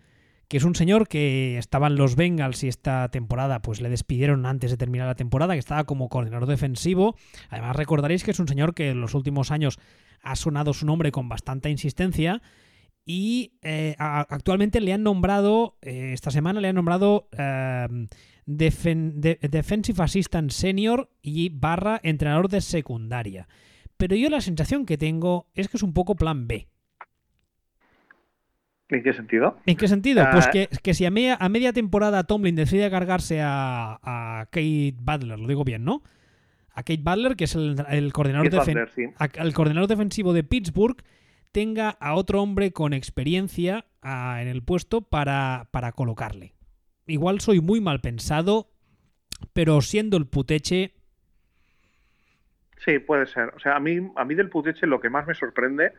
que 0.53 0.57
es 0.57 0.65
un 0.65 0.75
señor 0.75 1.07
que 1.07 1.57
estaba 1.57 1.87
en 1.87 1.95
los 1.95 2.15
Bengals 2.15 2.63
y 2.63 2.67
esta 2.67 3.09
temporada 3.09 3.63
pues 3.63 3.81
le 3.81 3.89
despidieron 3.89 4.45
antes 4.45 4.69
de 4.69 4.77
terminar 4.77 5.07
la 5.07 5.15
temporada, 5.15 5.53
que 5.53 5.59
estaba 5.59 5.85
como 5.85 6.09
coordinador 6.09 6.47
defensivo. 6.47 7.15
Además 7.49 7.75
recordaréis 7.75 8.23
que 8.23 8.29
es 8.29 8.39
un 8.39 8.47
señor 8.47 8.75
que 8.75 8.91
en 8.91 9.01
los 9.01 9.15
últimos 9.15 9.49
años 9.49 9.79
ha 10.21 10.35
sonado 10.35 10.75
su 10.75 10.85
nombre 10.85 11.11
con 11.11 11.27
bastante 11.27 11.71
insistencia 11.71 12.43
y 13.03 13.53
eh, 13.63 13.95
actualmente 13.97 14.79
le 14.79 14.93
han 14.93 15.01
nombrado, 15.01 15.79
eh, 15.81 16.11
esta 16.13 16.29
semana 16.29 16.61
le 16.61 16.67
han 16.67 16.75
nombrado 16.75 17.29
eh, 17.35 17.87
defen, 18.45 19.21
de, 19.21 19.39
Defensive 19.41 20.03
Assistant 20.03 20.51
Senior 20.51 21.09
y 21.23 21.49
barra 21.49 21.99
entrenador 22.03 22.47
de 22.47 22.61
secundaria. 22.61 23.47
Pero 23.97 24.15
yo 24.15 24.29
la 24.29 24.39
sensación 24.39 24.85
que 24.85 24.99
tengo 24.99 25.47
es 25.55 25.67
que 25.67 25.77
es 25.77 25.83
un 25.83 25.93
poco 25.93 26.13
plan 26.13 26.45
B. 26.45 26.67
¿En 28.93 29.03
qué 29.03 29.13
sentido? 29.13 29.57
¿En 29.65 29.77
qué 29.77 29.87
sentido? 29.87 30.25
Pues 30.31 30.47
que, 30.47 30.69
que 30.81 30.93
si 30.93 31.05
a 31.05 31.11
media, 31.11 31.37
a 31.39 31.49
media, 31.49 31.73
temporada 31.73 32.23
Tomlin 32.23 32.55
decide 32.55 32.89
cargarse 32.89 33.41
a, 33.41 33.99
a, 34.03 34.45
Kate 34.45 34.95
Butler, 34.97 35.39
lo 35.39 35.47
digo 35.47 35.63
bien, 35.63 35.83
¿no? 35.83 36.03
A 36.73 36.83
Kate 36.83 37.01
Butler, 37.03 37.35
que 37.35 37.45
es 37.45 37.55
el, 37.55 37.75
el 37.89 38.13
coordinador, 38.13 38.49
defen 38.49 38.73
Butler, 38.73 38.89
sí. 38.89 39.05
a, 39.17 39.25
el 39.43 39.53
coordinador 39.53 39.87
defensivo 39.89 40.33
de 40.33 40.43
Pittsburgh, 40.43 40.97
tenga 41.51 41.89
a 41.89 42.15
otro 42.15 42.41
hombre 42.41 42.71
con 42.71 42.93
experiencia 42.93 43.85
a, 44.01 44.41
en 44.41 44.47
el 44.47 44.63
puesto 44.63 45.01
para, 45.01 45.69
para 45.71 45.91
colocarle. 45.91 46.53
Igual 47.05 47.41
soy 47.41 47.61
muy 47.61 47.81
mal 47.81 47.99
pensado, 48.01 48.69
pero 49.53 49.81
siendo 49.81 50.17
el 50.17 50.27
puteche... 50.27 50.93
Sí, 52.85 52.99
puede 52.99 53.27
ser. 53.27 53.53
O 53.55 53.59
sea, 53.59 53.75
a 53.75 53.79
mí, 53.79 54.11
a 54.15 54.25
mí 54.25 54.35
del 54.35 54.49
puteche 54.49 54.87
lo 54.87 54.99
que 54.99 55.09
más 55.09 55.25
me 55.25 55.35
sorprende 55.35 55.93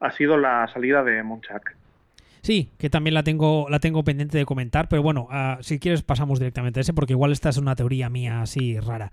ha 0.00 0.10
sido 0.12 0.36
la 0.36 0.66
salida 0.68 1.04
de 1.04 1.22
Monchak. 1.22 1.76
Sí, 2.42 2.70
que 2.76 2.90
también 2.90 3.14
la 3.14 3.22
tengo, 3.22 3.68
la 3.70 3.78
tengo 3.78 4.02
pendiente 4.02 4.36
de 4.36 4.44
comentar, 4.44 4.88
pero 4.88 5.00
bueno, 5.02 5.28
uh, 5.30 5.62
si 5.62 5.78
quieres 5.78 6.02
pasamos 6.02 6.40
directamente 6.40 6.80
a 6.80 6.82
ese, 6.82 6.92
porque 6.92 7.12
igual 7.12 7.30
esta 7.30 7.50
es 7.50 7.56
una 7.56 7.76
teoría 7.76 8.10
mía 8.10 8.42
así 8.42 8.80
rara. 8.80 9.12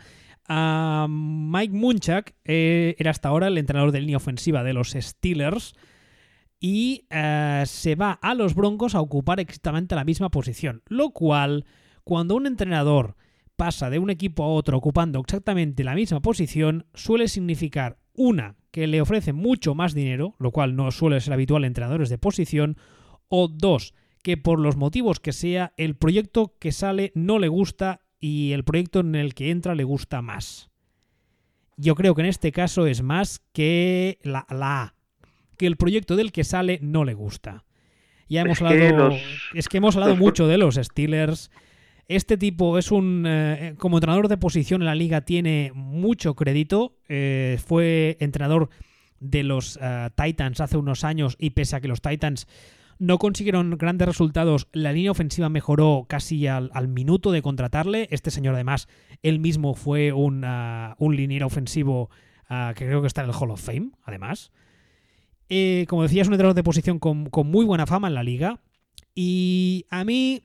Uh, 0.49 1.07
Mike 1.07 1.73
Munchak 1.73 2.33
eh, 2.43 2.95
era 2.97 3.11
hasta 3.11 3.29
ahora 3.29 3.47
el 3.47 3.59
entrenador 3.59 3.91
de 3.91 3.99
línea 4.01 4.17
ofensiva 4.17 4.63
de 4.63 4.73
los 4.73 4.95
Steelers 4.99 5.75
y 6.59 7.05
uh, 7.11 7.67
se 7.67 7.93
va 7.93 8.13
a 8.13 8.33
los 8.33 8.55
Broncos 8.55 8.95
a 8.95 9.01
ocupar 9.01 9.39
exactamente 9.39 9.93
la 9.93 10.05
misma 10.05 10.29
posición. 10.29 10.81
Lo 10.87 11.11
cual, 11.11 11.65
cuando 12.03 12.35
un 12.35 12.47
entrenador 12.47 13.15
pasa 13.55 13.91
de 13.91 13.99
un 13.99 14.09
equipo 14.09 14.43
a 14.43 14.47
otro 14.47 14.75
ocupando 14.75 15.19
exactamente 15.19 15.83
la 15.83 15.93
misma 15.93 16.19
posición, 16.19 16.87
suele 16.95 17.27
significar 17.27 17.99
una, 18.13 18.55
que 18.71 18.87
le 18.87 19.01
ofrece 19.01 19.33
mucho 19.33 19.75
más 19.75 19.93
dinero, 19.93 20.33
lo 20.39 20.51
cual 20.51 20.75
no 20.75 20.89
suele 20.89 21.21
ser 21.21 21.33
habitual 21.33 21.63
en 21.63 21.67
entrenadores 21.67 22.09
de 22.09 22.17
posición, 22.17 22.77
o 23.29 23.47
dos, 23.47 23.93
que 24.21 24.37
por 24.37 24.59
los 24.59 24.75
motivos 24.75 25.19
que 25.19 25.33
sea, 25.33 25.73
el 25.77 25.95
proyecto 25.95 26.55
que 26.59 26.71
sale 26.71 27.11
no 27.15 27.39
le 27.39 27.47
gusta 27.47 28.01
y 28.19 28.51
el 28.51 28.63
proyecto 28.63 28.99
en 28.99 29.15
el 29.15 29.33
que 29.33 29.51
entra 29.51 29.75
le 29.75 29.83
gusta 29.83 30.21
más. 30.21 30.69
Yo 31.77 31.95
creo 31.95 32.13
que 32.13 32.21
en 32.21 32.27
este 32.27 32.51
caso 32.51 32.85
es 32.87 33.01
más 33.01 33.39
que 33.53 34.19
la, 34.23 34.45
la 34.49 34.81
A, 34.81 34.95
que 35.57 35.65
el 35.65 35.77
proyecto 35.77 36.17
del 36.17 36.33
que 36.33 36.43
sale 36.43 36.79
no 36.81 37.05
le 37.05 37.13
gusta. 37.13 37.63
Ya 38.27 38.41
hemos 38.41 38.57
es 38.57 38.61
hablado. 38.61 38.79
Que 38.79 38.93
los... 38.93 39.21
Es 39.53 39.69
que 39.69 39.77
hemos 39.77 39.95
hablado 39.95 40.13
los... 40.13 40.19
mucho 40.25 40.47
de 40.47 40.57
los 40.57 40.75
Steelers. 40.75 41.51
Este 42.07 42.37
tipo 42.37 42.77
es 42.77 42.91
un. 42.91 43.25
Eh, 43.27 43.75
como 43.77 43.97
entrenador 43.97 44.27
de 44.27 44.37
posición 44.37 44.81
en 44.81 44.87
la 44.87 44.95
liga, 44.95 45.21
tiene 45.21 45.71
mucho 45.73 46.35
crédito. 46.35 46.97
Eh, 47.07 47.59
fue 47.65 48.17
entrenador 48.19 48.69
de 49.19 49.43
los 49.43 49.75
uh, 49.77 50.09
Titans 50.15 50.61
hace 50.61 50.77
unos 50.77 51.03
años 51.03 51.35
y 51.39 51.51
pese 51.51 51.75
a 51.75 51.81
que 51.81 51.87
los 51.87 52.01
Titans 52.01 52.47
no 52.99 53.17
consiguieron 53.17 53.77
grandes 53.77 54.07
resultados. 54.07 54.67
La 54.73 54.91
línea 54.91 55.11
ofensiva 55.11 55.49
mejoró 55.49 56.05
casi 56.07 56.47
al, 56.47 56.87
minuto 56.89 57.31
de 57.31 57.41
contratarle. 57.41 58.07
Este 58.11 58.29
señor, 58.29 58.55
además, 58.55 58.87
él 59.23 59.39
mismo 59.39 59.73
fue 59.73 60.11
un, 60.11 60.43
uh, 60.43 60.95
un 60.97 61.15
liniero 61.15 61.47
ofensivo 61.47 62.09
uh, 62.49 62.73
que 62.75 62.85
creo 62.85 63.01
que 63.01 63.07
está 63.07 63.23
en 63.23 63.29
el 63.29 63.35
Hall 63.35 63.51
of 63.51 63.61
Fame, 63.61 63.91
además. 64.03 64.51
Eh, 65.47 65.85
como 65.87 66.03
decía, 66.03 66.21
es 66.21 66.27
un 66.27 66.33
entrenador 66.33 66.55
de 66.55 66.63
posición 66.63 66.99
con, 66.99 67.29
con 67.29 67.49
muy 67.49 67.65
buena 67.65 67.87
fama 67.87 68.09
en 68.09 68.15
la 68.15 68.23
liga. 68.23 68.59
Y 69.15 69.85
a 69.89 70.03
mí, 70.03 70.43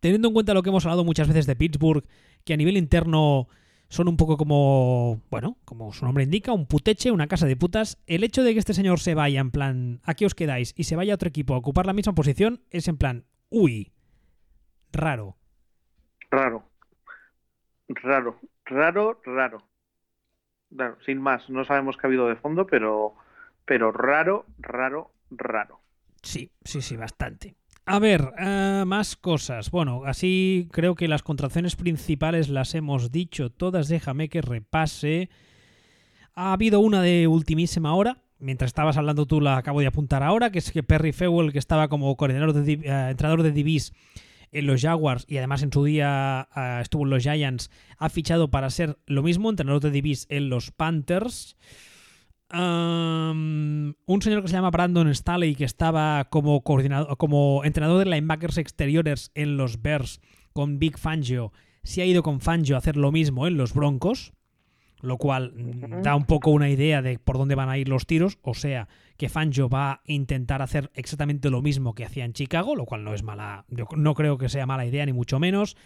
teniendo 0.00 0.28
en 0.28 0.34
cuenta 0.34 0.54
lo 0.54 0.62
que 0.62 0.70
hemos 0.70 0.86
hablado 0.86 1.04
muchas 1.04 1.28
veces 1.28 1.46
de 1.46 1.56
Pittsburgh, 1.56 2.04
que 2.44 2.54
a 2.54 2.56
nivel 2.56 2.76
interno 2.76 3.48
son 3.92 4.08
un 4.08 4.16
poco 4.16 4.38
como, 4.38 5.20
bueno, 5.30 5.58
como 5.66 5.92
su 5.92 6.06
nombre 6.06 6.24
indica, 6.24 6.54
un 6.54 6.64
puteche, 6.66 7.10
una 7.10 7.26
casa 7.26 7.46
de 7.46 7.56
putas. 7.56 7.98
El 8.06 8.24
hecho 8.24 8.42
de 8.42 8.54
que 8.54 8.58
este 8.58 8.72
señor 8.72 9.00
se 9.00 9.14
vaya 9.14 9.38
en 9.38 9.50
plan, 9.50 10.00
aquí 10.04 10.24
os 10.24 10.34
quedáis, 10.34 10.72
y 10.78 10.84
se 10.84 10.96
vaya 10.96 11.12
a 11.12 11.16
otro 11.16 11.28
equipo 11.28 11.52
a 11.52 11.58
ocupar 11.58 11.84
la 11.84 11.92
misma 11.92 12.14
posición, 12.14 12.62
es 12.70 12.88
en 12.88 12.96
plan, 12.96 13.26
uy, 13.50 13.92
raro. 14.92 15.36
Raro. 16.30 16.64
Raro. 17.88 18.40
Raro, 18.64 19.20
raro. 19.26 19.62
Claro, 20.74 20.96
sin 21.04 21.20
más, 21.20 21.50
no 21.50 21.66
sabemos 21.66 21.98
qué 21.98 22.06
ha 22.06 22.08
habido 22.08 22.28
de 22.28 22.36
fondo, 22.36 22.66
pero, 22.66 23.14
pero 23.66 23.92
raro, 23.92 24.46
raro, 24.56 25.12
raro. 25.30 25.80
Sí, 26.22 26.50
sí, 26.64 26.80
sí, 26.80 26.96
bastante. 26.96 27.56
A 27.84 27.98
ver, 27.98 28.32
eh, 28.38 28.84
más 28.86 29.16
cosas. 29.16 29.70
Bueno, 29.70 30.02
así 30.06 30.68
creo 30.70 30.94
que 30.94 31.08
las 31.08 31.22
contracciones 31.22 31.74
principales 31.74 32.48
las 32.48 32.74
hemos 32.76 33.10
dicho 33.10 33.50
todas. 33.50 33.88
Déjame 33.88 34.28
que 34.28 34.40
repase. 34.40 35.30
Ha 36.34 36.52
habido 36.52 36.78
una 36.80 37.02
de 37.02 37.26
ultimísima 37.26 37.94
hora. 37.94 38.22
Mientras 38.38 38.68
estabas 38.68 38.96
hablando 38.96 39.26
tú 39.26 39.40
la 39.40 39.56
acabo 39.56 39.80
de 39.80 39.86
apuntar 39.86 40.22
ahora, 40.22 40.50
que 40.50 40.58
es 40.58 40.70
que 40.70 40.82
Perry 40.82 41.12
Fewell, 41.12 41.52
que 41.52 41.58
estaba 41.58 41.88
como 41.88 42.16
coordinador 42.16 42.52
de, 42.52 42.72
eh, 42.72 43.10
entrenador 43.10 43.42
de 43.42 43.52
Divis 43.52 43.92
en 44.52 44.66
los 44.66 44.82
Jaguars 44.82 45.24
y 45.28 45.38
además 45.38 45.62
en 45.62 45.72
su 45.72 45.84
día 45.84 46.48
eh, 46.54 46.78
estuvo 46.82 47.04
en 47.04 47.10
los 47.10 47.22
Giants, 47.22 47.70
ha 47.98 48.08
fichado 48.08 48.50
para 48.50 48.70
ser 48.70 48.98
lo 49.06 49.22
mismo, 49.22 49.50
entrenador 49.50 49.80
de 49.80 49.90
Divis 49.90 50.26
en 50.28 50.50
los 50.50 50.70
Panthers. 50.72 51.56
Um, 52.52 53.94
un 54.04 54.20
señor 54.20 54.42
que 54.42 54.48
se 54.48 54.54
llama 54.54 54.70
Brandon 54.70 55.14
Staley, 55.14 55.54
que 55.54 55.64
estaba 55.64 56.24
como 56.26 56.62
coordinador, 56.62 57.16
como 57.16 57.64
entrenador 57.64 57.98
de 57.98 58.10
linebackers 58.10 58.58
exteriores 58.58 59.30
en 59.34 59.56
los 59.56 59.80
Bears 59.80 60.20
con 60.52 60.78
Big 60.78 60.98
Fangio, 60.98 61.52
se 61.82 62.02
ha 62.02 62.04
ido 62.04 62.22
con 62.22 62.40
Fangio 62.40 62.76
a 62.76 62.78
hacer 62.78 62.96
lo 62.96 63.10
mismo 63.10 63.46
en 63.46 63.56
los 63.56 63.72
Broncos, 63.72 64.34
lo 65.00 65.16
cual 65.16 65.52
mm, 65.54 66.02
da 66.02 66.14
un 66.14 66.24
poco 66.24 66.50
una 66.50 66.68
idea 66.68 67.00
de 67.00 67.18
por 67.18 67.38
dónde 67.38 67.54
van 67.54 67.70
a 67.70 67.78
ir 67.78 67.88
los 67.88 68.06
tiros, 68.06 68.38
o 68.42 68.52
sea, 68.52 68.88
que 69.16 69.30
Fangio 69.30 69.70
va 69.70 69.92
a 69.92 70.00
intentar 70.04 70.60
hacer 70.60 70.90
exactamente 70.94 71.48
lo 71.48 71.62
mismo 71.62 71.94
que 71.94 72.04
hacía 72.04 72.26
en 72.26 72.34
Chicago, 72.34 72.76
lo 72.76 72.84
cual 72.84 73.02
no 73.02 73.14
es 73.14 73.22
mala, 73.22 73.64
yo 73.68 73.86
no 73.96 74.14
creo 74.14 74.36
que 74.36 74.50
sea 74.50 74.66
mala 74.66 74.84
idea 74.84 75.06
ni 75.06 75.14
mucho 75.14 75.38
menos. 75.38 75.76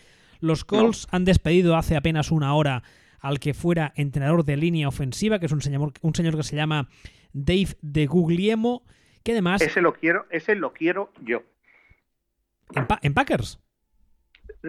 Los 0.41 0.65
Colts 0.65 1.07
han 1.13 1.25
despedido 1.25 1.77
hace 1.77 1.97
apenas 1.97 2.31
una 2.31 2.55
hora 2.55 2.83
al 3.21 3.39
que 3.41 3.55
fuera 3.55 3.93
entrenador 3.97 4.45
de 4.45 4.57
línea 4.57 4.89
ofensiva, 4.89 5.39
que 5.39 5.47
es 5.47 5.53
un 5.53 5.61
señor, 5.61 5.93
un 6.01 6.15
señor 6.15 6.37
que 6.37 6.43
se 6.43 6.57
llama 6.57 6.89
Dave 7.33 7.77
de 7.83 8.07
Guglielmo, 8.07 8.83
que 9.23 9.33
además 9.33 9.61
Ese 9.63 9.81
lo 9.83 9.95
quiero, 9.95 10.27
ese 10.31 10.55
lo 10.55 10.73
quiero 10.73 11.13
yo. 11.23 11.43
en, 12.75 12.87
Pa- 12.87 12.99
en 13.03 13.15
Packers. 13.15 13.59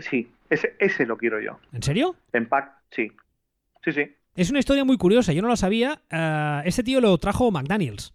Sí, 0.01 0.31
ese, 0.49 0.75
ese 0.79 1.05
lo 1.05 1.17
quiero 1.17 1.39
yo. 1.39 1.59
¿En 1.73 1.81
serio? 1.83 2.15
En 2.33 2.47
pack, 2.47 2.71
sí. 2.91 3.11
Sí, 3.83 3.91
sí. 3.91 4.13
Es 4.35 4.49
una 4.51 4.59
historia 4.59 4.83
muy 4.85 4.97
curiosa, 4.97 5.33
yo 5.33 5.41
no 5.41 5.47
la 5.47 5.55
sabía. 5.55 6.01
Ah, 6.11 6.61
ese 6.65 6.83
tío 6.83 7.01
lo 7.01 7.17
trajo 7.17 7.49
McDaniels. 7.51 8.13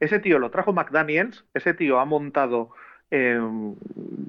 Ese 0.00 0.18
tío 0.18 0.38
lo 0.38 0.50
trajo 0.50 0.72
McDaniels, 0.72 1.44
ese 1.54 1.74
tío 1.74 2.00
ha 2.00 2.04
montado 2.04 2.70
eh, 3.10 3.38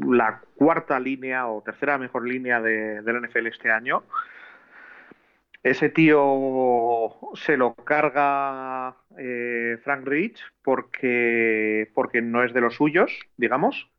la 0.08 0.42
cuarta 0.56 1.00
línea 1.00 1.48
o 1.48 1.62
tercera 1.64 1.98
mejor 1.98 2.28
línea 2.28 2.62
de, 2.62 3.02
del 3.02 3.22
NFL 3.22 3.48
este 3.48 3.72
año. 3.72 4.04
Ese 5.64 5.90
tío 5.90 7.10
se 7.36 7.56
lo 7.56 7.74
carga 7.74 8.98
eh, 9.18 9.78
Frank 9.82 10.06
Rich 10.06 10.42
porque, 10.62 11.90
porque 11.94 12.22
no 12.22 12.44
es 12.44 12.54
de 12.54 12.60
los 12.60 12.76
suyos, 12.76 13.18
digamos. 13.38 13.90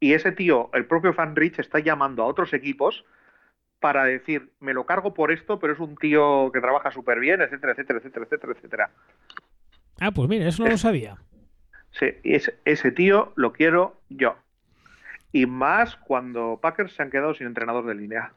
Y 0.00 0.14
ese 0.14 0.32
tío, 0.32 0.70
el 0.72 0.86
propio 0.86 1.12
Frank 1.12 1.36
Rich, 1.36 1.58
está 1.58 1.78
llamando 1.78 2.22
a 2.22 2.26
otros 2.26 2.54
equipos 2.54 3.04
para 3.80 4.04
decir, 4.04 4.50
me 4.60 4.72
lo 4.72 4.86
cargo 4.86 5.12
por 5.12 5.30
esto, 5.30 5.58
pero 5.58 5.74
es 5.74 5.78
un 5.78 5.96
tío 5.96 6.50
que 6.52 6.60
trabaja 6.60 6.90
súper 6.90 7.20
bien, 7.20 7.42
etcétera, 7.42 7.72
etcétera, 7.72 7.98
etcétera, 7.98 8.24
etcétera, 8.24 8.52
etcétera. 8.54 8.90
Ah, 10.00 10.10
pues 10.10 10.26
mira, 10.26 10.48
eso 10.48 10.64
no 10.64 10.70
lo 10.70 10.78
sabía. 10.78 11.18
Sí, 11.90 12.06
y 12.22 12.34
ese, 12.34 12.58
ese 12.64 12.92
tío 12.92 13.34
lo 13.36 13.52
quiero 13.52 14.00
yo. 14.08 14.36
Y 15.32 15.44
más 15.44 15.96
cuando 15.96 16.58
Packers 16.62 16.94
se 16.94 17.02
han 17.02 17.10
quedado 17.10 17.34
sin 17.34 17.46
entrenador 17.46 17.84
de 17.84 17.94
línea. 17.94 18.32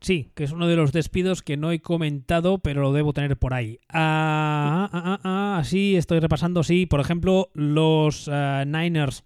Sí, 0.00 0.30
que 0.34 0.44
es 0.44 0.52
uno 0.52 0.66
de 0.68 0.76
los 0.76 0.92
despidos 0.92 1.42
que 1.42 1.56
no 1.56 1.72
he 1.72 1.80
comentado, 1.80 2.58
pero 2.58 2.82
lo 2.82 2.92
debo 2.92 3.12
tener 3.12 3.36
por 3.38 3.54
ahí. 3.54 3.80
Ah, 3.88 4.88
ah, 4.92 5.18
ah, 5.22 5.58
ah, 5.58 5.64
sí, 5.64 5.96
estoy 5.96 6.20
repasando, 6.20 6.62
sí. 6.62 6.86
Por 6.86 7.00
ejemplo, 7.00 7.50
los 7.54 8.28
ah, 8.30 8.64
Niners 8.66 9.24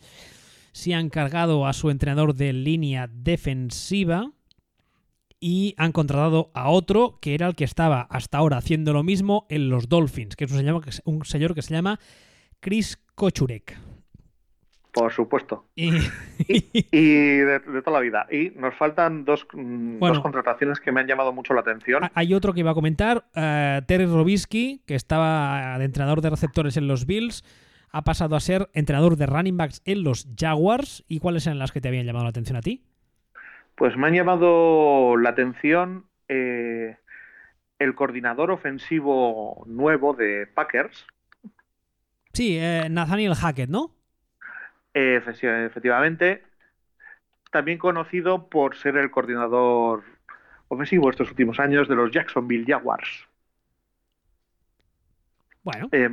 se 0.73 0.95
han 0.95 1.11
cargado 1.11 1.67
a 1.67 1.73
su 1.73 1.91
entrenador 1.91 2.35
de 2.35 2.53
línea 2.53 3.09
defensiva 3.13 4.31
y 5.41 5.75
han 5.79 5.93
contratado 5.93 6.51
a 6.55 6.71
otro 6.71 7.19
que 7.21 7.35
era 7.35 7.49
el 7.49 7.57
que 7.57 7.65
estaba 7.65 8.03
hasta 8.03 8.39
ahora 8.39 8.59
haciendo 8.59 8.93
lo 8.93 9.03
mismo 9.03 9.47
en 9.49 9.71
los 9.71 9.89
Dolphins, 9.89 10.37
que 10.37 10.45
es 10.45 10.53
un 11.05 11.25
señor 11.25 11.55
que 11.55 11.63
se 11.63 11.75
llama 11.75 11.99
Chris 12.61 12.99
Kochurek. 13.15 13.90
Por 14.93 15.13
supuesto. 15.13 15.67
Y, 15.77 15.91
Y 16.49 17.37
de, 17.39 17.61
de 17.61 17.83
toda 17.83 17.99
la 17.99 18.01
vida. 18.01 18.27
Y 18.31 18.51
nos 18.57 18.75
faltan 18.75 19.25
dos, 19.25 19.47
mm, 19.53 19.99
Bueno. 19.99 20.15
dos 20.17 20.23
contrataciones 20.23 20.81
que 20.81 20.91
me 20.93 21.01
han 21.01 21.07
llamado 21.07 21.33
mucho 21.33 21.55
la 21.55 21.61
atención. 21.61 22.05
Ha- 22.05 22.13
Hay 22.15 22.35
otro 22.35 22.53
que 22.53 22.61
iba 22.61 22.73
a 22.73 22.75
comentar, 22.75 23.25
eh, 23.35 23.83
Terry 23.87 24.07
Robisky, 24.07 24.83
que 24.87 24.95
estaba 24.95 25.79
de 25.79 25.85
entrenador 25.85 26.21
de 26.23 26.31
receptores 26.31 26.77
en 26.77 26.89
los 26.89 27.07
Bills, 27.07 27.45
ha 27.93 28.03
pasado 28.03 28.37
a 28.37 28.41
ser 28.41 28.69
entrenador 28.73 29.17
de 29.17 29.27
running 29.27 29.57
backs 29.57 29.83
en 29.85 30.03
los 30.05 30.29
Jaguars. 30.39 31.05
¿Y 31.09 31.19
cuáles 31.21 31.47
eran 31.47 31.59
las 31.59 31.73
que 31.73 31.81
te 31.81 31.89
habían 31.89 32.07
llamado 32.07 32.25
la 32.25 32.31
atención 32.31 32.57
a 32.57 32.61
ti? 32.63 32.83
Pues 33.77 33.97
me 33.97 34.09
han 34.09 34.15
llamado 34.15 35.17
la 35.17 35.31
atención 35.31 36.07
eh, 36.29 36.97
el 37.79 37.95
coordinador 37.95 38.51
ofensivo 38.51 39.65
nuevo 39.67 40.15
de 40.15 40.47
Packers. 40.47 41.07
Sí, 42.33 42.57
eh, 42.59 42.89
Nathaniel 42.91 43.35
Hackett, 43.35 43.71
¿no? 43.71 43.97
Efecti- 44.95 45.67
efectivamente, 45.67 46.43
también 47.51 47.79
conocido 47.79 48.49
por 48.49 48.77
ser 48.77 48.97
el 48.97 49.11
coordinador 49.11 50.03
ofensivo 50.69 51.11
estos 51.11 51.31
últimos 51.31 51.59
años 51.61 51.89
de 51.89 51.97
los 51.97 52.11
Jacksonville 52.11 52.65
Jaguars. 52.67 53.27
Bueno, 55.63 55.89
Eh, 55.93 56.09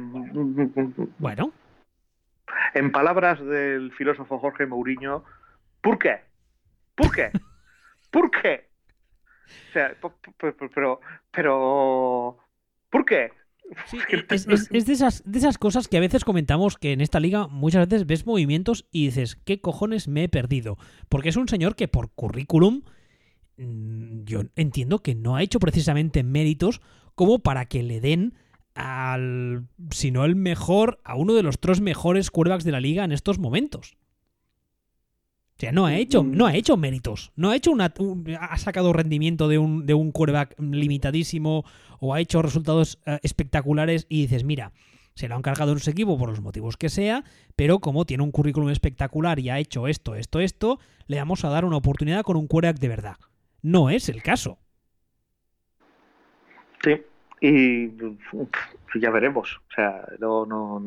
bueno. 1.18 1.54
en 2.74 2.92
palabras 2.92 3.40
del 3.44 3.92
filósofo 3.94 4.40
Jorge 4.40 4.66
Mourinho, 4.66 5.24
¿por 5.82 5.98
qué? 5.98 6.22
¿Por 6.96 7.12
qué? 7.12 7.32
¿Por 8.12 8.30
qué? 8.32 8.68
O 9.70 9.74
sea, 9.74 9.96
pero, 10.74 11.00
pero, 11.32 12.38
¿por 12.90 13.06
qué? 13.06 13.32
Sí, 13.90 13.98
es, 14.30 14.48
es- 14.48 14.70
es 14.72 14.86
de, 14.86 14.94
esas, 14.94 15.24
de 15.26 15.38
esas 15.40 15.58
cosas 15.58 15.88
que 15.88 15.98
a 15.98 16.02
veces 16.02 16.24
comentamos 16.24 16.78
que 16.78 16.94
en 16.94 17.02
esta 17.02 17.20
liga 17.20 17.48
muchas 17.48 17.88
veces 17.88 18.06
ves 18.08 18.26
movimientos 18.26 18.86
y 18.92 19.06
dices, 19.08 19.38
¿qué 19.46 19.60
cojones 19.62 20.08
me 20.08 20.24
he 20.24 20.30
perdido? 20.30 20.78
Porque 21.10 21.30
es 21.30 21.36
un 21.36 21.48
señor 21.48 21.76
que 21.76 21.88
por 21.88 22.12
currículum 22.12 22.84
mm, 23.58 24.24
yo 24.26 24.42
entiendo 24.56 25.00
que 25.00 25.16
no 25.16 25.36
ha 25.36 25.44
hecho 25.44 25.60
precisamente 25.60 26.24
méritos 26.24 26.82
como 27.16 27.40
para 27.40 27.66
que 27.66 27.84
le 27.84 28.00
den 28.02 28.34
al, 28.76 29.68
si 29.92 30.12
no 30.12 30.24
el 30.26 30.36
mejor, 30.36 31.00
a 31.04 31.16
uno 31.16 31.34
de 31.34 31.44
los 31.44 31.60
tres 31.60 31.82
mejores 31.82 32.30
quarterbacks 32.32 32.64
de 32.64 32.72
la 32.72 32.80
liga 32.80 33.04
en 33.04 33.12
estos 33.12 33.40
momentos. 33.40 33.98
O 35.58 35.60
sea, 35.60 35.72
no 35.72 35.88
ha 35.88 35.96
hecho, 35.96 36.24
no 36.24 36.46
ha 36.46 36.54
hecho 36.56 36.78
méritos. 36.78 37.32
No 37.36 37.50
ha 37.50 37.56
hecho 37.56 37.72
una, 37.72 37.92
un- 37.98 38.38
ha 38.40 38.58
sacado 38.60 38.94
rendimiento 38.94 39.48
de 39.48 39.58
un, 39.58 39.88
de 39.88 39.96
un 39.96 40.12
quarterback 40.12 40.56
limitadísimo 40.60 41.66
o 42.00 42.14
ha 42.14 42.20
hecho 42.20 42.44
resultados 42.44 43.00
eh, 43.08 43.18
espectaculares 43.24 44.06
y 44.08 44.22
dices, 44.22 44.44
mira, 44.44 44.72
se 45.16 45.28
lo 45.28 45.36
han 45.36 45.42
cargado 45.42 45.72
en 45.72 45.80
su 45.80 45.90
equipo 45.90 46.16
por 46.20 46.30
los 46.30 46.42
motivos 46.42 46.78
que 46.78 46.90
sea, 46.90 47.24
pero 47.56 47.80
como 47.80 48.06
tiene 48.06 48.22
un 48.24 48.30
currículum 48.32 48.70
espectacular 48.70 49.40
y 49.40 49.50
ha 49.50 49.58
hecho 49.58 49.88
esto, 49.88 50.14
esto, 50.14 50.40
esto, 50.42 50.80
le 51.08 51.18
vamos 51.18 51.44
a 51.44 51.50
dar 51.50 51.66
una 51.66 51.78
oportunidad 51.78 52.22
con 52.22 52.38
un 52.38 52.46
quarterback 52.46 52.80
de 52.80 52.88
verdad. 52.90 53.16
No 53.64 53.90
es 53.90 54.10
el 54.10 54.22
caso. 54.22 54.60
Sí, 56.84 57.02
y 57.42 57.90
ya 59.00 59.10
veremos. 59.10 59.58
O 59.70 59.74
sea, 59.74 60.06
no, 60.20 60.46
no, 60.46 60.86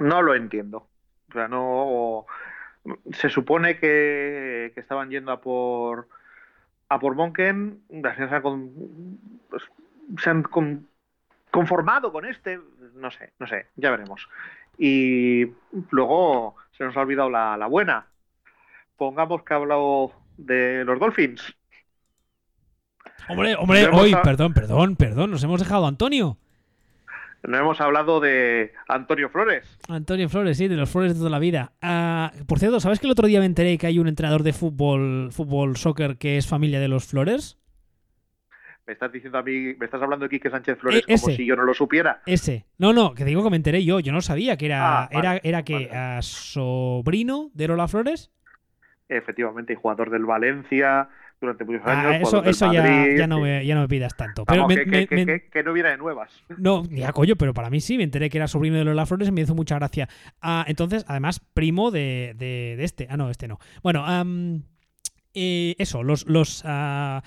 no 0.00 0.22
lo 0.22 0.34
entiendo. 0.34 0.86
O 1.30 1.32
sea, 1.32 1.48
no. 1.48 2.26
Se 3.12 3.28
supone 3.28 3.78
que, 3.78 4.72
que 4.74 4.80
estaban 4.80 5.10
yendo 5.10 5.30
a 5.32 5.40
por 5.40 6.08
a 6.88 6.98
por 6.98 7.14
Monken, 7.14 7.80
final 8.14 8.28
se 8.28 8.34
han, 8.36 8.42
con- 8.42 9.18
pues, 9.48 9.62
se 10.18 10.28
han 10.30 10.42
con- 10.42 10.86
conformado 11.50 12.12
con 12.12 12.26
este, 12.26 12.60
no 12.94 13.10
sé, 13.10 13.32
no 13.38 13.46
sé, 13.46 13.68
ya 13.76 13.90
veremos. 13.90 14.28
Y 14.76 15.46
luego 15.90 16.56
se 16.76 16.84
nos 16.84 16.96
ha 16.96 17.00
olvidado 17.00 17.30
la, 17.30 17.56
la 17.56 17.66
buena. 17.66 18.06
Pongamos 18.96 19.42
que 19.42 19.54
ha 19.54 19.56
hablado 19.56 20.12
de 20.36 20.84
los 20.84 20.98
Dolphins. 20.98 21.54
Hombre, 23.28 23.54
hombre, 23.54 23.86
hoy, 23.88 24.12
a- 24.12 24.22
perdón, 24.22 24.52
perdón, 24.52 24.96
perdón, 24.96 25.30
nos 25.30 25.42
hemos 25.44 25.60
dejado 25.60 25.84
a 25.86 25.88
Antonio. 25.88 26.36
No 27.44 27.58
hemos 27.58 27.80
hablado 27.80 28.20
de 28.20 28.72
Antonio 28.88 29.28
Flores. 29.28 29.78
Antonio 29.88 30.28
Flores, 30.28 30.58
sí, 30.58 30.68
de 30.68 30.76
los 30.76 30.90
Flores 30.90 31.14
de 31.14 31.18
toda 31.18 31.30
la 31.30 31.40
vida. 31.40 31.72
Ah, 31.82 32.32
por 32.46 32.58
cierto, 32.58 32.78
¿sabes 32.78 33.00
que 33.00 33.06
el 33.06 33.12
otro 33.12 33.26
día 33.26 33.40
me 33.40 33.46
enteré 33.46 33.76
que 33.78 33.86
hay 33.88 33.98
un 33.98 34.06
entrenador 34.08 34.42
de 34.44 34.52
fútbol, 34.52 35.30
fútbol, 35.32 35.76
soccer 35.76 36.18
que 36.18 36.36
es 36.36 36.46
familia 36.46 36.78
de 36.80 36.88
los 36.88 37.06
Flores? 37.06 37.58
me 38.86 38.94
estás 38.94 39.12
diciendo 39.12 39.38
a 39.38 39.42
mí, 39.42 39.74
me 39.78 39.84
estás 39.84 40.02
hablando 40.02 40.24
de 40.24 40.28
Quique 40.28 40.50
Sánchez 40.50 40.78
Flores 40.78 41.04
E- 41.06 41.16
como 41.18 41.34
si 41.34 41.46
yo 41.46 41.54
no 41.54 41.62
lo 41.62 41.72
supiera. 41.72 42.20
Ese. 42.26 42.66
No, 42.78 42.92
no, 42.92 43.14
que 43.14 43.24
digo 43.24 43.44
que 43.44 43.50
me 43.50 43.56
enteré 43.56 43.84
yo. 43.84 44.00
Yo 44.00 44.12
no 44.12 44.20
sabía 44.20 44.56
que 44.56 44.66
era. 44.66 45.02
Ah, 45.04 45.08
vale, 45.12 45.18
era, 45.28 45.40
era 45.44 45.62
que 45.62 45.86
vale. 45.86 46.22
sobrino 46.22 47.50
de 47.54 47.68
Lola 47.68 47.86
Flores. 47.88 48.30
Efectivamente, 49.08 49.74
y 49.74 49.76
jugador 49.76 50.10
del 50.10 50.24
Valencia 50.24 51.08
durante 51.42 51.64
muchos 51.64 51.82
años. 51.86 52.04
Ah, 52.06 52.16
eso 52.16 52.44
eso 52.44 52.72
ya, 52.72 52.82
Madrid, 52.82 53.18
ya, 53.18 53.26
no 53.26 53.36
sí. 53.36 53.42
me, 53.42 53.66
ya 53.66 53.74
no 53.74 53.80
me 53.82 53.88
pidas 53.88 54.16
tanto. 54.16 54.44
Pero 54.46 54.62
Vamos, 54.62 54.76
me- 54.76 54.84
que, 54.84 54.90
me- 54.90 55.06
que- 55.06 55.14
me- 55.16 55.26
que- 55.26 55.48
que 55.50 55.62
no 55.62 55.72
viene 55.74 55.90
de 55.90 55.98
nuevas. 55.98 56.30
No, 56.56 56.84
ya 56.90 57.12
coño, 57.12 57.36
pero 57.36 57.52
para 57.52 57.68
mí 57.70 57.80
sí, 57.80 57.98
me 57.98 58.04
enteré 58.04 58.30
que 58.30 58.38
era 58.38 58.48
sobrino 58.48 58.76
de 58.78 58.84
Lola 58.84 59.04
Flores 59.06 59.28
y 59.28 59.32
me 59.32 59.42
hizo 59.42 59.54
mucha 59.54 59.74
gracia. 59.76 60.08
Ah, 60.40 60.64
entonces, 60.66 61.04
además, 61.08 61.40
primo 61.52 61.90
de, 61.90 62.34
de- 62.38 62.74
de 62.78 62.84
este. 62.84 63.06
Ah, 63.10 63.16
no, 63.16 63.28
este 63.30 63.48
no. 63.48 63.58
Bueno, 63.82 64.04
eh, 65.34 65.74
eso, 65.78 66.02
los, 66.02 66.26
los, 66.26 66.62
ah, 66.66 67.22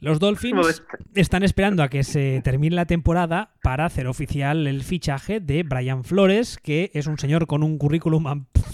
los 0.00 0.18
Dolphins 0.20 0.66
este. 0.68 1.20
están 1.20 1.42
esperando 1.42 1.82
a 1.82 1.88
que 1.88 2.04
se 2.04 2.40
termine 2.42 2.76
la 2.76 2.86
temporada 2.86 3.54
para 3.62 3.84
hacer 3.84 4.06
oficial 4.06 4.66
el 4.66 4.82
fichaje 4.82 5.40
de 5.40 5.62
Brian 5.64 6.04
Flores, 6.04 6.58
que 6.58 6.90
es 6.94 7.06
un 7.06 7.18
señor 7.18 7.46
con 7.46 7.62
un 7.62 7.78
currículum 7.78 8.24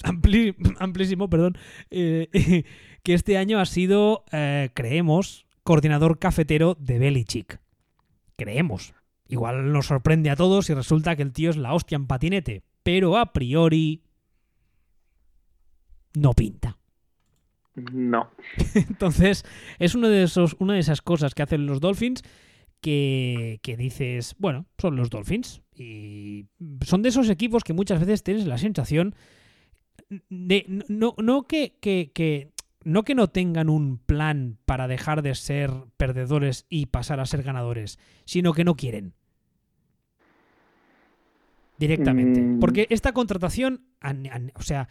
ampli- 0.05 0.55
amplísimo, 0.79 1.29
perdón, 1.31 1.57
eh, 1.91 2.65
que 3.05 3.15
este 3.15 3.39
año 3.39 3.61
ha 3.61 3.67
sido, 3.67 4.25
eh, 4.33 4.71
creemos, 4.75 5.47
coordinador 5.63 6.19
cafetero 6.19 6.77
de 6.81 6.99
Belichick. 6.99 7.61
Creemos. 8.37 8.95
Igual 9.29 9.73
nos 9.73 9.87
sorprende 9.87 10.31
a 10.31 10.37
todos 10.37 10.69
y 10.71 10.75
resulta 10.75 11.15
que 11.15 11.23
el 11.23 11.33
tío 11.33 11.51
es 11.51 11.57
la 11.57 11.73
hostia 11.75 11.97
en 11.97 12.07
patinete, 12.07 12.63
pero 12.83 13.17
a 13.17 13.33
priori 13.33 14.03
no 16.15 16.33
pinta. 16.33 16.79
No. 17.93 18.31
Entonces, 18.75 19.45
es 19.79 19.95
uno 19.95 20.09
de 20.09 20.23
esos, 20.25 20.57
una 20.59 20.75
de 20.75 20.81
esas 20.81 21.03
cosas 21.03 21.35
que 21.35 21.43
hacen 21.43 21.67
los 21.67 21.81
Dolphins 21.81 22.23
que, 22.81 23.59
que 23.63 23.77
dices, 23.77 24.35
bueno, 24.39 24.67
son 24.79 24.97
los 24.97 25.11
Dolphins. 25.11 25.63
Y 25.75 26.47
son 26.85 27.03
de 27.03 27.09
esos 27.09 27.29
equipos 27.31 27.65
que 27.65 27.73
muchas 27.73 27.99
veces 28.01 28.23
tienes 28.23 28.47
la 28.47 28.59
sensación 28.59 29.15
de 30.29 30.65
no, 30.89 31.15
no 31.19 31.47
que, 31.47 31.77
que- 31.81 32.13
que- 32.15 32.53
no 32.85 33.03
que 33.03 33.15
no 33.15 33.29
tengan 33.29 33.69
un 33.69 33.99
plan 33.99 34.59
para 34.65 34.89
dejar 34.89 35.23
de 35.23 35.35
ser 35.35 35.71
perdedores 35.97 36.67
y 36.69 36.87
pasar 36.87 37.21
a 37.21 37.27
ser 37.27 37.43
ganadores, 37.43 37.99
sino 38.25 38.53
que 38.53 38.65
no 38.65 38.77
quieren. 38.77 39.15
Directamente. 41.79 42.41
Mm. 42.41 42.61
Porque 42.61 42.87
esta 42.91 43.13
contratación, 43.13 43.87
o 44.55 44.63
sea, 44.63 44.89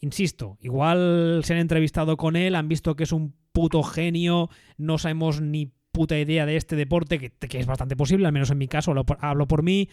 insisto, 0.00 0.58
igual 0.60 1.42
se 1.44 1.54
han 1.54 1.60
entrevistado 1.60 2.16
con 2.16 2.36
él, 2.36 2.54
han 2.54 2.68
visto 2.68 2.96
que 2.96 3.04
es 3.04 3.12
un 3.12 3.34
puto 3.52 3.82
genio, 3.82 4.50
no 4.76 4.98
sabemos 4.98 5.40
ni 5.40 5.72
puta 5.92 6.18
idea 6.18 6.44
de 6.44 6.56
este 6.56 6.74
deporte, 6.74 7.18
que, 7.18 7.30
que 7.30 7.60
es 7.60 7.66
bastante 7.66 7.96
posible, 7.96 8.26
al 8.26 8.32
menos 8.32 8.50
en 8.50 8.58
mi 8.58 8.66
caso, 8.66 8.90
hablo 8.90 9.06
por, 9.06 9.18
hablo 9.20 9.46
por 9.46 9.62
mí, 9.62 9.88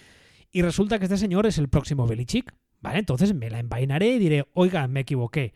y 0.52 0.64
resulta 0.64 0.98
que 0.98 1.06
este 1.06 1.18
señor 1.18 1.46
es 1.46 1.58
el 1.58 1.70
próximo 1.70 2.08
Belichick. 2.08 2.54
Vale, 2.82 3.00
entonces 3.00 3.36
me 3.36 3.50
la 3.52 3.60
envainaré 3.60 4.16
y 4.16 4.20
diré, 4.20 4.46
oiga, 4.54 4.88
me 4.88 5.02
equivoqué. 5.02 5.54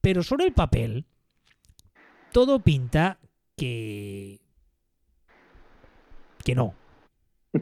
Pero 0.00 0.22
sobre 0.22 0.44
el 0.44 0.52
papel, 0.52 1.06
todo 2.36 2.58
pinta 2.58 3.16
que... 3.56 4.40
que 6.44 6.54
no. 6.54 6.74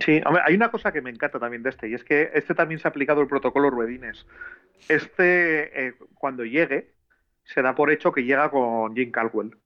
Sí, 0.01 0.21
hombre, 0.27 0.43
hay 0.45 0.57
una 0.57 0.73
cosa 0.73 0.91
que 0.91 1.01
me 1.01 1.11
encanta 1.11 1.39
también 1.39 1.63
de 1.63 1.71
este, 1.71 1.89
y 1.89 1.95
es 1.95 2.03
que 2.03 2.33
este 2.35 2.57
también 2.57 2.81
se 2.81 2.89
ha 2.89 2.91
aplicado 2.91 3.21
el 3.21 3.29
protocolo 3.29 3.71
Ruedines. 3.71 4.27
Este, 4.89 5.87
eh, 5.87 5.95
cuando 6.15 6.45
llegue, 6.45 6.91
se 7.45 7.63
da 7.63 7.77
por 7.77 7.93
hecho 7.93 8.11
que 8.11 8.25
llega 8.25 8.51
con 8.51 8.97
Jim 8.97 9.13
Caldwell. 9.13 9.57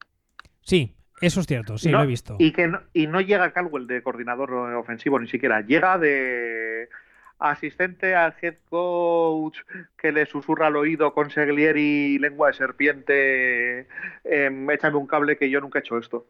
Sí, 0.61 0.95
eso 1.23 1.41
es 1.41 1.47
cierto, 1.47 1.79
sí, 1.79 1.91
No, 1.91 1.97
lo 1.97 2.05
he 2.05 2.09
visto. 2.09 2.37
Y, 2.39 2.53
que 2.53 2.69
no, 2.69 2.83
y 2.93 3.07
no 3.07 3.23
llega 3.23 3.55
Caldwell 3.55 3.87
de 3.87 4.03
coordinador 4.03 4.53
ofensivo 4.75 5.19
ni 5.19 5.29
siquiera, 5.29 5.63
llega 5.63 5.97
de 5.97 6.91
asistente 7.39 8.15
al 8.15 8.35
head 8.41 8.57
coach 8.69 9.59
que 9.97 10.13
le 10.13 10.27
susurra 10.27 10.67
al 10.69 10.77
oído 10.77 11.15
con 11.15 11.31
Seglieri 11.31 12.19
lengua 12.19 12.49
de 12.49 12.55
serpiente, 12.55 13.87
em, 14.25 14.71
échame 14.71 14.97
un 14.97 15.07
cable 15.07 15.37
que 15.37 15.51
yo 15.51 15.61
nunca 15.61 15.79
he 15.79 15.83
hecho 15.83 15.99
esto. 15.99 16.27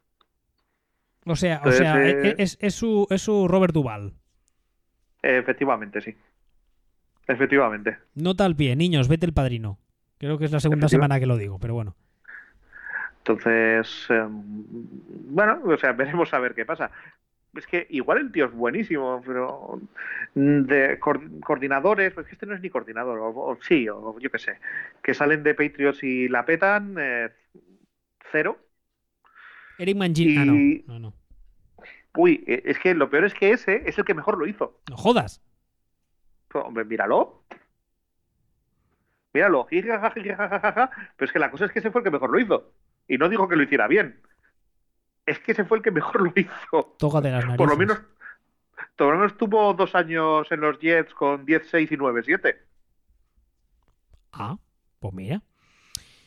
O 1.25 1.37
sea, 1.37 1.61
o 1.65 1.73
sea 1.73 2.07
eh, 2.07 2.35
es, 2.39 2.59
es 2.61 2.75
su, 2.75 3.07
es 3.11 3.23
su 3.23 3.49
Robert 3.49 3.75
Duval. 3.75 4.15
Efectivamente, 5.23 6.01
sí. 6.01 6.17
Efectivamente. 7.27 7.99
Nota 8.15 8.45
al 8.45 8.57
pie, 8.57 8.77
niños, 8.77 9.09
vete 9.09 9.27
el 9.27 9.35
padrino. 9.35 9.79
Creo 10.19 10.39
que 10.39 10.47
es 10.47 10.53
la 10.53 10.61
segunda 10.61 10.89
semana 10.89 11.21
que 11.21 11.27
lo 11.27 11.37
digo, 11.37 11.59
pero 11.59 11.75
bueno. 11.75 11.95
Entonces, 13.19 14.07
em, 14.09 14.43
bueno, 15.31 15.61
o 15.65 15.77
sea, 15.77 15.93
veremos 15.93 16.33
a 16.33 16.39
ver 16.39 16.55
qué 16.55 16.65
pasa. 16.65 16.91
Es 17.55 17.67
que 17.67 17.87
igual 17.91 18.19
el 18.19 18.31
tío 18.33 18.47
es 18.47 18.53
buenísimo, 18.53 19.23
pero 19.27 19.81
mm, 20.35 20.61
de 20.63 21.01
coor- 21.01 21.41
coordinadores, 21.41 22.13
pues 22.13 22.27
que 22.27 22.33
este 22.35 22.47
no 22.47 22.55
es 22.55 22.61
ni 22.61 22.71
coordinador, 22.71 23.19
o, 23.19 23.29
o 23.35 23.59
sí, 23.63 23.89
o 23.89 24.19
yo 24.21 24.31
qué 24.31 24.39
sé, 24.39 24.59
que 25.03 25.15
salen 25.15 25.43
de 25.43 25.55
Patriots 25.55 26.03
y 26.05 26.29
la 26.29 26.45
petan, 26.45 26.97
eh, 27.01 27.31
cero. 28.31 28.59
Eric 29.79 29.97
Mangini. 29.97 30.33
Y- 30.33 30.85
Ah, 30.87 30.93
no. 30.93 30.95
No, 30.95 31.01
no. 31.11 31.15
Uy, 32.17 32.45
eh, 32.47 32.63
es 32.67 32.79
que 32.79 32.95
lo 32.95 33.09
peor 33.11 33.25
es 33.25 33.35
que 33.35 33.51
ese 33.53 33.83
es 33.89 33.97
el 33.99 34.05
que 34.05 34.15
mejor 34.15 34.39
lo 34.39 34.47
hizo. 34.47 34.81
No 34.91 34.97
jodas. 34.97 35.41
Pero, 36.49 36.65
Hombre, 36.67 36.85
míralo. 36.85 37.45
Míralo. 39.33 39.67
Pero 39.71 40.17
es 41.21 41.33
que 41.33 41.39
la 41.39 41.51
cosa 41.51 41.67
es 41.67 41.73
que 41.73 41.79
ese 41.79 41.91
fue 41.91 42.01
el 42.01 42.05
que 42.05 42.11
mejor 42.11 42.31
lo 42.31 42.39
hizo. 42.41 42.73
Y 43.07 43.19
no 43.19 43.29
digo 43.29 43.49
que 43.49 43.57
lo 43.57 43.63
hiciera 43.63 43.87
bien. 43.87 44.21
Es 45.29 45.39
que 45.41 45.53
ese 45.53 45.65
fue 45.65 45.79
el 45.79 45.83
que 45.83 45.91
mejor 45.91 46.23
lo 46.23 46.33
hizo. 46.35 46.95
Tócate 46.99 47.31
las 47.31 47.45
narices. 47.45 47.59
Por 47.59 47.69
lo 47.69 47.77
menos, 47.77 48.01
por 48.97 49.13
lo 49.13 49.19
menos 49.19 49.37
tuvo 49.37 49.75
dos 49.75 49.95
años 49.95 50.51
en 50.51 50.61
los 50.61 50.79
Jets 50.79 51.15
con 51.15 51.45
10, 51.45 51.69
6 51.71 51.93
y 51.93 51.97
9, 51.97 52.23
7. 52.25 52.57
Ah, 54.33 54.57
pues 54.99 55.15
mira. 55.15 55.43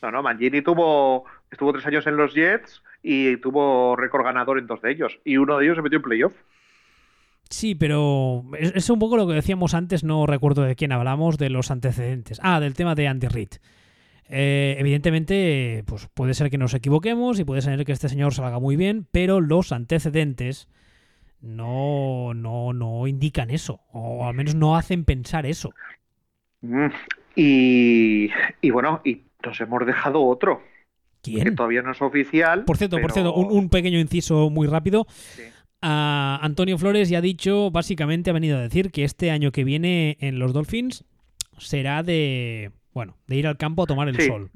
No, 0.02 0.12
no, 0.12 0.24
Mangini 0.24 0.62
tuvo, 0.62 1.26
estuvo 1.50 1.74
tres 1.74 1.86
años 1.86 2.08
en 2.08 2.18
los 2.18 2.34
Jets 2.34 2.82
y 3.04 3.38
tuvo 3.38 3.96
récord 3.96 4.24
ganador 4.24 4.58
en 4.58 4.68
dos 4.68 4.82
de 4.82 4.92
ellos. 4.92 5.20
Y 5.24 5.38
uno 5.38 5.58
de 5.58 5.66
ellos 5.66 5.78
se 5.78 5.82
metió 5.82 5.98
en 5.98 6.04
playoff. 6.04 6.34
Sí, 7.50 7.76
pero 7.76 8.46
es, 8.58 8.72
es 8.76 8.90
un 8.90 9.00
poco 9.00 9.18
lo 9.18 9.28
que 9.28 9.34
decíamos 9.34 9.74
antes, 9.74 10.04
no 10.04 10.26
recuerdo 10.26 10.64
de 10.64 10.76
quién 10.76 10.92
hablamos, 10.92 11.38
de 11.38 11.50
los 11.50 11.70
antecedentes. 11.70 12.40
Ah, 12.42 12.60
del 12.60 12.74
tema 12.74 12.96
de 12.96 13.08
Andy 13.08 13.28
Reid. 13.28 13.50
Eh, 14.34 14.78
evidentemente, 14.80 15.84
pues 15.86 16.08
puede 16.14 16.34
ser 16.34 16.50
que 16.50 16.58
nos 16.58 16.74
equivoquemos 16.74 17.40
y 17.40 17.44
puede 17.44 17.62
ser 17.62 17.84
que 17.84 17.92
este 17.92 18.08
señor 18.08 18.34
salga 18.34 18.60
muy 18.60 18.78
bien, 18.78 19.06
pero 19.12 19.42
los 19.42 19.74
antecedentes 19.74 20.70
no, 21.42 22.34
no, 22.34 22.72
no 22.72 23.08
indican 23.08 23.50
eso, 23.50 23.82
o 23.92 24.26
al 24.26 24.34
menos 24.34 24.56
no 24.56 24.78
hacen 24.78 25.04
pensar 25.04 25.46
eso. 25.46 25.72
Mm. 26.62 26.88
Y, 27.36 28.30
y 28.62 28.70
bueno, 28.70 29.02
y 29.04 29.24
nos 29.46 29.60
hemos 29.60 29.86
dejado 29.86 30.24
otro, 30.24 30.62
que 31.22 31.52
todavía 31.52 31.82
no 31.82 31.92
es 31.92 32.02
oficial. 32.02 32.64
Por 32.64 32.78
cierto, 32.78 33.02
por 33.02 33.12
cierto, 33.12 33.34
un, 33.34 33.52
un 33.52 33.70
pequeño 33.70 34.00
inciso 34.00 34.50
muy 34.50 34.68
rápido. 34.68 35.06
Sí. 35.10 35.44
Antonio 35.82 36.78
Flores 36.78 37.10
ya 37.10 37.18
ha 37.18 37.22
dicho, 37.22 37.72
básicamente 37.72 38.30
ha 38.30 38.34
venido 38.34 38.58
a 38.58 38.62
decir 38.62 38.92
que 38.92 39.04
este 39.04 39.32
año 39.32 39.52
que 39.52 39.64
viene 39.64 40.16
en 40.20 40.38
los 40.38 40.54
Dolphins 40.54 41.04
será 41.58 42.04
de, 42.04 42.72
bueno, 42.94 43.18
de 43.28 43.36
ir 43.36 43.48
al 43.48 43.58
campo 43.58 43.84
a 43.84 43.88
tomar 43.88 44.08
el 44.10 44.16
Sí. 44.16 44.28
sol. 44.28 44.50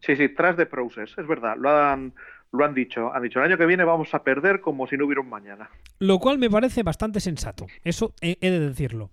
Sí, 0.00 0.14
sí, 0.16 0.28
tras 0.28 0.56
de 0.56 0.66
process, 0.66 1.16
es 1.16 1.26
verdad, 1.26 1.56
lo 1.58 1.70
han, 1.70 2.12
lo 2.52 2.64
han 2.64 2.74
dicho. 2.74 3.12
Han 3.14 3.22
dicho, 3.22 3.38
el 3.40 3.46
año 3.46 3.56
que 3.58 3.66
viene 3.66 3.82
vamos 3.84 4.12
a 4.14 4.22
perder 4.22 4.60
como 4.60 4.86
si 4.86 4.96
no 4.96 5.06
hubiera 5.06 5.20
un 5.20 5.28
mañana. 5.30 5.68
Lo 5.98 6.18
cual 6.18 6.38
me 6.38 6.50
parece 6.50 6.82
bastante 6.82 7.20
sensato. 7.20 7.66
Eso 7.82 8.14
he, 8.20 8.36
he 8.40 8.50
de 8.50 8.60
decirlo. 8.60 9.10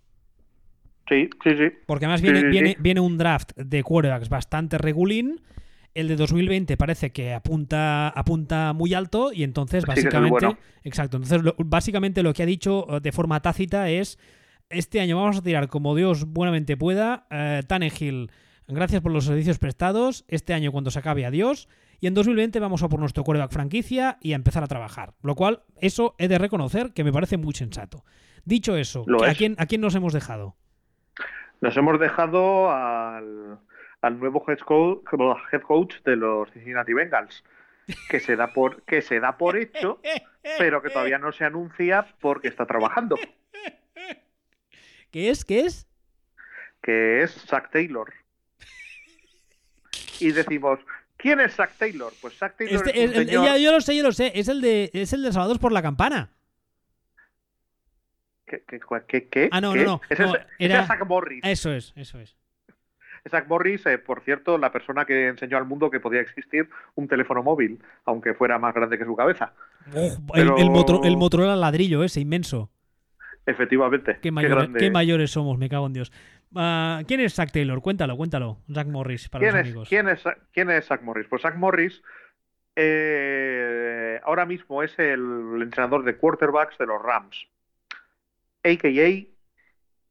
Sí, 1.09 1.29
sí, 1.43 1.49
sí. 1.57 1.65
Porque 1.85 2.05
además 2.05 2.21
viene, 2.21 2.39
sí, 2.39 2.45
sí. 2.45 2.51
viene, 2.51 2.77
viene 2.79 2.99
un 3.01 3.17
draft 3.17 3.51
de 3.57 3.83
quarterbacks 3.83 4.29
bastante 4.29 4.77
regulín. 4.77 5.41
El 5.93 6.07
de 6.07 6.15
2020 6.15 6.75
parece 6.77 7.11
que 7.11 7.33
apunta, 7.33 8.09
apunta 8.09 8.73
muy 8.73 8.93
alto 8.93 9.31
y 9.31 9.43
entonces 9.43 9.85
básicamente... 9.85 10.29
bueno. 10.31 10.57
Exacto. 10.83 11.17
Entonces 11.17 11.43
lo- 11.43 11.55
básicamente 11.59 12.23
lo 12.23 12.33
que 12.33 12.43
ha 12.43 12.47
dicho 12.47 12.87
eh, 12.89 12.99
de 13.01 13.11
forma 13.11 13.41
tácita 13.41 13.89
es 13.89 14.17
este 14.69 15.01
año 15.01 15.17
vamos 15.17 15.37
a 15.37 15.43
tirar 15.43 15.67
como 15.67 15.93
Dios 15.95 16.25
buenamente 16.25 16.77
pueda. 16.77 17.27
Eh, 17.29 17.61
Tannehill, 17.67 18.31
gracias 18.67 19.01
por 19.01 19.11
los 19.11 19.25
servicios 19.25 19.59
prestados. 19.59 20.25
Este 20.27 20.53
año 20.53 20.71
cuando 20.71 20.91
se 20.91 20.99
acabe, 20.99 21.25
adiós. 21.25 21.69
Y 21.99 22.07
en 22.07 22.13
2020 22.13 22.59
vamos 22.59 22.83
a 22.83 22.89
por 22.89 22.99
nuestro 22.99 23.23
quarterback 23.23 23.51
franquicia 23.51 24.17
y 24.21 24.33
a 24.33 24.35
empezar 24.35 24.63
a 24.63 24.67
trabajar. 24.67 25.13
Lo 25.21 25.35
cual, 25.35 25.63
eso 25.79 26.15
he 26.17 26.27
de 26.27 26.37
reconocer 26.37 26.93
que 26.93 27.03
me 27.03 27.13
parece 27.13 27.37
muy 27.37 27.53
sensato. 27.53 28.03
Dicho 28.45 28.75
eso, 28.75 29.05
¿a 29.25 29.33
quién, 29.33 29.55
¿a 29.57 29.65
quién 29.65 29.81
nos 29.81 29.95
hemos 29.95 30.13
dejado? 30.13 30.55
Nos 31.61 31.77
hemos 31.77 31.97
dejado 31.99 32.69
al, 32.71 33.59
al 34.01 34.19
nuevo 34.19 34.43
head 34.47 34.59
coach, 34.59 35.03
head 35.53 35.61
coach 35.61 35.95
de 36.03 36.17
los 36.17 36.51
Cincinnati 36.51 36.91
Bengals, 36.93 37.43
que 38.09 38.19
se 38.19 38.35
da 38.35 38.51
por, 38.51 38.81
que 38.83 39.01
se 39.01 39.21
da 39.21 39.37
por 39.37 39.55
hecho, 39.55 39.99
pero 40.57 40.81
que 40.81 40.89
todavía 40.89 41.19
no 41.19 41.31
se 41.31 41.45
anuncia 41.45 42.05
porque 42.19 42.49
está 42.49 42.65
trabajando, 42.65 43.15
¿Qué 45.11 45.29
es? 45.29 45.45
¿Qué 45.45 45.61
es? 45.61 45.87
que 46.83 47.23
es 47.23 47.31
Zach 47.31 47.71
Taylor. 47.71 48.13
Y 50.19 50.31
decimos, 50.31 50.79
¿quién 51.17 51.39
es 51.39 51.55
Zach 51.55 51.71
Taylor? 51.77 52.11
Pues 52.21 52.37
Zach 52.37 52.55
Taylor 52.57 52.75
Este- 52.75 53.03
es 53.03 53.09
un 53.09 53.15
el- 53.15 53.19
el- 53.21 53.27
señor- 53.27 53.45
ya, 53.45 53.57
yo 53.57 53.71
lo 53.71 53.81
sé, 53.81 53.95
yo 53.95 54.03
lo 54.03 54.11
sé. 54.11 54.31
Es 54.35 54.47
el 54.47 54.61
de, 54.61 54.89
es 54.93 55.13
el 55.13 55.23
de 55.23 55.31
Salvados 55.31 55.59
por 55.59 55.71
la 55.71 55.81
Campana. 55.81 56.29
¿Qué? 58.45 58.63
qué, 58.67 58.79
qué, 59.07 59.27
qué 59.29 59.49
Ah, 59.51 59.61
no, 59.61 59.73
¿Qué? 59.73 59.79
no, 59.79 59.85
no. 59.85 60.01
Ese, 60.09 60.23
no, 60.23 60.35
es, 60.35 60.41
ese 60.59 60.73
era- 60.73 60.81
es 60.81 60.87
Zach 60.87 61.05
Morris. 61.07 61.41
Eso 61.43 61.71
es, 61.73 61.93
eso 61.95 62.19
es. 62.19 62.35
Zach 63.29 63.47
Morris, 63.47 63.85
eh, 63.85 63.97
por 63.97 64.21
cierto, 64.23 64.57
la 64.57 64.71
persona 64.73 65.05
que 65.05 65.27
enseñó 65.29 65.57
al 65.57 65.65
mundo 65.65 65.89
que 65.89 66.01
podía 66.01 66.19
existir 66.19 66.67
un 66.95 67.07
teléfono 67.07 67.41
móvil, 67.41 67.81
aunque 68.05 68.33
fuera 68.33 68.59
más 68.59 68.73
grande 68.75 68.97
que 68.97 69.05
su 69.05 69.15
cabeza. 69.15 69.53
Uf, 69.93 70.17
Pero- 70.33 70.57
el, 70.57 70.63
el, 70.63 70.69
Motro- 70.69 71.05
el 71.05 71.15
Motorola 71.15 71.55
ladrillo 71.55 72.03
ese, 72.03 72.19
inmenso. 72.19 72.69
Efectivamente. 73.45 74.19
Qué, 74.21 74.31
qué 74.77 74.91
mayores 74.91 75.31
somos, 75.31 75.57
me 75.57 75.69
cago 75.69 75.87
en 75.87 75.93
Dios. 75.93 76.11
Ah, 76.55 77.01
¿Quién 77.07 77.19
es 77.21 77.33
Zack 77.33 77.51
Taylor? 77.51 77.81
Cuéntalo, 77.81 78.15
cuéntalo. 78.17 78.59
Zack 78.73 78.87
Morris, 78.87 79.29
para 79.29 79.41
¿Quién 79.41 79.53
los 79.53 79.59
es, 79.61 79.67
amigos. 79.67 79.89
quién, 79.89 80.09
es, 80.09 80.23
quién 80.51 80.69
es 80.69 80.85
Zach 80.85 81.01
Morris? 81.01 81.27
Pues 81.27 81.41
Zach 81.41 81.55
Morris 81.55 82.01
eh, 82.75 84.19
ahora 84.23 84.45
mismo 84.45 84.83
es 84.83 84.97
el 84.97 85.59
entrenador 85.61 86.03
de 86.03 86.17
quarterbacks 86.17 86.77
de 86.77 86.85
los 86.87 87.01
Rams. 87.01 87.47
AKA 88.63 89.27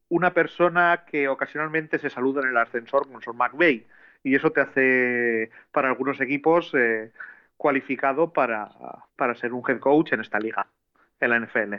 una 0.08 0.34
persona 0.34 1.04
que 1.06 1.26
ocasionalmente 1.28 1.98
se 1.98 2.10
saluda 2.10 2.42
en 2.42 2.48
el 2.48 2.56
ascensor 2.58 3.10
con 3.10 3.22
Sean 3.22 3.36
McVay. 3.36 3.86
Y 4.22 4.34
eso 4.34 4.50
te 4.52 4.60
hace, 4.60 5.50
para 5.70 5.88
algunos 5.88 6.20
equipos, 6.20 6.70
eh, 6.74 7.10
cualificado 7.56 8.30
para, 8.32 8.68
para 9.16 9.34
ser 9.34 9.54
un 9.54 9.62
head 9.66 9.80
coach 9.80 10.12
en 10.12 10.20
esta 10.20 10.38
liga, 10.38 10.66
en 11.18 11.30
la 11.30 11.40
NFL. 11.40 11.74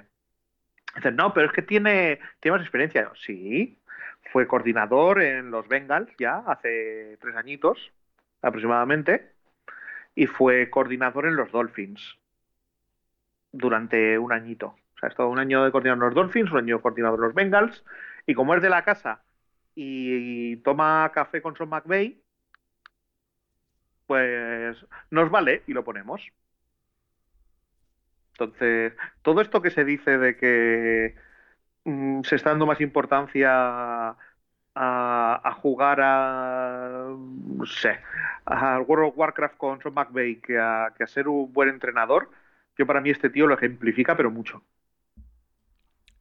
Dicen, 0.95 1.15
no, 1.15 1.31
pero 1.31 1.45
es 1.47 1.53
que 1.53 1.61
tiene, 1.61 2.19
tiene 2.39 2.57
más 2.57 2.65
experiencia. 2.65 3.11
Sí, 3.23 3.77
fue 4.33 4.47
coordinador 4.47 5.21
en 5.21 5.51
los 5.51 5.67
Bengals 5.67 6.11
ya 6.17 6.39
hace 6.47 7.17
tres 7.21 7.35
añitos 7.35 7.93
aproximadamente 8.41 9.31
y 10.15 10.25
fue 10.25 10.71
coordinador 10.71 11.27
en 11.27 11.35
los 11.35 11.51
Dolphins 11.51 12.17
durante 13.51 14.17
un 14.17 14.33
añito. 14.33 14.69
O 14.69 14.97
sea, 14.99 15.09
ha 15.09 15.11
estado 15.11 15.29
un 15.29 15.37
año 15.37 15.63
de 15.63 15.71
coordinador 15.71 16.03
en 16.03 16.07
los 16.07 16.15
Dolphins, 16.15 16.51
un 16.51 16.57
año 16.57 16.77
de 16.77 16.81
coordinador 16.81 17.19
en 17.19 17.25
los 17.25 17.35
Bengals 17.35 17.85
y 18.25 18.33
como 18.33 18.55
es 18.55 18.63
de 18.63 18.69
la 18.71 18.83
casa 18.83 19.23
y 19.75 20.57
toma 20.57 21.11
café 21.13 21.39
con 21.43 21.55
Sean 21.55 21.69
McVay, 21.69 22.19
pues 24.07 24.83
nos 25.11 25.29
vale 25.29 25.61
y 25.67 25.73
lo 25.73 25.83
ponemos. 25.83 26.27
Entonces, 28.31 28.93
todo 29.21 29.41
esto 29.41 29.61
que 29.61 29.69
se 29.69 29.85
dice 29.85 30.17
de 30.17 30.35
que 30.37 31.15
mm, 31.85 32.21
se 32.23 32.35
está 32.35 32.51
dando 32.51 32.65
más 32.65 32.81
importancia 32.81 34.15
a, 34.75 35.57
jugar 35.61 35.99
a, 36.01 37.15
sé, 37.65 37.99
a 38.45 38.79
World 38.79 39.09
of 39.09 39.17
Warcraft 39.17 39.57
con 39.57 39.81
Sean 39.81 39.93
McVay 39.93 40.37
que 40.37 40.57
a, 40.57 40.93
ser 41.05 41.27
un 41.27 41.51
buen 41.53 41.69
entrenador, 41.69 42.29
yo 42.77 42.87
para 42.87 43.01
mí 43.01 43.09
este 43.09 43.29
tío 43.29 43.47
lo 43.47 43.55
ejemplifica, 43.55 44.17
pero 44.17 44.31
mucho. 44.31 44.63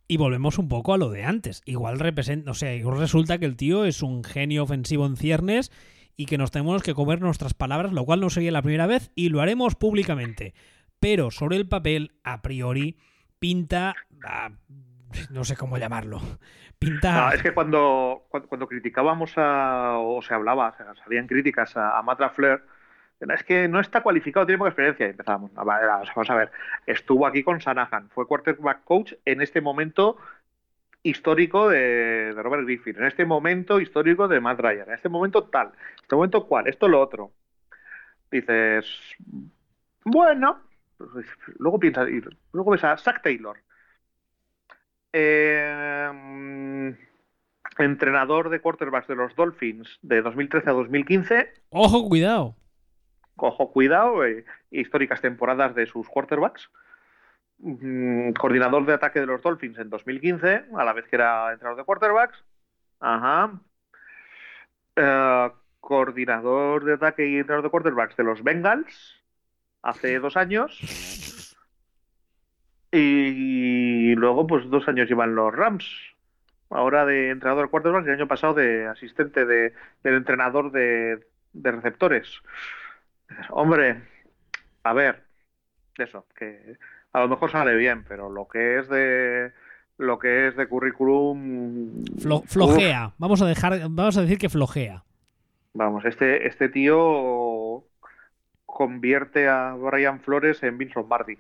Y 0.07 0.19
volvemos 0.19 0.59
un 0.59 0.69
poco 0.69 0.93
a 0.93 0.99
lo 0.99 1.11
de 1.11 1.25
antes. 1.25 1.63
Igual 1.65 1.99
representa, 1.99 2.51
o 2.51 2.55
sea, 2.55 2.71
resulta 2.95 3.39
que 3.39 3.47
el 3.47 3.57
tío 3.57 3.87
es 3.87 4.03
un 4.03 4.25
genio 4.25 4.65
ofensivo 4.65 5.07
en 5.07 5.17
ciernes 5.17 5.73
y 6.17 6.27
que 6.27 6.37
nos 6.37 6.51
tenemos 6.51 6.83
que 6.83 6.93
comer 6.93 7.23
nuestras 7.23 7.55
palabras, 7.55 7.93
lo 7.93 8.05
cual 8.05 8.21
no 8.21 8.29
sería 8.29 8.53
la 8.53 8.61
primera 8.61 8.87
vez 8.87 9.11
y 9.15 9.31
lo 9.31 9.41
haremos 9.41 9.75
públicamente. 9.75 10.53
Pero 11.01 11.31
sobre 11.31 11.57
el 11.57 11.67
papel, 11.67 12.13
a 12.23 12.43
priori, 12.43 12.97
pinta. 13.39 13.95
No 15.31 15.45
sé 15.45 15.57
cómo 15.57 15.79
llamarlo. 15.79 16.21
Pinta. 16.79 17.29
Ah, 17.29 17.35
es 17.35 17.43
que 17.43 17.53
cuando, 17.53 18.27
cuando, 18.29 18.67
criticábamos 18.67 19.35
a, 19.37 19.99
o 19.99 20.21
se 20.23 20.35
hablaba, 20.35 20.71
o 20.71 20.77
sea, 20.77 20.95
salían 21.05 21.27
críticas 21.27 21.77
a, 21.77 21.99
a 21.99 22.03
Matt 22.03 22.21
LaFleur, 22.21 22.63
es 23.31 23.45
que 23.45 23.69
no 23.69 23.81
está 23.81 24.03
cualificado, 24.03 24.47
tiene 24.47 24.59
poca 24.59 24.71
experiencia. 24.71 25.07
Y 25.07 25.13
ver, 25.13 25.27
vamos 26.17 26.31
a 26.31 26.35
ver, 26.35 26.51
estuvo 26.87 27.27
aquí 27.27 27.43
con 27.43 27.59
Shanahan, 27.59 28.09
fue 28.11 28.27
quarterback 28.27 28.85
coach 28.85 29.13
en 29.25 29.41
este 29.43 29.61
momento 29.61 30.17
histórico 31.03 31.69
de, 31.69 32.33
Robert 32.37 32.65
Griffin, 32.65 32.97
en 32.97 33.05
este 33.05 33.25
momento 33.25 33.81
histórico 33.81 34.29
de 34.29 34.41
Matt 34.41 34.61
Ryan, 34.61 34.89
en 34.89 34.95
este 34.95 35.09
momento 35.09 35.45
tal, 35.45 35.69
en 35.69 36.03
este 36.03 36.17
momento 36.17 36.47
cual, 36.47 36.67
esto 36.67 36.89
lo 36.89 37.01
otro. 37.01 37.33
Dices, 38.31 38.87
bueno, 40.05 40.63
luego 41.59 41.79
piensas, 41.79 42.09
luego 42.53 42.71
ves 42.71 42.85
a 42.85 42.97
Zach 42.97 43.23
Taylor. 43.23 43.59
Eh, 45.13 46.97
entrenador 47.79 48.51
de 48.51 48.61
quarterbacks 48.61 49.09
de 49.09 49.17
los 49.17 49.35
Dolphins 49.35 49.99
de 50.03 50.23
2013 50.23 50.71
a 50.71 50.73
2015. 50.73 51.53
Ojo, 51.71 52.09
cuidado. 52.09 52.57
Cojo 53.37 53.73
cuidado, 53.73 54.25
eh, 54.25 54.45
históricas 54.71 55.21
temporadas 55.21 55.75
de 55.75 55.87
sus 55.87 56.09
quarterbacks. 56.09 56.71
Mm, 57.59 58.33
coordinador 58.33 58.85
de 58.87 58.95
ataque 58.95 59.21
de 59.21 59.27
los 59.27 59.41
Dolphins 59.43 59.79
en 59.79 59.89
2015, 59.89 60.65
a 60.77 60.85
la 60.85 60.93
vez 60.93 61.07
que 61.07 61.17
era 61.17 61.53
entrenador 61.53 61.79
de 61.79 61.85
quarterbacks. 61.85 62.45
Ajá. 63.01 63.61
Eh, 64.97 65.51
coordinador 65.81 66.85
de 66.85 66.95
ataque 66.95 67.27
y 67.27 67.37
entrenador 67.37 67.65
de 67.65 67.71
quarterbacks 67.71 68.17
de 68.17 68.25
los 68.25 68.43
Bengals 68.43 69.23
hace 69.83 70.19
dos 70.19 70.37
años. 70.37 71.42
Y 72.93 74.15
luego, 74.15 74.47
pues 74.47 74.69
dos 74.69 74.87
años 74.87 75.09
llevan 75.09 75.35
los 75.35 75.55
Rams. 75.55 75.87
Ahora 76.71 77.05
de 77.05 77.31
entrenador 77.31 77.65
de 77.67 77.71
quarterbacks 77.71 78.07
y 78.07 78.11
el 78.11 78.17
año 78.17 78.29
pasado 78.29 78.55
de 78.55 78.87
asistente 78.87 79.45
de, 79.45 79.73
del 80.03 80.15
entrenador 80.15 80.71
de, 80.73 81.27
de 81.53 81.71
receptores. 81.73 82.29
Hombre, 83.51 84.03
a 84.85 84.93
ver, 84.93 85.23
eso, 85.99 86.27
que 86.37 86.77
a 87.13 87.21
lo 87.21 87.29
mejor 87.29 87.51
sale 87.51 87.77
bien, 87.77 88.05
pero 88.09 88.31
lo 88.31 88.49
que 88.49 88.79
es 88.79 88.89
de 88.89 89.53
lo 89.99 90.19
que 90.19 90.49
es 90.49 90.57
de 90.57 90.67
currículum 90.67 92.05
Flo- 92.19 92.43
flojea. 92.47 93.13
Vamos 93.19 93.41
a 93.43 93.47
dejar, 93.47 93.79
vamos 93.91 94.17
a 94.17 94.23
decir 94.23 94.39
que 94.39 94.49
flojea. 94.49 95.05
Vamos, 95.75 96.05
este, 96.07 96.47
este 96.47 96.69
tío 96.71 97.85
convierte 98.67 99.49
a 99.49 99.75
Brian 99.75 100.21
Flores 100.21 100.63
en 100.63 100.79
Vince 100.79 100.95
Lombardi. 100.97 101.39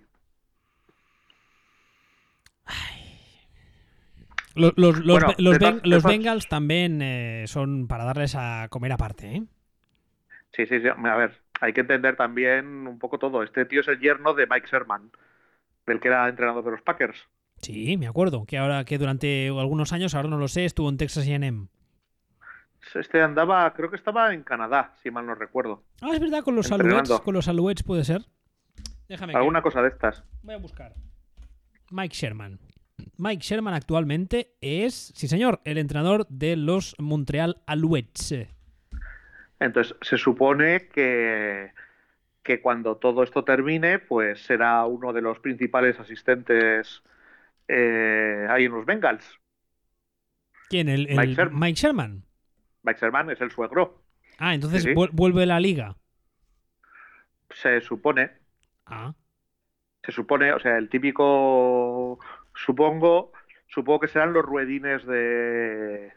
Los, 4.55 4.73
los, 4.77 4.99
los, 4.99 5.20
Bueno, 5.20 5.35
los 5.39 5.59
Ben- 5.59 5.81
Bengals 6.03 6.49
también 6.49 7.01
eh, 7.03 7.45
son 7.47 7.87
para 7.89 8.05
darles 8.05 8.35
a 8.37 8.66
comer 8.70 8.93
aparte, 8.93 9.37
¿eh? 9.37 9.43
Sí, 10.53 10.66
sí, 10.66 10.81
sí. 10.81 10.89
A 10.89 11.16
ver, 11.16 11.41
hay 11.61 11.73
que 11.73 11.81
entender 11.81 12.16
también 12.16 12.87
un 12.87 12.99
poco 12.99 13.19
todo. 13.19 13.43
Este 13.43 13.65
tío 13.65 13.81
es 13.81 13.89
el 13.89 13.99
yerno 14.01 14.35
de 14.35 14.47
Mike 14.47 14.69
Sherman, 14.70 15.11
del 15.87 16.01
que 16.01 16.09
era 16.09 16.29
entrenador 16.29 16.65
de 16.65 16.73
los 16.73 16.83
Packers. 16.83 17.16
Sí, 17.62 17.97
me 17.97 18.07
acuerdo. 18.09 18.45
Que 18.45 18.59
ahora 18.59 18.85
que 18.85 18.99
durante 18.99 19.49
algunos 19.49 19.93
años, 19.93 20.15
ahora 20.15 20.29
no 20.29 20.37
lo 20.37 20.49
sé, 20.49 20.65
estuvo 20.65 20.89
en 20.91 20.97
Texas 20.99 21.27
AM. 21.29 21.69
Este 22.95 23.23
andaba, 23.23 23.73
creo 23.73 23.89
que 23.91 23.97
estaba 23.97 24.35
en 24.35 24.43
Canadá, 24.43 24.93
si 25.03 25.11
mal 25.11 25.24
no 25.24 25.35
recuerdo. 25.35 25.85
Ah, 26.03 26.11
es 26.12 26.20
verdad, 26.20 26.43
con 26.43 26.57
los. 26.57 26.70
Alouettes, 26.70 27.20
con 27.20 27.33
los 27.35 27.49
Alouettes 27.49 27.85
puede 27.85 28.05
ser. 28.05 28.23
Déjame 29.09 29.33
que 29.33 29.39
Alguna 29.39 29.62
cosa 29.62 29.81
de 29.83 29.89
estas. 29.89 30.24
voy 30.43 30.55
a 30.55 30.59
buscar. 30.59 30.93
Mike 31.91 32.15
Sherman. 32.15 32.59
Mike 33.16 33.43
Sherman 33.43 33.74
actualmente 33.74 34.55
es, 34.61 35.12
sí 35.15 35.29
señor, 35.29 35.61
el 35.65 35.79
entrenador 35.79 36.27
de 36.29 36.57
los 36.57 36.95
Montreal 36.99 37.62
Alouettes. 37.66 38.47
Entonces, 39.61 39.95
se 40.03 40.19
supone 40.19 40.89
que, 40.89 41.70
que 42.43 42.61
cuando 42.61 42.97
todo 42.97 43.23
esto 43.23 43.45
termine, 43.45 43.99
pues 44.01 44.43
será 44.45 44.85
uno 44.87 45.12
de 45.12 45.23
los 45.23 45.39
principales 45.39 45.99
asistentes 46.01 47.03
eh, 47.69 48.47
ahí 48.51 48.65
en 48.65 48.73
los 48.73 48.85
Bengals. 48.85 49.24
¿Quién? 50.69 50.89
El, 50.89 51.09
el- 51.09 51.16
Mike 51.16 51.35
Sherman. 51.35 51.61
Mike 51.61 51.81
Sherman. 51.81 52.24
Mike 52.83 53.01
Sherman 53.01 53.31
es 53.31 53.41
el 53.41 53.51
suegro. 53.51 54.03
Ah, 54.39 54.55
entonces 54.55 54.83
Sí, 54.83 54.89
sí. 54.89 54.95
vuel- 54.95 55.11
vuelve 55.12 55.47
la 55.47 55.61
liga. 55.61 55.97
Se 57.51 57.81
supone, 57.83 58.31
Ah, 58.87 59.15
se 60.03 60.11
supone, 60.11 60.53
o 60.53 60.59
sea, 60.59 60.79
el 60.79 60.89
típico, 60.89 62.19
supongo, 62.64 63.32
supongo 63.68 64.01
que 64.01 64.09
serán 64.09 64.32
los 64.32 64.44
ruedines 64.44 65.05
de, 65.06 66.12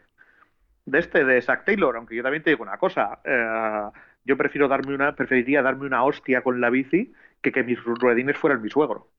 de 0.86 0.98
este, 0.98 1.24
de 1.24 1.42
Zack 1.42 1.64
Taylor, 1.66 1.96
aunque 1.96 2.16
yo 2.16 2.22
también 2.22 2.42
te 2.44 2.50
digo 2.50 2.62
una 2.64 2.78
cosa, 2.78 3.20
eh, 3.24 3.90
yo 4.24 4.36
prefiero 4.36 4.68
darme 4.68 4.94
una, 4.94 5.14
preferiría 5.16 5.62
darme 5.62 5.86
una 5.86 6.04
hostia 6.04 6.42
con 6.42 6.60
la 6.60 6.70
bici 6.70 7.12
que 7.42 7.52
que 7.52 7.64
mis 7.64 7.82
ruedines 7.84 8.36
fueran 8.38 8.62
mi 8.62 8.70
suegro. 8.70 9.10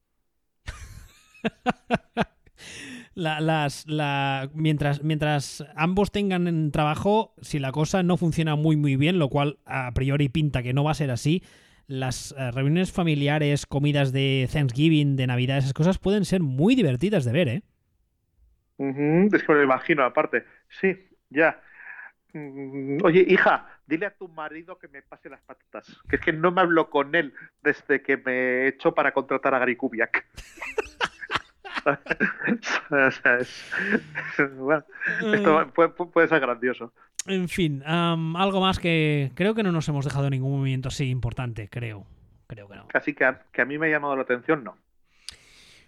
La- 3.15 3.41
las, 3.41 3.85
la, 3.87 4.49
mientras, 4.53 5.03
mientras 5.03 5.65
ambos 5.75 6.11
tengan 6.11 6.47
en 6.47 6.71
trabajo, 6.71 7.33
si 7.41 7.59
la 7.59 7.71
cosa 7.71 8.03
no 8.03 8.17
funciona 8.17 8.55
muy 8.55 8.77
muy 8.77 8.95
bien, 8.95 9.19
lo 9.19 9.29
cual 9.29 9.57
a 9.65 9.91
priori 9.93 10.29
pinta 10.29 10.63
que 10.63 10.73
no 10.73 10.83
va 10.83 10.91
a 10.91 10.95
ser 10.95 11.11
así, 11.11 11.43
las 11.87 12.33
eh, 12.37 12.51
reuniones 12.51 12.91
familiares, 12.91 13.65
comidas 13.65 14.11
de 14.11 14.49
Thanksgiving, 14.51 15.15
de 15.15 15.27
Navidad, 15.27 15.57
esas 15.59 15.73
cosas 15.73 15.97
pueden 15.97 16.25
ser 16.25 16.41
muy 16.41 16.75
divertidas 16.75 17.25
de 17.25 17.31
ver, 17.31 17.47
¿eh? 17.47 17.63
Es 19.33 19.43
que 19.43 19.51
me 19.51 19.59
lo 19.59 19.63
imagino, 19.63 20.03
aparte. 20.03 20.45
Sí, 20.69 20.95
ya. 21.29 21.61
Mm, 22.33 22.99
Oye, 23.03 23.25
hija, 23.27 23.67
dile 23.87 24.05
a 24.07 24.15
tu 24.15 24.27
marido 24.27 24.77
que 24.77 24.87
me 24.87 25.01
pase 25.01 25.29
las 25.29 25.41
patatas. 25.41 25.87
Que 26.09 26.17
es 26.17 26.21
que 26.21 26.33
no 26.33 26.51
me 26.51 26.61
hablo 26.61 26.89
con 26.89 27.15
él 27.15 27.33
desde 27.63 28.01
que 28.01 28.17
me 28.17 28.67
echó 28.67 28.93
para 28.93 29.13
contratar 29.13 29.55
a 29.55 29.59
Gary 29.59 29.75
Kubiak. 29.75 30.25
o 32.91 33.11
sea, 33.11 33.37
es- 33.39 33.65
bueno, 34.57 34.83
esto 35.31 35.71
puede, 35.73 35.89
puede 35.89 36.27
ser 36.27 36.39
grandioso. 36.39 36.93
En 37.27 37.49
fin, 37.49 37.83
algo 37.85 38.61
más 38.61 38.79
que 38.79 39.31
creo 39.35 39.53
que 39.53 39.63
no 39.63 39.71
nos 39.71 39.87
hemos 39.89 40.05
dejado 40.05 40.29
ningún 40.29 40.57
movimiento 40.59 40.87
así 40.87 41.09
importante, 41.09 41.69
creo. 41.69 42.05
Creo 42.47 42.67
que 42.67 42.75
no. 42.75 42.87
Casi 42.87 43.13
que 43.13 43.25
a, 43.25 43.41
que 43.51 43.61
a 43.61 43.65
mí 43.65 43.77
me 43.77 43.87
ha 43.87 43.89
llamado 43.89 44.15
la 44.15 44.21
atención, 44.21 44.63
no. 44.63 44.75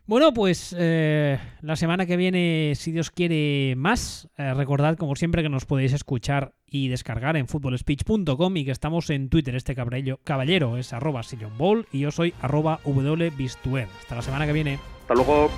Bueno, 0.09 0.33
pues 0.33 0.75
eh, 0.75 1.37
la 1.61 1.75
semana 1.75 2.07
que 2.07 2.17
viene, 2.17 2.73
si 2.75 2.91
Dios 2.91 3.11
quiere 3.11 3.75
más, 3.77 4.27
eh, 4.37 4.55
recordad 4.55 4.97
como 4.97 5.15
siempre 5.15 5.43
que 5.43 5.49
nos 5.49 5.67
podéis 5.67 5.93
escuchar 5.93 6.53
y 6.65 6.87
descargar 6.87 7.37
en 7.37 7.47
footballspeech.com 7.47 8.57
y 8.57 8.65
que 8.65 8.71
estamos 8.71 9.11
en 9.11 9.29
Twitter. 9.29 9.55
Este 9.55 9.75
caballero, 9.75 10.19
caballero 10.23 10.77
es 10.77 10.93
arroba 10.93 11.21
Sillon 11.21 11.55
Ball 11.59 11.85
y 11.91 11.99
yo 11.99 12.09
soy 12.09 12.33
arroba 12.41 12.79
wbistuer. 12.85 13.87
Hasta 13.99 14.15
la 14.15 14.23
semana 14.23 14.47
que 14.47 14.53
viene. 14.53 14.79
Hasta 15.01 15.13
luego. 15.13 15.51